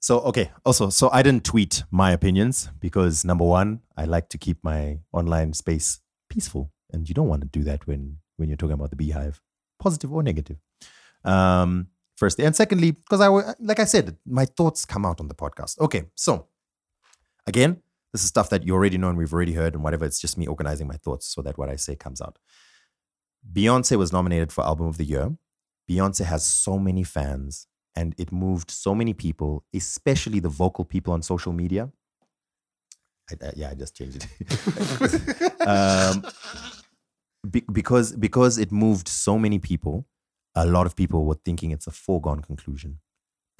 So 0.00 0.20
okay. 0.20 0.50
Also, 0.64 0.88
so 0.88 1.10
I 1.12 1.22
didn't 1.22 1.44
tweet 1.44 1.84
my 1.90 2.12
opinions 2.12 2.70
because 2.80 3.24
number 3.24 3.44
one, 3.44 3.80
I 3.96 4.06
like 4.06 4.30
to 4.30 4.38
keep 4.38 4.64
my 4.64 5.00
online 5.12 5.52
space 5.52 6.00
peaceful, 6.30 6.72
and 6.92 7.06
you 7.08 7.14
don't 7.14 7.28
want 7.28 7.42
to 7.42 7.48
do 7.48 7.62
that 7.64 7.86
when 7.86 8.16
when 8.38 8.48
you're 8.48 8.56
talking 8.56 8.78
about 8.80 8.90
the 8.90 8.96
BeyHive. 8.96 9.36
positive 9.78 10.12
or 10.12 10.22
negative. 10.22 10.56
Um, 11.24 11.88
firstly, 12.20 12.44
and 12.44 12.54
secondly, 12.54 12.92
because 12.92 13.20
I, 13.20 13.28
like 13.58 13.80
I 13.80 13.84
said, 13.84 14.16
my 14.24 14.44
thoughts 14.44 14.84
come 14.84 15.04
out 15.04 15.20
on 15.20 15.26
the 15.28 15.34
podcast. 15.34 15.80
Okay, 15.80 16.04
so 16.14 16.46
again, 17.46 17.82
this 18.12 18.22
is 18.22 18.28
stuff 18.28 18.50
that 18.50 18.64
you 18.64 18.74
already 18.74 18.98
know 18.98 19.08
and 19.08 19.18
we've 19.18 19.32
already 19.32 19.54
heard 19.54 19.74
and 19.74 19.82
whatever. 19.82 20.04
It's 20.04 20.20
just 20.20 20.36
me 20.36 20.46
organizing 20.46 20.86
my 20.86 20.96
thoughts 20.96 21.26
so 21.26 21.42
that 21.42 21.58
what 21.58 21.70
I 21.70 21.76
say 21.76 21.96
comes 21.96 22.20
out. 22.20 22.38
Beyonce 23.52 23.96
was 23.96 24.12
nominated 24.12 24.52
for 24.52 24.62
Album 24.64 24.86
of 24.86 24.98
the 24.98 25.04
Year. 25.04 25.34
Beyonce 25.90 26.24
has 26.26 26.44
so 26.44 26.78
many 26.78 27.02
fans 27.02 27.66
and 27.96 28.14
it 28.18 28.30
moved 28.30 28.70
so 28.70 28.94
many 28.94 29.14
people, 29.14 29.64
especially 29.74 30.40
the 30.40 30.48
vocal 30.48 30.84
people 30.84 31.12
on 31.12 31.22
social 31.22 31.52
media. 31.52 31.90
I, 33.30 33.52
yeah, 33.56 33.70
I 33.70 33.74
just 33.74 33.96
changed 33.96 34.26
it. 34.40 35.60
um, 35.66 36.24
be- 37.48 37.64
because 37.72 38.12
because 38.12 38.58
it 38.58 38.72
moved 38.72 39.08
so 39.08 39.38
many 39.38 39.58
people, 39.58 40.06
a 40.54 40.66
lot 40.66 40.86
of 40.86 40.96
people 40.96 41.24
were 41.24 41.38
thinking 41.44 41.70
it's 41.70 41.86
a 41.86 41.90
foregone 41.90 42.40
conclusion. 42.40 42.98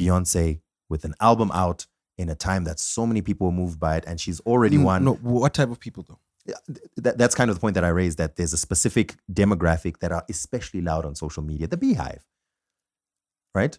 Beyonce 0.00 0.60
with 0.88 1.04
an 1.04 1.14
album 1.20 1.50
out 1.52 1.86
in 2.18 2.28
a 2.28 2.34
time 2.34 2.64
that 2.64 2.78
so 2.80 3.06
many 3.06 3.22
people 3.22 3.46
were 3.46 3.52
moved 3.52 3.78
by 3.80 3.96
it, 3.96 4.04
and 4.06 4.20
she's 4.20 4.40
already 4.40 4.76
Mm, 4.76 4.84
won 4.84 5.04
No, 5.04 5.14
what 5.14 5.54
type 5.54 5.70
of 5.70 5.78
people 5.80 6.04
though? 6.08 6.18
that, 6.96 7.16
that's 7.16 7.34
kind 7.34 7.48
of 7.50 7.56
the 7.56 7.60
point 7.60 7.74
that 7.74 7.84
I 7.84 7.88
raised 7.90 8.18
that 8.18 8.36
there's 8.36 8.52
a 8.52 8.56
specific 8.58 9.14
demographic 9.32 9.98
that 10.00 10.10
are 10.10 10.24
especially 10.28 10.80
loud 10.80 11.04
on 11.04 11.14
social 11.14 11.42
media, 11.42 11.66
the 11.68 11.76
BeyHive. 11.76 12.22
Right? 13.54 13.78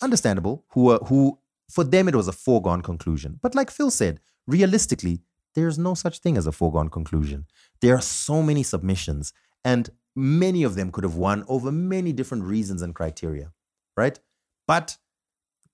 Understandable. 0.00 0.64
Who 0.70 0.90
are, 0.90 0.98
who 0.98 1.38
for 1.70 1.84
them 1.84 2.08
it 2.08 2.14
was 2.14 2.28
a 2.28 2.32
foregone 2.32 2.82
conclusion. 2.82 3.38
But 3.42 3.54
like 3.54 3.70
Phil 3.70 3.90
said, 3.90 4.20
realistically, 4.46 5.20
there's 5.54 5.78
no 5.78 5.94
such 5.94 6.18
thing 6.18 6.36
as 6.36 6.46
a 6.46 6.52
foregone 6.52 6.88
conclusion. 6.88 7.46
There 7.80 7.94
are 7.94 8.00
so 8.02 8.42
many 8.42 8.62
submissions, 8.62 9.32
and 9.64 9.90
many 10.14 10.62
of 10.62 10.74
them 10.74 10.92
could 10.92 11.04
have 11.04 11.16
won 11.16 11.44
over 11.48 11.72
many 11.72 12.12
different 12.12 12.44
reasons 12.44 12.82
and 12.82 12.94
criteria. 12.94 13.52
Right? 13.96 14.18
But 14.66 14.96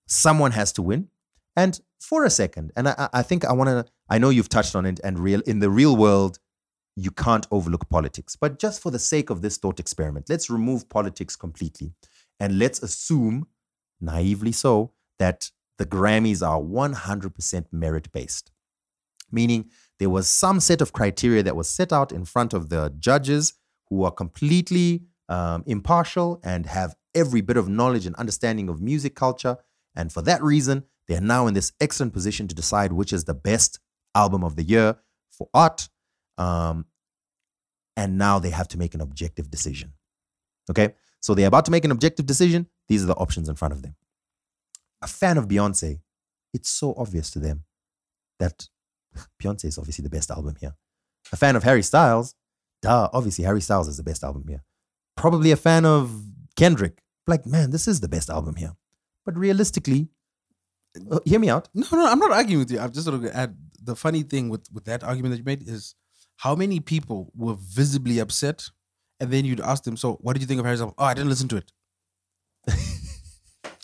someone 0.07 0.53
has 0.53 0.73
to 0.73 0.83
win. 0.83 1.09
And 1.57 1.81
for 2.01 2.25
a 2.25 2.31
second, 2.31 2.73
and 2.77 2.89
I, 2.89 3.09
I- 3.13 3.23
think 3.23 3.45
I 3.45 3.53
want 3.53 3.69
to, 3.69 3.85
I 4.09 4.19
know 4.19 4.31
you've 4.31 4.49
touched 4.49 4.75
on 4.75 4.87
it, 4.87 5.01
and 5.05 5.19
real 5.19 5.41
in 5.47 5.59
the 5.61 5.71
real 5.71 5.97
world, 5.97 6.39
you 6.97 7.11
can't 7.11 7.47
overlook 7.51 7.89
politics. 7.89 8.37
But 8.37 8.59
just 8.59 8.83
for 8.83 8.91
the 8.91 8.99
sake 8.99 9.31
of 9.31 9.43
this 9.43 9.57
thought 9.59 9.79
experiment, 9.81 10.27
let's 10.29 10.51
remove 10.51 10.89
politics 10.89 11.37
completely, 11.37 11.93
and 12.39 12.59
let's 12.59 12.83
assume, 12.83 13.47
naively 14.01 14.53
so, 14.53 14.93
that 15.19 15.51
the 15.79 15.87
Grammys 15.87 16.47
are 16.47 16.61
100% 16.61 17.67
merit 17.73 18.13
based, 18.13 18.51
meaning 19.31 19.71
there 19.99 20.11
was 20.11 20.29
some 20.29 20.61
set 20.61 20.81
of 20.81 20.93
criteria 20.93 21.43
that 21.43 21.57
was 21.57 21.69
set 21.69 21.93
out 21.93 22.13
in 22.13 22.25
front 22.25 22.53
of 22.53 22.69
the 22.69 22.93
judges 22.99 23.55
who 23.91 24.05
are 24.05 24.11
completely 24.11 25.03
um, 25.29 25.63
impartial 25.67 26.41
and 26.43 26.67
have 26.67 26.95
every 27.15 27.41
bit 27.41 27.57
of 27.57 27.69
knowledge 27.69 28.07
and 28.07 28.15
understanding 28.17 28.69
of 28.69 28.81
music 28.81 29.15
culture. 29.15 29.57
And 29.95 30.13
for 30.13 30.23
that 30.23 30.43
reason, 30.43 30.85
they 31.09 31.17
are 31.17 31.21
now 31.21 31.47
in 31.49 31.55
this 31.55 31.73
excellent 31.81 32.13
position 32.13 32.49
to 32.49 32.55
decide 32.55 32.93
which 32.93 33.13
is 33.13 33.25
the 33.25 33.35
best 33.35 33.81
album 34.15 34.45
of 34.45 34.57
the 34.57 34.63
year 34.63 34.97
for 35.31 35.49
art. 35.53 35.89
Um, 36.39 36.87
and 37.97 38.17
now 38.17 38.39
they 38.39 38.51
have 38.51 38.69
to 38.69 38.79
make 38.79 38.95
an 38.95 39.01
objective 39.01 39.51
decision. 39.51 39.93
Okay. 40.71 40.95
So 41.21 41.35
they're 41.35 41.49
about 41.49 41.65
to 41.67 41.71
make 41.71 41.85
an 41.85 41.91
objective 41.91 42.27
decision. 42.27 42.67
These 42.89 43.03
are 43.03 43.07
the 43.07 43.15
options 43.15 43.49
in 43.49 43.57
front 43.57 43.75
of 43.75 43.83
them. 43.83 43.97
A 45.03 45.07
fan 45.07 45.37
of 45.37 45.49
Beyonce, 45.49 46.01
it's 46.55 46.69
so 46.69 46.95
obvious 46.97 47.31
to 47.33 47.39
them 47.39 47.65
that 48.39 48.69
Beyonce 49.43 49.67
is 49.67 49.79
obviously 49.79 50.03
the 50.03 50.11
best 50.11 50.31
album 50.31 50.57
here. 50.61 50.75
A 51.33 51.37
fan 51.37 51.57
of 51.57 51.63
Harry 51.65 51.83
Styles, 51.83 52.35
duh, 52.83 53.09
obviously 53.13 53.45
Harry 53.45 53.61
Styles 53.61 53.89
is 53.89 53.97
the 53.97 54.03
best 54.03 54.25
album 54.25 54.45
here. 54.49 54.63
Probably 55.17 55.51
a 55.51 55.57
fan 55.57 55.85
of 55.85 56.11
Kendrick, 56.57 57.03
like, 57.27 57.47
man, 57.47 57.71
this 57.71 57.87
is 57.87 58.01
the 58.01 58.09
best 58.09 58.31
album 58.31 58.57
here. 58.57 58.75
But 59.25 59.37
realistically, 59.37 60.09
uh, 61.11 61.21
hear 61.25 61.39
me 61.39 61.49
out. 61.49 61.69
No, 61.75 61.87
no, 61.93 62.07
I'm 62.11 62.19
not 62.19 62.33
arguing 62.33 62.61
with 62.61 62.71
you. 62.71 62.81
I'm 62.81 62.93
just 62.93 63.07
going 63.07 63.23
to 63.23 63.37
add 63.37 63.57
the 63.83 63.95
funny 63.95 64.23
thing 64.23 64.49
with 64.49 64.67
with 64.73 64.85
that 64.85 65.05
argument 65.05 65.33
that 65.33 65.39
you 65.39 65.45
made 65.45 65.67
is 65.69 65.95
how 66.37 66.55
many 66.55 66.81
people 66.81 67.31
were 67.35 67.55
visibly 67.59 68.19
upset, 68.19 68.69
and 69.21 69.31
then 69.31 69.45
you'd 69.45 69.61
ask 69.61 69.85
them, 69.85 69.97
"So, 69.97 70.15
what 70.21 70.33
did 70.33 70.43
you 70.43 70.49
think 70.49 70.59
of 70.59 70.67
Harry's 70.67 70.81
album?" 70.81 70.95
Oh, 70.99 71.05
I 71.05 71.15
didn't 71.15 71.29
listen 71.29 71.49
to 71.49 71.57
it. 71.57 71.73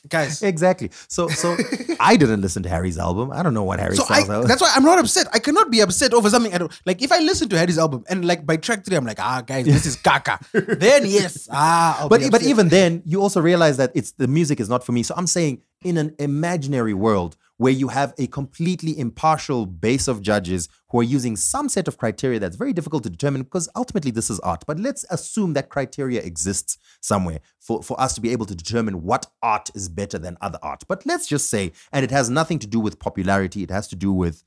Guys, 0.08 0.42
Exactly. 0.42 0.90
So, 1.08 1.28
so 1.28 1.56
I 2.00 2.16
didn't 2.16 2.40
listen 2.40 2.62
to 2.62 2.68
Harry's 2.68 2.98
album. 2.98 3.32
I 3.32 3.42
don't 3.42 3.54
know 3.54 3.64
what 3.64 3.80
Harry 3.80 3.96
so 3.96 4.04
I, 4.08 4.22
Styles. 4.22 4.46
that's 4.46 4.60
why 4.60 4.72
I'm 4.74 4.84
not 4.84 4.98
upset. 4.98 5.26
I 5.32 5.38
cannot 5.38 5.70
be 5.70 5.80
upset 5.80 6.12
over 6.14 6.30
something. 6.30 6.54
I 6.54 6.58
don't 6.58 6.72
like. 6.84 7.02
If 7.02 7.12
I 7.12 7.18
listen 7.18 7.48
to 7.50 7.58
Harry's 7.58 7.78
album 7.78 8.04
and 8.08 8.24
like 8.24 8.46
by 8.46 8.56
track 8.56 8.84
three, 8.84 8.96
I'm 8.96 9.04
like, 9.04 9.20
ah, 9.20 9.42
guys, 9.42 9.64
this 9.64 9.86
is 9.86 9.96
caca. 10.08 10.38
then 10.78 11.06
yes, 11.06 11.48
ah, 11.50 12.02
I'll 12.02 12.08
but 12.08 12.22
but 12.30 12.42
even 12.42 12.68
then, 12.68 13.02
you 13.04 13.20
also 13.20 13.40
realize 13.40 13.76
that 13.78 13.92
it's 13.94 14.12
the 14.12 14.28
music 14.28 14.60
is 14.60 14.68
not 14.68 14.84
for 14.84 14.92
me. 14.92 15.02
So 15.02 15.14
I'm 15.16 15.26
saying 15.26 15.62
in 15.82 15.96
an 15.96 16.14
imaginary 16.18 16.94
world 16.94 17.36
where 17.58 17.72
you 17.72 17.88
have 17.88 18.14
a 18.18 18.26
completely 18.26 18.98
impartial 18.98 19.66
base 19.66 20.08
of 20.08 20.22
judges 20.22 20.68
who 20.90 21.00
are 21.00 21.04
using 21.04 21.36
some 21.36 21.68
set 21.68 21.88
of 21.88 21.98
criteria 21.98 22.38
that's 22.38 22.56
very 22.56 22.72
difficult 22.72 23.02
to 23.02 23.10
determine 23.10 23.42
because 23.42 23.68
ultimately 23.74 24.10
this 24.10 24.30
is 24.30 24.38
art. 24.40 24.64
But 24.66 24.78
let's 24.78 25.04
assume 25.10 25.54
that 25.54 25.68
criteria 25.68 26.20
exists 26.20 26.78
somewhere 27.00 27.40
for, 27.60 27.82
for 27.82 28.00
us 28.00 28.14
to 28.14 28.20
be 28.20 28.30
able 28.30 28.46
to 28.46 28.54
determine 28.54 29.02
what 29.02 29.26
art 29.42 29.70
is 29.74 29.88
better 29.88 30.18
than 30.18 30.36
other 30.40 30.58
art. 30.62 30.84
But 30.88 31.06
let's 31.06 31.26
just 31.26 31.48
say, 31.48 31.72
and 31.92 32.04
it 32.04 32.10
has 32.10 32.28
nothing 32.28 32.58
to 32.60 32.66
do 32.66 32.80
with 32.80 32.98
popularity, 32.98 33.62
it 33.62 33.70
has 33.70 33.88
to 33.88 33.96
do 33.96 34.12
with 34.12 34.42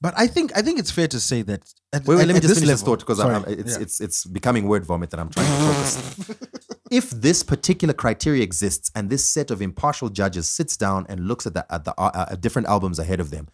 But 0.00 0.14
I 0.16 0.26
think 0.28 0.56
I 0.56 0.62
think 0.62 0.78
it's 0.78 0.90
fair 0.90 1.08
to 1.08 1.18
say 1.20 1.42
that. 1.42 1.62
At, 1.92 2.06
Wait, 2.06 2.16
wait, 2.16 2.26
let 2.26 2.34
me 2.34 2.40
just 2.40 2.54
finish 2.54 2.68
this 2.68 2.82
thought 2.82 3.00
because 3.00 3.18
Sorry, 3.18 3.34
I'm, 3.34 3.44
I'm- 3.44 3.58
it's, 3.58 3.76
yeah. 3.76 3.82
it's 3.82 4.00
it's 4.00 4.24
becoming 4.24 4.68
word 4.68 4.84
vomit 4.84 5.12
and 5.12 5.20
I'm 5.22 5.30
trying 5.30 5.46
to 5.46 5.72
focus. 5.72 6.78
if 6.90 7.10
this 7.10 7.42
particular 7.42 7.94
criteria 7.94 8.42
exists 8.42 8.90
and 8.94 9.10
this 9.10 9.28
set 9.28 9.50
of 9.50 9.60
impartial 9.60 10.08
judges 10.08 10.48
sits 10.48 10.76
down 10.76 11.06
and 11.08 11.26
looks 11.26 11.46
at 11.46 11.54
the 11.54 11.66
at 11.72 11.84
the 11.84 11.94
uh, 11.98 12.10
uh, 12.14 12.36
different 12.36 12.68
albums 12.68 12.98
ahead 12.98 13.20
of 13.20 13.30
them, 13.30 13.48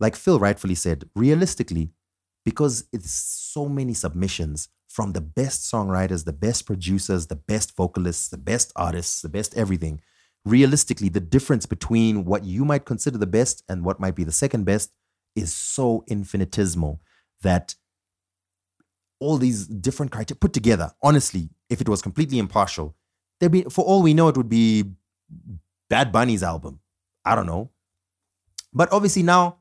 like 0.00 0.16
Phil 0.16 0.38
rightfully 0.38 0.74
said, 0.74 1.08
realistically, 1.14 1.90
because 2.44 2.84
it's 2.92 3.10
so 3.12 3.68
many 3.68 3.94
submissions 3.94 4.68
from 4.88 5.12
the 5.12 5.20
best 5.20 5.62
songwriters, 5.72 6.24
the 6.24 6.32
best 6.32 6.66
producers, 6.66 7.28
the 7.28 7.36
best 7.36 7.76
vocalists, 7.76 8.28
the 8.28 8.36
best 8.36 8.72
artists, 8.76 9.22
the 9.22 9.28
best 9.28 9.56
everything. 9.56 10.00
Realistically, 10.44 11.08
the 11.08 11.20
difference 11.20 11.64
between 11.66 12.24
what 12.24 12.44
you 12.44 12.64
might 12.64 12.84
consider 12.84 13.16
the 13.18 13.26
best 13.26 13.62
and 13.68 13.84
what 13.84 14.00
might 14.00 14.16
be 14.16 14.24
the 14.24 14.32
second 14.32 14.64
best 14.64 14.90
is 15.36 15.54
so 15.54 16.04
infinitesimal 16.08 17.00
that 17.42 17.74
all 19.18 19.36
these 19.36 19.66
different 19.66 20.12
criteria 20.12 20.38
put 20.38 20.52
together, 20.52 20.92
honestly, 21.02 21.50
if 21.68 21.80
it 21.80 21.88
was 21.88 22.02
completely 22.02 22.38
impartial, 22.38 22.96
there'd 23.38 23.52
be, 23.52 23.62
for 23.62 23.84
all 23.84 24.02
we 24.02 24.14
know, 24.14 24.28
it 24.28 24.36
would 24.36 24.48
be 24.48 24.84
Bad 25.88 26.12
Bunny's 26.12 26.42
album. 26.42 26.80
I 27.24 27.34
don't 27.34 27.46
know. 27.46 27.70
But 28.72 28.92
obviously 28.92 29.22
now, 29.22 29.58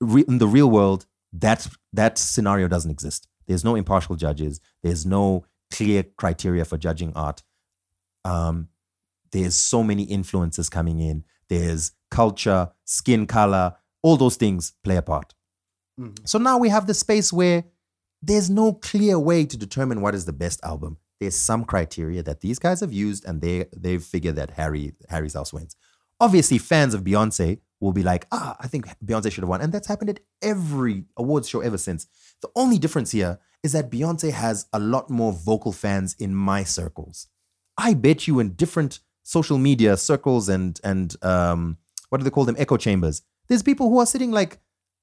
re- 0.00 0.24
in 0.26 0.38
the 0.38 0.46
real 0.46 0.70
world, 0.70 1.06
that, 1.32 1.66
that 1.92 2.18
scenario 2.18 2.68
doesn't 2.68 2.90
exist. 2.90 3.28
There's 3.46 3.64
no 3.64 3.74
impartial 3.74 4.16
judges. 4.16 4.60
There's 4.82 5.04
no 5.04 5.44
clear 5.70 6.02
criteria 6.02 6.64
for 6.64 6.78
judging 6.78 7.12
art. 7.14 7.42
Um, 8.24 8.68
there's 9.32 9.54
so 9.54 9.82
many 9.82 10.04
influences 10.04 10.68
coming 10.68 11.00
in. 11.00 11.24
There's 11.48 11.92
culture, 12.10 12.70
skin 12.84 13.26
color, 13.26 13.76
all 14.06 14.16
those 14.16 14.36
things 14.36 14.72
play 14.84 14.96
a 14.96 15.02
part. 15.02 15.34
So 16.24 16.38
now 16.38 16.58
we 16.58 16.68
have 16.68 16.86
the 16.86 16.94
space 16.94 17.32
where 17.32 17.64
there's 18.22 18.48
no 18.48 18.72
clear 18.72 19.18
way 19.18 19.44
to 19.46 19.56
determine 19.56 20.00
what 20.00 20.14
is 20.14 20.26
the 20.26 20.32
best 20.32 20.60
album. 20.62 20.98
There's 21.18 21.34
some 21.34 21.64
criteria 21.64 22.22
that 22.22 22.40
these 22.40 22.60
guys 22.60 22.80
have 22.80 22.92
used, 22.92 23.24
and 23.24 23.40
they 23.40 23.66
they've 23.76 24.02
figured 24.02 24.36
that 24.36 24.50
Harry 24.50 24.92
Harry's 25.08 25.34
House 25.34 25.52
wins. 25.52 25.74
Obviously, 26.20 26.58
fans 26.58 26.94
of 26.94 27.02
Beyonce 27.02 27.58
will 27.80 27.92
be 27.92 28.04
like, 28.04 28.26
ah, 28.30 28.54
I 28.60 28.68
think 28.68 28.86
Beyonce 29.04 29.32
should 29.32 29.42
have 29.42 29.48
won, 29.48 29.60
and 29.60 29.72
that's 29.72 29.88
happened 29.88 30.10
at 30.10 30.20
every 30.40 31.04
awards 31.16 31.48
show 31.48 31.60
ever 31.60 31.78
since. 31.78 32.06
The 32.42 32.50
only 32.54 32.78
difference 32.78 33.10
here 33.10 33.40
is 33.64 33.72
that 33.72 33.90
Beyonce 33.90 34.30
has 34.30 34.66
a 34.72 34.78
lot 34.78 35.10
more 35.10 35.32
vocal 35.32 35.72
fans 35.72 36.14
in 36.18 36.32
my 36.32 36.62
circles. 36.62 37.26
I 37.76 37.94
bet 37.94 38.28
you 38.28 38.38
in 38.38 38.50
different 38.54 39.00
social 39.24 39.58
media 39.58 39.96
circles 39.96 40.48
and 40.48 40.78
and 40.84 41.08
um, 41.24 41.78
what 42.10 42.18
do 42.18 42.24
they 42.24 42.30
call 42.30 42.44
them? 42.44 42.56
Echo 42.58 42.76
chambers. 42.76 43.22
There's 43.48 43.62
people 43.62 43.90
who 43.90 43.98
are 43.98 44.06
sitting 44.06 44.30
like, 44.30 44.58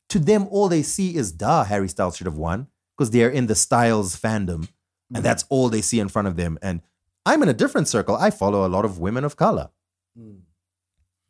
to 0.09 0.19
them, 0.19 0.47
all 0.51 0.69
they 0.69 0.83
see 0.83 1.15
is, 1.15 1.31
duh, 1.31 1.63
Harry 1.63 1.87
Styles 1.87 2.17
should 2.17 2.27
have 2.27 2.37
won 2.37 2.67
because 2.95 3.11
they're 3.11 3.29
in 3.29 3.47
the 3.47 3.55
Styles 3.55 4.19
fandom, 4.19 4.67
and 5.13 5.19
mm. 5.19 5.23
that's 5.23 5.45
all 5.49 5.69
they 5.69 5.81
see 5.81 5.99
in 5.99 6.09
front 6.09 6.27
of 6.27 6.35
them. 6.35 6.59
And 6.61 6.81
I'm 7.25 7.41
in 7.41 7.49
a 7.49 7.53
different 7.53 7.87
circle. 7.87 8.15
I 8.15 8.29
follow 8.29 8.65
a 8.65 8.69
lot 8.69 8.85
of 8.85 8.99
women 8.99 9.23
of 9.23 9.35
color 9.37 9.69
mm. 10.19 10.41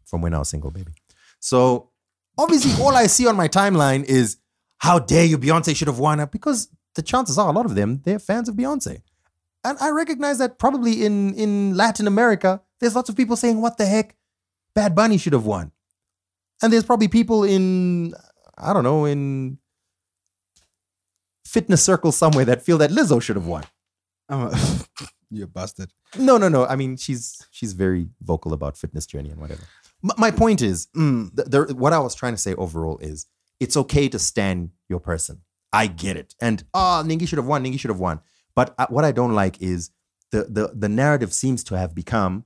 from 0.03 0.21
when 0.21 0.33
I 0.33 0.39
was 0.39 0.49
single, 0.49 0.71
baby. 0.71 0.91
So 1.39 1.91
obviously, 2.37 2.83
all 2.83 2.95
I 2.95 3.07
see 3.07 3.27
on 3.27 3.35
my 3.35 3.47
timeline 3.47 4.03
is, 4.03 4.37
how 4.79 4.99
dare 4.99 5.25
you, 5.25 5.37
Beyonce 5.37 5.75
should 5.75 5.87
have 5.87 5.99
won, 5.99 6.25
because 6.31 6.69
the 6.95 7.01
chances 7.01 7.37
are 7.37 7.49
a 7.49 7.51
lot 7.51 7.65
of 7.65 7.75
them 7.75 8.01
they're 8.03 8.19
fans 8.19 8.49
of 8.49 8.55
Beyonce. 8.55 9.01
And 9.63 9.77
I 9.79 9.89
recognize 9.89 10.37
that 10.39 10.59
probably 10.59 11.05
in 11.05 11.33
in 11.35 11.75
Latin 11.75 12.07
America, 12.07 12.61
there's 12.79 12.95
lots 12.95 13.09
of 13.09 13.15
people 13.15 13.35
saying, 13.35 13.61
"What 13.61 13.77
the 13.77 13.85
heck, 13.85 14.15
Bad 14.75 14.93
Bunny 14.93 15.17
should 15.17 15.33
have 15.33 15.45
won," 15.45 15.71
and 16.63 16.71
there's 16.73 16.83
probably 16.85 17.07
people 17.07 17.43
in 17.43 18.13
I 18.57 18.73
don't 18.73 18.83
know 18.83 19.05
in 19.05 19.57
fitness 21.45 21.83
circles 21.83 22.15
somewhere 22.17 22.45
that 22.45 22.61
feel 22.63 22.77
that 22.79 22.89
Lizzo 22.91 23.21
should 23.21 23.35
have 23.35 23.47
won. 23.47 23.63
Um, 24.29 24.51
You 25.35 25.47
bastard. 25.47 25.91
No, 26.15 26.37
no, 26.37 26.47
no. 26.47 26.67
I 26.67 26.75
mean, 26.75 26.95
she's 26.95 27.41
she's 27.49 27.73
very 27.73 28.07
vocal 28.21 28.53
about 28.53 28.77
fitness 28.77 29.07
journey 29.07 29.31
and 29.31 29.41
whatever. 29.41 29.63
M- 30.03 30.11
my 30.19 30.29
point 30.29 30.61
is, 30.61 30.87
Mm. 30.95 31.35
th- 31.35 31.47
there, 31.47 31.65
what 31.73 31.91
I 31.91 31.97
was 31.97 32.13
trying 32.13 32.33
to 32.33 32.37
say 32.37 32.53
overall 32.53 32.99
is, 32.99 33.25
it's 33.59 33.75
okay 33.75 34.07
to 34.09 34.19
stand 34.19 34.69
your 34.89 34.99
person. 34.99 35.41
I 35.71 35.87
get 35.87 36.17
it, 36.17 36.35
and 36.39 36.63
ah, 36.75 37.01
Ningi 37.03 37.27
should 37.27 37.39
have 37.39 37.47
won. 37.47 37.63
Ningi 37.63 37.79
should 37.79 37.89
have 37.89 37.99
won. 37.99 38.19
But 38.55 38.75
uh, 38.77 38.85
what 38.91 39.05
I 39.05 39.11
don't 39.11 39.33
like 39.33 39.59
is 39.59 39.89
the 40.31 40.43
the 40.43 40.71
the 40.75 40.87
narrative 40.89 41.33
seems 41.33 41.63
to 41.63 41.77
have 41.79 41.95
become 41.95 42.43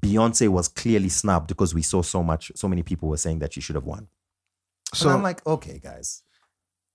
Beyonce 0.00 0.48
was 0.48 0.68
clearly 0.68 1.08
snubbed 1.08 1.48
because 1.48 1.74
we 1.74 1.82
saw 1.82 2.02
so 2.02 2.22
much, 2.22 2.50
so 2.54 2.68
many 2.68 2.82
people 2.82 3.08
were 3.08 3.16
saying 3.16 3.40
that 3.40 3.52
she 3.52 3.60
should 3.60 3.76
have 3.76 3.84
won. 3.84 4.08
So 4.94 5.04
So 5.04 5.10
I'm 5.10 5.22
like, 5.22 5.46
okay, 5.46 5.78
guys. 5.82 6.22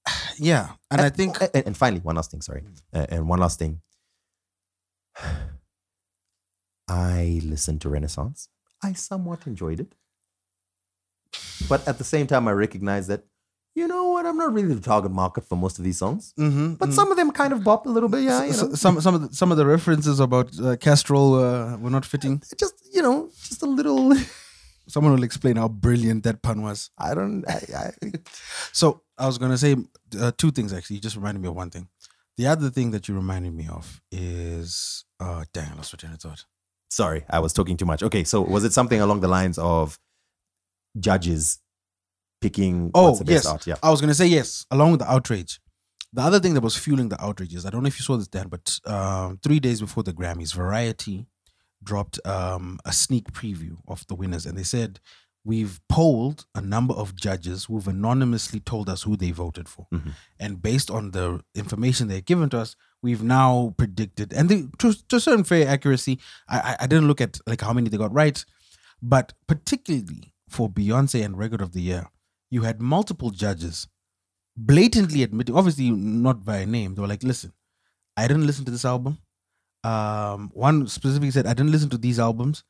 yeah, 0.37 0.71
and 0.91 1.01
I 1.01 1.09
think 1.09 1.39
and, 1.41 1.67
and 1.67 1.77
finally, 1.77 2.01
one 2.01 2.15
last 2.15 2.31
thing. 2.31 2.41
Sorry, 2.41 2.63
uh, 2.93 3.05
and 3.09 3.27
one 3.27 3.39
last 3.39 3.59
thing. 3.59 3.81
I 6.89 7.41
listened 7.43 7.81
to 7.81 7.89
Renaissance. 7.89 8.49
I 8.83 8.93
somewhat 8.93 9.47
enjoyed 9.47 9.79
it, 9.79 9.95
but 11.67 11.87
at 11.87 11.97
the 11.97 12.03
same 12.03 12.27
time, 12.27 12.47
I 12.47 12.51
recognize 12.51 13.07
that 13.07 13.25
you 13.79 13.87
know 13.91 14.03
what? 14.13 14.25
I'm 14.29 14.37
not 14.43 14.51
really 14.57 14.73
the 14.79 14.85
target 14.93 15.11
market 15.23 15.43
for 15.49 15.55
most 15.63 15.75
of 15.79 15.83
these 15.87 15.97
songs. 16.03 16.33
Mhm, 16.37 16.77
But 16.81 16.89
mhm. 16.89 16.93
some 16.99 17.07
of 17.11 17.17
them 17.19 17.29
kind 17.41 17.51
of 17.55 17.59
bop 17.69 17.81
a 17.85 17.91
little 17.95 18.09
bit. 18.15 18.21
Yeah, 18.29 18.41
you 18.49 18.55
know, 18.59 18.75
some 18.83 18.95
some 19.05 19.13
of 19.17 19.21
the, 19.23 19.29
some 19.41 19.49
of 19.53 19.57
the 19.59 19.65
references 19.75 20.17
about 20.27 20.47
uh, 20.59 20.75
Castrol 20.85 21.27
uh, 21.35 21.77
were 21.81 21.93
not 21.97 22.05
fitting. 22.13 22.35
just 22.63 22.75
you 22.95 23.01
know, 23.05 23.17
just 23.49 23.61
a 23.63 23.69
little. 23.79 24.03
Someone 24.95 25.11
will 25.15 25.25
explain 25.29 25.55
how 25.61 25.67
brilliant 25.85 26.23
that 26.23 26.37
pun 26.47 26.57
was. 26.67 26.79
I 26.97 27.09
don't. 27.17 27.43
I, 27.55 27.57
I, 27.83 27.87
So 28.81 28.85
I 29.17 29.25
was 29.29 29.37
gonna 29.41 29.57
say 29.65 29.75
uh, 30.21 30.31
two 30.41 30.51
things 30.51 30.71
actually. 30.73 30.95
You 30.97 31.01
just 31.07 31.17
reminded 31.21 31.41
me 31.43 31.49
of 31.49 31.55
one 31.63 31.69
thing. 31.75 31.85
The 32.37 32.47
other 32.53 32.69
thing 32.77 32.91
that 32.91 33.03
you 33.07 33.13
reminded 33.23 33.53
me 33.61 33.67
of 33.77 33.85
is 34.11 35.03
uh 35.25 35.43
dang, 35.55 35.69
I 35.71 35.75
lost 35.75 35.93
my 35.93 35.97
train 36.01 36.13
of 36.13 36.21
thought. 36.25 36.45
sorry, 36.89 37.21
I 37.37 37.39
was 37.45 37.51
talking 37.53 37.77
too 37.81 37.85
much. 37.91 38.01
Okay, 38.07 38.23
so 38.23 38.37
was 38.55 38.63
it 38.67 38.73
something 38.79 39.01
along 39.05 39.19
the 39.25 39.31
lines 39.37 39.57
of 39.75 39.99
judges 41.07 41.59
picking? 42.41 42.91
Oh 42.93 43.07
what's 43.09 43.19
the 43.19 43.25
best 43.25 43.43
yes, 43.43 43.45
art? 43.45 43.67
Yeah. 43.67 43.75
I 43.83 43.89
was 43.89 44.01
gonna 44.01 44.13
say 44.13 44.27
yes. 44.27 44.65
Along 44.71 44.91
with 44.91 44.99
the 45.01 45.11
outrage, 45.11 45.59
the 46.13 46.21
other 46.21 46.39
thing 46.39 46.53
that 46.53 46.61
was 46.63 46.75
fueling 46.77 47.09
the 47.09 47.21
outrage 47.23 47.53
is 47.53 47.65
I 47.65 47.69
don't 47.69 47.83
know 47.83 47.87
if 47.87 47.99
you 47.99 48.03
saw 48.03 48.17
this, 48.17 48.27
Dan, 48.27 48.47
but 48.47 48.79
um, 48.85 49.39
three 49.43 49.59
days 49.59 49.81
before 49.81 50.03
the 50.03 50.13
Grammys, 50.13 50.53
Variety 50.53 51.27
dropped 51.83 52.19
um, 52.25 52.79
a 52.85 52.91
sneak 52.91 53.31
preview 53.31 53.77
of 53.87 54.05
the 54.07 54.15
winners, 54.15 54.45
and 54.45 54.57
they 54.57 54.63
said 54.63 54.99
we've 55.45 55.79
polled 55.87 56.45
a 56.55 56.59
number 56.61 56.93
of 56.93 57.15
judges 57.15 57.65
who've 57.65 57.87
anonymously 57.87 58.59
told 58.59 58.89
us 58.89 59.03
who 59.03 59.15
they 59.15 59.31
voted 59.31 59.69
for, 59.69 59.87
Mhm. 59.93 60.11
and 60.39 60.61
based 60.61 60.89
on 60.91 61.11
the 61.11 61.39
information 61.55 62.07
they've 62.07 62.25
given 62.25 62.49
to 62.49 62.59
us, 62.59 62.75
we've 63.01 63.23
now 63.23 63.73
predicted, 63.77 64.33
and 64.33 64.49
they, 64.49 64.63
to, 64.79 64.93
to 65.07 65.15
a 65.17 65.19
certain 65.21 65.43
fair 65.45 65.67
accuracy, 65.67 66.19
I, 66.49 66.59
I 66.59 66.75
I 66.81 66.87
didn't 66.87 67.07
look 67.07 67.21
at 67.21 67.39
like 67.47 67.61
how 67.61 67.71
many 67.73 67.89
they 67.89 67.97
got 67.97 68.13
right, 68.13 68.43
but 69.01 69.33
particularly 69.47 70.33
for 70.49 70.69
Beyonce 70.69 71.23
and 71.23 71.37
Record 71.37 71.61
of 71.61 71.71
the 71.73 71.81
Year, 71.81 72.07
you 72.49 72.61
had 72.63 72.81
multiple 72.81 73.29
judges 73.29 73.87
blatantly 74.57 75.23
admitting, 75.23 75.55
obviously 75.55 75.91
not 75.91 76.43
by 76.43 76.65
name, 76.65 76.95
they 76.95 77.01
were 77.01 77.07
like, 77.07 77.23
listen, 77.23 77.53
I 78.17 78.27
didn't 78.27 78.47
listen 78.47 78.65
to 78.65 78.71
this 78.71 78.85
album. 78.85 79.19
Um, 79.83 80.49
one 80.53 80.87
specifically 80.87 81.31
said, 81.31 81.45
I 81.45 81.53
didn't 81.53 81.71
listen 81.71 81.89
to 81.89 81.97
these 81.97 82.19
albums. 82.19 82.63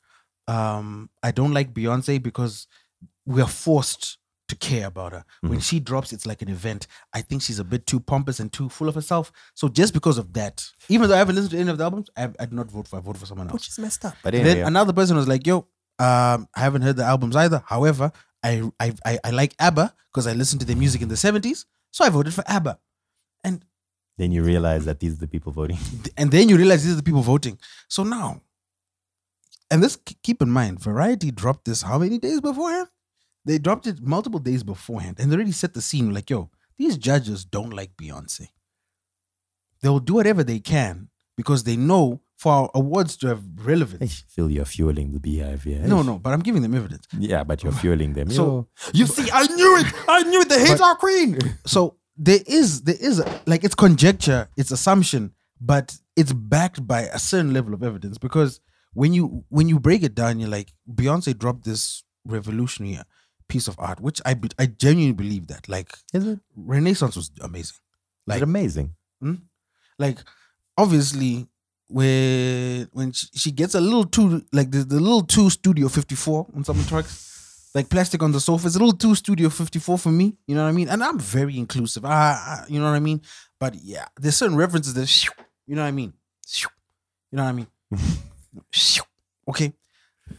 Um, 0.47 1.09
I 1.23 1.31
don't 1.31 1.53
like 1.53 1.73
Beyonce 1.73 2.21
because 2.21 2.67
we 3.25 3.41
are 3.41 3.47
forced 3.47 4.17
to 4.49 4.55
care 4.55 4.87
about 4.87 5.11
her. 5.11 5.25
When 5.41 5.59
she 5.59 5.79
drops, 5.79 6.13
it's 6.13 6.25
like 6.25 6.41
an 6.41 6.49
event. 6.49 6.87
I 7.13 7.21
think 7.21 7.41
she's 7.41 7.59
a 7.59 7.65
bit 7.65 7.85
too 7.85 7.99
pompous 7.99 8.39
and 8.39 8.51
too 8.51 8.69
full 8.69 8.87
of 8.87 8.95
herself. 8.95 9.31
So 9.55 9.67
just 9.67 9.93
because 9.93 10.17
of 10.17 10.31
that, 10.33 10.65
even 10.87 11.09
though 11.09 11.15
I 11.15 11.17
haven't 11.17 11.35
listened 11.35 11.51
to 11.51 11.57
any 11.57 11.69
of 11.69 11.77
the 11.77 11.83
albums, 11.83 12.09
I, 12.15 12.25
I 12.39 12.45
did 12.45 12.53
not 12.53 12.71
vote 12.71 12.87
for. 12.87 12.97
I 12.97 13.01
voted 13.01 13.19
for 13.19 13.25
someone 13.25 13.47
else. 13.47 13.53
Which 13.53 13.67
is 13.69 13.79
messed 13.79 14.05
up. 14.05 14.15
But 14.23 14.35
anyway, 14.35 14.49
Then 14.49 14.57
yeah. 14.59 14.67
another 14.67 14.93
person 14.93 15.17
was 15.17 15.27
like, 15.27 15.45
"Yo, 15.45 15.67
um, 15.99 16.47
I 16.55 16.59
haven't 16.61 16.83
heard 16.83 16.95
the 16.95 17.03
albums 17.03 17.35
either. 17.35 17.61
However, 17.65 18.11
I 18.43 18.69
I 18.79 18.93
I, 19.05 19.19
I 19.23 19.29
like 19.31 19.53
ABBA 19.59 19.93
because 20.11 20.27
I 20.27 20.33
listened 20.33 20.61
to 20.61 20.67
their 20.67 20.75
music 20.75 21.01
in 21.01 21.09
the 21.09 21.15
'70s, 21.15 21.65
so 21.91 22.05
I 22.05 22.09
voted 22.09 22.33
for 22.33 22.43
ABBA." 22.47 22.79
And 23.43 23.63
then 24.17 24.31
you 24.31 24.43
realize 24.43 24.85
that 24.85 24.99
these 24.99 25.13
are 25.13 25.19
the 25.19 25.27
people 25.27 25.51
voting. 25.51 25.77
and 26.17 26.31
then 26.31 26.49
you 26.49 26.57
realize 26.57 26.83
these 26.83 26.93
are 26.93 26.97
the 26.97 27.03
people 27.03 27.21
voting. 27.21 27.59
So 27.87 28.03
now, 28.03 28.41
and 29.69 29.83
this 29.83 29.97
keep 30.23 30.41
in 30.41 30.49
mind, 30.49 30.79
Variety 30.79 31.31
dropped 31.31 31.65
this 31.65 31.83
how 31.83 31.99
many 31.99 32.17
days 32.17 32.41
beforehand? 32.41 32.89
They 33.45 33.57
dropped 33.59 33.87
it 33.87 34.01
multiple 34.01 34.39
days 34.39 34.63
beforehand, 34.63 35.17
and 35.19 35.31
they 35.31 35.35
already 35.35 35.53
set 35.53 35.73
the 35.73 35.81
scene. 35.81 36.13
Like, 36.13 36.29
yo, 36.29 36.49
these 36.77 36.97
judges 36.97 37.45
don't 37.45 37.71
like 37.71 37.95
Beyonce. 37.95 38.49
They'll 39.81 39.99
do 39.99 40.15
whatever 40.15 40.43
they 40.43 40.59
can 40.59 41.09
because 41.35 41.63
they 41.63 41.77
know 41.77 42.21
for 42.37 42.51
our 42.53 42.69
awards 42.75 43.17
to 43.17 43.27
have 43.27 43.41
relevance. 43.65 44.23
Phil, 44.29 44.49
you're 44.51 44.63
fueling 44.65 45.11
the 45.11 45.19
BeyHive 45.19 45.63
here. 45.63 45.81
No, 45.87 46.01
no, 46.03 46.19
but 46.19 46.33
I'm 46.33 46.41
giving 46.41 46.61
them 46.61 46.75
evidence. 46.75 47.05
Yeah, 47.17 47.43
but 47.43 47.63
you're 47.63 47.71
fueling 47.73 48.13
them. 48.13 48.29
So- 48.29 48.67
you 48.93 49.05
see, 49.07 49.27
I 49.33 49.47
knew 49.47 49.77
it. 49.77 49.87
I 50.07 50.23
knew 50.23 50.41
it. 50.41 50.49
The 50.49 50.59
hate 50.59 50.79
our 50.81 50.95
queen. 50.95 51.39
so 51.65 51.97
there 52.15 52.39
is 52.47 52.81
there 52.83 52.95
is 52.99 53.21
like 53.45 53.63
it's 53.63 53.75
conjecture 53.75 54.49
it's 54.57 54.71
assumption 54.71 55.31
but 55.61 55.95
it's 56.15 56.33
backed 56.33 56.79
by 56.87 57.01
a 57.01 57.19
certain 57.19 57.53
level 57.53 57.75
of 57.75 57.83
evidence 57.83 58.17
because 58.17 58.59
when 58.93 59.13
you 59.13 59.43
when 59.49 59.69
you 59.69 59.79
break 59.79 60.01
it 60.01 60.15
down 60.15 60.39
you're 60.39 60.49
like 60.49 60.73
beyonce 60.91 61.37
dropped 61.37 61.63
this 61.63 62.03
revolutionary 62.25 63.03
piece 63.47 63.67
of 63.67 63.75
art 63.77 63.99
which 64.01 64.19
i 64.25 64.33
be- 64.33 64.49
i 64.57 64.65
genuinely 64.65 65.13
believe 65.13 65.45
that 65.45 65.69
like 65.69 65.91
renaissance 66.55 67.15
was 67.15 67.29
amazing 67.41 67.77
Like 68.25 68.37
like 68.37 68.43
amazing. 68.43 68.95
Hmm? 69.21 69.35
like 69.99 70.17
obviously 70.75 71.47
when 71.89 72.89
when 72.91 73.11
she, 73.11 73.27
she 73.33 73.51
gets 73.51 73.75
a 73.75 73.81
little 73.81 74.05
too 74.05 74.43
like 74.51 74.71
the, 74.71 74.79
the 74.79 74.99
little 74.99 75.21
too 75.21 75.49
studio 75.49 75.87
54 75.87 76.47
on 76.55 76.63
some 76.63 76.83
tracks 76.85 77.69
like 77.73 77.89
plastic 77.89 78.21
on 78.21 78.31
the 78.31 78.39
sofa 78.39 78.67
is 78.67 78.75
a 78.75 78.79
little 78.79 78.97
too 78.97 79.15
studio 79.15 79.49
54 79.49 79.97
for 79.97 80.09
me 80.09 80.35
you 80.47 80.55
know 80.55 80.63
what 80.63 80.69
i 80.69 80.73
mean? 80.73 80.89
And 80.89 81.03
i'm 81.03 81.19
very 81.19 81.57
inclusive 81.57 82.03
I, 82.03 82.09
I 82.11 82.65
you 82.67 82.79
know 82.79 82.85
what 82.85 82.95
i 82.95 82.99
mean? 82.99 83.21
But 83.59 83.75
yeah 83.75 84.07
there's 84.19 84.35
certain 84.35 84.57
references 84.57 84.93
that 84.95 85.29
you 85.65 85.75
know 85.75 85.81
what 85.81 85.87
i 85.87 85.91
mean? 85.91 86.13
You 87.31 87.37
know 87.37 87.43
what 87.43 87.49
i 87.49 87.53
mean? 87.53 87.67
Okay. 89.47 89.73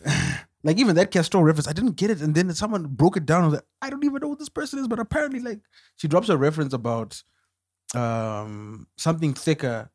Like 0.65 0.79
even 0.79 0.97
that 0.97 1.13
Castro 1.13 1.41
reference, 1.41 1.69
I 1.69 1.73
didn't 1.73 1.95
get 1.95 2.11
it, 2.11 2.21
and 2.21 2.35
then 2.35 2.53
someone 2.53 2.85
broke 2.89 3.17
it 3.17 3.25
down. 3.25 3.43
I 3.43 3.47
was 3.47 3.55
like, 3.55 3.65
I 3.81 3.91
don't 3.91 4.05
even 4.05 4.21
know 4.21 4.29
what 4.29 4.41
this 4.41 4.49
person 4.49 4.81
is, 4.81 4.89
but 4.89 4.99
apparently, 4.99 5.39
like, 5.39 5.61
she 5.95 6.09
drops 6.09 6.29
a 6.29 6.37
reference 6.37 6.75
about 6.75 7.23
um 7.95 8.89
something 8.97 9.35
thicker 9.35 9.89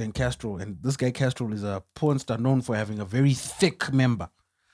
than 0.00 0.12
Castro, 0.12 0.56
and 0.56 0.78
this 0.82 0.96
guy 0.96 1.10
Castro 1.10 1.50
is 1.52 1.62
a 1.62 1.82
porn 1.94 2.18
star 2.18 2.38
known 2.38 2.62
for 2.62 2.74
having 2.74 2.98
a 2.98 3.04
very 3.04 3.34
thick 3.34 3.92
member. 3.92 4.28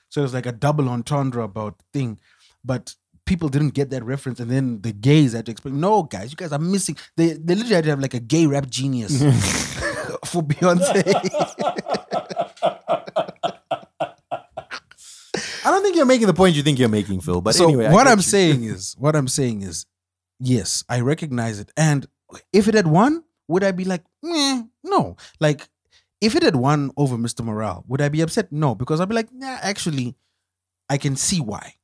So 0.09 0.21
it 0.21 0.23
was 0.23 0.33
like 0.33 0.45
a 0.45 0.51
double 0.51 0.89
entendre 0.89 1.43
about 1.43 1.75
thing, 1.93 2.19
but 2.63 2.95
people 3.25 3.49
didn't 3.49 3.73
get 3.73 3.89
that 3.89 4.03
reference, 4.03 4.39
and 4.39 4.49
then 4.49 4.81
the 4.81 4.93
gays 4.93 5.33
had 5.33 5.45
to 5.45 5.51
explain. 5.51 5.79
No, 5.79 6.03
guys, 6.03 6.31
you 6.31 6.37
guys 6.37 6.53
are 6.53 6.59
missing. 6.59 6.95
They 7.17 7.33
they 7.33 7.55
literally 7.55 7.75
had 7.75 7.83
to 7.83 7.89
have 7.91 7.99
like 7.99 8.13
a 8.13 8.19
gay 8.19 8.47
rap 8.47 8.69
genius 8.69 9.21
for 10.25 10.41
Beyonce. 10.41 11.03
I 15.65 15.71
don't 15.71 15.83
think 15.83 15.97
you're 15.97 16.05
making 16.05 16.27
the 16.27 16.33
point 16.33 16.55
you 16.55 16.63
think 16.63 16.79
you're 16.79 16.87
making, 16.87 17.19
Phil. 17.19 17.41
But 17.41 17.55
so 17.55 17.65
anyway, 17.65 17.91
what 17.91 18.07
I'm 18.07 18.19
you. 18.19 18.23
saying 18.23 18.63
is, 18.63 18.95
what 18.97 19.13
I'm 19.13 19.27
saying 19.27 19.61
is, 19.61 19.85
yes, 20.39 20.85
I 20.87 21.01
recognize 21.01 21.59
it. 21.59 21.73
And 21.75 22.07
if 22.53 22.69
it 22.69 22.75
had 22.75 22.87
won, 22.87 23.23
would 23.47 23.63
I 23.63 23.71
be 23.71 23.85
like, 23.85 24.03
Meh, 24.21 24.63
no? 24.83 25.17
Like, 25.39 25.67
if 26.21 26.35
it 26.35 26.43
had 26.43 26.55
won 26.55 26.91
over 26.97 27.17
Mr. 27.17 27.43
Morale, 27.43 27.83
would 27.87 28.01
I 28.01 28.09
be 28.09 28.21
upset? 28.21 28.51
No, 28.51 28.75
because 28.75 28.99
I'd 28.99 29.09
be 29.09 29.15
like, 29.15 29.31
nah, 29.31 29.57
actually, 29.61 30.15
I 30.89 30.97
can 30.97 31.15
see 31.15 31.39
why. 31.39 31.75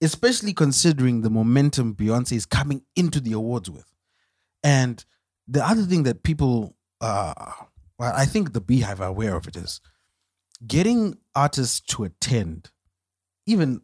Especially 0.00 0.52
considering 0.52 1.22
the 1.22 1.30
momentum 1.30 1.94
Beyonce 1.94 2.32
is 2.32 2.46
coming 2.46 2.82
into 2.96 3.20
the 3.20 3.32
awards 3.32 3.70
with. 3.70 3.86
And 4.62 5.04
the 5.46 5.66
other 5.66 5.82
thing 5.82 6.04
that 6.04 6.22
people, 6.22 6.76
uh, 7.00 7.34
well, 7.98 8.12
I 8.14 8.26
think 8.26 8.52
the 8.52 8.60
BeyHive 8.60 9.00
are 9.00 9.08
aware 9.08 9.34
of 9.34 9.48
it 9.48 9.56
is 9.56 9.80
getting 10.66 11.18
artists 11.34 11.80
to 11.80 12.04
attend, 12.04 12.70
even 13.46 13.82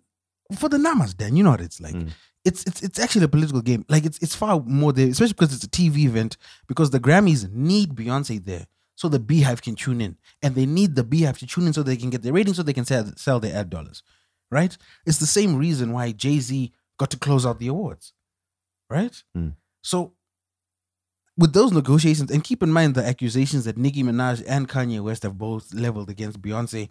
for 0.56 0.68
the 0.68 0.76
Namas, 0.76 1.16
Dan, 1.16 1.36
you 1.36 1.42
know 1.42 1.50
what 1.50 1.60
it's 1.60 1.80
like. 1.80 1.94
Mm. 1.94 2.10
It's 2.44 2.64
it's 2.64 2.82
it's 2.82 2.98
actually 2.98 3.24
a 3.24 3.28
political 3.28 3.62
game. 3.62 3.84
Like 3.88 4.04
it's 4.04 4.18
it's 4.18 4.34
far 4.34 4.60
more 4.60 4.92
there, 4.92 5.08
especially 5.08 5.34
because 5.34 5.54
it's 5.54 5.64
a 5.64 5.68
TV 5.68 6.04
event. 6.04 6.36
Because 6.66 6.90
the 6.90 7.00
Grammys 7.00 7.50
need 7.50 7.94
Beyonce 7.94 8.44
there, 8.44 8.66
so 8.96 9.08
the 9.08 9.18
BeyHive 9.18 9.62
can 9.62 9.74
tune 9.74 10.00
in, 10.00 10.16
and 10.42 10.54
they 10.54 10.66
need 10.66 10.94
the 10.94 11.04
BeyHive 11.04 11.38
to 11.38 11.46
tune 11.46 11.66
in 11.66 11.72
so 11.72 11.82
they 11.82 11.96
can 11.96 12.10
get 12.10 12.22
their 12.22 12.32
ratings, 12.32 12.56
so 12.56 12.62
they 12.62 12.72
can 12.72 12.84
sell 12.84 13.10
sell 13.16 13.40
their 13.40 13.56
ad 13.56 13.70
dollars. 13.70 14.02
Right? 14.50 14.76
It's 15.06 15.18
the 15.18 15.26
same 15.26 15.56
reason 15.56 15.92
why 15.92 16.12
Jay 16.12 16.38
Z 16.38 16.72
got 16.98 17.10
to 17.10 17.18
close 17.18 17.46
out 17.46 17.58
the 17.58 17.68
awards. 17.68 18.12
Right? 18.90 19.22
Mm. 19.36 19.54
So 19.82 20.12
with 21.36 21.52
those 21.52 21.72
negotiations, 21.72 22.30
and 22.30 22.44
keep 22.44 22.62
in 22.62 22.70
mind 22.72 22.94
the 22.94 23.04
accusations 23.04 23.64
that 23.64 23.76
Nicki 23.76 24.02
Minaj 24.02 24.44
and 24.46 24.68
Kanye 24.68 25.02
West 25.02 25.22
have 25.24 25.36
both 25.36 25.72
leveled 25.74 26.10
against 26.10 26.40
Beyonce, 26.40 26.90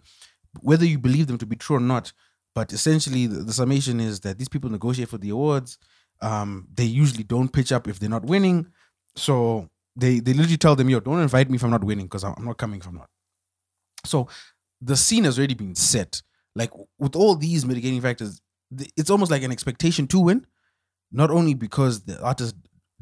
whether 0.60 0.84
you 0.84 0.98
believe 0.98 1.26
them 1.26 1.38
to 1.38 1.46
be 1.46 1.56
true 1.56 1.76
or 1.76 1.80
not, 1.80 2.12
but 2.54 2.72
essentially 2.72 3.26
the, 3.26 3.40
the 3.40 3.52
summation 3.52 4.00
is 4.00 4.20
that 4.20 4.38
these 4.38 4.48
people 4.48 4.70
negotiate 4.70 5.08
for 5.08 5.18
the 5.18 5.30
awards. 5.30 5.78
Um, 6.20 6.68
they 6.72 6.84
usually 6.84 7.24
don't 7.24 7.52
pitch 7.52 7.72
up 7.72 7.88
if 7.88 7.98
they're 7.98 8.08
not 8.08 8.24
winning. 8.24 8.68
So 9.16 9.68
they 9.96 10.20
they 10.20 10.32
literally 10.32 10.56
tell 10.56 10.76
them, 10.76 10.88
yo, 10.88 11.00
don't 11.00 11.20
invite 11.20 11.50
me 11.50 11.56
if 11.56 11.64
I'm 11.64 11.70
not 11.70 11.84
winning, 11.84 12.06
because 12.06 12.24
I'm 12.24 12.44
not 12.44 12.58
coming 12.58 12.80
if 12.80 12.86
I'm 12.86 12.94
not. 12.96 13.10
So 14.04 14.28
the 14.80 14.96
scene 14.96 15.24
has 15.24 15.38
already 15.38 15.54
been 15.54 15.74
set. 15.74 16.22
Like 16.54 16.70
with 16.98 17.16
all 17.16 17.34
these 17.34 17.66
mitigating 17.66 18.00
factors, 18.00 18.40
it's 18.96 19.10
almost 19.10 19.30
like 19.30 19.42
an 19.42 19.52
expectation 19.52 20.06
to 20.08 20.20
win, 20.20 20.46
not 21.10 21.30
only 21.30 21.54
because 21.54 22.04
the 22.04 22.20
artist 22.22 22.54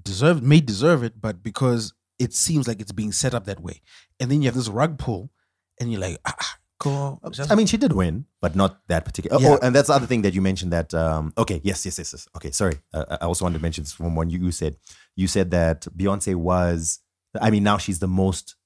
deserved 0.03 0.43
may 0.43 0.61
deserve 0.61 1.03
it, 1.03 1.21
but 1.21 1.43
because 1.43 1.93
it 2.19 2.33
seems 2.33 2.67
like 2.67 2.81
it's 2.81 2.93
being 2.93 3.13
set 3.13 3.35
up 3.35 3.45
that 3.45 3.61
way. 3.61 3.83
And 4.19 4.31
then 4.31 4.43
you 4.43 4.49
have 4.49 4.55
this 4.55 4.69
rug 4.69 4.99
pull, 4.99 5.31
and 5.79 5.91
you're 5.91 6.01
like, 6.01 6.19
ah, 6.25 6.59
cool. 6.83 7.21
I 7.49 7.55
mean, 7.55 7.67
she 7.67 7.77
did 7.77 7.93
win, 7.93 8.27
but 8.41 8.57
not 8.57 8.87
that 8.89 9.05
particular. 9.05 9.41
Yeah. 9.41 9.51
Oh, 9.51 9.59
and 9.63 9.75
that's 9.75 9.89
the 9.89 9.95
other 9.95 10.07
thing 10.07 10.23
that 10.23 10.35
you 10.35 10.43
mentioned. 10.43 10.73
That 10.73 10.93
um, 10.93 11.33
okay, 11.39 11.61
yes, 11.63 11.85
yes, 11.87 11.99
yes, 11.99 12.13
yes. 12.13 12.29
Okay, 12.37 12.51
sorry. 12.51 12.77
Uh, 12.93 13.19
I 13.21 13.27
also 13.27 13.45
wanted 13.45 13.59
to 13.59 13.63
mention 13.63 13.85
this 13.85 13.93
from 13.93 14.17
one 14.17 14.31
you, 14.31 14.41
you 14.41 14.51
said. 14.51 14.77
You 15.15 15.29
said 15.29 15.53
that 15.53 15.83
Beyonce 15.97 16.35
was. 16.35 16.99
I 17.41 17.51
mean, 17.51 17.63
now 17.63 17.79
she's 17.79 18.01
the 18.01 18.09
most 18.09 18.57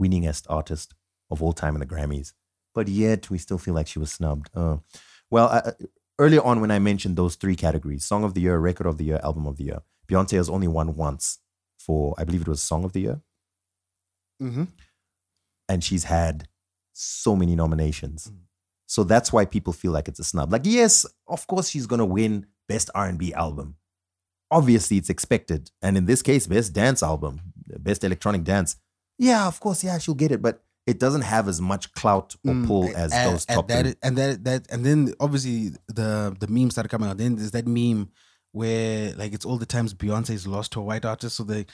winningest 0.00 0.46
artist 0.48 0.94
of 1.30 1.42
all 1.42 1.52
time 1.52 1.74
in 1.74 1.80
the 1.80 1.86
Grammys, 1.86 2.32
but 2.74 2.86
yet 2.88 3.28
we 3.28 3.38
still 3.38 3.58
feel 3.58 3.74
like 3.74 3.88
she 3.88 3.98
was 3.98 4.12
snubbed. 4.12 4.50
Uh, 4.54 4.76
well, 5.30 5.48
uh, 5.48 5.72
earlier 6.18 6.42
on 6.42 6.60
when 6.60 6.70
I 6.70 6.78
mentioned 6.78 7.16
those 7.16 7.34
three 7.34 7.56
categories: 7.56 8.04
Song 8.04 8.22
of 8.22 8.34
the 8.34 8.40
Year, 8.40 8.58
Record 8.58 8.86
of 8.86 8.98
the 8.98 9.04
Year, 9.04 9.20
Album 9.24 9.46
of 9.46 9.56
the 9.56 9.64
Year, 9.64 9.80
Beyonce 10.08 10.36
has 10.36 10.48
only 10.48 10.68
won 10.68 10.94
once 10.94 11.40
for, 11.76 12.14
I 12.16 12.24
believe 12.24 12.42
it 12.42 12.48
was 12.48 12.62
Song 12.62 12.84
of 12.84 12.92
the 12.92 13.00
Year, 13.00 13.20
mm-hmm. 14.40 14.64
and 15.68 15.82
she's 15.82 16.04
had 16.04 16.48
so 16.94 17.36
many 17.36 17.54
nominations. 17.54 18.30
Mm. 18.32 18.38
So 18.86 19.04
that's 19.04 19.32
why 19.32 19.44
people 19.44 19.72
feel 19.72 19.92
like 19.92 20.08
it's 20.08 20.20
a 20.20 20.24
snub. 20.24 20.52
Like, 20.52 20.62
yes, 20.64 21.04
of 21.26 21.46
course 21.46 21.68
she's 21.68 21.86
gonna 21.86 22.06
win 22.06 22.46
Best 22.68 22.90
R 22.94 23.06
and 23.06 23.18
B 23.18 23.34
album. 23.34 23.76
Obviously, 24.50 24.96
it's 24.96 25.10
expected. 25.10 25.70
And 25.82 25.96
in 25.96 26.06
this 26.06 26.22
case, 26.22 26.46
Best 26.46 26.72
Dance 26.72 27.02
album, 27.02 27.40
Best 27.78 28.04
Electronic 28.04 28.44
Dance. 28.44 28.76
Yeah, 29.18 29.46
of 29.46 29.60
course, 29.60 29.82
yeah, 29.84 29.98
she'll 29.98 30.14
get 30.14 30.32
it, 30.32 30.40
but 30.40 30.62
it 30.86 30.98
doesn't 30.98 31.22
have 31.22 31.48
as 31.48 31.60
much 31.60 31.92
clout 31.92 32.36
or 32.46 32.52
Mm, 32.52 32.66
pull 32.66 32.96
as 32.96 33.12
and, 33.12 33.32
those 33.32 33.46
and 33.46 33.56
top 33.56 33.68
that, 33.68 33.96
and 34.02 34.18
that 34.18 34.44
that 34.44 34.66
and 34.70 34.84
then 34.84 35.14
obviously 35.18 35.70
the 35.86 36.36
the 36.38 36.46
memes 36.46 36.74
started 36.74 36.90
coming 36.90 37.08
out. 37.08 37.16
Then 37.16 37.36
there's 37.36 37.52
that 37.52 37.66
meme 37.66 38.10
where 38.52 39.12
like 39.14 39.32
it's 39.32 39.44
all 39.44 39.56
the 39.56 39.66
times 39.66 39.94
Beyonce's 39.94 40.46
lost 40.46 40.72
to 40.72 40.80
a 40.80 40.82
white 40.82 41.04
artist. 41.04 41.36
So 41.36 41.42
they 41.44 41.66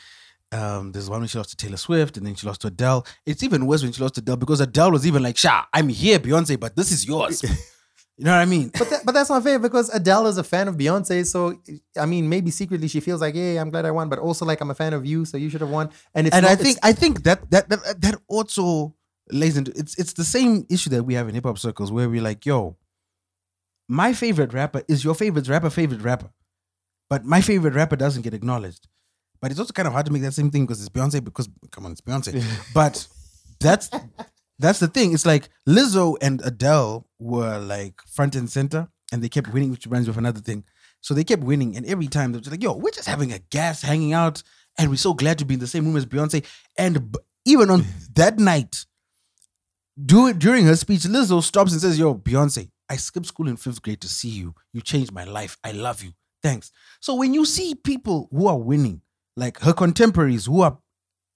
um 0.53 0.93
there's 0.93 1.09
one 1.09 1.21
when 1.21 1.29
she 1.29 1.39
lost 1.39 1.51
to 1.51 1.57
Taylor 1.57 1.77
Swift 1.77 2.17
and 2.17 2.27
then 2.27 2.35
she 2.35 2.47
lost 2.47 2.63
to 2.63 2.69
Adele. 2.69 3.07
It's 3.25 3.43
even 3.43 3.67
worse 3.67 3.83
when 3.83 3.93
she 3.93 4.03
lost 4.03 4.15
to 4.15 4.21
Adele 4.21 4.37
because 4.37 4.61
Adele 4.61 4.93
was 4.93 5.07
even 5.07 5.23
like, 5.23 5.37
"Sha, 5.37 5.65
I'm 5.73 5.89
here, 5.89 6.19
Beyonce, 6.19 6.59
but 6.59 6.77
this 6.77 6.91
is 6.91 7.07
yours." 7.07 7.43
you 8.17 8.25
know 8.25 8.33
what 8.33 8.41
I 8.41 8.47
mean? 8.47 8.71
But 8.77 8.91
that, 8.91 9.03
but 9.07 9.13
that's 9.13 9.31
not 9.31 9.43
fair 9.43 9.59
because 9.59 9.89
Adele 9.91 10.27
is 10.27 10.39
a 10.39 10.45
fan 10.45 10.69
of 10.69 10.77
Beyonce. 10.77 11.25
So 11.27 11.55
I 11.97 12.07
mean, 12.07 12.29
maybe 12.29 12.51
secretly 12.51 12.89
she 12.89 13.01
feels 13.01 13.21
like, 13.21 13.35
"Hey, 13.35 13.59
I'm 13.59 13.71
glad 13.71 13.85
I 13.85 13.91
won," 13.93 14.09
but 14.09 14.19
also 14.19 14.45
like 14.45 14.61
I'm 14.61 14.71
a 14.71 14.75
fan 14.75 14.93
of 14.93 15.07
you, 15.07 15.25
so 15.25 15.37
you 15.37 15.51
should 15.51 15.61
have 15.61 15.71
won. 15.71 15.91
And 16.15 16.27
it's 16.27 16.35
and 16.35 16.45
not, 16.45 16.53
I 16.53 16.57
think 16.57 16.79
I 16.83 16.93
think 16.93 17.23
that 17.23 17.51
that 17.51 17.69
that, 17.69 18.01
that 18.01 18.21
also 18.29 18.95
lays 19.31 19.57
into 19.57 19.73
it's 19.77 19.97
it's 19.99 20.15
the 20.15 20.25
same 20.25 20.67
issue 20.69 20.91
that 20.91 21.05
we 21.05 21.15
have 21.15 21.29
in 21.29 21.35
hip 21.35 21.45
hop 21.45 21.59
circles 21.59 21.93
where 21.93 22.09
we're 22.09 22.23
like, 22.23 22.45
yo, 22.45 22.77
my 23.89 24.13
favorite 24.13 24.53
rapper 24.53 24.83
is 24.89 25.05
your 25.05 25.15
favorite 25.15 25.49
rapper 25.49 25.71
favorite 25.71 26.03
rapper, 26.03 26.31
but 27.09 27.25
my 27.25 27.41
favorite 27.41 27.75
rapper 27.75 27.97
doesn't 27.97 28.23
get 28.23 28.35
acknowledged. 28.35 28.89
But 29.41 29.51
it's 29.51 29.61
also 29.61 29.73
kind 29.73 29.89
of 29.89 29.95
hard 29.95 30.07
to 30.07 30.13
make 30.13 30.23
that 30.23 30.35
same 30.35 30.51
thing 30.51 30.67
because 30.67 30.81
it's 30.81 30.91
Beyonce. 30.91 31.25
Because 31.25 31.49
come 31.71 31.87
on, 31.87 31.93
it's 31.93 32.01
Beyonce. 32.01 32.45
but 32.75 33.07
that's 33.61 33.91
that's 34.59 34.79
the 34.79 34.89
thing. 34.89 35.15
It's 35.15 35.27
like 35.27 35.49
Lizzo 35.67 36.17
and 36.21 36.43
Adele 36.45 37.07
were 37.19 37.59
like 37.59 38.01
front 38.07 38.35
and 38.35 38.49
center, 38.51 38.89
and 39.13 39.23
they 39.23 39.29
kept 39.29 39.53
winning, 39.53 39.71
which 39.71 39.87
reminds 39.87 40.07
me 40.07 40.11
of 40.11 40.19
another 40.19 40.41
thing. 40.41 40.65
So 41.01 41.15
they 41.15 41.25
kept 41.25 41.43
winning, 41.43 41.77
and 41.77 41.87
every 41.87 42.09
time 42.09 42.33
they 42.33 42.37
were 42.37 42.43
just 42.43 42.51
like, 42.51 42.63
"Yo, 42.63 42.75
we're 42.75 42.91
just 42.91 43.09
having 43.09 43.33
a 43.33 43.39
gas 43.39 43.81
hanging 43.81 44.13
out, 44.13 44.43
and 44.79 44.91
we're 44.91 44.97
so 44.97 45.15
glad 45.15 45.39
to 45.39 45.47
be 45.47 45.55
in 45.55 45.61
the 45.61 45.67
same 45.67 45.87
room 45.87 45.97
as 45.97 46.05
Beyonce." 46.05 46.45
And 46.77 47.17
even 47.47 47.71
on 47.71 47.87
that 48.15 48.39
night, 48.39 48.85
do 50.05 50.33
during 50.35 50.67
her 50.67 50.77
speech, 50.77 51.01
Lizzo 51.03 51.43
stops 51.43 51.73
and 51.73 51.81
says, 51.81 51.99
"Yo, 51.99 52.15
Beyonce, 52.15 52.71
I 52.91 52.97
skipped 52.97 53.27
school 53.27 53.49
in 53.49 53.57
fifth 53.57 53.81
grade 53.81 54.03
to 54.03 54.09
see 54.09 54.29
you. 54.29 54.55
You 54.75 54.83
changed 54.83 55.13
my 55.13 55.25
life. 55.25 55.57
I 55.65 55.73
love 55.73 56.03
you. 56.03 56.13
Thanks." 56.43 56.71
So 57.01 57.15
when 57.15 57.33
you 57.33 57.47
see 57.47 57.75
people 57.75 58.29
who 58.31 58.47
are 58.47 58.59
winning, 58.59 59.01
like 59.37 59.59
her 59.61 59.73
contemporaries 59.73 60.47
who 60.47 60.63
are 60.63 60.79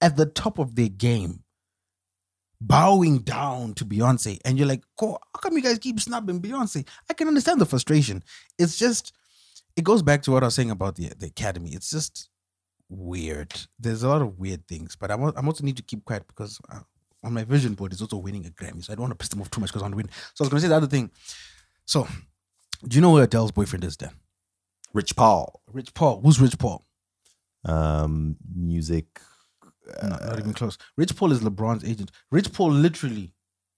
at 0.01 0.17
the 0.17 0.25
top 0.25 0.59
of 0.59 0.75
their 0.75 0.89
game, 0.89 1.43
bowing 2.61 3.19
down 3.19 3.73
to 3.75 3.85
Beyonce, 3.85 4.39
and 4.45 4.57
you're 4.57 4.67
like, 4.67 4.83
"Cool, 4.97 5.19
how 5.33 5.39
come 5.39 5.55
you 5.55 5.63
guys 5.63 5.79
keep 5.79 5.99
snubbing 5.99 6.41
Beyonce?" 6.41 6.87
I 7.09 7.13
can 7.13 7.27
understand 7.27 7.61
the 7.61 7.65
frustration. 7.65 8.23
It's 8.57 8.77
just, 8.77 9.13
it 9.75 9.83
goes 9.83 10.01
back 10.01 10.21
to 10.23 10.31
what 10.31 10.43
I 10.43 10.47
was 10.47 10.55
saying 10.55 10.71
about 10.71 10.95
the 10.95 11.11
the 11.17 11.27
Academy. 11.27 11.71
It's 11.71 11.89
just 11.89 12.29
weird. 12.89 13.53
There's 13.79 14.03
a 14.03 14.09
lot 14.09 14.21
of 14.21 14.37
weird 14.37 14.67
things, 14.67 14.95
but 14.95 15.11
I'm 15.11 15.23
I'm 15.23 15.47
also 15.47 15.63
need 15.63 15.77
to 15.77 15.83
keep 15.83 16.05
quiet 16.05 16.27
because 16.27 16.59
uh, 16.69 16.79
on 17.23 17.33
my 17.33 17.43
vision 17.43 17.73
board 17.73 17.91
is 17.91 18.01
also 18.01 18.17
winning 18.17 18.45
a 18.45 18.49
Grammy, 18.49 18.83
so 18.83 18.93
I 18.93 18.95
don't 18.95 19.03
want 19.03 19.11
to 19.11 19.17
piss 19.17 19.29
them 19.29 19.41
off 19.41 19.49
too 19.49 19.59
much 19.59 19.71
because 19.71 19.81
I 19.81 19.85
want 19.85 19.93
to 19.93 19.97
win. 19.97 20.09
So 20.33 20.43
I 20.43 20.45
was 20.45 20.49
going 20.49 20.59
to 20.59 20.61
say 20.61 20.69
the 20.69 20.75
other 20.75 20.87
thing. 20.87 21.11
So, 21.85 22.07
do 22.87 22.95
you 22.95 23.01
know 23.01 23.11
where 23.11 23.23
Adele's 23.23 23.51
boyfriend 23.51 23.83
is? 23.83 23.97
Then 23.97 24.11
Rich 24.93 25.15
Paul, 25.15 25.61
Rich 25.71 25.93
Paul. 25.93 26.21
Who's 26.21 26.39
Rich 26.39 26.57
Paul? 26.57 26.85
Um, 27.65 28.37
music. 28.55 29.05
No, 30.01 30.09
not 30.09 30.39
even 30.39 30.53
close. 30.53 30.77
Rich 30.97 31.15
Paul 31.15 31.31
is 31.31 31.41
LeBron's 31.41 31.83
agent. 31.83 32.11
Rich 32.31 32.53
Paul 32.53 32.71
literally 32.71 33.33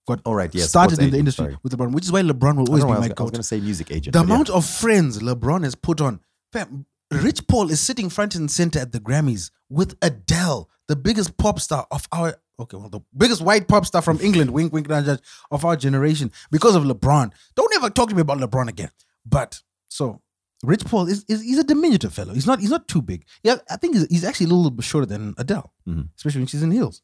got 0.08 0.22
All 0.26 0.36
right, 0.36 0.54
yes, 0.56 0.70
started 0.70 1.00
in 1.00 1.12
the 1.12 1.18
industry 1.18 1.46
sorry. 1.46 1.58
with 1.64 1.78
LeBron, 1.78 1.92
which 1.92 2.06
is 2.06 2.12
why 2.12 2.22
LeBron 2.22 2.56
will 2.56 2.68
always 2.68 2.84
be 2.84 2.90
my 2.90 2.96
I 2.96 3.00
was 3.00 3.16
going 3.16 3.34
to 3.34 3.44
say 3.44 3.60
music 3.60 3.92
agent. 3.92 4.14
The 4.14 4.20
but 4.20 4.28
yeah. 4.28 4.34
amount 4.34 4.50
of 4.50 4.66
friends 4.66 5.20
LeBron 5.20 5.64
has 5.64 5.76
put 5.76 6.00
on. 6.00 6.22
Fam, 6.54 6.86
Rich 7.12 7.48
Paul 7.48 7.70
is 7.72 7.80
sitting 7.80 8.10
front 8.10 8.36
and 8.36 8.50
center 8.50 8.80
at 8.80 8.94
the 8.94 9.00
Grammys 9.00 9.52
with 9.70 9.98
Adele, 10.02 10.70
the 10.88 10.96
biggest 10.96 11.38
pop 11.38 11.60
star 11.60 11.86
of 11.92 12.08
our 12.12 12.36
okay, 12.60 12.78
well, 12.78 12.90
the 12.90 13.02
biggest 13.16 13.42
white 13.42 13.68
pop 13.68 13.86
star 13.86 14.02
from 14.02 14.20
England, 14.22 14.52
wink, 14.52 14.74
wink, 14.74 14.90
of 14.90 15.66
our 15.66 15.76
generation, 15.76 16.32
because 16.52 16.76
of 16.76 16.84
LeBron. 16.84 17.32
Don't 17.56 17.76
ever 17.76 17.90
talk 17.90 18.10
to 18.10 18.16
me 18.16 18.22
about 18.22 18.40
LeBron 18.40 18.70
again. 18.70 18.90
But 19.26 19.62
so 19.90 20.22
Rich 20.64 20.86
Paul 20.86 21.08
is, 21.08 21.24
is 21.28 21.42
he's 21.42 21.60
a 21.60 21.64
diminutive 21.64 22.14
fellow. 22.14 22.34
He's 22.34 22.48
not 22.48 22.60
he's 22.60 22.72
not 22.72 22.88
too 22.88 23.02
big. 23.02 23.26
Yeah, 23.44 23.58
I 23.70 23.78
think 23.78 23.96
he's, 23.96 24.08
he's 24.08 24.24
actually 24.24 24.48
a 24.48 24.54
little 24.54 24.72
bit 24.72 24.86
shorter 24.86 25.06
than 25.06 25.36
Adele, 25.38 25.72
Mhm. 25.88 26.10
especially 26.18 26.40
when 26.42 26.48
she's 26.48 26.64
in 26.64 26.72
heels. 26.72 27.02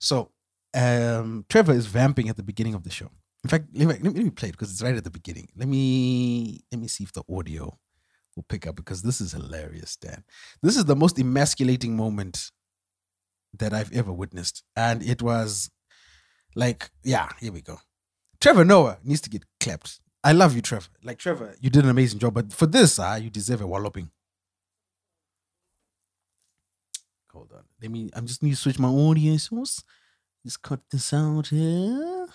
So 0.00 0.30
um, 0.74 1.44
Trevor 1.48 1.72
is 1.74 1.86
vamping 1.86 2.28
at 2.28 2.36
the 2.36 2.42
beginning 2.42 2.74
of 2.74 2.82
the 2.82 2.90
show. 2.90 3.10
In 3.44 3.50
fact, 3.50 3.66
let 3.72 3.86
me, 4.02 4.10
let 4.10 4.14
me 4.24 4.30
play 4.30 4.48
it 4.48 4.52
because 4.52 4.70
it's 4.72 4.82
right 4.82 4.96
at 4.96 5.04
the 5.04 5.10
beginning. 5.10 5.48
Let 5.56 5.68
me 5.68 6.60
let 6.72 6.80
me 6.80 6.88
see 6.88 7.04
if 7.04 7.12
the 7.12 7.22
audio 7.32 7.78
will 8.34 8.44
pick 8.48 8.66
up 8.66 8.74
because 8.76 9.02
this 9.02 9.20
is 9.20 9.32
hilarious, 9.32 9.96
Dan. 9.96 10.24
This 10.62 10.76
is 10.76 10.84
the 10.84 10.96
most 10.96 11.18
emasculating 11.18 11.94
moment 11.96 12.50
that 13.56 13.72
I've 13.72 13.92
ever 13.92 14.12
witnessed, 14.12 14.62
and 14.76 15.02
it 15.02 15.22
was 15.22 15.70
like, 16.56 16.90
yeah, 17.04 17.28
here 17.40 17.52
we 17.52 17.62
go. 17.62 17.78
Trevor 18.40 18.64
Noah 18.64 18.98
needs 19.04 19.20
to 19.22 19.30
get 19.30 19.44
clapped. 19.60 20.00
I 20.28 20.32
love 20.32 20.54
you, 20.54 20.60
Trevor. 20.60 20.88
Like 21.02 21.18
Trevor, 21.18 21.54
you 21.58 21.70
did 21.70 21.84
an 21.84 21.90
amazing 21.90 22.18
job, 22.18 22.34
but 22.34 22.52
for 22.52 22.66
this, 22.66 22.98
ah, 22.98 23.14
you 23.14 23.30
deserve 23.30 23.62
a 23.62 23.66
walloping. 23.66 24.10
Hold 27.32 27.50
on. 27.56 27.64
Let 27.80 27.90
me. 27.90 28.10
I'm 28.12 28.26
just 28.26 28.42
need 28.42 28.50
to 28.50 28.56
switch 28.56 28.78
my 28.78 28.88
audio 28.88 29.38
source. 29.38 29.82
Just 30.44 30.60
cut 30.60 30.80
this 30.90 31.14
out 31.14 31.46
here. 31.46 32.26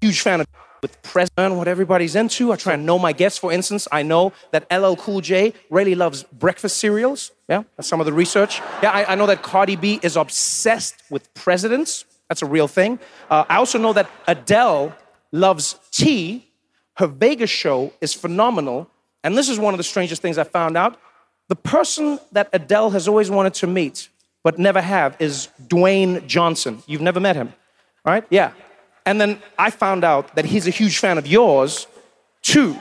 huge 0.00 0.20
fan 0.20 0.42
of 0.42 0.46
with 0.80 1.02
president, 1.02 1.56
what 1.56 1.66
everybody's 1.66 2.14
into. 2.14 2.52
I 2.52 2.56
try 2.56 2.74
and 2.74 2.86
know 2.86 3.00
my 3.00 3.12
guests. 3.12 3.36
For 3.36 3.50
instance, 3.50 3.88
I 3.90 4.04
know 4.04 4.32
that 4.52 4.64
LL 4.72 4.94
Cool 4.94 5.20
J 5.20 5.52
really 5.70 5.96
loves 5.96 6.22
breakfast 6.22 6.76
cereals. 6.76 7.32
Yeah, 7.48 7.64
that's 7.76 7.88
some 7.88 7.98
of 7.98 8.06
the 8.06 8.12
research. 8.12 8.60
Yeah, 8.80 8.92
I, 8.92 9.12
I 9.12 9.14
know 9.16 9.26
that 9.26 9.42
Cardi 9.42 9.74
B 9.74 9.98
is 10.04 10.14
obsessed 10.14 11.02
with 11.10 11.34
presidents. 11.34 12.04
That's 12.28 12.42
a 12.42 12.46
real 12.46 12.68
thing. 12.68 12.98
Uh, 13.30 13.44
I 13.48 13.56
also 13.56 13.78
know 13.78 13.92
that 13.92 14.10
Adele 14.26 14.94
loves 15.32 15.76
tea. 15.90 16.46
Her 16.96 17.06
Vegas 17.06 17.50
show 17.50 17.92
is 18.00 18.14
phenomenal. 18.14 18.90
And 19.24 19.36
this 19.36 19.48
is 19.48 19.58
one 19.58 19.74
of 19.74 19.78
the 19.78 19.84
strangest 19.84 20.22
things 20.22 20.38
I 20.38 20.44
found 20.44 20.76
out. 20.76 20.98
The 21.48 21.56
person 21.56 22.18
that 22.32 22.48
Adele 22.52 22.90
has 22.90 23.08
always 23.08 23.30
wanted 23.30 23.54
to 23.54 23.66
meet, 23.66 24.08
but 24.44 24.58
never 24.58 24.80
have, 24.80 25.16
is 25.18 25.48
Dwayne 25.66 26.26
Johnson. 26.26 26.82
You've 26.86 27.00
never 27.00 27.20
met 27.20 27.36
him, 27.36 27.52
right? 28.04 28.24
Yeah. 28.30 28.52
And 29.06 29.18
then 29.18 29.40
I 29.58 29.70
found 29.70 30.04
out 30.04 30.34
that 30.36 30.44
he's 30.44 30.66
a 30.66 30.70
huge 30.70 30.98
fan 30.98 31.16
of 31.16 31.26
yours, 31.26 31.86
too. 32.42 32.76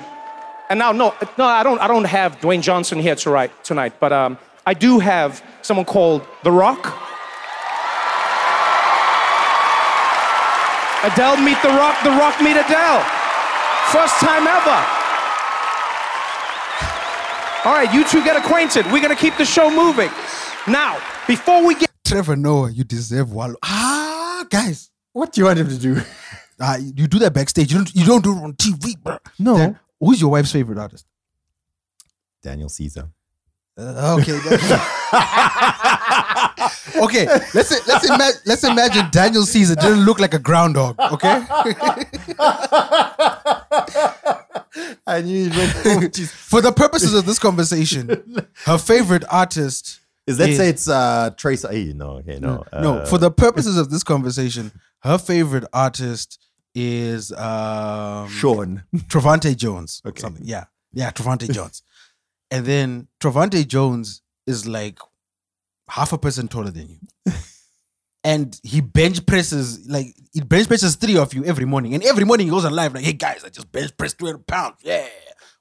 And 0.70 0.78
now, 0.78 0.92
no, 0.92 1.16
no, 1.38 1.46
I 1.46 1.64
don't, 1.64 1.80
I 1.80 1.88
don't 1.88 2.04
have 2.04 2.40
Dwayne 2.40 2.62
Johnson 2.62 3.00
here 3.00 3.16
to 3.16 3.30
write 3.30 3.64
tonight, 3.64 3.94
but 4.02 4.12
um, 4.12 4.38
I 4.66 4.74
do 4.74 5.00
have 5.00 5.42
someone 5.62 5.86
called 5.86 6.28
The 6.44 6.52
Rock. 6.52 6.94
Adele 11.04 11.38
meet 11.38 11.62
The 11.62 11.70
Rock, 11.70 12.02
The 12.04 12.10
Rock 12.10 12.42
meet 12.42 12.58
Adele. 12.58 13.04
First 13.92 14.16
time 14.20 14.48
ever. 14.48 14.86
All 17.66 17.74
right, 17.74 17.90
you 17.94 18.04
two 18.04 18.24
get 18.24 18.36
acquainted. 18.36 18.86
We're 18.92 19.02
gonna 19.02 19.16
keep 19.16 19.38
the 19.38 19.46
show 19.46 19.70
moving. 19.70 20.10
Now, 20.68 21.00
before 21.28 21.66
we 21.66 21.76
get 21.76 21.92
Trevor 22.06 22.36
Noah, 22.36 22.72
you 22.72 22.84
deserve 22.84 23.32
wallow. 23.32 23.56
Ah, 23.64 24.46
guys. 24.50 24.90
What 25.14 25.34
do 25.34 25.42
you 25.42 25.46
want 25.46 25.60
him 25.60 25.70
to 25.70 25.78
do? 25.78 26.02
Uh, 26.60 26.78
you 26.82 27.08
do 27.08 27.20
that 27.20 27.34
backstage. 27.34 27.72
You 27.72 27.80
don't. 27.80 27.96
You 27.96 28.06
don't 28.06 28.24
do 28.24 28.38
it 28.38 28.44
on 28.44 28.54
TV, 28.54 29.02
bro. 29.02 29.18
No. 29.38 29.58
Dan, 29.58 29.80
who's 30.00 30.22
your 30.22 30.32
wife's 30.32 30.52
favorite 30.52 30.78
artist? 30.78 31.06
Daniel 32.42 32.70
Caesar. 32.70 33.10
Uh, 33.78 34.18
okay. 34.20 34.34
then. 36.94 37.04
Okay, 37.04 37.26
let's 37.54 37.88
let's 37.88 38.06
imagine 38.10 38.42
let's 38.46 38.64
imagine 38.64 39.06
Daniel 39.12 39.44
Caesar 39.46 39.76
didn't 39.76 40.06
look 40.06 40.20
like 40.20 40.34
a 40.34 40.40
groundhog. 40.40 40.96
Okay, 41.00 41.46
I 45.08 45.22
knew 45.24 45.50
it. 45.52 46.16
for 46.28 46.62
the 46.62 46.72
purposes 46.72 47.14
of 47.14 47.26
this 47.26 47.40
conversation, 47.40 48.46
her 48.66 48.78
favorite 48.78 49.24
artist 49.30 50.00
Is 50.28 50.38
that 50.38 50.50
is- 50.50 50.58
say 50.58 50.70
it's 50.70 50.88
uh 50.88 51.32
Trace? 51.38 51.64
Hey, 51.70 51.94
no, 51.96 52.18
okay, 52.18 52.40
no, 52.40 52.64
no, 52.74 52.98
uh, 53.00 53.06
for 53.06 53.18
the 53.18 53.32
purposes 53.32 53.78
of 53.78 53.90
this 53.90 54.04
conversation, 54.04 54.72
her 55.04 55.18
favorite 55.18 55.66
artist 55.74 56.40
is 56.76 57.32
um 57.34 58.30
Sean. 58.30 58.84
Travante 59.08 59.56
Jones. 59.56 60.02
Okay. 60.06 60.22
Something. 60.22 60.46
Yeah. 60.46 60.66
Yeah, 60.94 61.12
Travante 61.12 61.52
Jones. 61.52 61.82
And 62.52 62.66
then 62.66 63.08
Travante 63.20 63.68
Jones 63.68 64.22
is 64.46 64.66
like 64.68 65.00
half 65.90 66.14
a 66.14 66.18
person 66.18 66.48
taller 66.48 66.72
than 66.72 66.90
you. 66.90 67.34
and 68.24 68.60
he 68.64 68.82
bench 68.82 69.26
presses, 69.26 69.88
like, 69.88 70.16
he 70.34 70.42
bench 70.42 70.68
presses 70.68 70.96
three 70.96 71.18
of 71.18 71.34
you 71.34 71.46
every 71.46 71.66
morning. 71.66 71.94
And 71.94 72.04
every 72.04 72.26
morning 72.26 72.48
he 72.48 72.52
goes 72.52 72.66
on 72.66 72.74
live, 72.74 72.94
like, 72.94 73.04
hey 73.04 73.14
guys, 73.14 73.44
I 73.44 73.50
just 73.50 73.72
bench 73.72 73.96
pressed 73.98 74.20
300 74.20 74.46
pounds. 74.46 74.76
Yeah. 74.82 75.08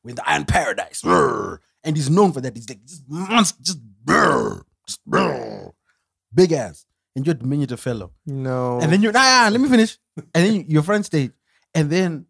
We're 0.03 0.11
in 0.11 0.17
the 0.17 0.29
Iron 0.29 0.45
Paradise. 0.45 1.03
Brr. 1.03 1.61
And 1.85 1.97
he's 1.97 2.11
known 2.11 2.33
for 2.33 2.41
that. 2.41 2.57
He's 2.57 2.69
like, 2.69 2.85
just 2.85 3.09
monster, 3.09 3.63
just, 3.63 3.81
brr, 4.05 4.63
just 4.87 5.05
brr. 5.05 5.73
big 6.35 6.53
ass. 6.53 6.85
And 7.15 7.25
you're 7.25 7.35
a 7.35 7.39
diminutive 7.39 7.81
fellow. 7.81 8.13
No. 8.27 8.81
And 8.81 8.93
then 8.93 9.03
you, 9.03 9.11
nah, 9.13 9.45
nah, 9.45 9.49
let 9.49 9.61
me 9.61 9.69
finish. 9.69 9.97
And 10.17 10.45
then 10.47 10.65
you're 10.69 10.83
front 10.83 11.07
stage. 11.07 11.33
And 11.75 11.89
then 11.91 12.27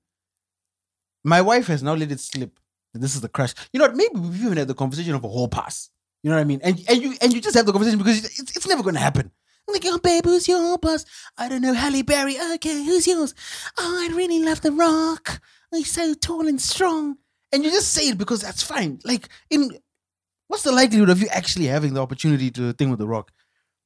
my 1.25 1.41
wife 1.41 1.67
has 1.67 1.83
now 1.83 1.95
let 1.95 2.13
it 2.13 2.21
slip. 2.21 2.59
This 2.95 3.15
is 3.15 3.21
the 3.21 3.29
crash. 3.29 3.55
You 3.73 3.81
know 3.81 3.87
what? 3.87 3.97
Maybe 3.97 4.15
we've 4.15 4.45
even 4.45 4.59
had 4.59 4.69
the 4.69 4.75
conversation 4.75 5.15
of 5.15 5.25
a 5.25 5.29
whole 5.29 5.49
pass. 5.49 5.91
You 6.27 6.31
know 6.31 6.39
what 6.39 6.43
I 6.43 6.45
mean? 6.45 6.61
And 6.65 6.85
and 6.89 7.01
you 7.01 7.15
and 7.23 7.33
you 7.33 7.41
just 7.41 7.55
have 7.55 7.67
the 7.67 7.73
conversation 7.73 7.99
because 7.99 8.25
it's, 8.25 8.57
it's 8.57 8.67
never 8.67 8.83
going 8.83 8.97
to 8.97 9.01
happen. 9.01 9.31
I'm 9.69 9.73
like, 9.73 9.85
oh, 9.87 9.99
babe, 9.99 10.25
who's 10.25 10.49
your 10.49 10.77
boss? 10.77 11.05
I 11.39 11.49
don't 11.49 11.61
know, 11.61 11.73
Halle 11.73 12.03
Berry. 12.03 12.37
Okay, 12.55 12.85
who's 12.85 13.07
yours? 13.07 13.33
Oh, 13.79 14.05
I 14.05 14.13
really 14.13 14.43
love 14.43 14.61
The 14.61 14.73
Rock. 14.73 15.41
He's 15.71 15.93
so 15.93 16.15
tall 16.15 16.49
and 16.49 16.61
strong. 16.61 17.19
And 17.53 17.65
you 17.65 17.71
just 17.71 17.93
say 17.93 18.09
it 18.09 18.19
because 18.19 18.41
that's 18.41 18.61
fine. 18.61 18.99
Like, 19.05 19.29
in 19.51 19.71
what's 20.49 20.65
the 20.65 20.73
likelihood 20.73 21.11
of 21.11 21.21
you 21.21 21.29
actually 21.29 21.67
having 21.67 21.95
the 21.95 22.03
opportunity 22.03 22.51
to 22.51 22.73
thing 22.73 22.91
with 22.91 22.99
The 22.99 23.07
Rock? 23.07 23.31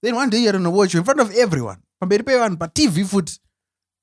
Then 0.02 0.14
one 0.14 0.30
day 0.30 0.38
you're 0.38 0.56
on 0.56 0.64
a 0.64 0.70
watch 0.70 0.94
in 0.94 1.04
front 1.04 1.20
of 1.20 1.30
everyone. 1.34 1.82
But 2.00 2.08
TV 2.08 3.06
foot. 3.06 3.38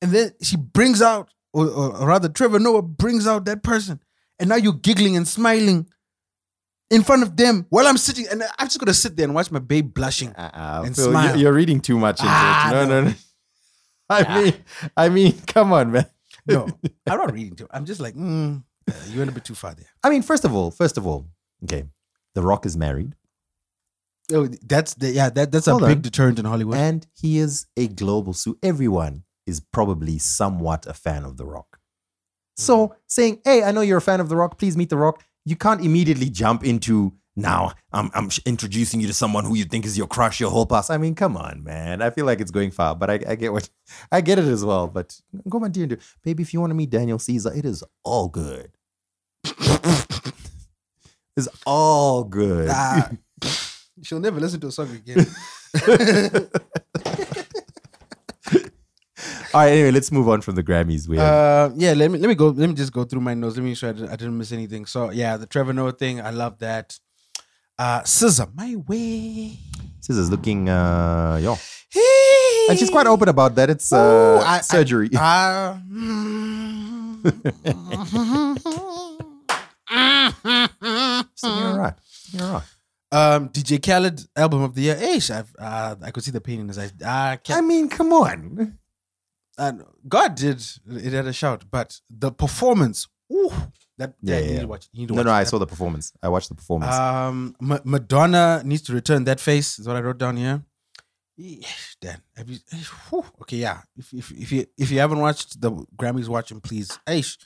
And 0.04 0.12
then 0.12 0.34
she 0.44 0.58
brings 0.58 1.02
out, 1.02 1.34
or, 1.54 1.68
or 1.68 2.06
rather, 2.08 2.30
Trevor 2.30 2.60
Noah 2.60 2.84
brings 2.84 3.26
out 3.26 3.46
that 3.46 3.64
person. 3.64 4.00
And 4.38 4.50
now 4.50 4.58
you're 4.58 4.74
giggling 4.74 5.18
and 5.18 5.28
smiling 5.28 5.88
in 6.90 7.04
front 7.04 7.24
of 7.24 7.36
them 7.36 7.66
while 7.70 7.88
I'm 7.88 7.98
sitting. 7.98 8.28
And 8.30 8.44
I'm 8.58 8.68
just 8.68 8.80
to 8.80 8.94
sit 8.94 9.16
there 9.16 9.26
and 9.26 9.34
watch 9.36 9.52
my 9.52 9.60
babe 9.60 9.94
blushing. 9.94 10.34
Uh-uh, 10.34 10.84
And 10.86 10.96
Phil, 10.96 11.10
smile. 11.12 11.36
You're 11.38 11.54
reading 11.54 11.80
too 11.82 11.98
much 11.98 12.20
into 12.20 12.32
Ah, 12.32 12.70
it. 12.70 12.74
No, 12.74 12.86
no, 12.86 13.02
no. 13.02 13.08
no. 13.10 13.14
I 14.10 14.42
mean, 14.44 14.54
I 14.96 15.10
mean, 15.10 15.34
come 15.48 15.74
on, 15.74 15.92
man. 15.92 16.06
No, 16.46 16.66
I'm 17.08 17.18
not 17.18 17.34
reading 17.34 17.56
too. 17.56 17.68
I'm 17.72 17.84
just 17.86 18.00
like, 18.00 18.16
mm, 18.16 18.64
uh, 18.90 18.94
you 19.10 19.18
went 19.20 19.30
a 19.30 19.34
bit 19.34 19.44
too 19.44 19.54
far 19.56 19.74
there. 19.76 19.88
I 20.02 20.10
mean, 20.10 20.22
first 20.22 20.46
of 20.46 20.56
all, 20.56 20.72
first 20.72 20.98
of 20.98 21.06
all, 21.06 21.28
okay, 21.66 21.84
The 22.36 22.42
Rock 22.42 22.66
is 22.66 22.78
married, 22.78 23.16
Oh, 24.34 24.48
that's 24.66 24.94
the, 24.96 25.10
yeah, 25.12 25.30
that, 25.30 25.52
that's 25.54 25.68
a 25.68 25.72
Hold 25.72 25.86
big 25.86 26.02
deterrent 26.02 26.38
in 26.40 26.44
Hollywood. 26.46 26.78
and 26.78 27.06
he 27.14 27.38
is 27.38 27.66
a 27.78 27.88
global 27.88 28.34
su 28.34 28.58
Everyone 28.62 29.24
is 29.46 29.60
probably 29.62 30.18
somewhat 30.20 30.86
a 30.86 30.94
fan 30.94 31.24
of 31.24 31.38
The 31.38 31.46
Rock. 31.46 31.80
So 32.58 32.96
saying, 33.08 33.40
"Hey, 33.46 33.64
I 33.64 33.72
know 33.72 33.82
you're 33.82 34.00
a 34.00 34.02
fan 34.02 34.20
of 34.20 34.28
The 34.30 34.36
Rock. 34.36 34.58
Please 34.58 34.76
meet 34.76 34.90
The 34.90 34.98
Rock." 34.98 35.24
You 35.48 35.56
can't 35.56 35.80
immediately 35.80 36.30
jump 36.30 36.66
into 36.66 37.14
now. 37.38 37.72
I'm 37.94 38.12
I'm 38.14 38.30
introducing 38.46 39.00
you 39.00 39.08
to 39.08 39.14
someone 39.14 39.46
who 39.46 39.56
you 39.56 39.64
think 39.64 39.86
is 39.86 39.98
your 39.98 40.08
crush, 40.08 40.42
your 40.42 40.52
whole 40.52 40.66
past. 40.66 40.92
I 40.92 40.98
mean, 40.98 41.16
come 41.16 41.38
on, 41.38 41.64
man. 41.64 42.02
I 42.02 42.10
feel 42.10 42.26
like 42.26 42.42
it's 42.42 42.52
going 42.52 42.72
far, 42.72 42.96
but 42.96 43.10
I, 43.10 43.20
I 43.26 43.36
get 43.36 43.54
what 43.54 43.70
I 44.12 44.20
get 44.20 44.40
it 44.40 44.46
as 44.46 44.66
well. 44.66 44.90
But 44.90 45.22
go 45.48 45.64
on, 45.64 45.72
dear, 45.72 45.98
baby. 46.22 46.44
If 46.44 46.54
you 46.54 46.60
want 46.60 46.72
to 46.72 46.76
meet 46.76 46.90
Daniel 46.90 47.18
Caesar, 47.18 47.54
it 47.54 47.64
is 47.64 47.82
all 48.04 48.28
good. 48.28 48.72
it's 51.38 51.48
all 51.66 52.26
good. 52.26 52.68
Ah, 52.70 53.10
she'll 54.04 54.20
never 54.20 54.42
listen 54.42 54.60
to 54.60 54.68
a 54.68 54.72
song 54.74 54.90
again. 54.92 55.28
All 59.58 59.64
right. 59.64 59.72
Anyway, 59.72 59.90
let's 59.90 60.12
move 60.12 60.30
on 60.30 60.42
from 60.42 60.54
the 60.54 60.62
Grammys. 60.64 61.08
We 61.08 61.18
have 61.18 61.72
Uh, 61.72 61.74
yeah, 61.76 61.94
let 61.94 62.12
me 62.12 62.20
let 62.20 62.28
me 62.28 62.36
go. 62.36 62.50
Let 62.50 62.70
me 62.70 62.76
just 62.76 62.94
go 62.94 63.04
through 63.06 63.22
my 63.22 63.34
notes. 63.34 63.56
Let 63.56 63.64
me 63.64 63.72
make 63.72 63.78
sure 63.80 63.90
I 63.90 63.94
didn't, 63.94 64.10
I 64.10 64.16
didn't 64.16 64.38
miss 64.38 64.52
anything. 64.52 64.86
So 64.86 65.10
yeah, 65.10 65.36
the 65.36 65.48
Trevor 65.48 65.74
Noah 65.74 65.94
thing, 65.94 66.22
I 66.22 66.30
love 66.30 66.60
that. 66.60 66.96
Uh, 67.80 68.02
SZA, 68.02 68.54
my 68.54 68.76
way. 68.88 69.58
SZA's 70.02 70.30
looking, 70.30 70.70
uh, 70.70 71.40
yo. 71.42 71.56
And 72.70 72.78
she's 72.78 72.92
quite 72.92 73.08
open 73.08 73.30
about 73.30 73.56
that. 73.56 73.72
It's 73.72 73.92
uh, 73.92 73.98
Ooh, 73.98 74.38
I- 74.46 74.58
I- 74.58 74.62
surgery. 74.62 75.10
Uh, 75.16 75.78
So 81.36 81.58
you're 81.58 81.68
all 81.72 81.78
right. 81.80 81.94
You're 82.32 82.46
all 82.46 82.62
right. 82.62 83.36
um, 83.36 83.50
DJ 83.50 83.84
Khaled 83.84 84.22
album 84.36 84.62
of 84.62 84.76
the 84.76 84.82
year. 84.82 84.96
Hey, 84.96 85.16
I've, 85.34 85.56
uh, 85.58 85.96
I 86.04 86.12
could 86.12 86.24
see 86.24 86.30
the 86.32 86.42
pain 86.42 86.60
in 86.60 86.68
his 86.68 86.78
eyes. 86.78 86.94
Uh, 87.04 87.38
I 87.50 87.62
mean, 87.62 87.90
come 87.90 88.14
on. 88.14 88.78
Uh, 89.58 89.74
God 90.08 90.36
did 90.36 90.64
it 90.88 91.14
had 91.14 91.28
a 91.28 91.34
shout, 91.34 91.66
but 91.72 92.00
the 92.10 92.32
performance. 92.32 93.08
Ooh, 93.32 93.52
that 93.98 94.14
Yeah, 94.22 94.38
yeah, 94.40 94.46
you 94.46 94.54
need 94.54 94.60
to 94.62 94.68
watch. 94.68 94.90
You 94.94 95.00
need 95.02 95.08
to 95.10 95.14
No, 95.16 95.18
watch 95.20 95.26
no, 95.26 95.32
I 95.34 95.44
saw 95.44 95.58
the 95.58 95.68
performance. 95.68 96.14
I 96.24 96.30
watched 96.30 96.50
the 96.50 96.56
performance. 96.56 96.94
Um, 96.96 97.56
Ma- 97.60 97.80
Madonna 97.84 98.62
needs 98.64 98.84
to 98.84 98.94
return 98.94 99.24
that 99.26 99.40
face. 99.40 99.80
Is 99.80 99.88
what 99.88 99.98
I 99.98 100.02
wrote 100.02 100.18
down 100.18 100.38
here. 100.38 100.64
Dan, 102.02 102.22
have 102.36 102.50
you? 102.50 102.58
eh, 102.74 102.78
whew, 103.10 103.24
Okay, 103.42 103.58
yeah. 103.58 103.82
If, 103.96 104.12
if 104.14 104.32
if 104.32 104.52
you 104.52 104.66
if 104.78 104.90
you 104.92 105.00
haven't 105.00 105.20
watched 105.20 105.60
the 105.62 105.72
Grammys, 105.96 106.28
watching 106.28 106.60
please. 106.62 106.98
Aish, 107.06 107.38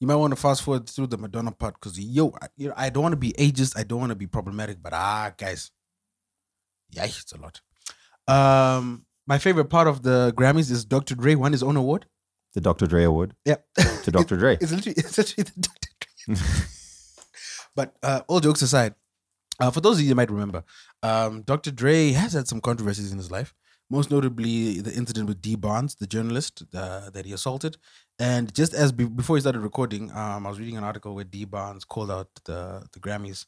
you 0.00 0.06
might 0.08 0.16
want 0.16 0.32
to 0.32 0.40
fast 0.40 0.62
forward 0.62 0.88
through 0.88 1.06
the 1.08 1.18
Madonna 1.18 1.52
part 1.52 1.74
because 1.74 1.98
yo, 2.00 2.32
I, 2.40 2.46
you 2.56 2.68
know, 2.68 2.74
I 2.76 2.90
don't 2.90 3.02
want 3.02 3.12
to 3.12 3.16
be 3.16 3.32
ageist. 3.34 3.76
I 3.78 3.84
don't 3.84 4.00
want 4.00 4.10
to 4.10 4.16
be 4.16 4.26
problematic, 4.26 4.82
but 4.82 4.92
ah, 4.92 5.32
guys, 5.36 5.70
yeah, 6.90 7.04
it's 7.04 7.32
a 7.32 7.38
lot. 7.38 7.60
Um, 8.26 9.04
my 9.28 9.38
favorite 9.38 9.66
part 9.76 9.86
of 9.86 10.02
the 10.02 10.32
Grammys 10.36 10.70
is 10.70 10.84
Dr. 10.84 11.14
Dre 11.14 11.34
won 11.34 11.52
his 11.52 11.62
own 11.62 11.76
award. 11.76 12.06
the 12.54 12.60
Dr. 12.60 12.86
Dre 12.86 13.04
Award 13.04 13.34
Yeah. 13.44 13.56
to 14.04 14.10
Dr. 14.10 14.36
Dre. 14.36 14.56
It's 14.62 14.72
literally, 14.72 14.96
it's 15.00 15.16
literally 15.18 15.44
the 15.50 15.60
Dr. 15.68 15.90
Dre. 16.00 16.36
but 17.78 17.88
uh, 18.02 18.20
all 18.28 18.40
jokes 18.40 18.62
aside, 18.62 18.94
uh, 19.60 19.70
for 19.70 19.80
those 19.82 19.96
of 19.98 20.02
you 20.02 20.08
that 20.08 20.14
might 20.22 20.30
remember, 20.30 20.64
um, 21.02 21.42
Dr. 21.42 21.70
Dre 21.70 22.12
has 22.12 22.32
had 22.32 22.48
some 22.48 22.60
controversies 22.60 23.12
in 23.12 23.18
his 23.18 23.30
life. 23.30 23.54
Most 23.90 24.10
notably, 24.10 24.80
the 24.82 24.92
incident 24.94 25.28
with 25.28 25.40
Dee 25.40 25.56
Barnes, 25.56 25.94
the 25.94 26.06
journalist 26.06 26.62
uh, 26.74 27.08
that 27.10 27.24
he 27.24 27.32
assaulted. 27.32 27.76
And 28.18 28.52
just 28.54 28.74
as 28.74 28.92
be- 28.92 29.06
before 29.06 29.36
he 29.36 29.40
started 29.40 29.60
recording, 29.60 30.10
um, 30.12 30.46
I 30.46 30.50
was 30.50 30.58
reading 30.58 30.76
an 30.76 30.84
article 30.84 31.14
where 31.14 31.24
Dee 31.24 31.46
Barnes 31.46 31.84
called 31.84 32.10
out 32.10 32.28
the 32.44 32.86
the 32.92 33.00
Grammys 33.00 33.46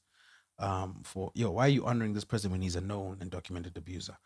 um, 0.59 1.02
for 1.05 1.31
yo, 1.35 1.51
why 1.51 1.66
are 1.66 1.74
you 1.78 1.85
honoring 1.85 2.15
this 2.15 2.24
person 2.24 2.51
when 2.51 2.62
he's 2.62 2.77
a 2.77 2.81
known 2.81 3.19
and 3.20 3.31
documented 3.31 3.77
abuser? 3.77 4.16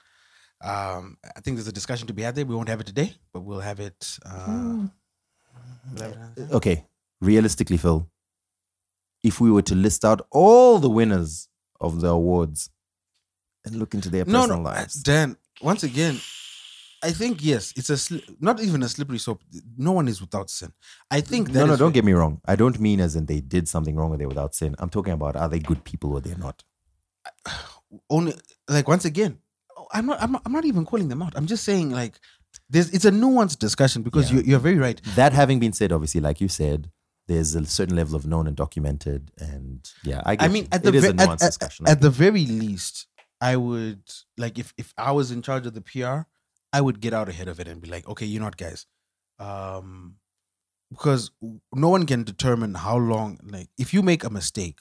Um, 0.65 1.19
I 1.37 1.41
think 1.41 1.57
there's 1.57 1.69
a 1.69 1.73
discussion 1.73 2.07
to 2.07 2.15
be 2.15 2.23
had 2.23 2.35
there. 2.35 2.47
We 2.47 2.55
won't 2.55 2.69
have 2.71 2.81
it 2.81 2.87
today, 2.87 3.15
but 3.33 3.41
we'll 3.41 3.61
have 3.61 3.81
it. 3.81 4.19
Uh, 4.25 4.87
we'll 5.93 6.13
have 6.13 6.33
it- 6.39 6.51
Okay, 6.53 6.87
realistically, 7.21 7.77
Phil, 7.77 8.09
if 9.23 9.41
we 9.41 9.51
were 9.51 9.63
to 9.63 9.75
list 9.75 10.05
out 10.05 10.27
all 10.31 10.79
the 10.79 10.89
winners 10.91 11.49
of 11.81 12.01
the 12.01 12.09
awards 12.09 12.71
and 13.65 13.77
look 13.77 13.95
into 13.95 14.09
their 14.09 14.25
no, 14.25 14.41
personal 14.41 14.59
no, 14.63 14.71
lives, 14.71 14.95
Dan. 15.03 15.37
Once 15.63 15.83
again, 15.83 16.19
I 17.03 17.11
think 17.13 17.45
yes, 17.45 17.73
it's 17.77 17.91
a 17.91 17.95
sli- 17.95 18.25
not 18.41 18.61
even 18.61 18.83
a 18.83 18.89
slippery 18.89 19.19
slope. 19.19 19.43
No 19.77 19.93
one 19.93 20.09
is 20.09 20.21
without 20.21 20.49
sin. 20.51 20.73
I 21.11 21.21
think 21.21 21.49
that 21.53 21.61
no, 21.61 21.67
no, 21.67 21.77
don't 21.77 21.87
where- 21.89 21.93
get 21.93 22.05
me 22.05 22.13
wrong. 22.13 22.41
I 22.47 22.57
don't 22.57 22.81
mean 22.81 23.01
as 23.01 23.15
in 23.17 23.27
they 23.27 23.41
did 23.41 23.69
something 23.69 23.95
wrong 23.97 24.11
or 24.13 24.17
they're 24.17 24.29
without 24.29 24.55
sin. 24.55 24.75
I'm 24.79 24.89
talking 24.91 25.13
about 25.13 25.37
are 25.37 25.49
they 25.49 25.59
good 25.61 25.85
people 25.85 26.13
or 26.13 26.21
they're 26.21 26.39
not. 26.39 26.65
only 28.11 28.35
like 28.69 28.89
once 28.89 29.05
again. 29.05 29.39
I'm 29.93 30.07
not. 30.07 30.23
I'm 30.23 30.33
not. 30.33 30.43
I'm 30.47 30.53
not 30.53 30.65
even 30.65 30.85
calling 30.85 31.09
them 31.09 31.23
out. 31.23 31.33
I'm 31.37 31.47
just 31.47 31.65
saying 31.65 31.91
like 31.91 32.19
there's. 32.71 32.91
It's 32.91 33.05
a 33.05 33.11
nuanced 33.11 33.59
discussion 33.59 34.03
because 34.03 34.31
Yeah. 34.31 34.39
you, 34.39 34.45
you're 34.45 34.59
very 34.61 34.79
right. 34.79 35.01
That 35.17 35.33
having 35.33 35.59
been 35.61 35.73
said, 35.73 35.93
obviously, 35.93 36.21
like 36.21 36.41
you 36.41 36.49
said, 36.49 36.91
there's 37.29 37.55
a 37.55 37.65
certain 37.67 37.97
level 37.97 38.17
of 38.17 38.27
known 38.27 38.47
and 38.47 38.57
documented, 38.57 39.31
and 39.39 39.89
yeah, 40.05 40.23
I. 40.25 40.37
Get 40.37 40.45
I 40.45 40.49
mean, 40.53 40.63
you. 40.65 40.69
at 40.73 40.83
the 40.83 40.89
it 40.91 40.95
is 40.97 41.03
ve- 41.05 41.09
a 41.09 41.11
at, 41.13 41.17
nuanced 41.17 41.43
at- 41.43 41.47
discussion. 41.47 41.89
at 41.89 42.01
the 42.01 42.11
very 42.11 42.47
least, 42.47 43.07
I 43.41 43.57
would 43.57 44.03
like 44.39 44.59
if 44.59 44.73
if 44.77 44.93
I 44.99 45.13
was 45.13 45.31
in 45.31 45.43
charge 45.43 45.67
of 45.67 45.75
the 45.75 45.81
PR, 45.81 46.27
I 46.73 46.81
would 46.81 47.01
get 47.01 47.13
out 47.13 47.29
ahead 47.29 47.49
of 47.49 47.61
it 47.61 47.69
and 47.69 47.81
be 47.81 47.89
like, 47.89 48.09
okay, 48.09 48.27
you 48.27 48.39
know 48.39 48.47
what, 48.47 48.57
guys, 48.57 48.87
um, 49.39 50.17
because 50.91 51.31
no 51.75 51.89
one 51.89 52.07
can 52.07 52.23
determine 52.25 52.75
how 52.75 52.97
long. 52.97 53.39
Like, 53.45 53.69
if 53.79 53.93
you 53.95 54.03
make 54.03 54.23
a 54.25 54.31
mistake, 54.31 54.81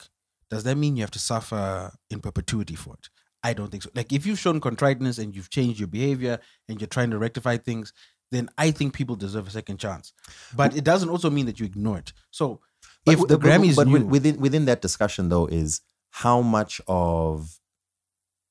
does 0.50 0.64
that 0.64 0.76
mean 0.76 0.96
you 0.96 1.02
have 1.02 1.10
to 1.12 1.18
suffer 1.18 1.92
in 2.10 2.20
perpetuity 2.20 2.74
for 2.76 2.94
it? 2.94 3.08
I 3.44 3.52
don't 3.52 3.70
think 3.70 3.82
so. 3.82 3.90
Like, 3.94 4.12
if 4.12 4.26
you've 4.26 4.38
shown 4.38 4.60
contriteness 4.60 5.18
and 5.18 5.36
you've 5.36 5.50
changed 5.50 5.78
your 5.78 5.86
behavior 5.86 6.40
and 6.68 6.80
you're 6.80 6.88
trying 6.88 7.10
to 7.10 7.18
rectify 7.18 7.58
things, 7.58 7.92
then 8.32 8.48
I 8.58 8.70
think 8.70 8.94
people 8.94 9.14
deserve 9.16 9.46
a 9.46 9.50
second 9.50 9.78
chance. 9.78 10.12
But 10.56 10.76
it 10.76 10.82
doesn't 10.82 11.10
also 11.10 11.30
mean 11.30 11.46
that 11.46 11.60
you 11.60 11.66
ignore 11.66 11.98
it. 11.98 12.12
So, 12.30 12.60
if 13.06 13.20
the 13.20 13.38
but- 13.38 13.40
Grammys 13.40 13.76
but 13.76 13.86
knew, 13.86 14.04
within 14.06 14.40
within 14.40 14.64
that 14.64 14.80
discussion 14.80 15.28
though 15.28 15.46
is 15.46 15.82
how 16.10 16.40
much 16.40 16.80
of 16.88 17.60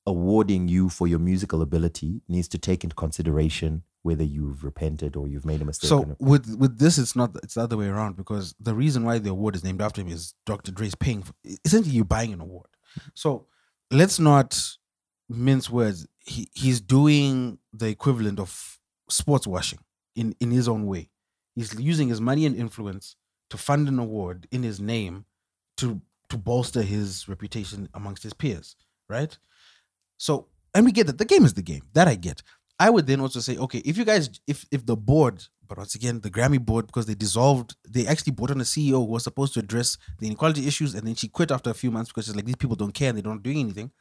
awarding 0.06 0.68
you 0.68 0.88
for 0.88 1.06
your 1.08 1.18
musical 1.18 1.62
ability 1.62 2.20
needs 2.28 2.46
to 2.48 2.58
take 2.58 2.84
into 2.84 2.94
consideration 2.94 3.82
whether 4.02 4.22
you've 4.22 4.62
repented 4.62 5.16
or 5.16 5.26
you've 5.26 5.46
made 5.46 5.62
a 5.62 5.64
mistake. 5.64 5.88
So 5.88 6.14
with 6.20 6.56
with 6.56 6.78
this, 6.78 6.98
it's 6.98 7.16
not 7.16 7.34
it's 7.42 7.54
the 7.54 7.62
other 7.62 7.76
way 7.76 7.88
around 7.88 8.16
because 8.16 8.54
the 8.60 8.74
reason 8.74 9.04
why 9.04 9.18
the 9.18 9.30
award 9.30 9.56
is 9.56 9.64
named 9.64 9.80
after 9.80 10.02
him 10.02 10.08
is 10.08 10.34
Dr. 10.44 10.70
Dre's 10.72 10.94
paying. 10.94 11.22
For, 11.22 11.32
essentially, 11.64 11.96
you're 11.96 12.04
buying 12.04 12.32
an 12.32 12.40
award. 12.40 12.68
So 13.14 13.46
let's 13.90 14.20
not 14.20 14.76
mince 15.28 15.70
words. 15.70 16.06
He 16.20 16.48
he's 16.54 16.80
doing 16.80 17.58
the 17.72 17.88
equivalent 17.88 18.38
of 18.40 18.78
sports 19.08 19.46
washing 19.46 19.80
in 20.14 20.34
in 20.40 20.50
his 20.50 20.68
own 20.68 20.86
way. 20.86 21.10
He's 21.54 21.74
using 21.78 22.08
his 22.08 22.20
money 22.20 22.46
and 22.46 22.56
influence 22.56 23.16
to 23.50 23.56
fund 23.56 23.88
an 23.88 23.98
award 23.98 24.48
in 24.50 24.62
his 24.62 24.80
name 24.80 25.26
to 25.76 26.00
to 26.30 26.38
bolster 26.38 26.82
his 26.82 27.28
reputation 27.28 27.88
amongst 27.94 28.22
his 28.22 28.32
peers, 28.32 28.76
right? 29.08 29.36
So, 30.16 30.48
and 30.74 30.84
we 30.84 30.92
get 30.92 31.06
that 31.06 31.18
the 31.18 31.24
game 31.24 31.44
is 31.44 31.54
the 31.54 31.62
game. 31.62 31.82
That 31.92 32.08
I 32.08 32.14
get. 32.14 32.42
I 32.78 32.90
would 32.90 33.06
then 33.06 33.20
also 33.20 33.38
say, 33.40 33.56
okay, 33.56 33.78
if 33.84 33.96
you 33.96 34.04
guys, 34.04 34.30
if 34.46 34.66
if 34.72 34.84
the 34.84 34.96
board, 34.96 35.44
but 35.68 35.78
once 35.78 35.94
again, 35.94 36.20
the 36.20 36.30
Grammy 36.30 36.60
board, 36.60 36.86
because 36.86 37.06
they 37.06 37.14
dissolved, 37.14 37.76
they 37.88 38.06
actually 38.06 38.32
brought 38.32 38.50
on 38.50 38.60
a 38.60 38.64
CEO 38.64 39.04
who 39.06 39.12
was 39.12 39.22
supposed 39.22 39.54
to 39.54 39.60
address 39.60 39.96
the 40.18 40.26
inequality 40.26 40.66
issues, 40.66 40.94
and 40.94 41.06
then 41.06 41.14
she 41.14 41.28
quit 41.28 41.50
after 41.52 41.70
a 41.70 41.74
few 41.74 41.90
months 41.90 42.10
because 42.10 42.26
she's 42.26 42.34
like, 42.34 42.44
these 42.44 42.56
people 42.56 42.76
don't 42.76 42.92
care 42.92 43.10
and 43.10 43.18
they 43.18 43.22
don't 43.22 43.42
doing 43.42 43.60
anything. 43.60 43.92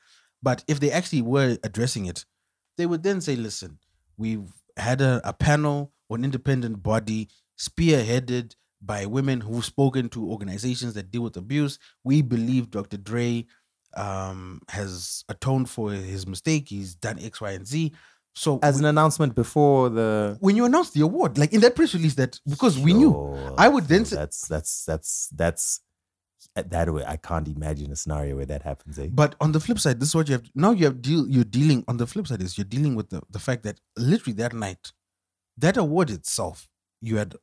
But 0.44 0.64
if 0.68 0.80
they 0.80 0.92
actually 0.92 1.22
were 1.22 1.58
addressing 1.64 2.06
it, 2.06 2.26
they 2.78 2.86
would 2.86 3.02
then 3.02 3.22
say, 3.22 3.36
listen, 3.36 3.80
we've 4.18 4.52
had 4.78 5.02
a, 5.02 5.22
a 5.24 5.34
panel 5.34 5.94
or 6.10 6.18
an 6.18 6.26
independent 6.26 6.84
body 6.84 7.30
spearheaded 7.58 8.56
by 8.82 9.06
women 9.06 9.42
who've 9.42 9.64
spoken 9.64 10.10
to 10.10 10.30
organizations 10.30 10.94
that 10.94 11.10
deal 11.10 11.22
with 11.22 11.38
abuse. 11.38 11.80
We 12.04 12.22
believe 12.22 12.70
Dr. 12.70 12.98
Dre 12.98 13.46
um, 13.96 14.62
has 14.70 15.24
atoned 15.30 15.70
for 15.70 15.92
his 15.92 16.28
mistake. 16.28 16.68
He's 16.68 16.94
done 16.96 17.20
X, 17.20 17.40
Y, 17.40 17.52
and 17.52 17.66
Z. 17.66 17.94
So 18.36 18.60
as 18.64 18.80
an 18.80 18.86
announcement 18.86 19.36
before 19.36 19.90
the 19.90 20.38
when 20.40 20.56
you 20.56 20.66
announce 20.66 20.90
the 20.90 21.02
award, 21.02 21.38
like 21.38 21.54
in 21.54 21.62
that 21.62 21.76
press 21.76 21.94
release, 21.94 22.16
that 22.16 22.40
because 22.50 22.80
we 22.80 22.94
knew, 22.94 23.14
I 23.58 23.70
would 23.70 23.86
then 23.86 24.06
say, 24.06 24.16
that's 24.16 24.48
that's 24.48 24.86
that's 24.86 25.30
that's 25.36 25.82
that 26.56 26.94
way. 26.94 27.04
I 27.06 27.18
can't 27.18 27.48
imagine 27.48 27.92
a 27.92 27.96
scenario 27.96 28.36
where 28.36 28.46
that 28.46 28.64
happens. 28.64 28.98
Eh? 29.00 29.10
But 29.12 29.36
on 29.40 29.52
the 29.52 29.60
flip 29.60 29.80
side, 29.80 30.00
this 30.00 30.10
is 30.10 30.16
what 30.16 30.28
you 30.28 30.34
have 30.34 30.44
now. 30.56 30.72
You 30.72 30.86
have 30.86 31.02
deal. 31.02 31.28
You're 31.28 31.44
dealing 31.44 31.84
on 31.88 31.98
the 31.98 32.08
flip 32.08 32.28
side 32.28 32.42
is 32.42 32.58
you're 32.58 32.66
dealing 32.66 32.96
with 32.96 33.10
the 33.10 33.22
the 33.30 33.40
fact 33.40 33.64
that 33.64 33.80
literally 33.98 34.34
that 34.38 34.54
night, 34.54 34.92
that 35.58 35.78
award 35.78 36.10
itself, 36.10 36.68
you 37.02 37.18
had 37.18 37.36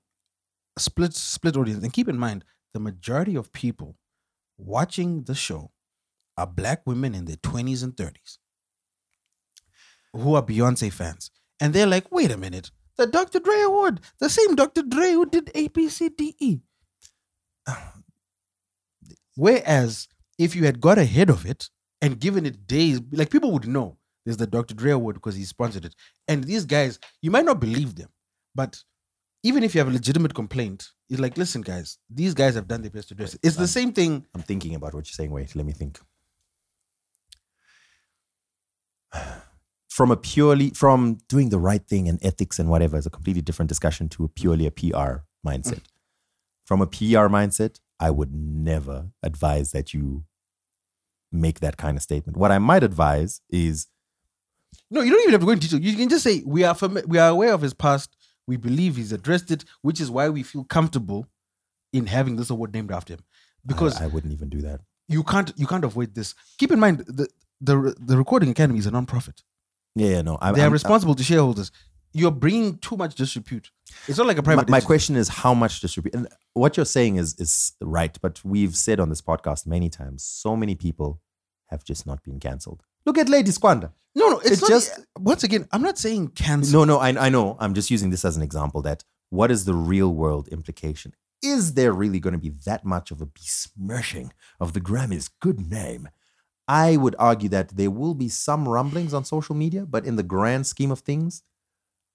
a 0.76 0.80
split 0.80 1.14
split 1.14 1.56
audience. 1.56 1.82
And 1.82 1.92
keep 1.92 2.08
in 2.08 2.18
mind, 2.18 2.44
the 2.72 2.80
majority 2.80 3.36
of 3.36 3.52
people 3.52 3.96
watching 4.58 5.24
the 5.24 5.34
show 5.34 5.72
are 6.36 6.46
black 6.46 6.82
women 6.86 7.14
in 7.14 7.24
their 7.24 7.36
twenties 7.36 7.82
and 7.82 7.96
thirties 7.96 8.38
who 10.12 10.34
are 10.34 10.42
Beyonce 10.42 10.92
fans, 10.92 11.30
and 11.60 11.72
they're 11.72 11.86
like, 11.86 12.10
"Wait 12.10 12.30
a 12.30 12.36
minute, 12.36 12.70
the 12.96 13.06
Dr. 13.06 13.40
Dre 13.40 13.60
award, 13.60 14.00
the 14.18 14.28
same 14.28 14.54
Dr. 14.56 14.82
Dre 14.82 15.12
who 15.12 15.26
did 15.26 15.50
A 15.54 15.68
B 15.68 15.88
C 15.88 16.08
D 16.08 16.34
E." 16.38 16.60
Whereas 19.40 20.06
if 20.38 20.54
you 20.54 20.64
had 20.66 20.82
got 20.82 20.98
ahead 20.98 21.30
of 21.30 21.46
it 21.46 21.70
and 22.02 22.20
given 22.20 22.44
it 22.44 22.66
days, 22.66 23.00
like 23.10 23.30
people 23.30 23.50
would 23.52 23.66
know 23.66 23.96
there's 24.26 24.36
the 24.36 24.46
Dr. 24.46 24.74
Dre 24.74 24.90
award 24.90 25.14
because 25.14 25.34
he 25.34 25.44
sponsored 25.44 25.86
it. 25.86 25.94
And 26.28 26.44
these 26.44 26.66
guys, 26.66 26.98
you 27.22 27.30
might 27.30 27.46
not 27.46 27.58
believe 27.58 27.94
them, 27.94 28.10
but 28.54 28.78
even 29.42 29.62
if 29.62 29.74
you 29.74 29.78
have 29.78 29.88
a 29.88 29.92
legitimate 29.92 30.34
complaint, 30.34 30.90
it's 31.08 31.18
like, 31.18 31.38
listen, 31.38 31.62
guys, 31.62 31.96
these 32.10 32.34
guys 32.34 32.54
have 32.54 32.68
done 32.68 32.82
their 32.82 32.90
best 32.90 33.08
to 33.08 33.14
address 33.14 33.32
it. 33.32 33.40
It's 33.42 33.56
the 33.56 33.66
same 33.66 33.94
thing. 33.94 34.26
I'm 34.34 34.42
thinking 34.42 34.74
about 34.74 34.92
what 34.92 35.06
you're 35.06 35.14
saying. 35.14 35.30
Wait, 35.30 35.56
let 35.56 35.64
me 35.64 35.72
think. 35.72 35.98
From 39.88 40.10
a 40.10 40.18
purely 40.18 40.70
from 40.70 41.18
doing 41.28 41.48
the 41.48 41.58
right 41.58 41.84
thing 41.86 42.08
and 42.08 42.24
ethics 42.24 42.58
and 42.58 42.68
whatever 42.68 42.96
is 42.96 43.06
a 43.06 43.10
completely 43.10 43.42
different 43.42 43.70
discussion 43.70 44.08
to 44.10 44.24
a 44.24 44.28
purely 44.28 44.66
a 44.66 44.70
PR 44.70 45.24
mindset. 45.44 45.80
Mm. 45.80 45.86
From 46.64 46.80
a 46.80 46.86
PR 46.86 47.28
mindset, 47.28 47.80
I 48.00 48.10
would 48.10 48.32
never 48.34 49.10
advise 49.22 49.72
that 49.72 49.92
you 49.94 50.24
make 51.30 51.60
that 51.60 51.76
kind 51.76 51.96
of 51.96 52.02
statement. 52.02 52.36
What 52.36 52.50
I 52.50 52.58
might 52.58 52.82
advise 52.82 53.40
is 53.50 53.86
No, 54.90 55.00
you 55.02 55.10
don't 55.10 55.20
even 55.22 55.32
have 55.32 55.40
to 55.40 55.46
go 55.46 55.52
into 55.52 55.68
detail. 55.68 55.80
You 55.88 55.96
can 55.96 56.08
just 56.08 56.24
say 56.24 56.42
we 56.46 56.64
are 56.64 56.74
fami- 56.74 57.06
we 57.06 57.18
are 57.18 57.28
aware 57.30 57.52
of 57.52 57.60
his 57.60 57.74
past. 57.74 58.16
We 58.46 58.56
believe 58.56 58.96
he's 58.96 59.12
addressed 59.12 59.50
it, 59.50 59.64
which 59.82 60.00
is 60.00 60.10
why 60.10 60.28
we 60.28 60.42
feel 60.42 60.64
comfortable 60.64 61.26
in 61.92 62.06
having 62.06 62.36
this 62.36 62.50
award 62.50 62.72
named 62.74 62.90
after 62.90 63.14
him. 63.14 63.20
Because 63.64 64.00
I, 64.00 64.04
I 64.04 64.06
wouldn't 64.08 64.32
even 64.32 64.48
do 64.48 64.60
that. 64.62 64.80
you 65.08 65.22
can't 65.22 65.52
you 65.56 65.66
can't 65.66 65.84
avoid 65.84 66.14
this. 66.14 66.34
Keep 66.58 66.72
in 66.72 66.80
mind 66.80 66.98
the 67.06 67.28
the 67.60 67.94
the 68.00 68.16
Recording 68.16 68.50
Academy 68.50 68.78
is 68.78 68.86
a 68.86 68.90
non-profit. 68.90 69.42
Yeah, 69.94 70.08
yeah, 70.14 70.22
no. 70.22 70.38
I'm, 70.40 70.54
They 70.54 70.60
are 70.62 70.64
I'm- 70.64 70.72
responsible 70.72 71.14
to 71.16 71.22
shareholders. 71.22 71.70
You're 72.12 72.32
bringing 72.32 72.78
too 72.78 72.96
much 72.96 73.14
disrepute. 73.14 73.70
It's 74.08 74.18
not 74.18 74.26
like 74.26 74.38
a 74.38 74.42
my, 74.42 74.54
private. 74.54 74.68
my 74.68 74.76
entity. 74.78 74.86
question 74.86 75.16
is 75.16 75.28
how 75.28 75.54
much 75.54 75.80
distribute 75.80 76.14
and 76.14 76.28
what 76.54 76.76
you're 76.76 76.86
saying 76.86 77.16
is 77.16 77.34
is 77.38 77.72
right 77.80 78.16
but 78.22 78.40
we've 78.44 78.76
said 78.76 79.00
on 79.00 79.08
this 79.08 79.20
podcast 79.20 79.66
many 79.66 79.88
times 79.88 80.22
so 80.22 80.56
many 80.56 80.74
people 80.74 81.20
have 81.68 81.82
just 81.84 82.06
not 82.06 82.22
been 82.22 82.38
cancelled 82.38 82.82
look 83.04 83.18
at 83.18 83.28
lady 83.28 83.50
squander 83.50 83.90
No, 84.14 84.28
no, 84.30 84.38
it's, 84.38 84.50
It's 84.52 84.62
not, 84.62 84.70
just- 84.70 85.00
once 85.18 85.42
again. 85.44 85.66
I'm 85.72 85.82
not 85.82 85.98
saying 85.98 86.28
cancel. 86.28 86.80
no 86.80 86.84
no 86.84 86.98
I, 86.98 87.26
I 87.26 87.28
know 87.30 87.56
i'm 87.58 87.74
just 87.74 87.90
using 87.90 88.10
this 88.10 88.24
as 88.24 88.36
an 88.36 88.42
example 88.42 88.80
that 88.82 89.02
what 89.30 89.50
is 89.50 89.64
the 89.64 89.74
real 89.74 90.12
world 90.14 90.46
implication 90.48 91.14
is 91.42 91.74
there 91.74 91.92
really 91.92 92.20
going 92.20 92.34
to 92.34 92.38
be 92.48 92.52
that 92.66 92.84
much 92.84 93.10
of 93.10 93.20
a 93.20 93.26
besmirching 93.26 94.32
of 94.60 94.72
the 94.72 94.80
grammys 94.80 95.30
good 95.40 95.60
name 95.70 96.08
i 96.68 96.96
would 96.96 97.16
argue 97.18 97.48
that 97.48 97.68
there 97.76 97.90
will 97.90 98.14
be 98.14 98.28
some 98.28 98.68
rumblings 98.68 99.12
on 99.14 99.24
social 99.24 99.54
media 99.56 99.84
but 99.84 100.04
in 100.06 100.14
the 100.16 100.22
grand 100.34 100.66
scheme 100.66 100.90
of 100.92 101.00
things 101.00 101.42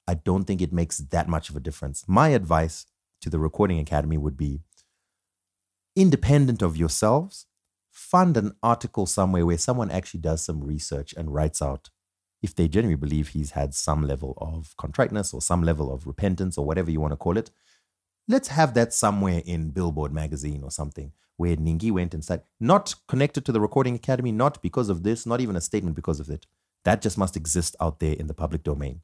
I 0.08 0.16
don't 0.16 0.44
think 0.44 0.62
it 0.62 0.74
makes 0.74 0.98
that 1.00 1.28
much 1.28 1.50
of 1.50 1.56
a 1.56 1.60
difference. 1.60 2.04
My 2.08 2.30
advice 2.30 2.86
to 3.22 3.30
the 3.30 3.40
Recording 3.40 3.80
Academy 3.80 4.18
would 4.18 4.38
be 4.38 4.62
independent 5.96 6.62
of 6.62 6.78
yourselves, 6.78 7.48
fund 7.90 8.38
an 8.38 8.56
article 8.62 9.06
somewhere 9.06 9.46
where 9.46 9.58
someone 9.58 9.90
actually 9.90 10.20
does 10.20 10.44
some 10.44 10.64
research 10.64 11.14
and 11.14 11.34
writes 11.34 11.62
out 11.62 11.90
if 12.44 12.54
they 12.54 12.68
genuinely 12.68 13.00
believe 13.00 13.30
he's 13.30 13.52
had 13.52 13.74
some 13.74 14.06
level 14.06 14.38
of 14.38 14.76
contriteness 14.78 15.34
or 15.34 15.42
some 15.42 15.64
level 15.64 15.92
of 15.92 16.06
repentance 16.06 16.58
or 16.58 16.66
whatever 16.66 16.92
you 16.92 17.00
want 17.00 17.14
to 17.14 17.18
call 17.18 17.38
it. 17.38 17.50
Let's 18.28 18.50
have 18.50 18.74
that 18.76 18.94
somewhere 18.94 19.42
in 19.46 19.72
Billboard 19.72 20.14
magazine 20.14 20.62
or 20.64 20.70
something 20.70 21.14
where 21.38 21.56
Ningi 21.56 21.92
went 21.92 22.14
and 22.14 22.24
said, 22.24 22.44
not 22.60 22.94
connected 23.08 23.46
to 23.46 23.52
the 23.52 23.60
Recording 23.60 23.96
Academy, 23.96 24.32
not 24.32 24.62
because 24.62 24.90
of 24.90 25.04
this, 25.04 25.26
not 25.26 25.42
even 25.42 25.56
a 25.56 25.62
statement 25.62 25.96
because 25.96 26.20
of 26.20 26.30
it. 26.30 26.46
That 26.84 27.02
just 27.02 27.18
must 27.18 27.36
exist 27.36 27.76
out 27.82 28.00
there 28.00 28.14
in 28.14 28.28
the 28.28 28.34
public 28.34 28.64
domain 28.64 29.02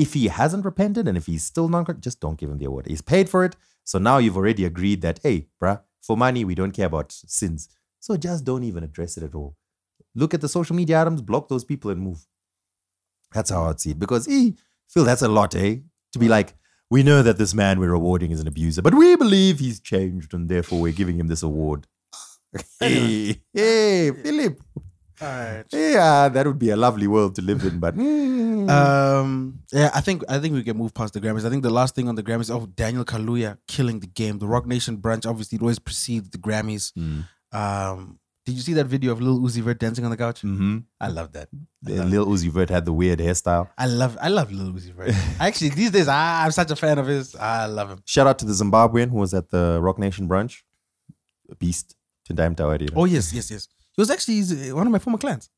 if 0.00 0.14
he 0.14 0.28
hasn't 0.28 0.64
repented 0.64 1.06
and 1.06 1.18
if 1.18 1.26
he's 1.26 1.44
still 1.44 1.68
not, 1.68 2.00
just 2.00 2.20
don't 2.20 2.38
give 2.38 2.50
him 2.50 2.58
the 2.58 2.64
award. 2.64 2.86
He's 2.86 3.02
paid 3.02 3.28
for 3.28 3.44
it. 3.44 3.54
So 3.84 3.98
now 3.98 4.16
you've 4.16 4.36
already 4.36 4.64
agreed 4.64 5.02
that, 5.02 5.20
hey, 5.22 5.48
bruh, 5.62 5.80
for 6.00 6.16
money, 6.16 6.42
we 6.44 6.54
don't 6.54 6.72
care 6.72 6.86
about 6.86 7.12
sins. 7.12 7.68
So 7.98 8.16
just 8.16 8.44
don't 8.44 8.64
even 8.64 8.82
address 8.82 9.18
it 9.18 9.24
at 9.24 9.34
all. 9.34 9.56
Look 10.14 10.32
at 10.32 10.40
the 10.40 10.48
social 10.48 10.74
media 10.74 11.02
items, 11.02 11.20
block 11.20 11.48
those 11.48 11.64
people 11.64 11.90
and 11.90 12.00
move. 12.00 12.26
That's 13.34 13.50
how 13.50 13.64
I'd 13.64 13.78
see 13.78 13.90
it. 13.90 13.98
Because, 13.98 14.26
eh, 14.26 14.52
Phil, 14.88 15.04
that's 15.04 15.22
a 15.22 15.28
lot, 15.28 15.54
eh? 15.54 15.76
To 16.12 16.18
be 16.18 16.28
like, 16.28 16.54
we 16.90 17.02
know 17.02 17.22
that 17.22 17.36
this 17.36 17.52
man 17.54 17.78
we're 17.78 17.92
awarding 17.92 18.30
is 18.30 18.40
an 18.40 18.48
abuser, 18.48 18.82
but 18.82 18.94
we 18.94 19.16
believe 19.16 19.58
he's 19.58 19.80
changed 19.80 20.32
and 20.32 20.48
therefore 20.48 20.80
we're 20.80 20.92
giving 20.92 21.20
him 21.20 21.28
this 21.28 21.42
award. 21.42 21.86
hey, 22.80 23.42
hey, 23.52 24.10
Philip. 24.10 24.60
All 25.22 25.28
right. 25.28 25.64
Yeah, 25.72 26.28
that 26.28 26.46
would 26.46 26.58
be 26.58 26.70
a 26.70 26.76
lovely 26.76 27.06
world 27.06 27.34
to 27.36 27.42
live 27.42 27.62
in, 27.64 27.78
but 27.78 27.96
mm, 27.96 28.70
Um. 28.70 29.60
Yeah, 29.72 29.90
I 29.94 30.00
think 30.00 30.22
I 30.28 30.38
think 30.38 30.54
we 30.54 30.62
can 30.62 30.76
move 30.76 30.94
past 30.94 31.12
the 31.14 31.20
Grammys. 31.20 31.44
I 31.44 31.50
think 31.50 31.62
the 31.62 31.70
last 31.70 31.94
thing 31.94 32.08
on 32.08 32.14
the 32.14 32.22
Grammys, 32.22 32.50
oh, 32.54 32.66
Daniel 32.66 33.04
Kaluuya 33.04 33.58
killing 33.68 34.00
the 34.00 34.06
game. 34.06 34.38
The 34.38 34.46
Roc 34.48 34.66
Nation 34.66 34.96
brunch 34.98 35.26
obviously 35.26 35.56
it 35.56 35.62
always 35.62 35.78
precedes 35.78 36.30
the 36.30 36.38
Grammys. 36.38 36.92
Mm. 36.94 37.24
Um. 37.52 38.18
Did 38.46 38.54
you 38.54 38.62
see 38.62 38.72
that 38.72 38.86
video 38.86 39.12
of 39.12 39.20
Lil 39.20 39.38
Uzi 39.38 39.60
Vert 39.60 39.78
dancing 39.78 40.04
on 40.04 40.10
the 40.10 40.16
couch? 40.16 40.40
mm-hmm. 40.40 40.78
I 40.98 41.08
love 41.08 41.32
that. 41.32 41.48
I 41.86 41.90
love, 41.90 42.08
Lil 42.08 42.26
Uzi 42.26 42.48
Vert 42.50 42.70
had 42.70 42.86
the 42.86 42.92
weird 42.92 43.18
hairstyle. 43.18 43.68
I 43.76 43.86
love 43.86 44.16
I 44.20 44.28
love 44.28 44.50
Lil 44.50 44.72
Uzi 44.72 44.92
Vert. 44.92 45.14
Actually, 45.40 45.70
these 45.70 45.90
days 45.90 46.08
I, 46.08 46.44
I'm 46.44 46.50
such 46.50 46.70
a 46.70 46.76
fan 46.76 46.98
of 46.98 47.06
his. 47.06 47.36
I 47.36 47.66
love 47.66 47.90
him. 47.90 48.02
Shout 48.06 48.26
out 48.26 48.38
to 48.38 48.46
the 48.46 48.52
Zimbabwean 48.54 49.10
who 49.10 49.18
was 49.18 49.34
at 49.34 49.50
the 49.50 49.78
Roc 49.82 49.98
Nation 49.98 50.26
brunch. 50.26 50.62
A 51.50 51.54
beast. 51.54 51.94
Oh 52.96 53.04
yes, 53.04 53.32
yes, 53.32 53.50
yes. 53.50 53.68
He 54.00 54.02
was 54.02 54.10
actually 54.10 54.70
uh, 54.70 54.74
one 54.74 54.86
of 54.86 54.92
my 54.92 54.98
former 54.98 55.18
clients. 55.18 55.50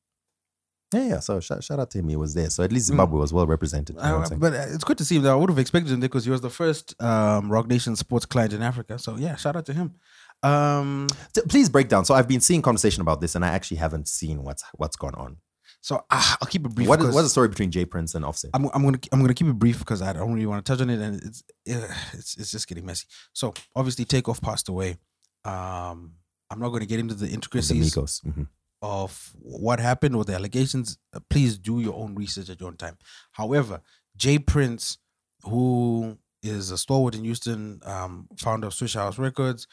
Yeah, 0.92 1.04
yeah. 1.06 1.20
So 1.20 1.40
shout, 1.40 1.64
shout 1.64 1.78
out 1.78 1.90
to 1.92 1.98
him. 1.98 2.08
He 2.08 2.16
was 2.16 2.34
there. 2.34 2.50
So 2.50 2.62
at 2.62 2.72
least 2.72 2.86
Zimbabwe 2.86 3.18
was 3.18 3.32
well 3.32 3.46
represented. 3.46 3.96
you 3.96 4.02
know 4.02 4.22
Uh, 4.22 4.34
but 4.36 4.52
uh, 4.52 4.66
it's 4.68 4.84
good 4.84 4.98
to 4.98 5.04
see 5.04 5.16
him. 5.16 5.26
I 5.26 5.34
would 5.34 5.48
have 5.48 5.58
expected 5.58 5.90
him 5.92 6.00
there 6.00 6.08
because 6.08 6.24
he 6.24 6.30
was 6.30 6.40
the 6.42 6.50
first 6.50 7.00
um, 7.00 7.50
Roc 7.50 7.66
Nation 7.66 7.96
sports 7.96 8.26
client 8.26 8.52
in 8.52 8.62
Africa. 8.62 8.98
So 8.98 9.16
yeah, 9.16 9.36
shout 9.36 9.56
out 9.56 9.64
to 9.66 9.72
him. 9.72 9.94
Um, 10.42 11.06
T- 11.32 11.42
Please 11.48 11.68
break 11.70 11.88
down. 11.88 12.04
So 12.04 12.14
I've 12.14 12.28
been 12.28 12.40
seeing 12.40 12.60
conversation 12.62 13.00
about 13.00 13.20
this 13.22 13.34
and 13.36 13.44
I 13.44 13.48
actually 13.48 13.78
haven't 13.78 14.08
seen 14.08 14.42
what's 14.42 14.64
what's 14.76 14.96
gone 14.96 15.14
on. 15.14 15.36
so 15.80 16.04
ah, 16.10 16.36
I'll 16.42 16.48
keep 16.48 16.66
it 16.66 16.74
brief. 16.74 16.88
What 16.88 17.00
is, 17.00 17.14
what's 17.14 17.26
the 17.26 17.30
story 17.30 17.48
between 17.48 17.70
J. 17.70 17.84
Prince 17.86 18.14
and 18.14 18.24
Offset? 18.24 18.50
I'm, 18.52 18.66
I'm 18.74 18.82
gonna 18.84 18.98
I'm 19.12 19.20
gonna 19.20 19.34
keep 19.34 19.46
it 19.46 19.58
brief 19.58 19.78
because 19.78 20.02
I 20.02 20.12
don't 20.12 20.32
really 20.34 20.46
want 20.46 20.64
to 20.64 20.70
touch 20.72 20.82
on 20.82 20.90
it, 20.90 21.00
and 21.00 21.14
it's 21.22 21.42
uh, 21.70 21.94
it's 22.12 22.36
it's 22.36 22.50
just 22.50 22.68
getting 22.68 22.84
messy. 22.84 23.06
So 23.32 23.54
obviously, 23.74 24.04
Takeoff 24.04 24.40
passed 24.42 24.68
away. 24.68 24.96
Um, 25.44 26.14
I'm 26.52 26.60
not 26.60 26.68
going 26.68 26.80
to 26.80 26.86
get 26.86 27.00
into 27.00 27.14
the 27.14 27.26
the 27.26 27.32
intricacies. 27.32 27.94
Migos. 27.94 28.22
Mhm. 28.24 28.48
of 28.84 29.30
what 29.40 29.78
happened 29.78 30.16
or 30.16 30.24
the 30.24 30.34
allegations, 30.34 30.98
please 31.30 31.56
do 31.56 31.78
your 31.80 31.94
own 31.94 32.16
research 32.16 32.50
at 32.50 32.58
your 32.60 32.68
own 32.68 32.76
time. 32.76 32.96
However, 33.30 33.80
J. 34.16 34.40
Prince, 34.40 34.98
who 35.44 36.18
is 36.42 36.72
a 36.72 36.76
stalwart 36.78 37.14
in 37.14 37.22
Houston, 37.22 37.80
um, 37.84 38.26
founder 38.36 38.66
of 38.66 38.74
Swish 38.74 38.94
House 38.94 39.18
Records, 39.18 39.68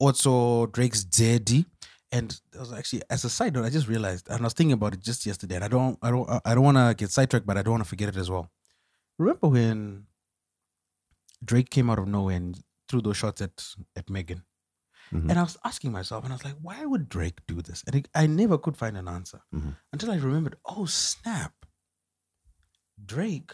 also 0.00 0.66
Drake's 0.66 1.04
daddy. 1.04 1.66
And 2.10 2.32
it 2.52 2.58
was 2.58 2.72
actually 2.72 3.02
as 3.10 3.24
a 3.24 3.30
side 3.30 3.54
note, 3.54 3.64
I 3.64 3.70
just 3.70 3.86
realized, 3.86 4.26
and 4.28 4.40
I 4.40 4.44
was 4.44 4.54
thinking 4.54 4.72
about 4.72 4.94
it 4.94 5.00
just 5.02 5.24
yesterday, 5.24 5.54
and 5.54 5.64
I 5.64 5.68
don't, 5.68 5.96
I 6.02 6.10
don't, 6.10 6.28
I 6.44 6.54
don't 6.54 6.64
want 6.64 6.78
to 6.78 6.94
get 6.96 7.10
sidetracked, 7.12 7.46
but 7.46 7.56
I 7.58 7.62
don't 7.62 7.74
want 7.74 7.84
to 7.84 7.88
forget 7.88 8.08
it 8.08 8.16
as 8.16 8.28
well. 8.28 8.50
Remember 9.18 9.46
when 9.48 10.06
Drake 11.44 11.70
came 11.70 11.90
out 11.90 11.98
of 12.00 12.08
nowhere 12.08 12.36
and 12.36 12.58
threw 12.88 13.02
those 13.02 13.18
shots 13.18 13.40
at 13.40 13.64
at 13.94 14.10
Megan? 14.10 14.42
Mhm. 15.12 15.30
And 15.30 15.38
I 15.38 15.42
was 15.42 15.56
asking 15.64 15.92
myself, 15.92 16.24
and 16.24 16.32
I 16.32 16.36
was 16.36 16.44
like, 16.44 16.56
why 16.60 16.84
would 16.84 17.08
Drake 17.08 17.40
do 17.46 17.62
this? 17.62 17.82
And 17.86 17.96
it, 17.96 18.08
I 18.14 18.26
never 18.26 18.58
could 18.58 18.76
find 18.76 18.96
an 18.96 19.08
answer 19.08 19.42
Mhm. 19.54 19.76
until 19.92 20.10
I 20.10 20.16
remembered, 20.16 20.56
oh, 20.64 20.86
snap. 20.86 21.66
Drake 23.04 23.52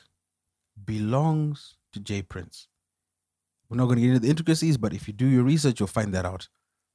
belongs 0.84 1.76
to 1.92 2.00
J. 2.00 2.22
Prince. 2.22 2.68
We're 3.68 3.76
not 3.76 3.86
going 3.86 3.96
to 3.96 4.02
get 4.02 4.08
into 4.08 4.20
the 4.20 4.28
intricacies, 4.30 4.76
but 4.76 4.92
if 4.92 5.06
you 5.06 5.14
do 5.14 5.26
your 5.26 5.44
research, 5.44 5.80
you'll 5.80 5.86
find 5.86 6.12
that 6.14 6.24
out. 6.26 6.48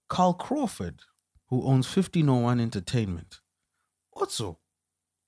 Carl 0.07 0.33
Crawford, 0.33 1.03
who 1.47 1.63
owns 1.63 1.87
1501 1.87 2.59
Entertainment, 2.59 3.39
also 4.11 4.59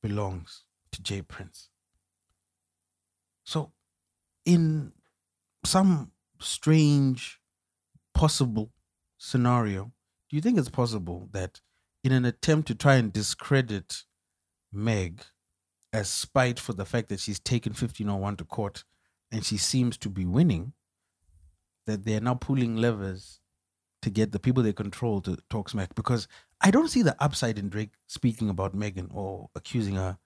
belongs 0.01 0.65
to 0.91 1.01
J. 1.01 1.21
Prince. 1.21 1.69
So, 3.43 3.71
in 4.45 4.93
some 5.63 6.11
strange 6.39 7.39
possible 8.13 8.71
scenario, 9.21 9.91
do 10.29 10.35
you 10.35 10.41
think 10.41 10.57
it's 10.57 10.69
possible 10.69 11.29
that 11.31 11.61
in 12.03 12.11
an 12.11 12.25
attempt 12.25 12.67
to 12.67 12.75
try 12.75 12.95
and 12.95 13.13
discredit 13.13 14.03
Meg 14.73 15.21
as 15.93 16.09
spite 16.09 16.59
for 16.59 16.73
the 16.73 16.85
fact 16.85 17.09
that 17.09 17.19
she's 17.19 17.39
taken 17.39 17.71
1501 17.71 18.37
to 18.37 18.45
court 18.45 18.83
and 19.31 19.45
she 19.45 19.57
seems 19.57 19.97
to 19.97 20.09
be 20.09 20.25
winning, 20.25 20.73
that 21.85 22.03
they're 22.03 22.19
now 22.19 22.33
pulling 22.33 22.75
levers 22.77 23.39
to 24.01 24.09
get 24.09 24.31
the 24.31 24.39
people 24.39 24.63
they 24.63 24.73
control 24.73 25.21
to 25.21 25.37
talk 25.49 25.69
smack? 25.69 25.93
Because 25.93 26.27
I 26.59 26.71
don't 26.71 26.89
see 26.89 27.03
the 27.03 27.15
upside 27.23 27.59
in 27.59 27.69
Drake 27.69 27.91
speaking 28.07 28.49
about 28.49 28.73
Megan 28.73 29.09
or 29.13 29.49
accusing 29.55 29.95
her 29.95 30.17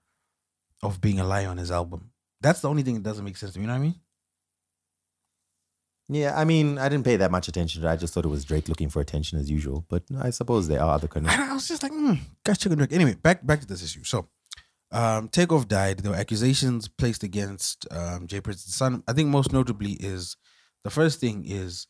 of 0.82 1.02
being 1.02 1.20
a 1.20 1.24
liar 1.24 1.48
on 1.48 1.58
his 1.58 1.70
album. 1.70 2.12
That's 2.40 2.60
the 2.60 2.70
only 2.70 2.82
thing 2.82 2.94
that 2.94 3.02
doesn't 3.02 3.24
make 3.24 3.36
sense 3.36 3.52
to 3.52 3.58
me. 3.58 3.64
You 3.64 3.68
know 3.68 3.74
what 3.74 3.80
I 3.80 3.82
mean? 3.82 4.00
Yeah, 6.08 6.38
I 6.38 6.44
mean, 6.44 6.78
I 6.78 6.88
didn't 6.88 7.04
pay 7.04 7.16
that 7.16 7.32
much 7.32 7.48
attention. 7.48 7.84
I 7.84 7.96
just 7.96 8.14
thought 8.14 8.24
it 8.24 8.28
was 8.28 8.44
Drake 8.44 8.68
looking 8.68 8.88
for 8.88 9.00
attention 9.00 9.40
as 9.40 9.50
usual. 9.50 9.84
But 9.88 10.04
I 10.20 10.30
suppose 10.30 10.68
there 10.68 10.80
are 10.80 10.94
other 10.94 11.08
connections. 11.08 11.48
I 11.50 11.52
was 11.54 11.66
just 11.66 11.82
like, 11.82 11.92
mm, 11.92 12.20
gosh, 12.44 12.58
chicken 12.58 12.78
Drake. 12.78 12.92
Anyway, 12.92 13.14
back 13.14 13.44
back 13.44 13.60
to 13.60 13.66
this 13.66 13.82
issue. 13.82 14.04
So, 14.04 14.28
um, 14.92 15.28
Takeoff 15.28 15.66
died. 15.66 15.98
There 15.98 16.12
were 16.12 16.18
accusations 16.18 16.86
placed 16.86 17.24
against 17.24 17.86
um, 17.90 18.28
J. 18.28 18.40
Prince's 18.40 18.74
son. 18.74 19.02
I 19.08 19.12
think 19.12 19.30
most 19.30 19.52
notably 19.52 19.92
is 19.92 20.36
the 20.84 20.90
first 20.90 21.18
thing 21.18 21.44
is 21.44 21.88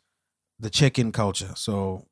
the 0.59 0.71
check-in 0.71 1.13
culture. 1.13 1.53
So 1.55 2.07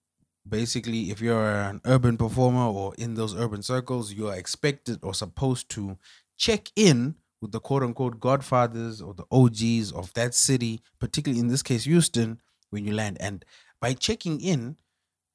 basically, 0.46 1.10
if 1.10 1.22
you're 1.22 1.50
an 1.50 1.80
urban 1.86 2.18
performer 2.18 2.66
or 2.66 2.94
in 2.96 3.14
those 3.14 3.34
urban 3.34 3.62
circles, 3.62 4.12
you 4.12 4.28
are 4.28 4.36
expected 4.36 4.98
or 5.02 5.14
supposed 5.14 5.70
to 5.70 5.96
check 6.36 6.68
in 6.76 7.14
with 7.44 7.52
the 7.52 7.60
quote-unquote 7.60 8.20
godfathers 8.20 9.02
or 9.02 9.12
the 9.12 9.26
OGs 9.30 9.92
of 9.92 10.12
that 10.14 10.34
city, 10.34 10.80
particularly 10.98 11.40
in 11.40 11.48
this 11.48 11.62
case 11.62 11.84
Houston, 11.84 12.40
when 12.70 12.86
you 12.86 12.94
land. 12.94 13.18
And 13.20 13.44
by 13.82 13.92
checking 13.92 14.40
in, 14.40 14.76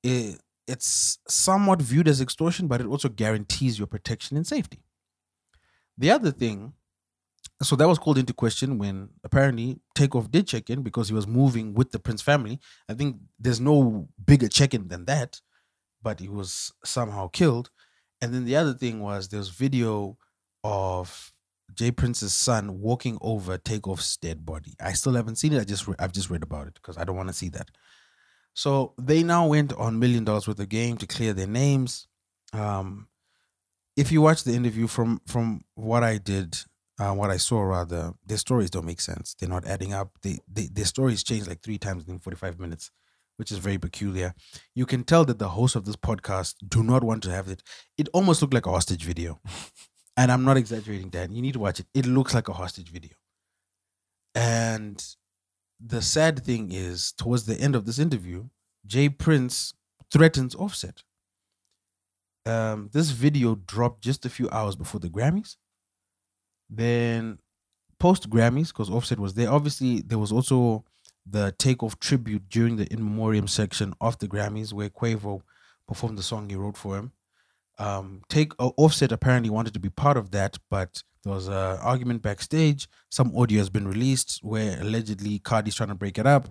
it, 0.01 0.41
it's 0.67 1.19
somewhat 1.27 1.83
viewed 1.83 2.07
as 2.07 2.19
extortion, 2.19 2.67
but 2.67 2.81
it 2.81 2.87
also 2.87 3.09
guarantees 3.09 3.77
your 3.77 3.85
protection 3.85 4.37
and 4.37 4.47
safety. 4.47 4.79
The 5.99 6.09
other 6.09 6.31
thing, 6.31 6.73
so 7.61 7.75
that 7.75 7.87
was 7.87 7.99
called 7.99 8.17
into 8.17 8.33
question 8.33 8.79
when 8.79 9.09
apparently 9.23 9.79
Takeoff 9.93 10.31
did 10.31 10.47
check 10.47 10.71
in 10.71 10.81
because 10.81 11.09
he 11.09 11.13
was 11.13 11.27
moving 11.27 11.75
with 11.75 11.91
the 11.91 11.99
Prince 11.99 12.23
family. 12.23 12.59
I 12.89 12.95
think 12.95 13.17
there's 13.37 13.61
no 13.61 14.09
bigger 14.25 14.47
check 14.47 14.73
in 14.73 14.87
than 14.87 15.05
that, 15.05 15.41
but 16.01 16.19
he 16.19 16.27
was 16.27 16.73
somehow 16.83 17.27
killed. 17.27 17.69
And 18.19 18.33
then 18.33 18.45
the 18.45 18.55
other 18.55 18.73
thing 18.73 18.99
was 18.99 19.27
there 19.27 19.37
was 19.37 19.49
video 19.49 20.17
of 20.63 21.33
J. 21.75 21.91
Prince's 21.91 22.33
son 22.33 22.79
walking 22.79 23.17
over 23.21 23.57
Takeoff's 23.57 24.17
dead 24.17 24.45
body. 24.45 24.73
I 24.79 24.93
still 24.93 25.13
haven't 25.13 25.37
seen 25.37 25.53
it. 25.53 25.61
I 25.61 25.65
just 25.65 25.87
re- 25.87 25.95
I've 25.99 26.11
just 26.13 26.29
read 26.29 26.43
about 26.43 26.67
it 26.67 26.75
because 26.75 26.97
I 26.97 27.03
don't 27.03 27.15
want 27.17 27.29
to 27.29 27.33
see 27.33 27.49
that. 27.49 27.69
So 28.53 28.93
they 28.97 29.23
now 29.23 29.47
went 29.47 29.73
on 29.73 29.99
million 29.99 30.23
dollars 30.25 30.47
worth 30.47 30.59
of 30.59 30.69
game 30.69 30.97
to 30.97 31.07
clear 31.07 31.33
their 31.33 31.47
names. 31.47 32.07
Um, 32.53 33.07
if 33.95 34.11
you 34.11 34.21
watch 34.21 34.43
the 34.43 34.53
interview 34.53 34.87
from 34.87 35.21
from 35.27 35.63
what 35.75 36.03
I 36.03 36.17
did, 36.17 36.57
uh, 36.99 37.13
what 37.13 37.29
I 37.29 37.37
saw 37.37 37.61
rather, 37.61 38.13
their 38.25 38.37
stories 38.37 38.69
don't 38.69 38.85
make 38.85 39.01
sense. 39.01 39.35
They're 39.35 39.49
not 39.49 39.65
adding 39.65 39.93
up. 39.93 40.11
They, 40.21 40.39
they 40.51 40.67
their 40.67 40.85
stories 40.85 41.23
change 41.23 41.47
like 41.47 41.61
three 41.61 41.77
times 41.77 42.07
in 42.07 42.19
forty 42.19 42.37
five 42.37 42.59
minutes, 42.59 42.91
which 43.37 43.51
is 43.51 43.57
very 43.57 43.77
peculiar. 43.77 44.33
You 44.75 44.85
can 44.85 45.03
tell 45.03 45.25
that 45.25 45.39
the 45.39 45.49
hosts 45.49 45.75
of 45.75 45.85
this 45.85 45.95
podcast 45.95 46.55
do 46.67 46.83
not 46.83 47.03
want 47.03 47.23
to 47.23 47.31
have 47.31 47.47
it. 47.47 47.63
It 47.97 48.09
almost 48.13 48.41
looked 48.41 48.53
like 48.53 48.65
a 48.65 48.71
hostage 48.71 49.03
video, 49.03 49.39
and 50.19 50.33
I'm 50.33 50.43
not 50.43 50.57
exaggerating, 50.57 51.09
Dan. 51.09 51.31
You 51.31 51.41
need 51.41 51.53
to 51.53 51.59
watch 51.59 51.79
it. 51.79 51.87
It 51.93 52.05
looks 52.05 52.33
like 52.33 52.49
a 52.49 52.53
hostage 52.53 52.89
video, 52.89 53.13
and 54.35 55.03
the 55.79 56.01
sad 56.01 56.43
thing 56.43 56.71
is, 56.71 57.13
towards 57.13 57.45
the 57.45 57.59
end 57.59 57.73
of 57.73 57.85
this 57.85 57.99
interview, 57.99 58.49
J. 58.85 59.07
Prince 59.07 59.73
threatens 60.11 60.55
Offset. 60.55 61.03
Um, 62.45 62.89
this 62.91 63.11
video 63.11 63.55
dropped 63.55 64.03
just 64.03 64.25
a 64.25 64.29
few 64.29 64.49
hours 64.49 64.75
before 64.75 64.99
the 64.99 65.09
Grammys. 65.09 65.55
Then, 66.69 67.39
post 67.97 68.29
Grammys, 68.29 68.67
because 68.67 68.89
Offset 68.89 69.19
was 69.19 69.35
there. 69.35 69.49
Obviously, 69.49 70.01
there 70.01 70.19
was 70.19 70.33
also 70.33 70.83
the 71.25 71.53
takeoff 71.57 71.99
tribute 71.99 72.49
during 72.49 72.75
the 72.75 72.91
in 72.91 73.03
memoriam 73.03 73.47
section 73.47 73.93
of 74.01 74.17
the 74.19 74.27
Grammys, 74.27 74.73
where 74.73 74.89
Quavo 74.89 75.43
performed 75.87 76.17
the 76.17 76.23
song 76.23 76.49
he 76.49 76.57
wrote 76.57 76.75
for 76.75 76.97
him. 76.97 77.13
Um, 77.79 78.21
take 78.29 78.51
uh, 78.59 78.71
Offset 78.77 79.11
apparently 79.11 79.49
wanted 79.49 79.73
to 79.73 79.79
be 79.79 79.89
part 79.89 80.17
of 80.17 80.31
that, 80.31 80.57
but 80.69 81.01
there 81.23 81.33
was 81.33 81.47
an 81.47 81.53
argument 81.53 82.21
backstage. 82.21 82.87
Some 83.09 83.35
audio 83.35 83.59
has 83.59 83.69
been 83.69 83.87
released 83.87 84.39
where 84.43 84.79
allegedly 84.81 85.39
Cardi's 85.39 85.75
trying 85.75 85.89
to 85.89 85.95
break 85.95 86.17
it 86.17 86.27
up, 86.27 86.49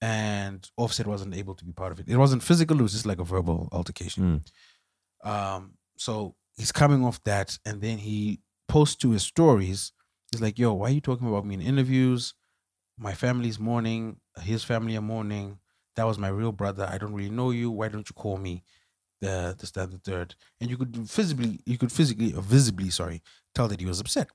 and 0.00 0.68
Offset 0.76 1.06
wasn't 1.06 1.36
able 1.36 1.54
to 1.54 1.64
be 1.64 1.72
part 1.72 1.92
of 1.92 2.00
it. 2.00 2.08
It 2.08 2.16
wasn't 2.16 2.42
physical; 2.42 2.78
it 2.80 2.82
was 2.82 2.92
just 2.92 3.06
like 3.06 3.20
a 3.20 3.24
verbal 3.24 3.68
altercation. 3.72 4.44
Um, 5.24 5.74
so 5.96 6.34
he's 6.56 6.72
coming 6.72 7.04
off 7.04 7.22
that, 7.24 7.58
and 7.64 7.80
then 7.80 7.98
he 7.98 8.40
posts 8.68 8.96
to 8.96 9.10
his 9.12 9.22
stories. 9.22 9.92
He's 10.32 10.40
like, 10.42 10.58
"Yo, 10.58 10.72
why 10.74 10.88
are 10.88 10.92
you 10.92 11.00
talking 11.00 11.28
about 11.28 11.46
me 11.46 11.54
in 11.54 11.60
interviews? 11.62 12.34
My 12.98 13.12
family's 13.12 13.60
mourning. 13.60 14.16
His 14.42 14.64
family 14.64 14.96
are 14.96 15.02
mourning. 15.02 15.58
That 15.94 16.06
was 16.06 16.18
my 16.18 16.28
real 16.28 16.52
brother. 16.52 16.88
I 16.90 16.98
don't 16.98 17.14
really 17.14 17.30
know 17.30 17.50
you. 17.50 17.70
Why 17.70 17.88
don't 17.88 18.08
you 18.08 18.14
call 18.14 18.36
me 18.36 18.64
the 19.20 19.54
the 19.58 19.66
stand 19.66 19.92
the 19.92 19.98
third? 19.98 20.34
And 20.60 20.70
you 20.70 20.76
could 20.76 20.96
visibly, 20.96 21.60
you 21.66 21.78
could 21.78 21.92
physically 21.92 22.32
or 22.34 22.42
visibly, 22.42 22.90
sorry, 22.90 23.22
tell 23.54 23.68
that 23.68 23.80
he 23.80 23.86
was 23.86 24.00
upset. 24.00 24.28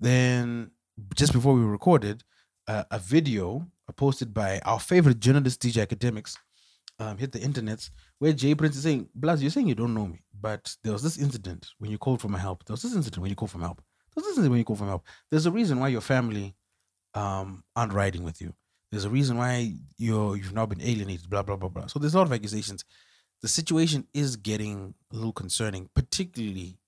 Then 0.00 0.70
just 1.14 1.32
before 1.32 1.54
we 1.54 1.62
recorded, 1.62 2.24
uh, 2.68 2.84
a 2.90 2.98
video 2.98 3.66
posted 3.96 4.32
by 4.32 4.58
our 4.64 4.80
favorite 4.80 5.20
journalist, 5.20 5.60
DJ 5.60 5.86
Akademiks, 5.86 6.36
um, 6.98 7.18
hit 7.18 7.32
the 7.32 7.40
internet 7.40 7.88
where 8.18 8.32
J. 8.32 8.54
Prince 8.54 8.76
is 8.76 8.84
saying, 8.84 9.08
Blaz, 9.18 9.40
you're 9.40 9.50
saying 9.50 9.68
you 9.68 9.74
don't 9.74 9.94
know 9.94 10.06
me, 10.06 10.22
but 10.40 10.74
there 10.82 10.92
was 10.92 11.02
this 11.02 11.18
incident 11.18 11.68
when 11.78 11.90
you 11.90 11.98
called 11.98 12.20
for 12.20 12.28
my 12.28 12.38
help. 12.38 12.64
There 12.64 12.74
was 12.74 12.82
this 12.82 12.94
incident 12.94 13.20
when 13.20 13.30
you 13.30 13.36
called 13.36 13.50
for 13.50 13.58
my 13.58 13.66
help. 13.66 13.78
There 13.78 14.20
was 14.20 14.24
this 14.24 14.32
incident 14.32 14.50
when 14.50 14.58
you 14.58 14.64
called 14.64 14.78
for 14.78 14.84
my 14.84 14.90
help. 14.90 15.04
There's 15.30 15.46
a 15.46 15.50
reason 15.50 15.80
why 15.80 15.88
your 15.88 16.00
family 16.00 16.54
um, 17.14 17.64
aren't 17.74 17.92
riding 17.92 18.24
with 18.24 18.40
you. 18.40 18.54
There's 18.90 19.04
a 19.04 19.10
reason 19.10 19.38
why 19.38 19.72
you're 19.96 20.36
you've 20.36 20.52
now 20.52 20.66
been 20.66 20.82
alienated, 20.82 21.28
blah, 21.30 21.42
blah, 21.42 21.56
blah, 21.56 21.70
blah. 21.70 21.86
So 21.86 21.98
there's 21.98 22.14
a 22.14 22.18
lot 22.18 22.26
of 22.26 22.32
accusations. 22.32 22.84
The 23.42 23.48
situation 23.48 24.06
is 24.14 24.36
getting 24.36 24.94
a 25.12 25.16
little 25.16 25.32
concerning, 25.32 25.90
particularly 25.94 26.78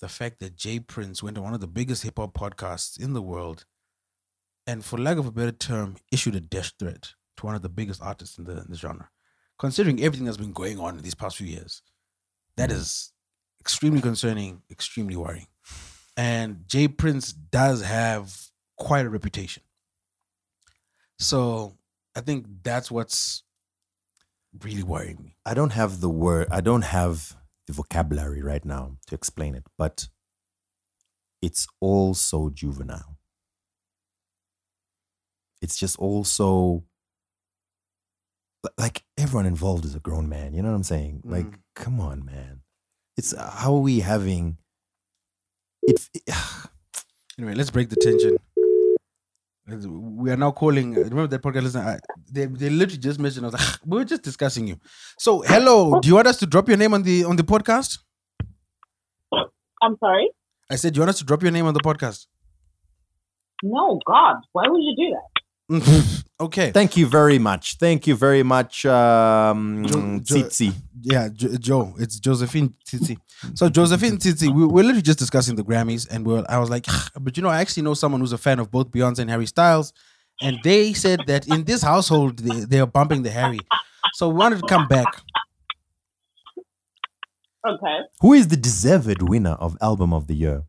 the 0.00 0.08
fact 0.08 0.40
that 0.40 0.56
J. 0.56 0.80
Prince 0.80 1.22
went 1.22 1.38
on 1.38 1.44
one 1.44 1.54
of 1.54 1.60
the 1.60 1.68
biggest 1.68 2.02
hip 2.02 2.18
hop 2.18 2.34
podcasts 2.34 3.00
in 3.00 3.12
the 3.12 3.22
world 3.22 3.64
and 4.66 4.84
for 4.84 4.98
lack 4.98 5.16
of 5.16 5.26
a 5.26 5.32
better 5.32 5.52
term, 5.52 5.96
issued 6.10 6.34
a 6.34 6.40
death 6.40 6.72
threat 6.78 7.14
to 7.36 7.46
one 7.46 7.54
of 7.54 7.62
the 7.62 7.68
biggest 7.68 8.00
artists 8.02 8.38
in 8.38 8.44
the, 8.44 8.52
in 8.52 8.66
the 8.68 8.76
genre. 8.76 9.08
Considering 9.58 10.02
everything 10.02 10.26
that's 10.26 10.36
been 10.36 10.52
going 10.52 10.78
on 10.78 10.96
in 10.96 11.02
these 11.02 11.14
past 11.14 11.36
few 11.36 11.46
years, 11.46 11.82
that 12.56 12.70
is 12.70 13.12
extremely 13.60 14.00
concerning, 14.00 14.62
extremely 14.70 15.16
worrying. 15.16 15.46
And 16.16 16.64
J. 16.66 16.88
Prince 16.88 17.32
does 17.32 17.82
have 17.82 18.36
quite 18.76 19.06
a 19.06 19.10
reputation. 19.10 19.62
So 21.18 21.76
I 22.14 22.20
think 22.20 22.46
that's 22.62 22.90
what's 22.90 23.42
really 24.60 24.82
worrying 24.82 25.22
me. 25.22 25.36
I 25.44 25.54
don't 25.54 25.72
have 25.72 26.00
the 26.00 26.10
word, 26.10 26.48
I 26.50 26.60
don't 26.60 26.82
have 26.82 27.36
the 27.66 27.72
vocabulary 27.72 28.42
right 28.42 28.64
now 28.64 28.96
to 29.06 29.14
explain 29.14 29.54
it, 29.54 29.64
but 29.78 30.08
it's 31.40 31.66
all 31.80 32.14
so 32.14 32.50
juvenile. 32.50 33.16
It's 35.60 35.76
just 35.78 35.98
all 35.98 36.24
so 36.24 36.84
like 38.78 39.04
everyone 39.18 39.46
involved 39.46 39.84
is 39.84 39.94
a 39.94 40.00
grown 40.00 40.28
man. 40.28 40.54
You 40.54 40.62
know 40.62 40.68
what 40.70 40.76
I'm 40.76 40.82
saying? 40.82 41.22
Mm. 41.26 41.32
Like, 41.32 41.58
come 41.74 42.00
on, 42.00 42.24
man. 42.24 42.62
it's 43.16 43.34
how 43.36 43.74
are 43.74 43.80
we 43.80 44.00
having 44.00 44.58
it? 45.82 46.08
Anyway, 47.38 47.54
let's 47.54 47.70
break 47.70 47.88
the 47.88 47.96
tension. 47.96 48.36
We 49.66 50.30
are 50.30 50.36
now 50.36 50.50
calling. 50.50 50.96
Uh, 50.96 51.00
remember 51.02 51.28
that 51.28 51.42
podcast? 51.42 51.62
Listen, 51.62 51.82
I, 51.82 51.98
they 52.30 52.46
they 52.46 52.68
literally 52.68 52.98
just 52.98 53.20
mentioned. 53.20 53.46
I 53.46 53.48
was 53.48 53.54
like, 53.54 53.62
ah, 53.62 53.78
we 53.86 53.98
were 53.98 54.04
just 54.04 54.22
discussing 54.22 54.66
you. 54.66 54.76
So, 55.18 55.42
hello. 55.42 55.96
Oh. 55.96 56.00
Do 56.00 56.08
you 56.08 56.16
want 56.16 56.26
us 56.26 56.38
to 56.38 56.46
drop 56.46 56.68
your 56.68 56.76
name 56.76 56.94
on 56.94 57.02
the 57.04 57.24
on 57.24 57.36
the 57.36 57.44
podcast? 57.44 57.98
I'm 59.82 59.96
sorry. 59.98 60.30
I 60.70 60.76
said, 60.76 60.94
do 60.94 60.98
you 60.98 61.02
want 61.02 61.10
us 61.10 61.18
to 61.18 61.24
drop 61.24 61.42
your 61.42 61.52
name 61.52 61.66
on 61.66 61.74
the 61.74 61.80
podcast? 61.80 62.26
No, 63.62 64.00
God, 64.06 64.36
why 64.52 64.64
would 64.68 64.82
you 64.82 64.94
do 64.96 65.10
that? 65.10 65.31
Okay. 66.40 66.70
Thank 66.72 66.96
you 66.96 67.06
very 67.06 67.38
much. 67.38 67.76
Thank 67.78 68.06
you 68.06 68.14
very 68.16 68.42
much, 68.42 68.84
um, 68.86 69.84
Jo- 69.86 70.18
Jo- 70.20 70.20
Tsitsi. 70.44 70.72
Yeah, 71.00 71.28
jo- 71.32 71.56
Joe. 71.56 71.94
It's 71.98 72.18
Josephine 72.20 72.74
Titi. 72.86 73.18
So 73.54 73.68
Josephine 73.68 74.18
Titi, 74.18 74.48
we 74.48 74.66
we're 74.66 74.82
literally 74.84 75.02
just 75.02 75.18
discussing 75.18 75.56
the 75.56 75.64
Grammys, 75.64 76.06
and 76.10 76.26
we're, 76.26 76.44
I 76.48 76.58
was 76.58 76.70
like, 76.70 76.86
but 77.20 77.36
you 77.36 77.42
know, 77.42 77.48
I 77.48 77.60
actually 77.60 77.82
know 77.84 77.94
someone 77.94 78.20
who's 78.20 78.32
a 78.32 78.38
fan 78.38 78.58
of 78.58 78.70
both 78.70 78.90
Beyonce 78.90 79.20
and 79.20 79.30
Harry 79.30 79.46
Styles, 79.46 79.92
and 80.40 80.58
they 80.62 80.92
said 80.92 81.20
that 81.26 81.46
in 81.48 81.64
this 81.64 81.82
household 81.82 82.38
they, 82.38 82.60
they 82.64 82.80
are 82.80 82.86
bumping 82.86 83.22
the 83.22 83.30
Harry. 83.30 83.58
So 84.14 84.28
we 84.28 84.34
wanted 84.34 84.60
to 84.60 84.66
come 84.66 84.86
back. 84.88 85.06
Okay. 87.66 87.98
Who 88.20 88.32
is 88.32 88.48
the 88.48 88.56
deserved 88.56 89.22
winner 89.22 89.52
of 89.52 89.76
Album 89.80 90.12
of 90.12 90.26
the 90.26 90.34
Year? 90.34 90.64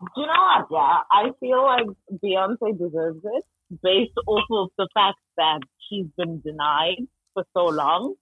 Do 0.00 0.20
you 0.20 0.26
know 0.26 0.32
what? 0.32 0.66
Yeah, 0.70 1.00
I 1.10 1.30
feel 1.40 1.62
like 1.62 1.86
Beyonce 2.22 2.78
deserves 2.78 3.20
it 3.24 3.44
based 3.82 4.12
off 4.26 4.44
of 4.50 4.68
the 4.78 4.88
fact 4.94 5.18
that 5.36 5.60
she's 5.88 6.06
been 6.16 6.40
denied 6.40 7.06
for 7.34 7.44
so 7.54 7.66
long. 7.66 8.14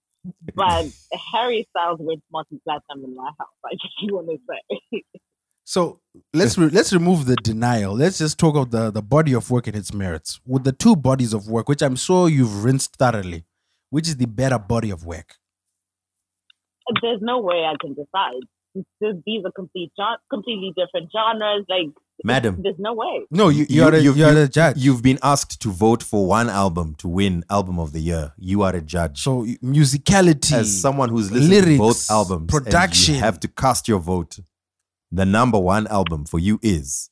But 0.54 0.86
Harry 1.32 1.68
Styles 1.70 1.98
went 2.00 2.22
multi-platinum 2.32 3.04
in 3.04 3.14
my 3.14 3.30
house. 3.38 3.48
I 3.64 3.72
just 3.74 3.94
want 4.12 4.28
to 4.28 4.38
say. 4.48 5.02
So 5.64 6.00
let's 6.32 6.56
re- 6.56 6.68
let's 6.68 6.92
remove 6.92 7.26
the 7.26 7.36
denial. 7.36 7.94
Let's 7.94 8.18
just 8.18 8.38
talk 8.38 8.56
of 8.56 8.70
the 8.70 8.90
the 8.90 9.02
body 9.02 9.34
of 9.34 9.50
work 9.50 9.66
and 9.66 9.76
its 9.76 9.92
merits. 9.92 10.40
With 10.46 10.64
the 10.64 10.72
two 10.72 10.96
bodies 10.96 11.32
of 11.32 11.48
work, 11.48 11.68
which 11.68 11.82
I'm 11.82 11.96
sure 11.96 12.28
you've 12.28 12.64
rinsed 12.64 12.96
thoroughly, 12.96 13.44
which 13.90 14.08
is 14.08 14.16
the 14.16 14.26
better 14.26 14.58
body 14.58 14.90
of 14.90 15.04
work? 15.04 15.34
There's 17.02 17.20
no 17.20 17.40
way 17.40 17.64
I 17.64 17.74
can 17.80 17.94
decide. 17.94 18.42
This- 19.00 19.16
These 19.26 19.42
are 19.44 19.52
complete, 19.52 19.90
gen- 19.96 20.18
completely 20.30 20.72
different 20.76 21.10
genres. 21.10 21.64
Like, 21.68 21.88
Madam. 22.24 22.60
there's 22.62 22.78
no 22.78 22.92
way. 22.94 23.26
No, 23.30 23.48
you 23.48 23.66
you, 23.68 23.82
are 23.84 23.94
a, 23.94 23.98
you've- 24.00 24.18
you 24.18 24.24
are 24.26 24.32
you- 24.32 24.40
the 24.40 24.48
judge. 24.48 24.76
You've 24.76 25.02
been 25.02 25.18
asked 25.22 25.60
to 25.62 25.70
vote 25.70 26.02
for 26.02 26.26
one 26.26 26.48
album 26.48 26.94
to 26.96 27.08
win 27.08 27.44
Album 27.50 27.78
of 27.78 27.92
the 27.92 28.00
Year. 28.00 28.32
You 28.38 28.62
are 28.62 28.74
a 28.76 28.80
judge. 28.82 29.20
so 29.22 29.44
musicality, 29.62 30.52
As 30.52 30.80
someone 30.80 31.08
who's 31.08 31.30
listened 31.32 31.50
lyrics, 31.50 31.72
to 31.72 31.78
both 31.78 32.10
albums, 32.10 32.40
and 32.54 32.64
production. 32.64 33.14
you 33.14 33.20
have 33.20 33.38
to 33.40 33.48
cast 33.48 33.88
your 33.88 33.98
vote. 34.00 34.38
The 35.12 35.24
number 35.24 35.58
one 35.58 35.86
album 35.86 36.24
for 36.26 36.38
you 36.38 36.58
is. 36.62 37.10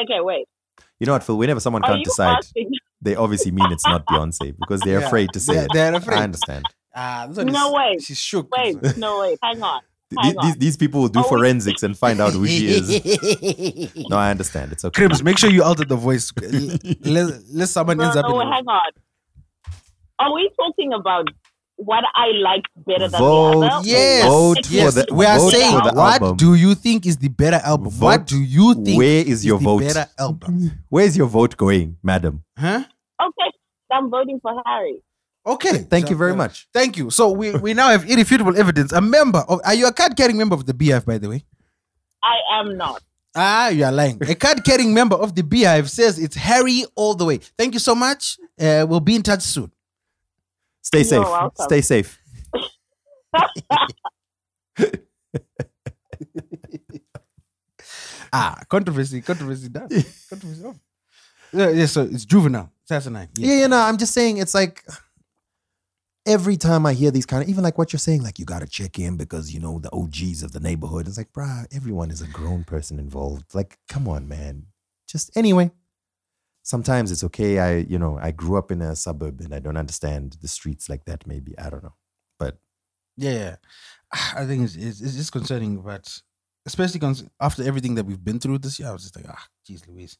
Okay, 0.00 0.20
wait. 0.20 0.46
You 0.98 1.06
know 1.06 1.12
what, 1.12 1.24
Phil? 1.24 1.36
Whenever 1.38 1.60
someone 1.60 1.82
Are 1.84 1.90
can't 1.92 2.04
decide, 2.04 2.36
asking? 2.38 2.70
they 3.02 3.14
obviously 3.16 3.50
mean 3.50 3.70
it's 3.72 3.86
not 3.86 4.04
Beyonce 4.10 4.54
because 4.58 4.80
they're 4.80 5.00
Yeah, 5.00 5.06
afraid 5.06 5.30
to 5.32 5.40
say 5.40 5.54
they're- 5.54 5.64
it. 5.64 5.70
they're 5.74 5.94
afraid. 5.94 6.18
I 6.18 6.24
understand. 6.24 6.64
Ah, 6.94 7.26
this 7.28 7.44
No 7.44 7.72
way. 7.72 7.96
She's 8.00 8.18
shook. 8.18 8.48
Wait, 8.56 8.96
no, 8.96 9.20
way. 9.20 9.36
Hang 9.42 9.62
on. 9.62 9.80
Hang 10.20 10.34
These, 10.42 10.52
on. 10.52 10.58
these 10.58 10.76
people 10.76 11.02
will 11.02 11.08
do 11.08 11.20
Oh, 11.20 11.22
forensics 11.22 11.84
and 11.84 11.96
find 11.96 12.20
out 12.20 12.32
who 12.32 12.44
she 12.46 12.66
is. 12.66 13.94
No, 14.10 14.16
I 14.16 14.30
understand. 14.32 14.72
It's 14.72 14.84
okay. 14.84 15.02
Cribs, 15.02 15.22
make 15.22 15.38
sure 15.38 15.50
you 15.50 15.62
alter 15.62 15.84
the 15.84 15.94
voice. 15.94 16.32
let, 17.04 17.40
let 17.52 17.68
someone 17.68 17.96
No, 17.98 18.04
ends 18.04 18.16
up 18.16 18.26
no, 18.28 18.40
in. 18.40 18.48
hang 18.48 18.66
on. 18.66 18.90
Are 20.18 20.34
we 20.34 20.50
talking 20.56 20.92
about 20.92 21.28
what 21.76 22.04
I 22.14 22.32
like 22.42 22.64
better 22.86 23.08
than 23.08 23.20
Vote, 23.20 23.60
the 23.60 23.66
other? 23.66 23.88
Yes, 23.88 24.24
Vote 24.26 24.66
for 24.66 24.72
yes. 24.72 24.94
the- 24.94 25.06
we 25.14 25.24
are 25.26 25.38
vote 25.38 25.50
saying, 25.52 25.76
the 25.76 25.92
what 25.94 26.20
album. 26.22 26.36
do 26.36 26.54
you 26.54 26.74
think 26.74 27.06
is 27.06 27.16
the 27.16 27.28
better 27.28 27.60
album? 27.64 27.92
what 28.00 28.26
do 28.26 28.38
you 28.42 28.74
think? 28.74 28.98
Where 28.98 29.24
is 29.24 29.46
your 29.46 29.58
the 29.58 29.64
vote? 29.64 29.80
Better 29.82 30.06
album, 30.18 30.72
Where's 30.88 31.16
your 31.16 31.28
vote 31.28 31.56
going, 31.56 31.96
madam? 32.02 32.42
huh? 32.58 32.82
Okay, 33.22 33.50
I'm 33.92 34.10
voting 34.10 34.40
for 34.42 34.60
Harry. 34.66 35.02
Okay. 35.46 35.78
Thank 35.78 36.10
you 36.10 36.16
very 36.16 36.34
much. 36.34 36.68
Thank 36.72 36.96
you. 36.96 37.10
So 37.10 37.30
we, 37.30 37.52
we 37.56 37.74
now 37.74 37.88
have 37.88 38.08
irrefutable 38.08 38.56
evidence. 38.56 38.92
A 38.92 39.00
member 39.00 39.38
of 39.48 39.60
are 39.64 39.74
you 39.74 39.86
a 39.86 39.92
card 39.92 40.16
carrying 40.16 40.36
member 40.36 40.54
of 40.54 40.66
the 40.66 40.74
BeyHive, 40.74 41.04
by 41.06 41.18
the 41.18 41.28
way? 41.28 41.44
I 42.22 42.36
am 42.60 42.76
not. 42.76 43.02
Ah, 43.34 43.68
you 43.68 43.84
are 43.84 43.92
lying. 43.92 44.18
A 44.28 44.34
card 44.34 44.64
carrying 44.64 44.92
member 44.92 45.16
of 45.16 45.34
the 45.34 45.42
BeyHive 45.42 45.88
says 45.88 46.18
it's 46.18 46.36
Harry 46.36 46.84
all 46.94 47.14
the 47.14 47.24
way. 47.24 47.38
Thank 47.56 47.74
you 47.74 47.80
so 47.80 47.94
much. 47.94 48.38
Uh, 48.60 48.84
we'll 48.88 49.00
be 49.00 49.14
in 49.16 49.22
touch 49.22 49.42
soon. 49.42 49.70
Stay 50.82 50.98
You're 50.98 51.04
safe. 51.04 51.22
welcome. 51.22 51.64
Stay 51.64 51.80
safe. 51.80 52.18
Ah, 58.32 58.60
controversy, 58.68 59.20
controversy 59.22 59.68
done. 59.68 59.88
controversy 60.28 60.64
off. 60.64 60.76
Yeah, 61.52 61.70
yeah, 61.70 61.86
so 61.86 62.02
it's 62.02 62.24
juvenile. 62.24 62.70
Assassinine. 62.88 63.28
Yeah, 63.36 63.54
you 63.62 63.68
know, 63.68 63.78
I'm 63.80 63.96
just 63.98 64.14
saying 64.14 64.36
it's 64.38 64.54
like 64.54 64.84
every 66.26 66.56
time 66.56 66.86
I 66.86 66.92
hear 66.92 67.10
these 67.10 67.26
kind 67.26 67.42
of 67.42 67.48
even 67.48 67.64
like 67.64 67.78
what 67.78 67.92
you're 67.92 67.98
saying, 67.98 68.22
like 68.22 68.38
you 68.38 68.44
gotta 68.44 68.66
check 68.66 68.98
in 68.98 69.16
because 69.16 69.52
you 69.52 69.60
know 69.60 69.78
the 69.78 69.92
OGs 69.92 70.42
of 70.42 70.52
the 70.52 70.60
neighborhood. 70.60 71.08
It's 71.08 71.18
like, 71.18 71.32
bruh, 71.32 71.66
everyone 71.74 72.10
is 72.10 72.22
a 72.22 72.26
grown 72.28 72.64
person 72.64 72.98
involved. 72.98 73.54
Like, 73.54 73.78
come 73.88 74.08
on, 74.08 74.28
man. 74.28 74.66
Just 75.08 75.36
anyway. 75.36 75.70
Sometimes 76.62 77.10
it's 77.10 77.24
okay. 77.24 77.58
I, 77.58 77.76
you 77.78 77.98
know, 77.98 78.18
I 78.20 78.32
grew 78.32 78.56
up 78.58 78.70
in 78.70 78.82
a 78.82 78.94
suburb 78.94 79.40
and 79.40 79.54
I 79.54 79.60
don't 79.60 79.78
understand 79.78 80.36
the 80.42 80.46
streets 80.46 80.88
like 80.90 81.06
that, 81.06 81.26
maybe. 81.26 81.58
I 81.58 81.70
don't 81.70 81.82
know. 81.82 81.94
But 82.38 82.58
Yeah. 83.16 83.56
I 84.12 84.44
think 84.44 84.64
it's, 84.64 84.76
it's, 84.76 85.00
it's 85.00 85.16
just 85.16 85.32
concerning, 85.32 85.78
but 85.80 86.20
especially 86.66 87.00
after 87.40 87.62
everything 87.62 87.94
that 87.94 88.04
we've 88.04 88.22
been 88.22 88.38
through 88.38 88.58
this 88.58 88.78
year, 88.78 88.90
I 88.90 88.92
was 88.92 89.02
just 89.02 89.16
like, 89.16 89.24
ah, 89.28 89.46
geez, 89.66 89.88
Louise. 89.88 90.18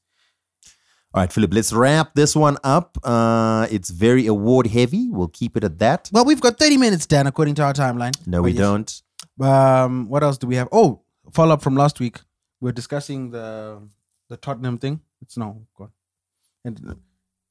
All 1.13 1.23
right, 1.23 1.33
Philip, 1.33 1.53
let's 1.55 1.73
wrap 1.73 2.15
this 2.15 2.37
one 2.37 2.57
up. 2.63 2.97
Uh 3.03 3.67
it's 3.71 3.91
very 3.91 4.27
award 4.27 4.67
heavy. 4.69 5.09
We'll 5.11 5.29
keep 5.29 5.57
it 5.57 5.65
at 5.65 5.79
that. 5.79 6.09
Well, 6.13 6.25
we've 6.25 6.41
got 6.41 6.59
30 6.59 6.77
minutes, 6.77 7.07
Dan, 7.07 7.27
according 7.27 7.55
to 7.57 7.63
our 7.63 7.73
timeline. 7.73 8.15
No, 8.27 8.39
But 8.39 8.43
we 8.45 8.51
yes. 8.53 8.59
don't. 8.59 9.03
Um, 9.41 10.09
what 10.09 10.23
else 10.23 10.39
do 10.39 10.47
we 10.47 10.57
have? 10.57 10.69
Oh, 10.73 11.01
follow 11.33 11.55
up 11.55 11.63
from 11.63 11.75
last 11.75 11.99
week. 12.01 12.21
We 12.61 12.69
are 12.71 12.73
discussing 12.75 13.31
the 13.31 13.81
the 14.29 14.37
Tottenham 14.37 14.79
thing. 14.79 15.01
It's 15.23 15.37
now 15.37 15.57
gone, 15.77 15.91
and 16.65 16.97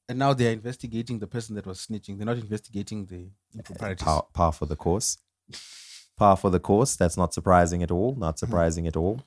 and 0.07 0.17
now 0.19 0.33
they 0.33 0.47
are 0.47 0.51
investigating 0.51 1.19
the 1.19 1.27
person 1.27 1.55
that 1.55 1.65
was 1.65 1.85
snitching. 1.85 2.17
They're 2.17 2.25
not 2.25 2.37
investigating 2.37 3.05
the 3.07 3.29
improprieties. 3.55 4.03
Par, 4.05 4.25
par 4.33 4.51
for 4.51 4.65
the 4.67 4.75
course. 4.75 5.17
Par 6.17 6.35
for 6.37 6.49
the 6.49 6.59
course. 6.59 6.95
That's 6.95 7.17
not 7.17 7.33
surprising 7.33 7.81
at 7.83 7.91
all. 7.91 8.15
Not 8.15 8.39
surprising 8.39 8.87
at 8.87 8.95
all. 8.95 9.21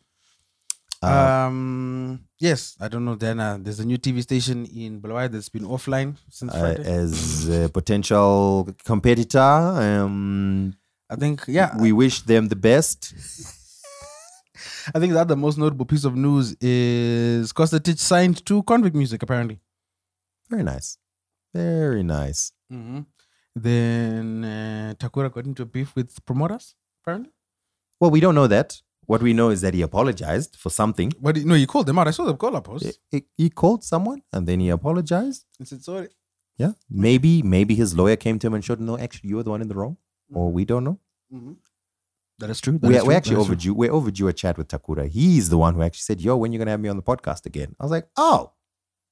Uh, 1.03 1.47
Um, 1.47 2.20
yes, 2.39 2.77
I 2.81 2.89
don't 2.89 3.05
know. 3.05 3.16
Then 3.16 3.41
uh, 3.41 3.59
there's 3.61 3.81
a 3.81 3.85
new 3.85 3.99
TV 3.99 4.23
station 4.23 4.66
in 4.66 5.01
Bulawayo 5.01 5.29
that's 5.29 5.49
been 5.49 5.65
offline 5.65 6.16
since 6.31 6.55
uh, 6.55 6.59
Friday. 6.61 6.85
as 6.85 7.49
a 7.49 7.69
potential 7.69 8.69
competitor, 8.85 9.39
um, 9.41 10.74
I 11.11 11.16
think, 11.16 11.45
yeah, 11.49 11.77
we 11.79 11.93
wish 11.93 12.23
them 12.23 12.49
the 12.49 12.57
best. 12.57 13.15
I 14.95 14.99
think 15.01 15.12
that 15.12 15.29
the 15.29 15.37
most 15.37 15.59
notable 15.59 15.87
piece 15.87 16.05
of 16.05 16.15
news 16.16 16.57
is 16.61 17.53
Costa 17.53 17.79
Titch 17.81 17.99
signed 17.99 18.45
to 18.47 18.62
Konvict 18.62 18.95
Muzik 18.95 19.23
apparently. 19.23 19.61
Very 20.51 20.62
nice. 20.62 20.99
Very 21.55 22.03
nice. 22.03 22.53
Mm-hmm. 22.73 23.01
Then 23.55 24.45
uh, 24.45 24.95
Takura 24.99 25.31
got 25.33 25.45
into 25.47 25.62
a 25.62 25.66
beef 25.66 25.95
with 25.95 26.24
promoters 26.24 26.74
apparently. 27.03 27.33
Well, 28.01 28.11
we 28.11 28.20
don't 28.20 28.35
know 28.35 28.47
that. 28.47 28.81
What 29.07 29.20
we 29.23 29.33
know 29.33 29.51
is 29.51 29.61
that 29.62 29.74
he 29.74 29.83
apologized 29.83 30.57
for 30.57 30.70
something. 30.70 31.12
But 31.20 31.37
no, 31.39 31.55
he 31.55 31.66
called 31.66 31.87
them 31.87 31.99
out. 31.99 32.09
I 32.09 32.12
saw 32.12 32.24
the 32.24 32.35
call 32.35 32.57
up 32.57 32.65
post. 32.65 32.99
He, 33.11 33.24
he 33.37 33.51
called 33.51 33.83
someone 33.85 34.23
and 34.33 34.47
then 34.47 34.61
he 34.61 34.69
apologized. 34.70 35.45
He 35.59 35.65
said 35.65 35.83
sorry. 35.83 36.09
Yeah. 36.57 36.73
Maybe, 36.89 37.43
maybe 37.43 37.74
his 37.74 37.97
lawyer 37.97 38.16
came 38.16 38.39
to 38.39 38.47
him 38.47 38.55
and 38.55 38.65
showed 38.65 38.79
him, 38.79 38.87
no, 38.87 38.97
actually, 38.99 39.31
you 39.31 39.37
were 39.37 39.43
the 39.43 39.51
one 39.51 39.62
in 39.62 39.69
the 39.69 39.74
wrong. 39.74 39.97
Or 40.33 40.51
we 40.53 40.65
don't 40.65 40.85
know. 40.85 40.99
That 42.39 42.51
is 42.51 42.61
true. 42.61 42.79
That 42.79 42.89
We're, 42.89 42.97
is 42.99 43.03
we're 43.03 43.07
true, 43.09 43.15
actually 43.16 43.35
that 43.37 43.41
is 43.41 43.47
true. 43.47 43.53
overdue. 43.55 43.74
We're 43.74 43.93
overdue 43.93 44.29
a 44.29 44.33
chat 44.33 44.57
with 44.59 44.69
Takura. 44.69 45.09
He's 45.09 45.49
the 45.49 45.59
one 45.59 45.74
who 45.74 45.83
actually 45.83 46.01
said, 46.01 46.20
"Yo, 46.20 46.37
when 46.37 46.53
you 46.53 46.59
gonna 46.59 46.70
have 46.73 46.81
me 46.81 46.89
on 46.89 46.97
the 46.97 47.03
podcast 47.03 47.45
again?" 47.47 47.77
I 47.79 47.85
was 47.85 47.91
like, 47.93 48.09
"Oh, 48.16 48.53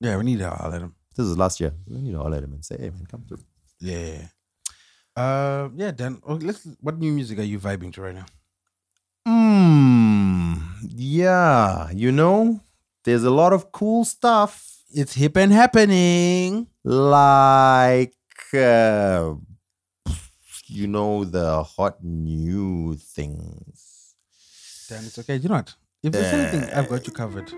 Yeah, 0.01 0.17
we 0.17 0.25
need 0.25 0.39
to 0.39 0.49
let 0.71 0.81
him. 0.81 0.95
this 1.15 1.27
was 1.27 1.37
last 1.39 1.61
year. 1.61 1.73
We 1.87 2.01
need 2.01 2.13
to 2.13 2.19
holler 2.19 2.39
at 2.39 2.45
him 2.45 2.53
and 2.55 2.65
say, 2.65 2.77
hey 2.79 2.91
man, 2.91 3.07
come 3.07 3.25
through." 3.29 3.45
Yeah. 3.81 4.29
Uh, 5.15 5.69
yeah. 5.77 5.91
Dan, 5.93 6.21
oh, 6.27 6.35
let's. 6.35 6.67
What 6.81 6.99
new 6.99 7.13
music 7.13 7.39
are 7.39 7.43
you 7.53 7.59
vibing 7.61 7.93
to 7.95 8.01
right 8.03 8.15
now? 8.15 8.27
Hmm. 9.61 10.55
Yeah, 10.97 11.91
you 11.93 12.13
know, 12.13 12.61
there's 13.05 13.25
a 13.25 13.31
lot 13.31 13.53
of 13.53 13.73
cool 13.73 14.05
stuff 14.07 14.67
It's 14.93 15.13
hip 15.15 15.37
and 15.37 15.53
happening. 15.53 16.67
like, 16.83 18.15
uh, 18.55 19.35
you 20.67 20.87
know, 20.89 21.25
the 21.25 21.63
hot 21.63 22.03
new 22.03 22.95
things. 22.97 24.15
Dan, 24.89 25.05
it's 25.05 25.19
okay. 25.19 25.37
You 25.37 25.49
know 25.51 25.57
what? 25.57 25.75
If 26.03 26.13
there's 26.13 26.33
anything, 26.33 26.65
I've 26.73 26.89
got 26.89 27.07
you 27.07 27.13
covered. 27.13 27.53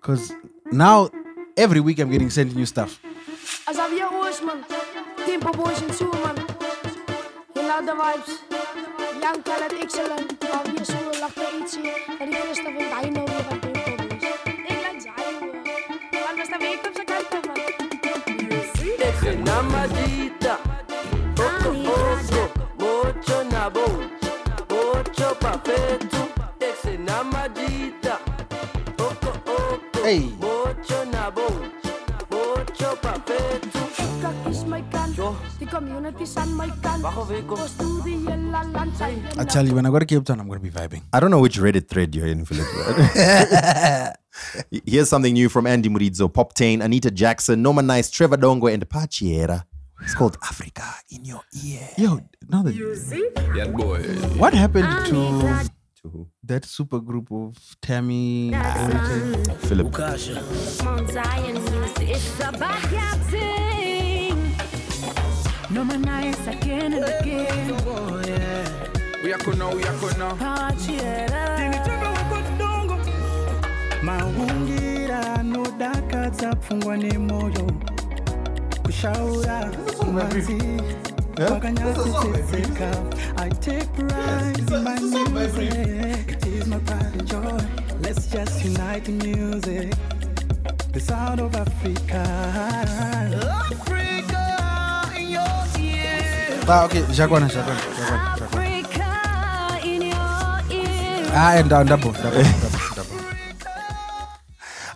Cause 0.00 0.32
now 0.70 1.10
every 1.56 1.80
week 1.80 1.98
I'm 1.98 2.10
getting 2.10 2.30
sent 2.30 2.54
new 2.54 2.66
stuff. 2.66 3.00
As 3.66 3.78
of 3.78 3.92
your 3.92 4.08
horseman, 4.08 4.64
tempo 5.26 5.50
boys 5.52 5.82
and 5.82 5.92
two 5.92 6.10
man. 6.12 6.36
dezelfde 7.54 7.92
vibes. 7.98 8.45
gang 9.26 9.44
kalder 9.44 9.68
det 9.72 9.78
ikke 9.82 9.94
selv, 9.98 10.12
og 10.12 10.18
vi 10.70 10.76
har 10.78 10.84
solet 10.92 11.18
lagt 11.24 11.38
af 11.46 11.50
IT, 11.60 11.74
og 12.20 12.24
de 12.26 12.32
der 16.52 16.58
vil 16.62 16.68
ikke 16.72 16.82
komme, 16.84 16.96
så 17.00 17.04
kan 17.10 17.16
det 17.32 17.40
mig. 17.48 17.56
Deje 19.00 19.28
una 19.42 19.58
maldita, 19.72 20.54
poco 21.38 21.68
oh, 21.70 21.88
oh, 21.94 22.18
poco, 22.30 22.42
oh, 22.42 22.50
mucho 22.82 23.36
nabo, 23.52 23.86
mucho 24.72 25.28
papel, 25.44 25.98
deje 26.60 26.90
una 26.98 27.18
maldita, 27.32 28.14
poco 28.98 29.30
poco, 29.48 30.04
mucho 30.04 30.55
I 39.38 39.44
tell 39.44 39.66
you, 39.66 39.74
when 39.74 39.84
I 39.86 39.90
go 39.90 39.98
to 39.98 40.06
Cape 40.06 40.24
Town, 40.24 40.40
I'm 40.40 40.48
going 40.48 40.58
to 40.58 40.62
be 40.62 40.70
vibing. 40.70 41.02
I 41.12 41.20
don't 41.20 41.30
know 41.30 41.40
which 41.40 41.58
Reddit 41.58 41.88
thread 41.88 42.14
you're 42.14 42.26
in, 42.26 42.44
Philip. 42.44 42.66
Here's 44.86 45.08
something 45.08 45.32
new 45.34 45.48
from 45.48 45.66
Andy 45.66 45.88
Muridzo, 45.88 46.32
Poptain, 46.32 46.82
Anita 46.82 47.10
Jackson, 47.10 47.62
Norman 47.62 47.86
Nice, 47.86 48.10
Trevor 48.10 48.36
Dongo, 48.36 48.72
and 48.72 48.88
Pachiera. 48.88 49.64
It's 50.02 50.14
called 50.14 50.36
Africa 50.42 50.84
in 51.10 51.24
Your 51.24 51.42
Ear. 51.64 51.88
Yo, 51.96 52.20
now 52.48 52.62
that 52.62 52.74
Yeah, 53.54 53.66
boy. 53.68 54.02
what 54.38 54.52
happened 54.54 54.88
to 55.06 55.12
To 56.02 56.08
who? 56.10 56.28
that 56.44 56.64
super 56.66 57.00
group 57.00 57.30
of 57.32 57.56
Tammy? 57.80 58.52
everything? 58.54 59.56
Philip. 59.68 59.92
No 65.76 65.84
man 65.84 66.00
nice 66.00 66.46
again 66.46 66.94
and 66.94 67.04
again. 67.04 67.66
We 69.22 69.30
are 69.30 69.56
now, 69.56 69.76
we 69.76 69.84
are 69.84 70.16
now. 70.16 70.34
maungira 74.02 75.34
anodakadza 75.34 76.54
pfungwa 76.56 76.96
nemoyo 76.96 77.70
kushaura 78.82 79.70
manzi 80.12 80.58
wakanyatsotsetseka 81.50 82.90
i 83.36 83.50
take 83.50 83.86
pride 83.92 84.58
in 84.58 84.84
my 84.84 85.00
music. 85.00 86.32
It 86.32 86.46
is 86.46 86.66
my 86.66 86.78
pride 86.78 87.20
and 87.20 87.28
joy. 87.28 87.60
Let's 88.00 88.30
just 88.30 88.64
unite 88.64 89.08
in 89.08 89.18
music. 89.18 89.94
The 90.92 91.00
sound 91.00 91.40
of 91.40 91.54
africa. 91.54 92.22
Africa. 93.42 93.86
in 93.86 93.92
your 93.92 94.05
ear 96.66 96.72
Ah, 96.72 96.84
okay, 96.86 97.02
Jacqueline, 97.12 97.48
Jacqueline, 97.48 97.78
Jacqueline, 97.78 98.38
Jacqueline. 98.38 98.84
Africa 98.84 99.86
in 99.86 100.02
your 100.02 100.82
ear. 100.82 101.30
Ah, 101.32 101.56
and 101.58 101.70
down, 101.70 101.86
double, 101.86 102.12
double, 102.12 102.42
double, 102.42 102.94
double. 102.94 103.16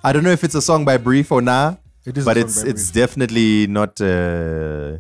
I 0.03 0.13
don't 0.13 0.25
know 0.25 0.31
if 0.33 0.43
it's 0.45 0.55
a 0.55 0.63
song 0.63 0.85
by 0.85 0.97
Brief 0.97 1.31
or 1.31 1.43
nah, 1.43 1.77
It 2.07 2.17
is 2.19 2.25
but 2.25 2.37
it's 2.37 2.63
it's 2.63 2.91
definitely 2.91 3.67
not 3.67 4.01
uh, 4.01 4.99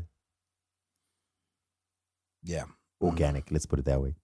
Yeah. 2.44 2.64
organic. 3.00 3.50
Let's 3.50 3.66
put 3.66 3.78
it 3.78 3.86
that 3.86 4.00
way. 4.00 4.14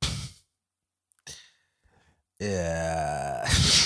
Yeah. 2.39 3.49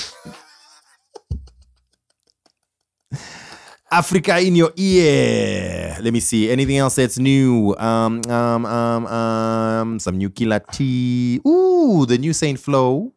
Africa 3.91 4.39
in 4.39 4.55
your 4.55 4.73
ear. 4.77 5.97
Let 6.01 6.13
me 6.13 6.21
see. 6.21 6.51
Anything 6.51 6.79
else 6.79 6.95
that's 6.95 7.19
new? 7.19 7.75
Um, 7.77 8.21
um, 8.29 8.65
um, 8.67 9.07
um, 9.07 9.99
some 9.99 10.17
new 10.17 10.31
Killer 10.31 10.61
T. 10.61 11.41
Ooh, 11.47 12.07
the 12.07 12.17
new 12.19 12.33
Saint 12.33 12.59
Floew. 12.59 13.13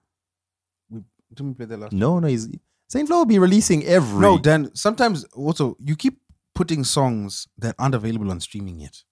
Didn't 1.34 1.48
we 1.50 1.54
play 1.54 1.66
that 1.68 1.80
last? 1.80 1.94
No, 1.94 2.20
no, 2.20 2.28
he's 2.28 2.50
Saint 2.88 3.08
Floew 3.08 3.20
will 3.20 3.26
be 3.26 3.40
releasing 3.40 3.84
every. 3.86 4.20
No, 4.20 4.38
Dan. 4.38 4.74
Sometimes 4.76 5.26
also 5.36 5.78
you 5.80 5.96
keep 5.96 6.20
putting 6.56 6.84
songs 6.84 7.48
that 7.58 7.76
aren't 7.80 7.96
available 7.96 8.30
on 8.32 8.40
streaming 8.40 8.80
yet. 8.80 9.04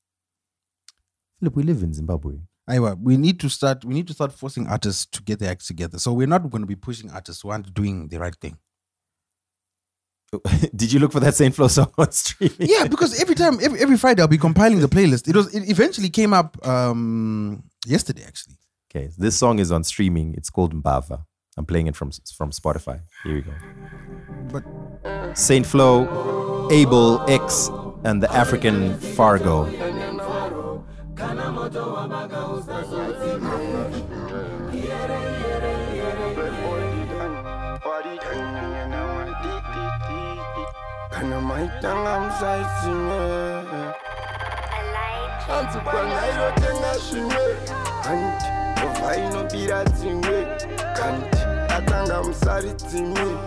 Philip, 1.40 1.56
we 1.56 1.64
live 1.64 1.82
in 1.84 1.94
Zimbabwe. 1.94 2.40
Anyway, 2.70 2.94
we 3.02 3.18
need 3.18 3.40
to 3.40 3.50
start. 3.50 3.84
We 3.84 3.94
need 3.94 4.08
to 4.08 4.14
start 4.14 4.34
forcing 4.34 4.68
artists 4.68 5.06
to 5.08 5.22
get 5.24 5.40
their 5.40 5.52
acts 5.52 5.68
together. 5.68 6.00
So 6.00 6.14
we're 6.14 6.28
not 6.28 6.50
going 6.50 6.62
to 6.62 6.68
be 6.68 6.76
pushing 6.76 7.10
artists 7.12 7.42
who 7.42 7.50
aren't 7.50 7.74
doing 7.74 8.08
the 8.08 8.20
right 8.20 8.36
thing. 8.36 8.58
Did 10.76 10.94
you 10.94 11.00
look 11.00 11.12
for 11.12 11.20
that 11.20 11.36
Saint 11.36 11.54
Floew 11.56 11.70
song 11.70 11.92
on 11.98 12.12
streaming? 12.12 12.56
Yeah, 12.60 12.88
because 12.88 13.20
every 13.20 13.36
time, 13.36 13.60
every, 13.62 13.80
every 13.80 13.98
Friday, 13.98 14.22
I'll 14.22 14.28
be 14.30 14.38
compiling 14.38 14.80
the 14.80 14.88
playlist. 14.88 15.28
It 15.28 15.36
was. 15.36 15.54
It 15.54 15.70
eventually 15.70 16.10
came 16.10 16.34
up 16.34 16.58
um 16.66 17.64
yesterday, 17.86 18.24
actually. 18.26 18.56
Okay, 18.90 19.10
this 19.18 19.38
song 19.38 19.60
is 19.60 19.72
on 19.72 19.84
streaming. 19.84 20.34
It's 20.36 20.50
called 20.50 20.74
Mbava. 20.74 21.26
I'm 21.58 21.66
playing 21.66 21.88
it 21.88 21.96
from 21.96 22.12
from 22.38 22.52
Spotify. 22.52 23.02
Here 23.24 23.36
we 23.36 23.42
go. 23.42 23.52
But 24.54 25.38
Saint 25.38 25.66
Floew, 25.66 26.08
Abel 26.72 27.22
X, 27.30 27.70
and 28.06 28.24
the 28.24 28.32
African 28.32 28.98
Fargo. 29.00 29.68
Kana 41.22 41.42
maitanga 41.42 42.20
msaisime 42.20 43.20
Anzi 45.60 45.80
kwangairo 45.84 46.52
tenga 46.56 46.98
zvimwe 46.98 47.58
Kanti 48.04 48.46
rovha 48.82 49.16
inobira 49.16 49.84
dzimwe 49.84 50.48
Kanti 50.94 51.38
atanga 51.78 52.24
musari 52.24 52.74
dzimwe 52.74 53.38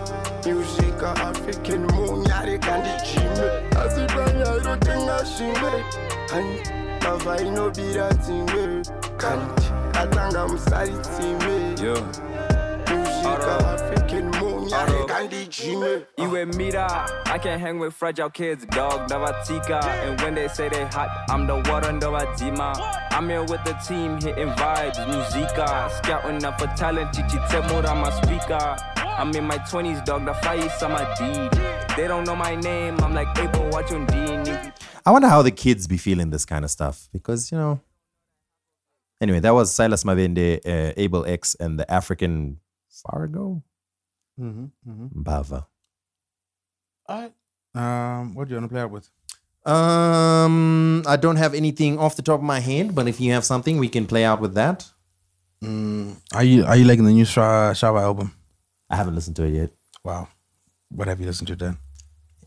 Musika 0.45 1.15
African 1.15 1.91
munyare 1.91 2.57
kandi 2.57 2.89
jime 2.89 3.47
Asi 3.85 4.13
kwangairo 4.13 4.75
tenga 4.77 5.23
zvimwe 5.23 5.85
Kanti 6.29 6.71
rovha 7.05 7.39
inobira 7.39 8.09
dzimwe 8.13 8.83
Kanti 9.17 9.71
atanga 10.01 10.47
musari 10.47 10.91
dzimwe 10.91 11.55
Musika 12.87 13.57
African 13.73 14.23
munyare 14.23 14.54
kandi 14.69 15.47
jime 15.49 16.05
Iwe 16.17 16.45
mira, 16.45 17.07
I 17.25 17.37
can't 17.37 17.61
hang 17.61 17.79
with 17.79 17.93
fragile 17.93 18.29
kids, 18.29 18.65
dog. 18.65 19.09
Navatika, 19.09 19.83
and 19.83 20.19
when 20.21 20.35
they 20.35 20.47
say 20.47 20.69
they 20.69 20.85
hot, 20.85 21.09
I'm 21.29 21.45
the 21.47 21.55
water, 21.55 21.91
Navadzima. 21.91 22.73
I'm 23.11 23.29
here 23.29 23.41
with 23.43 23.63
the 23.63 23.73
team, 23.87 24.19
hitting 24.21 24.49
vibes, 24.53 24.97
Muzika. 25.07 25.91
Scouting 25.91 26.43
up 26.43 26.59
for 26.59 26.67
talent, 26.75 27.13
Chichi 27.13 27.37
Temura, 27.49 27.95
my 27.95 28.09
speaker. 28.21 28.75
I'm 28.97 29.33
in 29.35 29.45
my 29.45 29.57
20s, 29.59 30.03
dog. 30.05 30.25
The 30.25 30.33
fire 30.35 30.57
is 30.57 30.83
on 30.83 30.91
my 30.91 31.05
deed. 31.17 31.51
They 31.95 32.07
don't 32.07 32.25
know 32.25 32.35
my 32.35 32.55
name, 32.55 32.99
I'm 33.01 33.13
like, 33.13 33.37
April, 33.37 33.69
watch 33.69 33.91
on 33.91 34.05
D. 34.07 34.71
I 35.05 35.11
wonder 35.11 35.27
how 35.27 35.41
the 35.41 35.51
kids 35.51 35.87
be 35.87 35.97
feeling 35.97 36.31
this 36.31 36.45
kind 36.45 36.65
of 36.65 36.71
stuff 36.71 37.07
because 37.13 37.51
you 37.51 37.57
know. 37.57 37.79
Anyway, 39.21 39.39
that 39.39 39.53
was 39.53 39.73
Silas 39.73 40.03
Mavende, 40.03 40.59
uh, 40.65 40.93
Abel 40.97 41.25
X, 41.25 41.55
and 41.55 41.79
the 41.79 41.89
African 41.89 42.59
Fargo 42.89 43.63
mm-hmm, 44.39 44.65
mm-hmm. 44.89 45.21
Mbava. 45.21 45.65
All 47.07 47.21
right. 47.21 47.33
Um, 47.75 48.33
what 48.35 48.47
do 48.47 48.53
you 48.53 48.59
want 48.59 48.69
to 48.69 48.73
play 48.73 48.81
out 48.81 48.91
with? 48.91 49.09
Um, 49.65 51.03
I 51.07 51.15
don't 51.15 51.37
have 51.37 51.53
anything 51.53 51.97
off 51.97 52.15
the 52.15 52.21
top 52.21 52.39
of 52.39 52.43
my 52.45 52.59
head, 52.59 52.93
but 52.93 53.07
if 53.07 53.19
you 53.19 53.31
have 53.33 53.43
something, 53.43 53.77
we 53.77 53.89
can 53.89 54.05
play 54.05 54.23
out 54.23 54.39
with 54.39 54.53
that. 54.53 54.85
Mm, 55.63 56.17
are 56.33 56.43
you 56.43 56.65
Are 56.65 56.75
you 56.75 56.85
liking 56.85 57.05
the 57.05 57.11
new 57.11 57.25
Sha- 57.25 57.73
Shawa 57.73 58.01
album? 58.01 58.31
I 58.89 58.95
haven't 58.95 59.15
listened 59.15 59.35
to 59.37 59.43
it 59.43 59.53
yet. 59.53 59.71
Wow. 60.03 60.27
What 60.89 61.07
have 61.07 61.19
you 61.19 61.25
listened 61.25 61.47
to 61.47 61.55
then? 61.55 61.77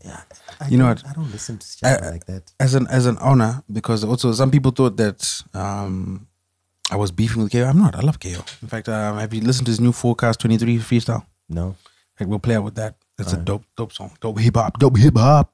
Yeah, 0.05 0.21
you 0.69 0.77
know 0.77 0.87
what? 0.87 1.05
I 1.05 1.11
don't 1.11 1.29
listen 1.29 1.57
to 1.57 1.65
Shawa 1.67 2.11
like 2.11 2.25
that. 2.27 2.53
As 2.59 2.73
an 2.73 2.87
as 2.87 3.05
an 3.05 3.17
owner, 3.19 3.63
because 3.71 4.05
also 4.05 4.31
some 4.31 4.49
people 4.49 4.71
thought 4.71 4.95
that 4.95 5.43
um 5.53 6.27
I 6.89 6.95
was 6.95 7.11
beefing 7.11 7.43
with 7.43 7.51
KO. 7.51 7.65
I'm 7.65 7.77
not. 7.77 7.95
I 7.95 7.99
love 7.99 8.19
KO. 8.19 8.41
In 8.61 8.67
fact, 8.69 8.87
um, 8.87 9.17
have 9.17 9.33
you 9.33 9.41
listened 9.41 9.65
to 9.65 9.71
his 9.71 9.79
new 9.81 9.91
Forecast 9.91 10.39
23 10.39 10.77
freestyle? 10.77 11.25
No. 11.49 11.75
Like 12.19 12.29
we'll 12.29 12.39
play 12.39 12.55
out 12.55 12.63
with 12.63 12.75
that. 12.75 12.95
It's 13.17 13.29
a 13.29 13.35
Alright. 13.35 13.45
dope, 13.45 13.63
dope 13.75 13.93
song. 13.93 14.11
Dope 14.21 14.39
hip 14.39 14.55
hop. 14.55 14.79
Dope 14.79 14.97
hip 14.97 15.17
hop. 15.17 15.51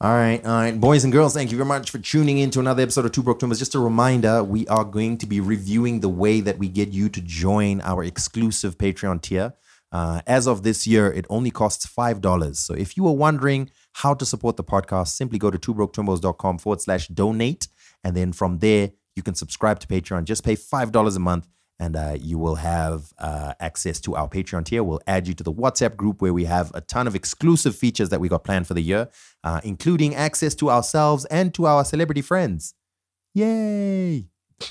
All 0.00 0.12
right, 0.12 0.44
all 0.44 0.50
right, 0.50 0.80
boys 0.80 1.04
and 1.04 1.12
girls, 1.12 1.32
thank 1.32 1.52
you 1.52 1.56
very 1.56 1.68
much 1.68 1.90
for 1.90 1.98
tuning 1.98 2.38
in 2.38 2.50
to 2.50 2.58
another 2.58 2.82
episode 2.82 3.04
of 3.04 3.12
Two 3.12 3.22
Broke 3.22 3.38
Twimbos. 3.38 3.60
Just 3.60 3.76
a 3.76 3.78
reminder, 3.78 4.42
we 4.42 4.66
are 4.66 4.82
going 4.82 5.16
to 5.18 5.26
be 5.26 5.38
reviewing 5.38 6.00
the 6.00 6.08
way 6.08 6.40
that 6.40 6.58
we 6.58 6.66
get 6.68 6.88
you 6.88 7.08
to 7.08 7.20
join 7.20 7.80
our 7.82 8.02
exclusive 8.02 8.76
Patreon 8.78 9.22
tier. 9.22 9.52
Uh, 9.92 10.20
as 10.26 10.48
of 10.48 10.64
this 10.64 10.88
year, 10.88 11.12
it 11.12 11.24
only 11.30 11.52
costs 11.52 11.86
$5. 11.86 12.56
So 12.56 12.74
if 12.74 12.96
you 12.96 13.04
were 13.04 13.12
wondering 13.12 13.70
how 13.92 14.12
to 14.14 14.26
support 14.26 14.56
the 14.56 14.64
podcast, 14.64 15.08
simply 15.08 15.38
go 15.38 15.52
to 15.52 15.58
twobroketwimbos.com 15.58 16.58
forward 16.58 16.80
slash 16.80 17.06
donate. 17.06 17.68
And 18.02 18.16
then 18.16 18.32
from 18.32 18.58
there, 18.58 18.90
you 19.14 19.22
can 19.22 19.36
subscribe 19.36 19.78
to 19.80 19.86
Patreon. 19.86 20.24
Just 20.24 20.42
pay 20.42 20.56
$5 20.56 21.16
a 21.16 21.18
month 21.20 21.46
and 21.82 21.96
uh, 21.96 22.16
you 22.20 22.38
will 22.38 22.54
have 22.54 23.12
uh, 23.18 23.54
access 23.58 23.98
to 23.98 24.14
our 24.14 24.28
Patreon 24.28 24.64
tier. 24.64 24.84
We'll 24.84 25.02
add 25.08 25.26
you 25.26 25.34
to 25.34 25.42
the 25.42 25.52
WhatsApp 25.52 25.96
group 25.96 26.22
where 26.22 26.32
we 26.32 26.44
have 26.44 26.70
a 26.74 26.80
ton 26.80 27.08
of 27.08 27.16
exclusive 27.16 27.74
features 27.74 28.08
that 28.10 28.20
we 28.20 28.28
got 28.28 28.44
planned 28.44 28.68
for 28.68 28.74
the 28.74 28.80
year, 28.80 29.08
uh, 29.42 29.60
including 29.64 30.14
access 30.14 30.54
to 30.56 30.70
ourselves 30.70 31.24
and 31.24 31.52
to 31.54 31.66
our 31.66 31.84
celebrity 31.84 32.22
friends. 32.22 32.74
Yay! 33.34 34.28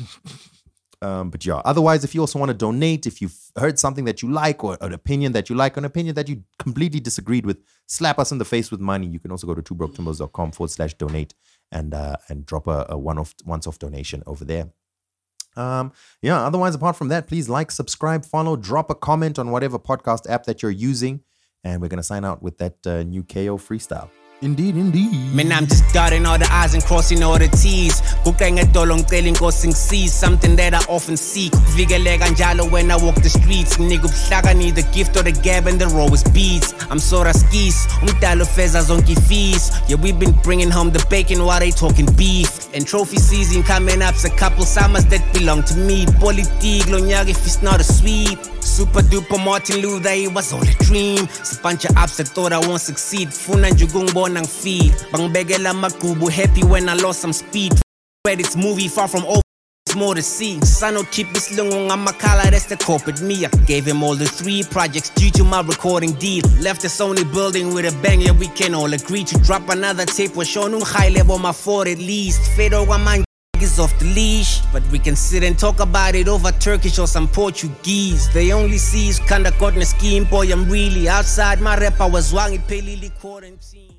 Um, 1.03 1.31
but 1.31 1.43
yeah, 1.43 1.63
otherwise, 1.65 2.03
if 2.03 2.13
you 2.13 2.21
also 2.21 2.37
want 2.37 2.51
to 2.51 2.53
donate, 2.53 3.07
if 3.07 3.23
you've 3.23 3.35
heard 3.57 3.79
something 3.79 4.05
that 4.05 4.21
you 4.21 4.31
like 4.31 4.63
or 4.63 4.77
an 4.81 4.93
opinion 4.93 5.31
that 5.31 5.49
you 5.49 5.55
like, 5.55 5.75
an 5.75 5.83
opinion 5.83 6.13
that 6.13 6.29
you 6.29 6.43
completely 6.59 6.99
disagreed 6.99 7.43
with, 7.43 7.57
slap 7.87 8.19
us 8.19 8.31
in 8.31 8.37
the 8.37 8.45
face 8.45 8.69
with 8.69 8.79
money. 8.79 9.07
You 9.07 9.19
can 9.19 9.31
also 9.31 9.47
go 9.47 9.55
to 9.55 9.63
twobroketwimbos.com 9.63 10.51
forward 10.51 10.69
slash 10.69 10.93
donate 10.93 11.33
and 11.71 11.95
uh, 11.95 12.17
and 12.29 12.45
drop 12.45 12.67
a, 12.67 12.85
a 12.89 12.99
one 12.99 13.17
off 13.17 13.33
once 13.47 13.65
off 13.65 13.79
donation 13.79 14.21
over 14.27 14.45
there. 14.45 14.69
Um, 15.57 15.91
yeah, 16.21 16.41
otherwise, 16.41 16.75
apart 16.75 16.95
from 16.95 17.09
that, 17.09 17.27
please 17.27 17.49
like, 17.49 17.71
subscribe, 17.71 18.25
follow, 18.25 18.55
drop 18.55 18.89
a 18.89 18.95
comment 18.95 19.37
on 19.37 19.51
whatever 19.51 19.77
podcast 19.77 20.29
app 20.29 20.45
that 20.45 20.61
you're 20.61 20.71
using. 20.71 21.21
And 21.63 21.81
we're 21.81 21.89
going 21.89 21.97
to 21.97 22.03
sign 22.03 22.25
out 22.25 22.41
with 22.41 22.57
that 22.57 22.87
uh, 22.87 23.03
new 23.03 23.23
KO 23.23 23.57
freestyle. 23.57 24.09
Indeed, 24.43 24.75
indeed. 24.75 25.35
Man, 25.35 25.51
I'm 25.51 25.67
just 25.67 25.93
dotting 25.93 26.25
all 26.25 26.39
the 26.39 26.51
I's 26.51 26.73
and 26.73 26.83
crossing 26.83 27.21
all 27.21 27.37
the 27.37 27.47
T's. 27.47 28.01
Kukenga 28.23 28.73
dolo 28.73 28.95
ngicela 28.97 29.27
inkosi 29.27 29.67
ngisize 29.67 30.09
something 30.09 30.55
that 30.55 30.73
I 30.73 30.79
often 30.89 31.15
seek. 31.15 31.51
Vikeleka 31.75 32.27
njalo 32.29 32.71
when 32.71 32.89
I 32.89 32.95
walk 32.95 33.21
the 33.21 33.29
streets. 33.29 33.77
Nigga 33.77 34.07
ubuhlaka 34.07 34.57
need 34.57 34.73
the 34.73 34.81
gift 34.93 35.15
or 35.15 35.21
the 35.21 35.31
gab 35.31 35.67
and 35.67 35.79
the 35.79 35.85
row 35.89 36.07
is 36.07 36.23
beats. 36.23 36.73
I'm 36.89 36.97
sorta 36.97 37.35
skis, 37.35 37.85
umdalo 38.01 38.47
feza 38.47 38.81
zonke 38.81 39.15
fees. 39.27 39.69
Yeah, 39.87 39.97
we've 39.97 40.17
been 40.19 40.33
bringing 40.41 40.71
home 40.71 40.89
the 40.89 41.05
bacon 41.07 41.45
while 41.45 41.59
they 41.59 41.69
talking 41.69 42.11
beef. 42.15 42.73
And 42.73 42.87
trophy 42.87 43.17
season 43.17 43.61
coming 43.61 44.01
up's 44.01 44.25
a 44.25 44.31
couple 44.31 44.65
summers 44.65 45.05
that 45.05 45.21
belong 45.35 45.61
to 45.65 45.75
me. 45.75 46.07
Politik 46.17 46.89
lo 46.89 46.97
nyaka 46.99 47.29
if 47.29 47.45
it's 47.45 47.61
not 47.61 47.79
a 47.79 47.83
sweep. 47.83 48.39
Super 48.61 49.01
duper 49.01 49.43
Martin 49.43 49.81
Luther, 49.81 50.09
it 50.09 50.31
was 50.33 50.53
all 50.53 50.61
a 50.61 50.73
dream. 50.85 51.25
It's 51.25 51.57
a 51.57 51.61
bunch 51.61 51.83
of 51.85 51.97
ups 51.97 52.17
that 52.17 52.27
thought 52.27 52.53
I 52.53 52.59
won't 52.59 52.81
succeed. 52.81 53.29
Funa 53.29 53.69
nje 53.69 53.85
ukungibona 53.85 54.30
ngifeel. 54.39 54.93
Bangibekela 55.11 55.69
amagubu 55.69 56.31
happy 56.31 56.63
when 56.63 56.87
I 56.87 56.93
lost 56.93 57.19
some 57.19 57.33
speed. 57.33 57.73
Credits 58.23 58.55
movie 58.55 58.87
far 58.87 59.07
from 59.07 59.25
over. 59.25 59.41
It's 59.91 59.95
more 59.97 60.15
to 60.15 60.21
see. 60.21 60.57
Will 60.81 61.03
keep 61.11 61.33
this 61.33 61.57
lungo 61.57 61.89
on 61.89 62.05
collar, 62.13 62.49
that's 62.49 62.65
the 62.65 62.77
corporate 62.77 63.21
me. 63.21 63.45
I 63.45 63.49
gave 63.65 63.85
him 63.85 64.03
all 64.03 64.15
the 64.15 64.25
three 64.25 64.63
projects 64.63 65.09
due 65.09 65.31
to 65.31 65.43
my 65.43 65.59
recording 65.61 66.13
deal. 66.13 66.43
Left 66.61 66.81
the 66.81 66.87
Sony 66.87 67.29
building 67.33 67.73
with 67.73 67.85
a 67.85 68.01
bang, 68.01 68.21
yeah, 68.21 68.31
we 68.31 68.47
can 68.47 68.73
all 68.73 68.93
agree 68.93 69.25
to 69.25 69.37
drop 69.39 69.67
another 69.67 70.05
tape. 70.05 70.33
We're 70.35 70.45
showing 70.45 70.79
high 70.79 71.09
level, 71.09 71.39
my 71.39 71.51
four 71.51 71.87
at 71.89 71.97
least. 71.97 72.39
Fado, 72.51 72.87
one 72.87 73.25
is 73.61 73.79
off 73.79 73.97
the 73.99 74.05
leash. 74.05 74.61
But 74.71 74.83
we 74.91 74.99
can 74.99 75.17
sit 75.17 75.43
and 75.43 75.59
talk 75.59 75.81
about 75.81 76.15
it 76.15 76.29
over 76.29 76.51
Turkish 76.53 76.97
or 76.97 77.07
some 77.07 77.27
Portuguese. 77.27 78.31
They 78.33 78.53
only 78.53 78.77
see 78.77 79.09
is 79.09 79.19
kinda 79.19 79.51
in 79.75 79.85
scheme. 79.85 80.23
Boy, 80.23 80.53
I'm 80.53 80.69
really 80.69 81.09
outside 81.09 81.59
my 81.59 81.77
rep. 81.77 81.99
I 81.99 82.05
was 82.05 82.31
wanging 82.33 82.61
palely 82.61 83.11
quarantine. 83.19 83.90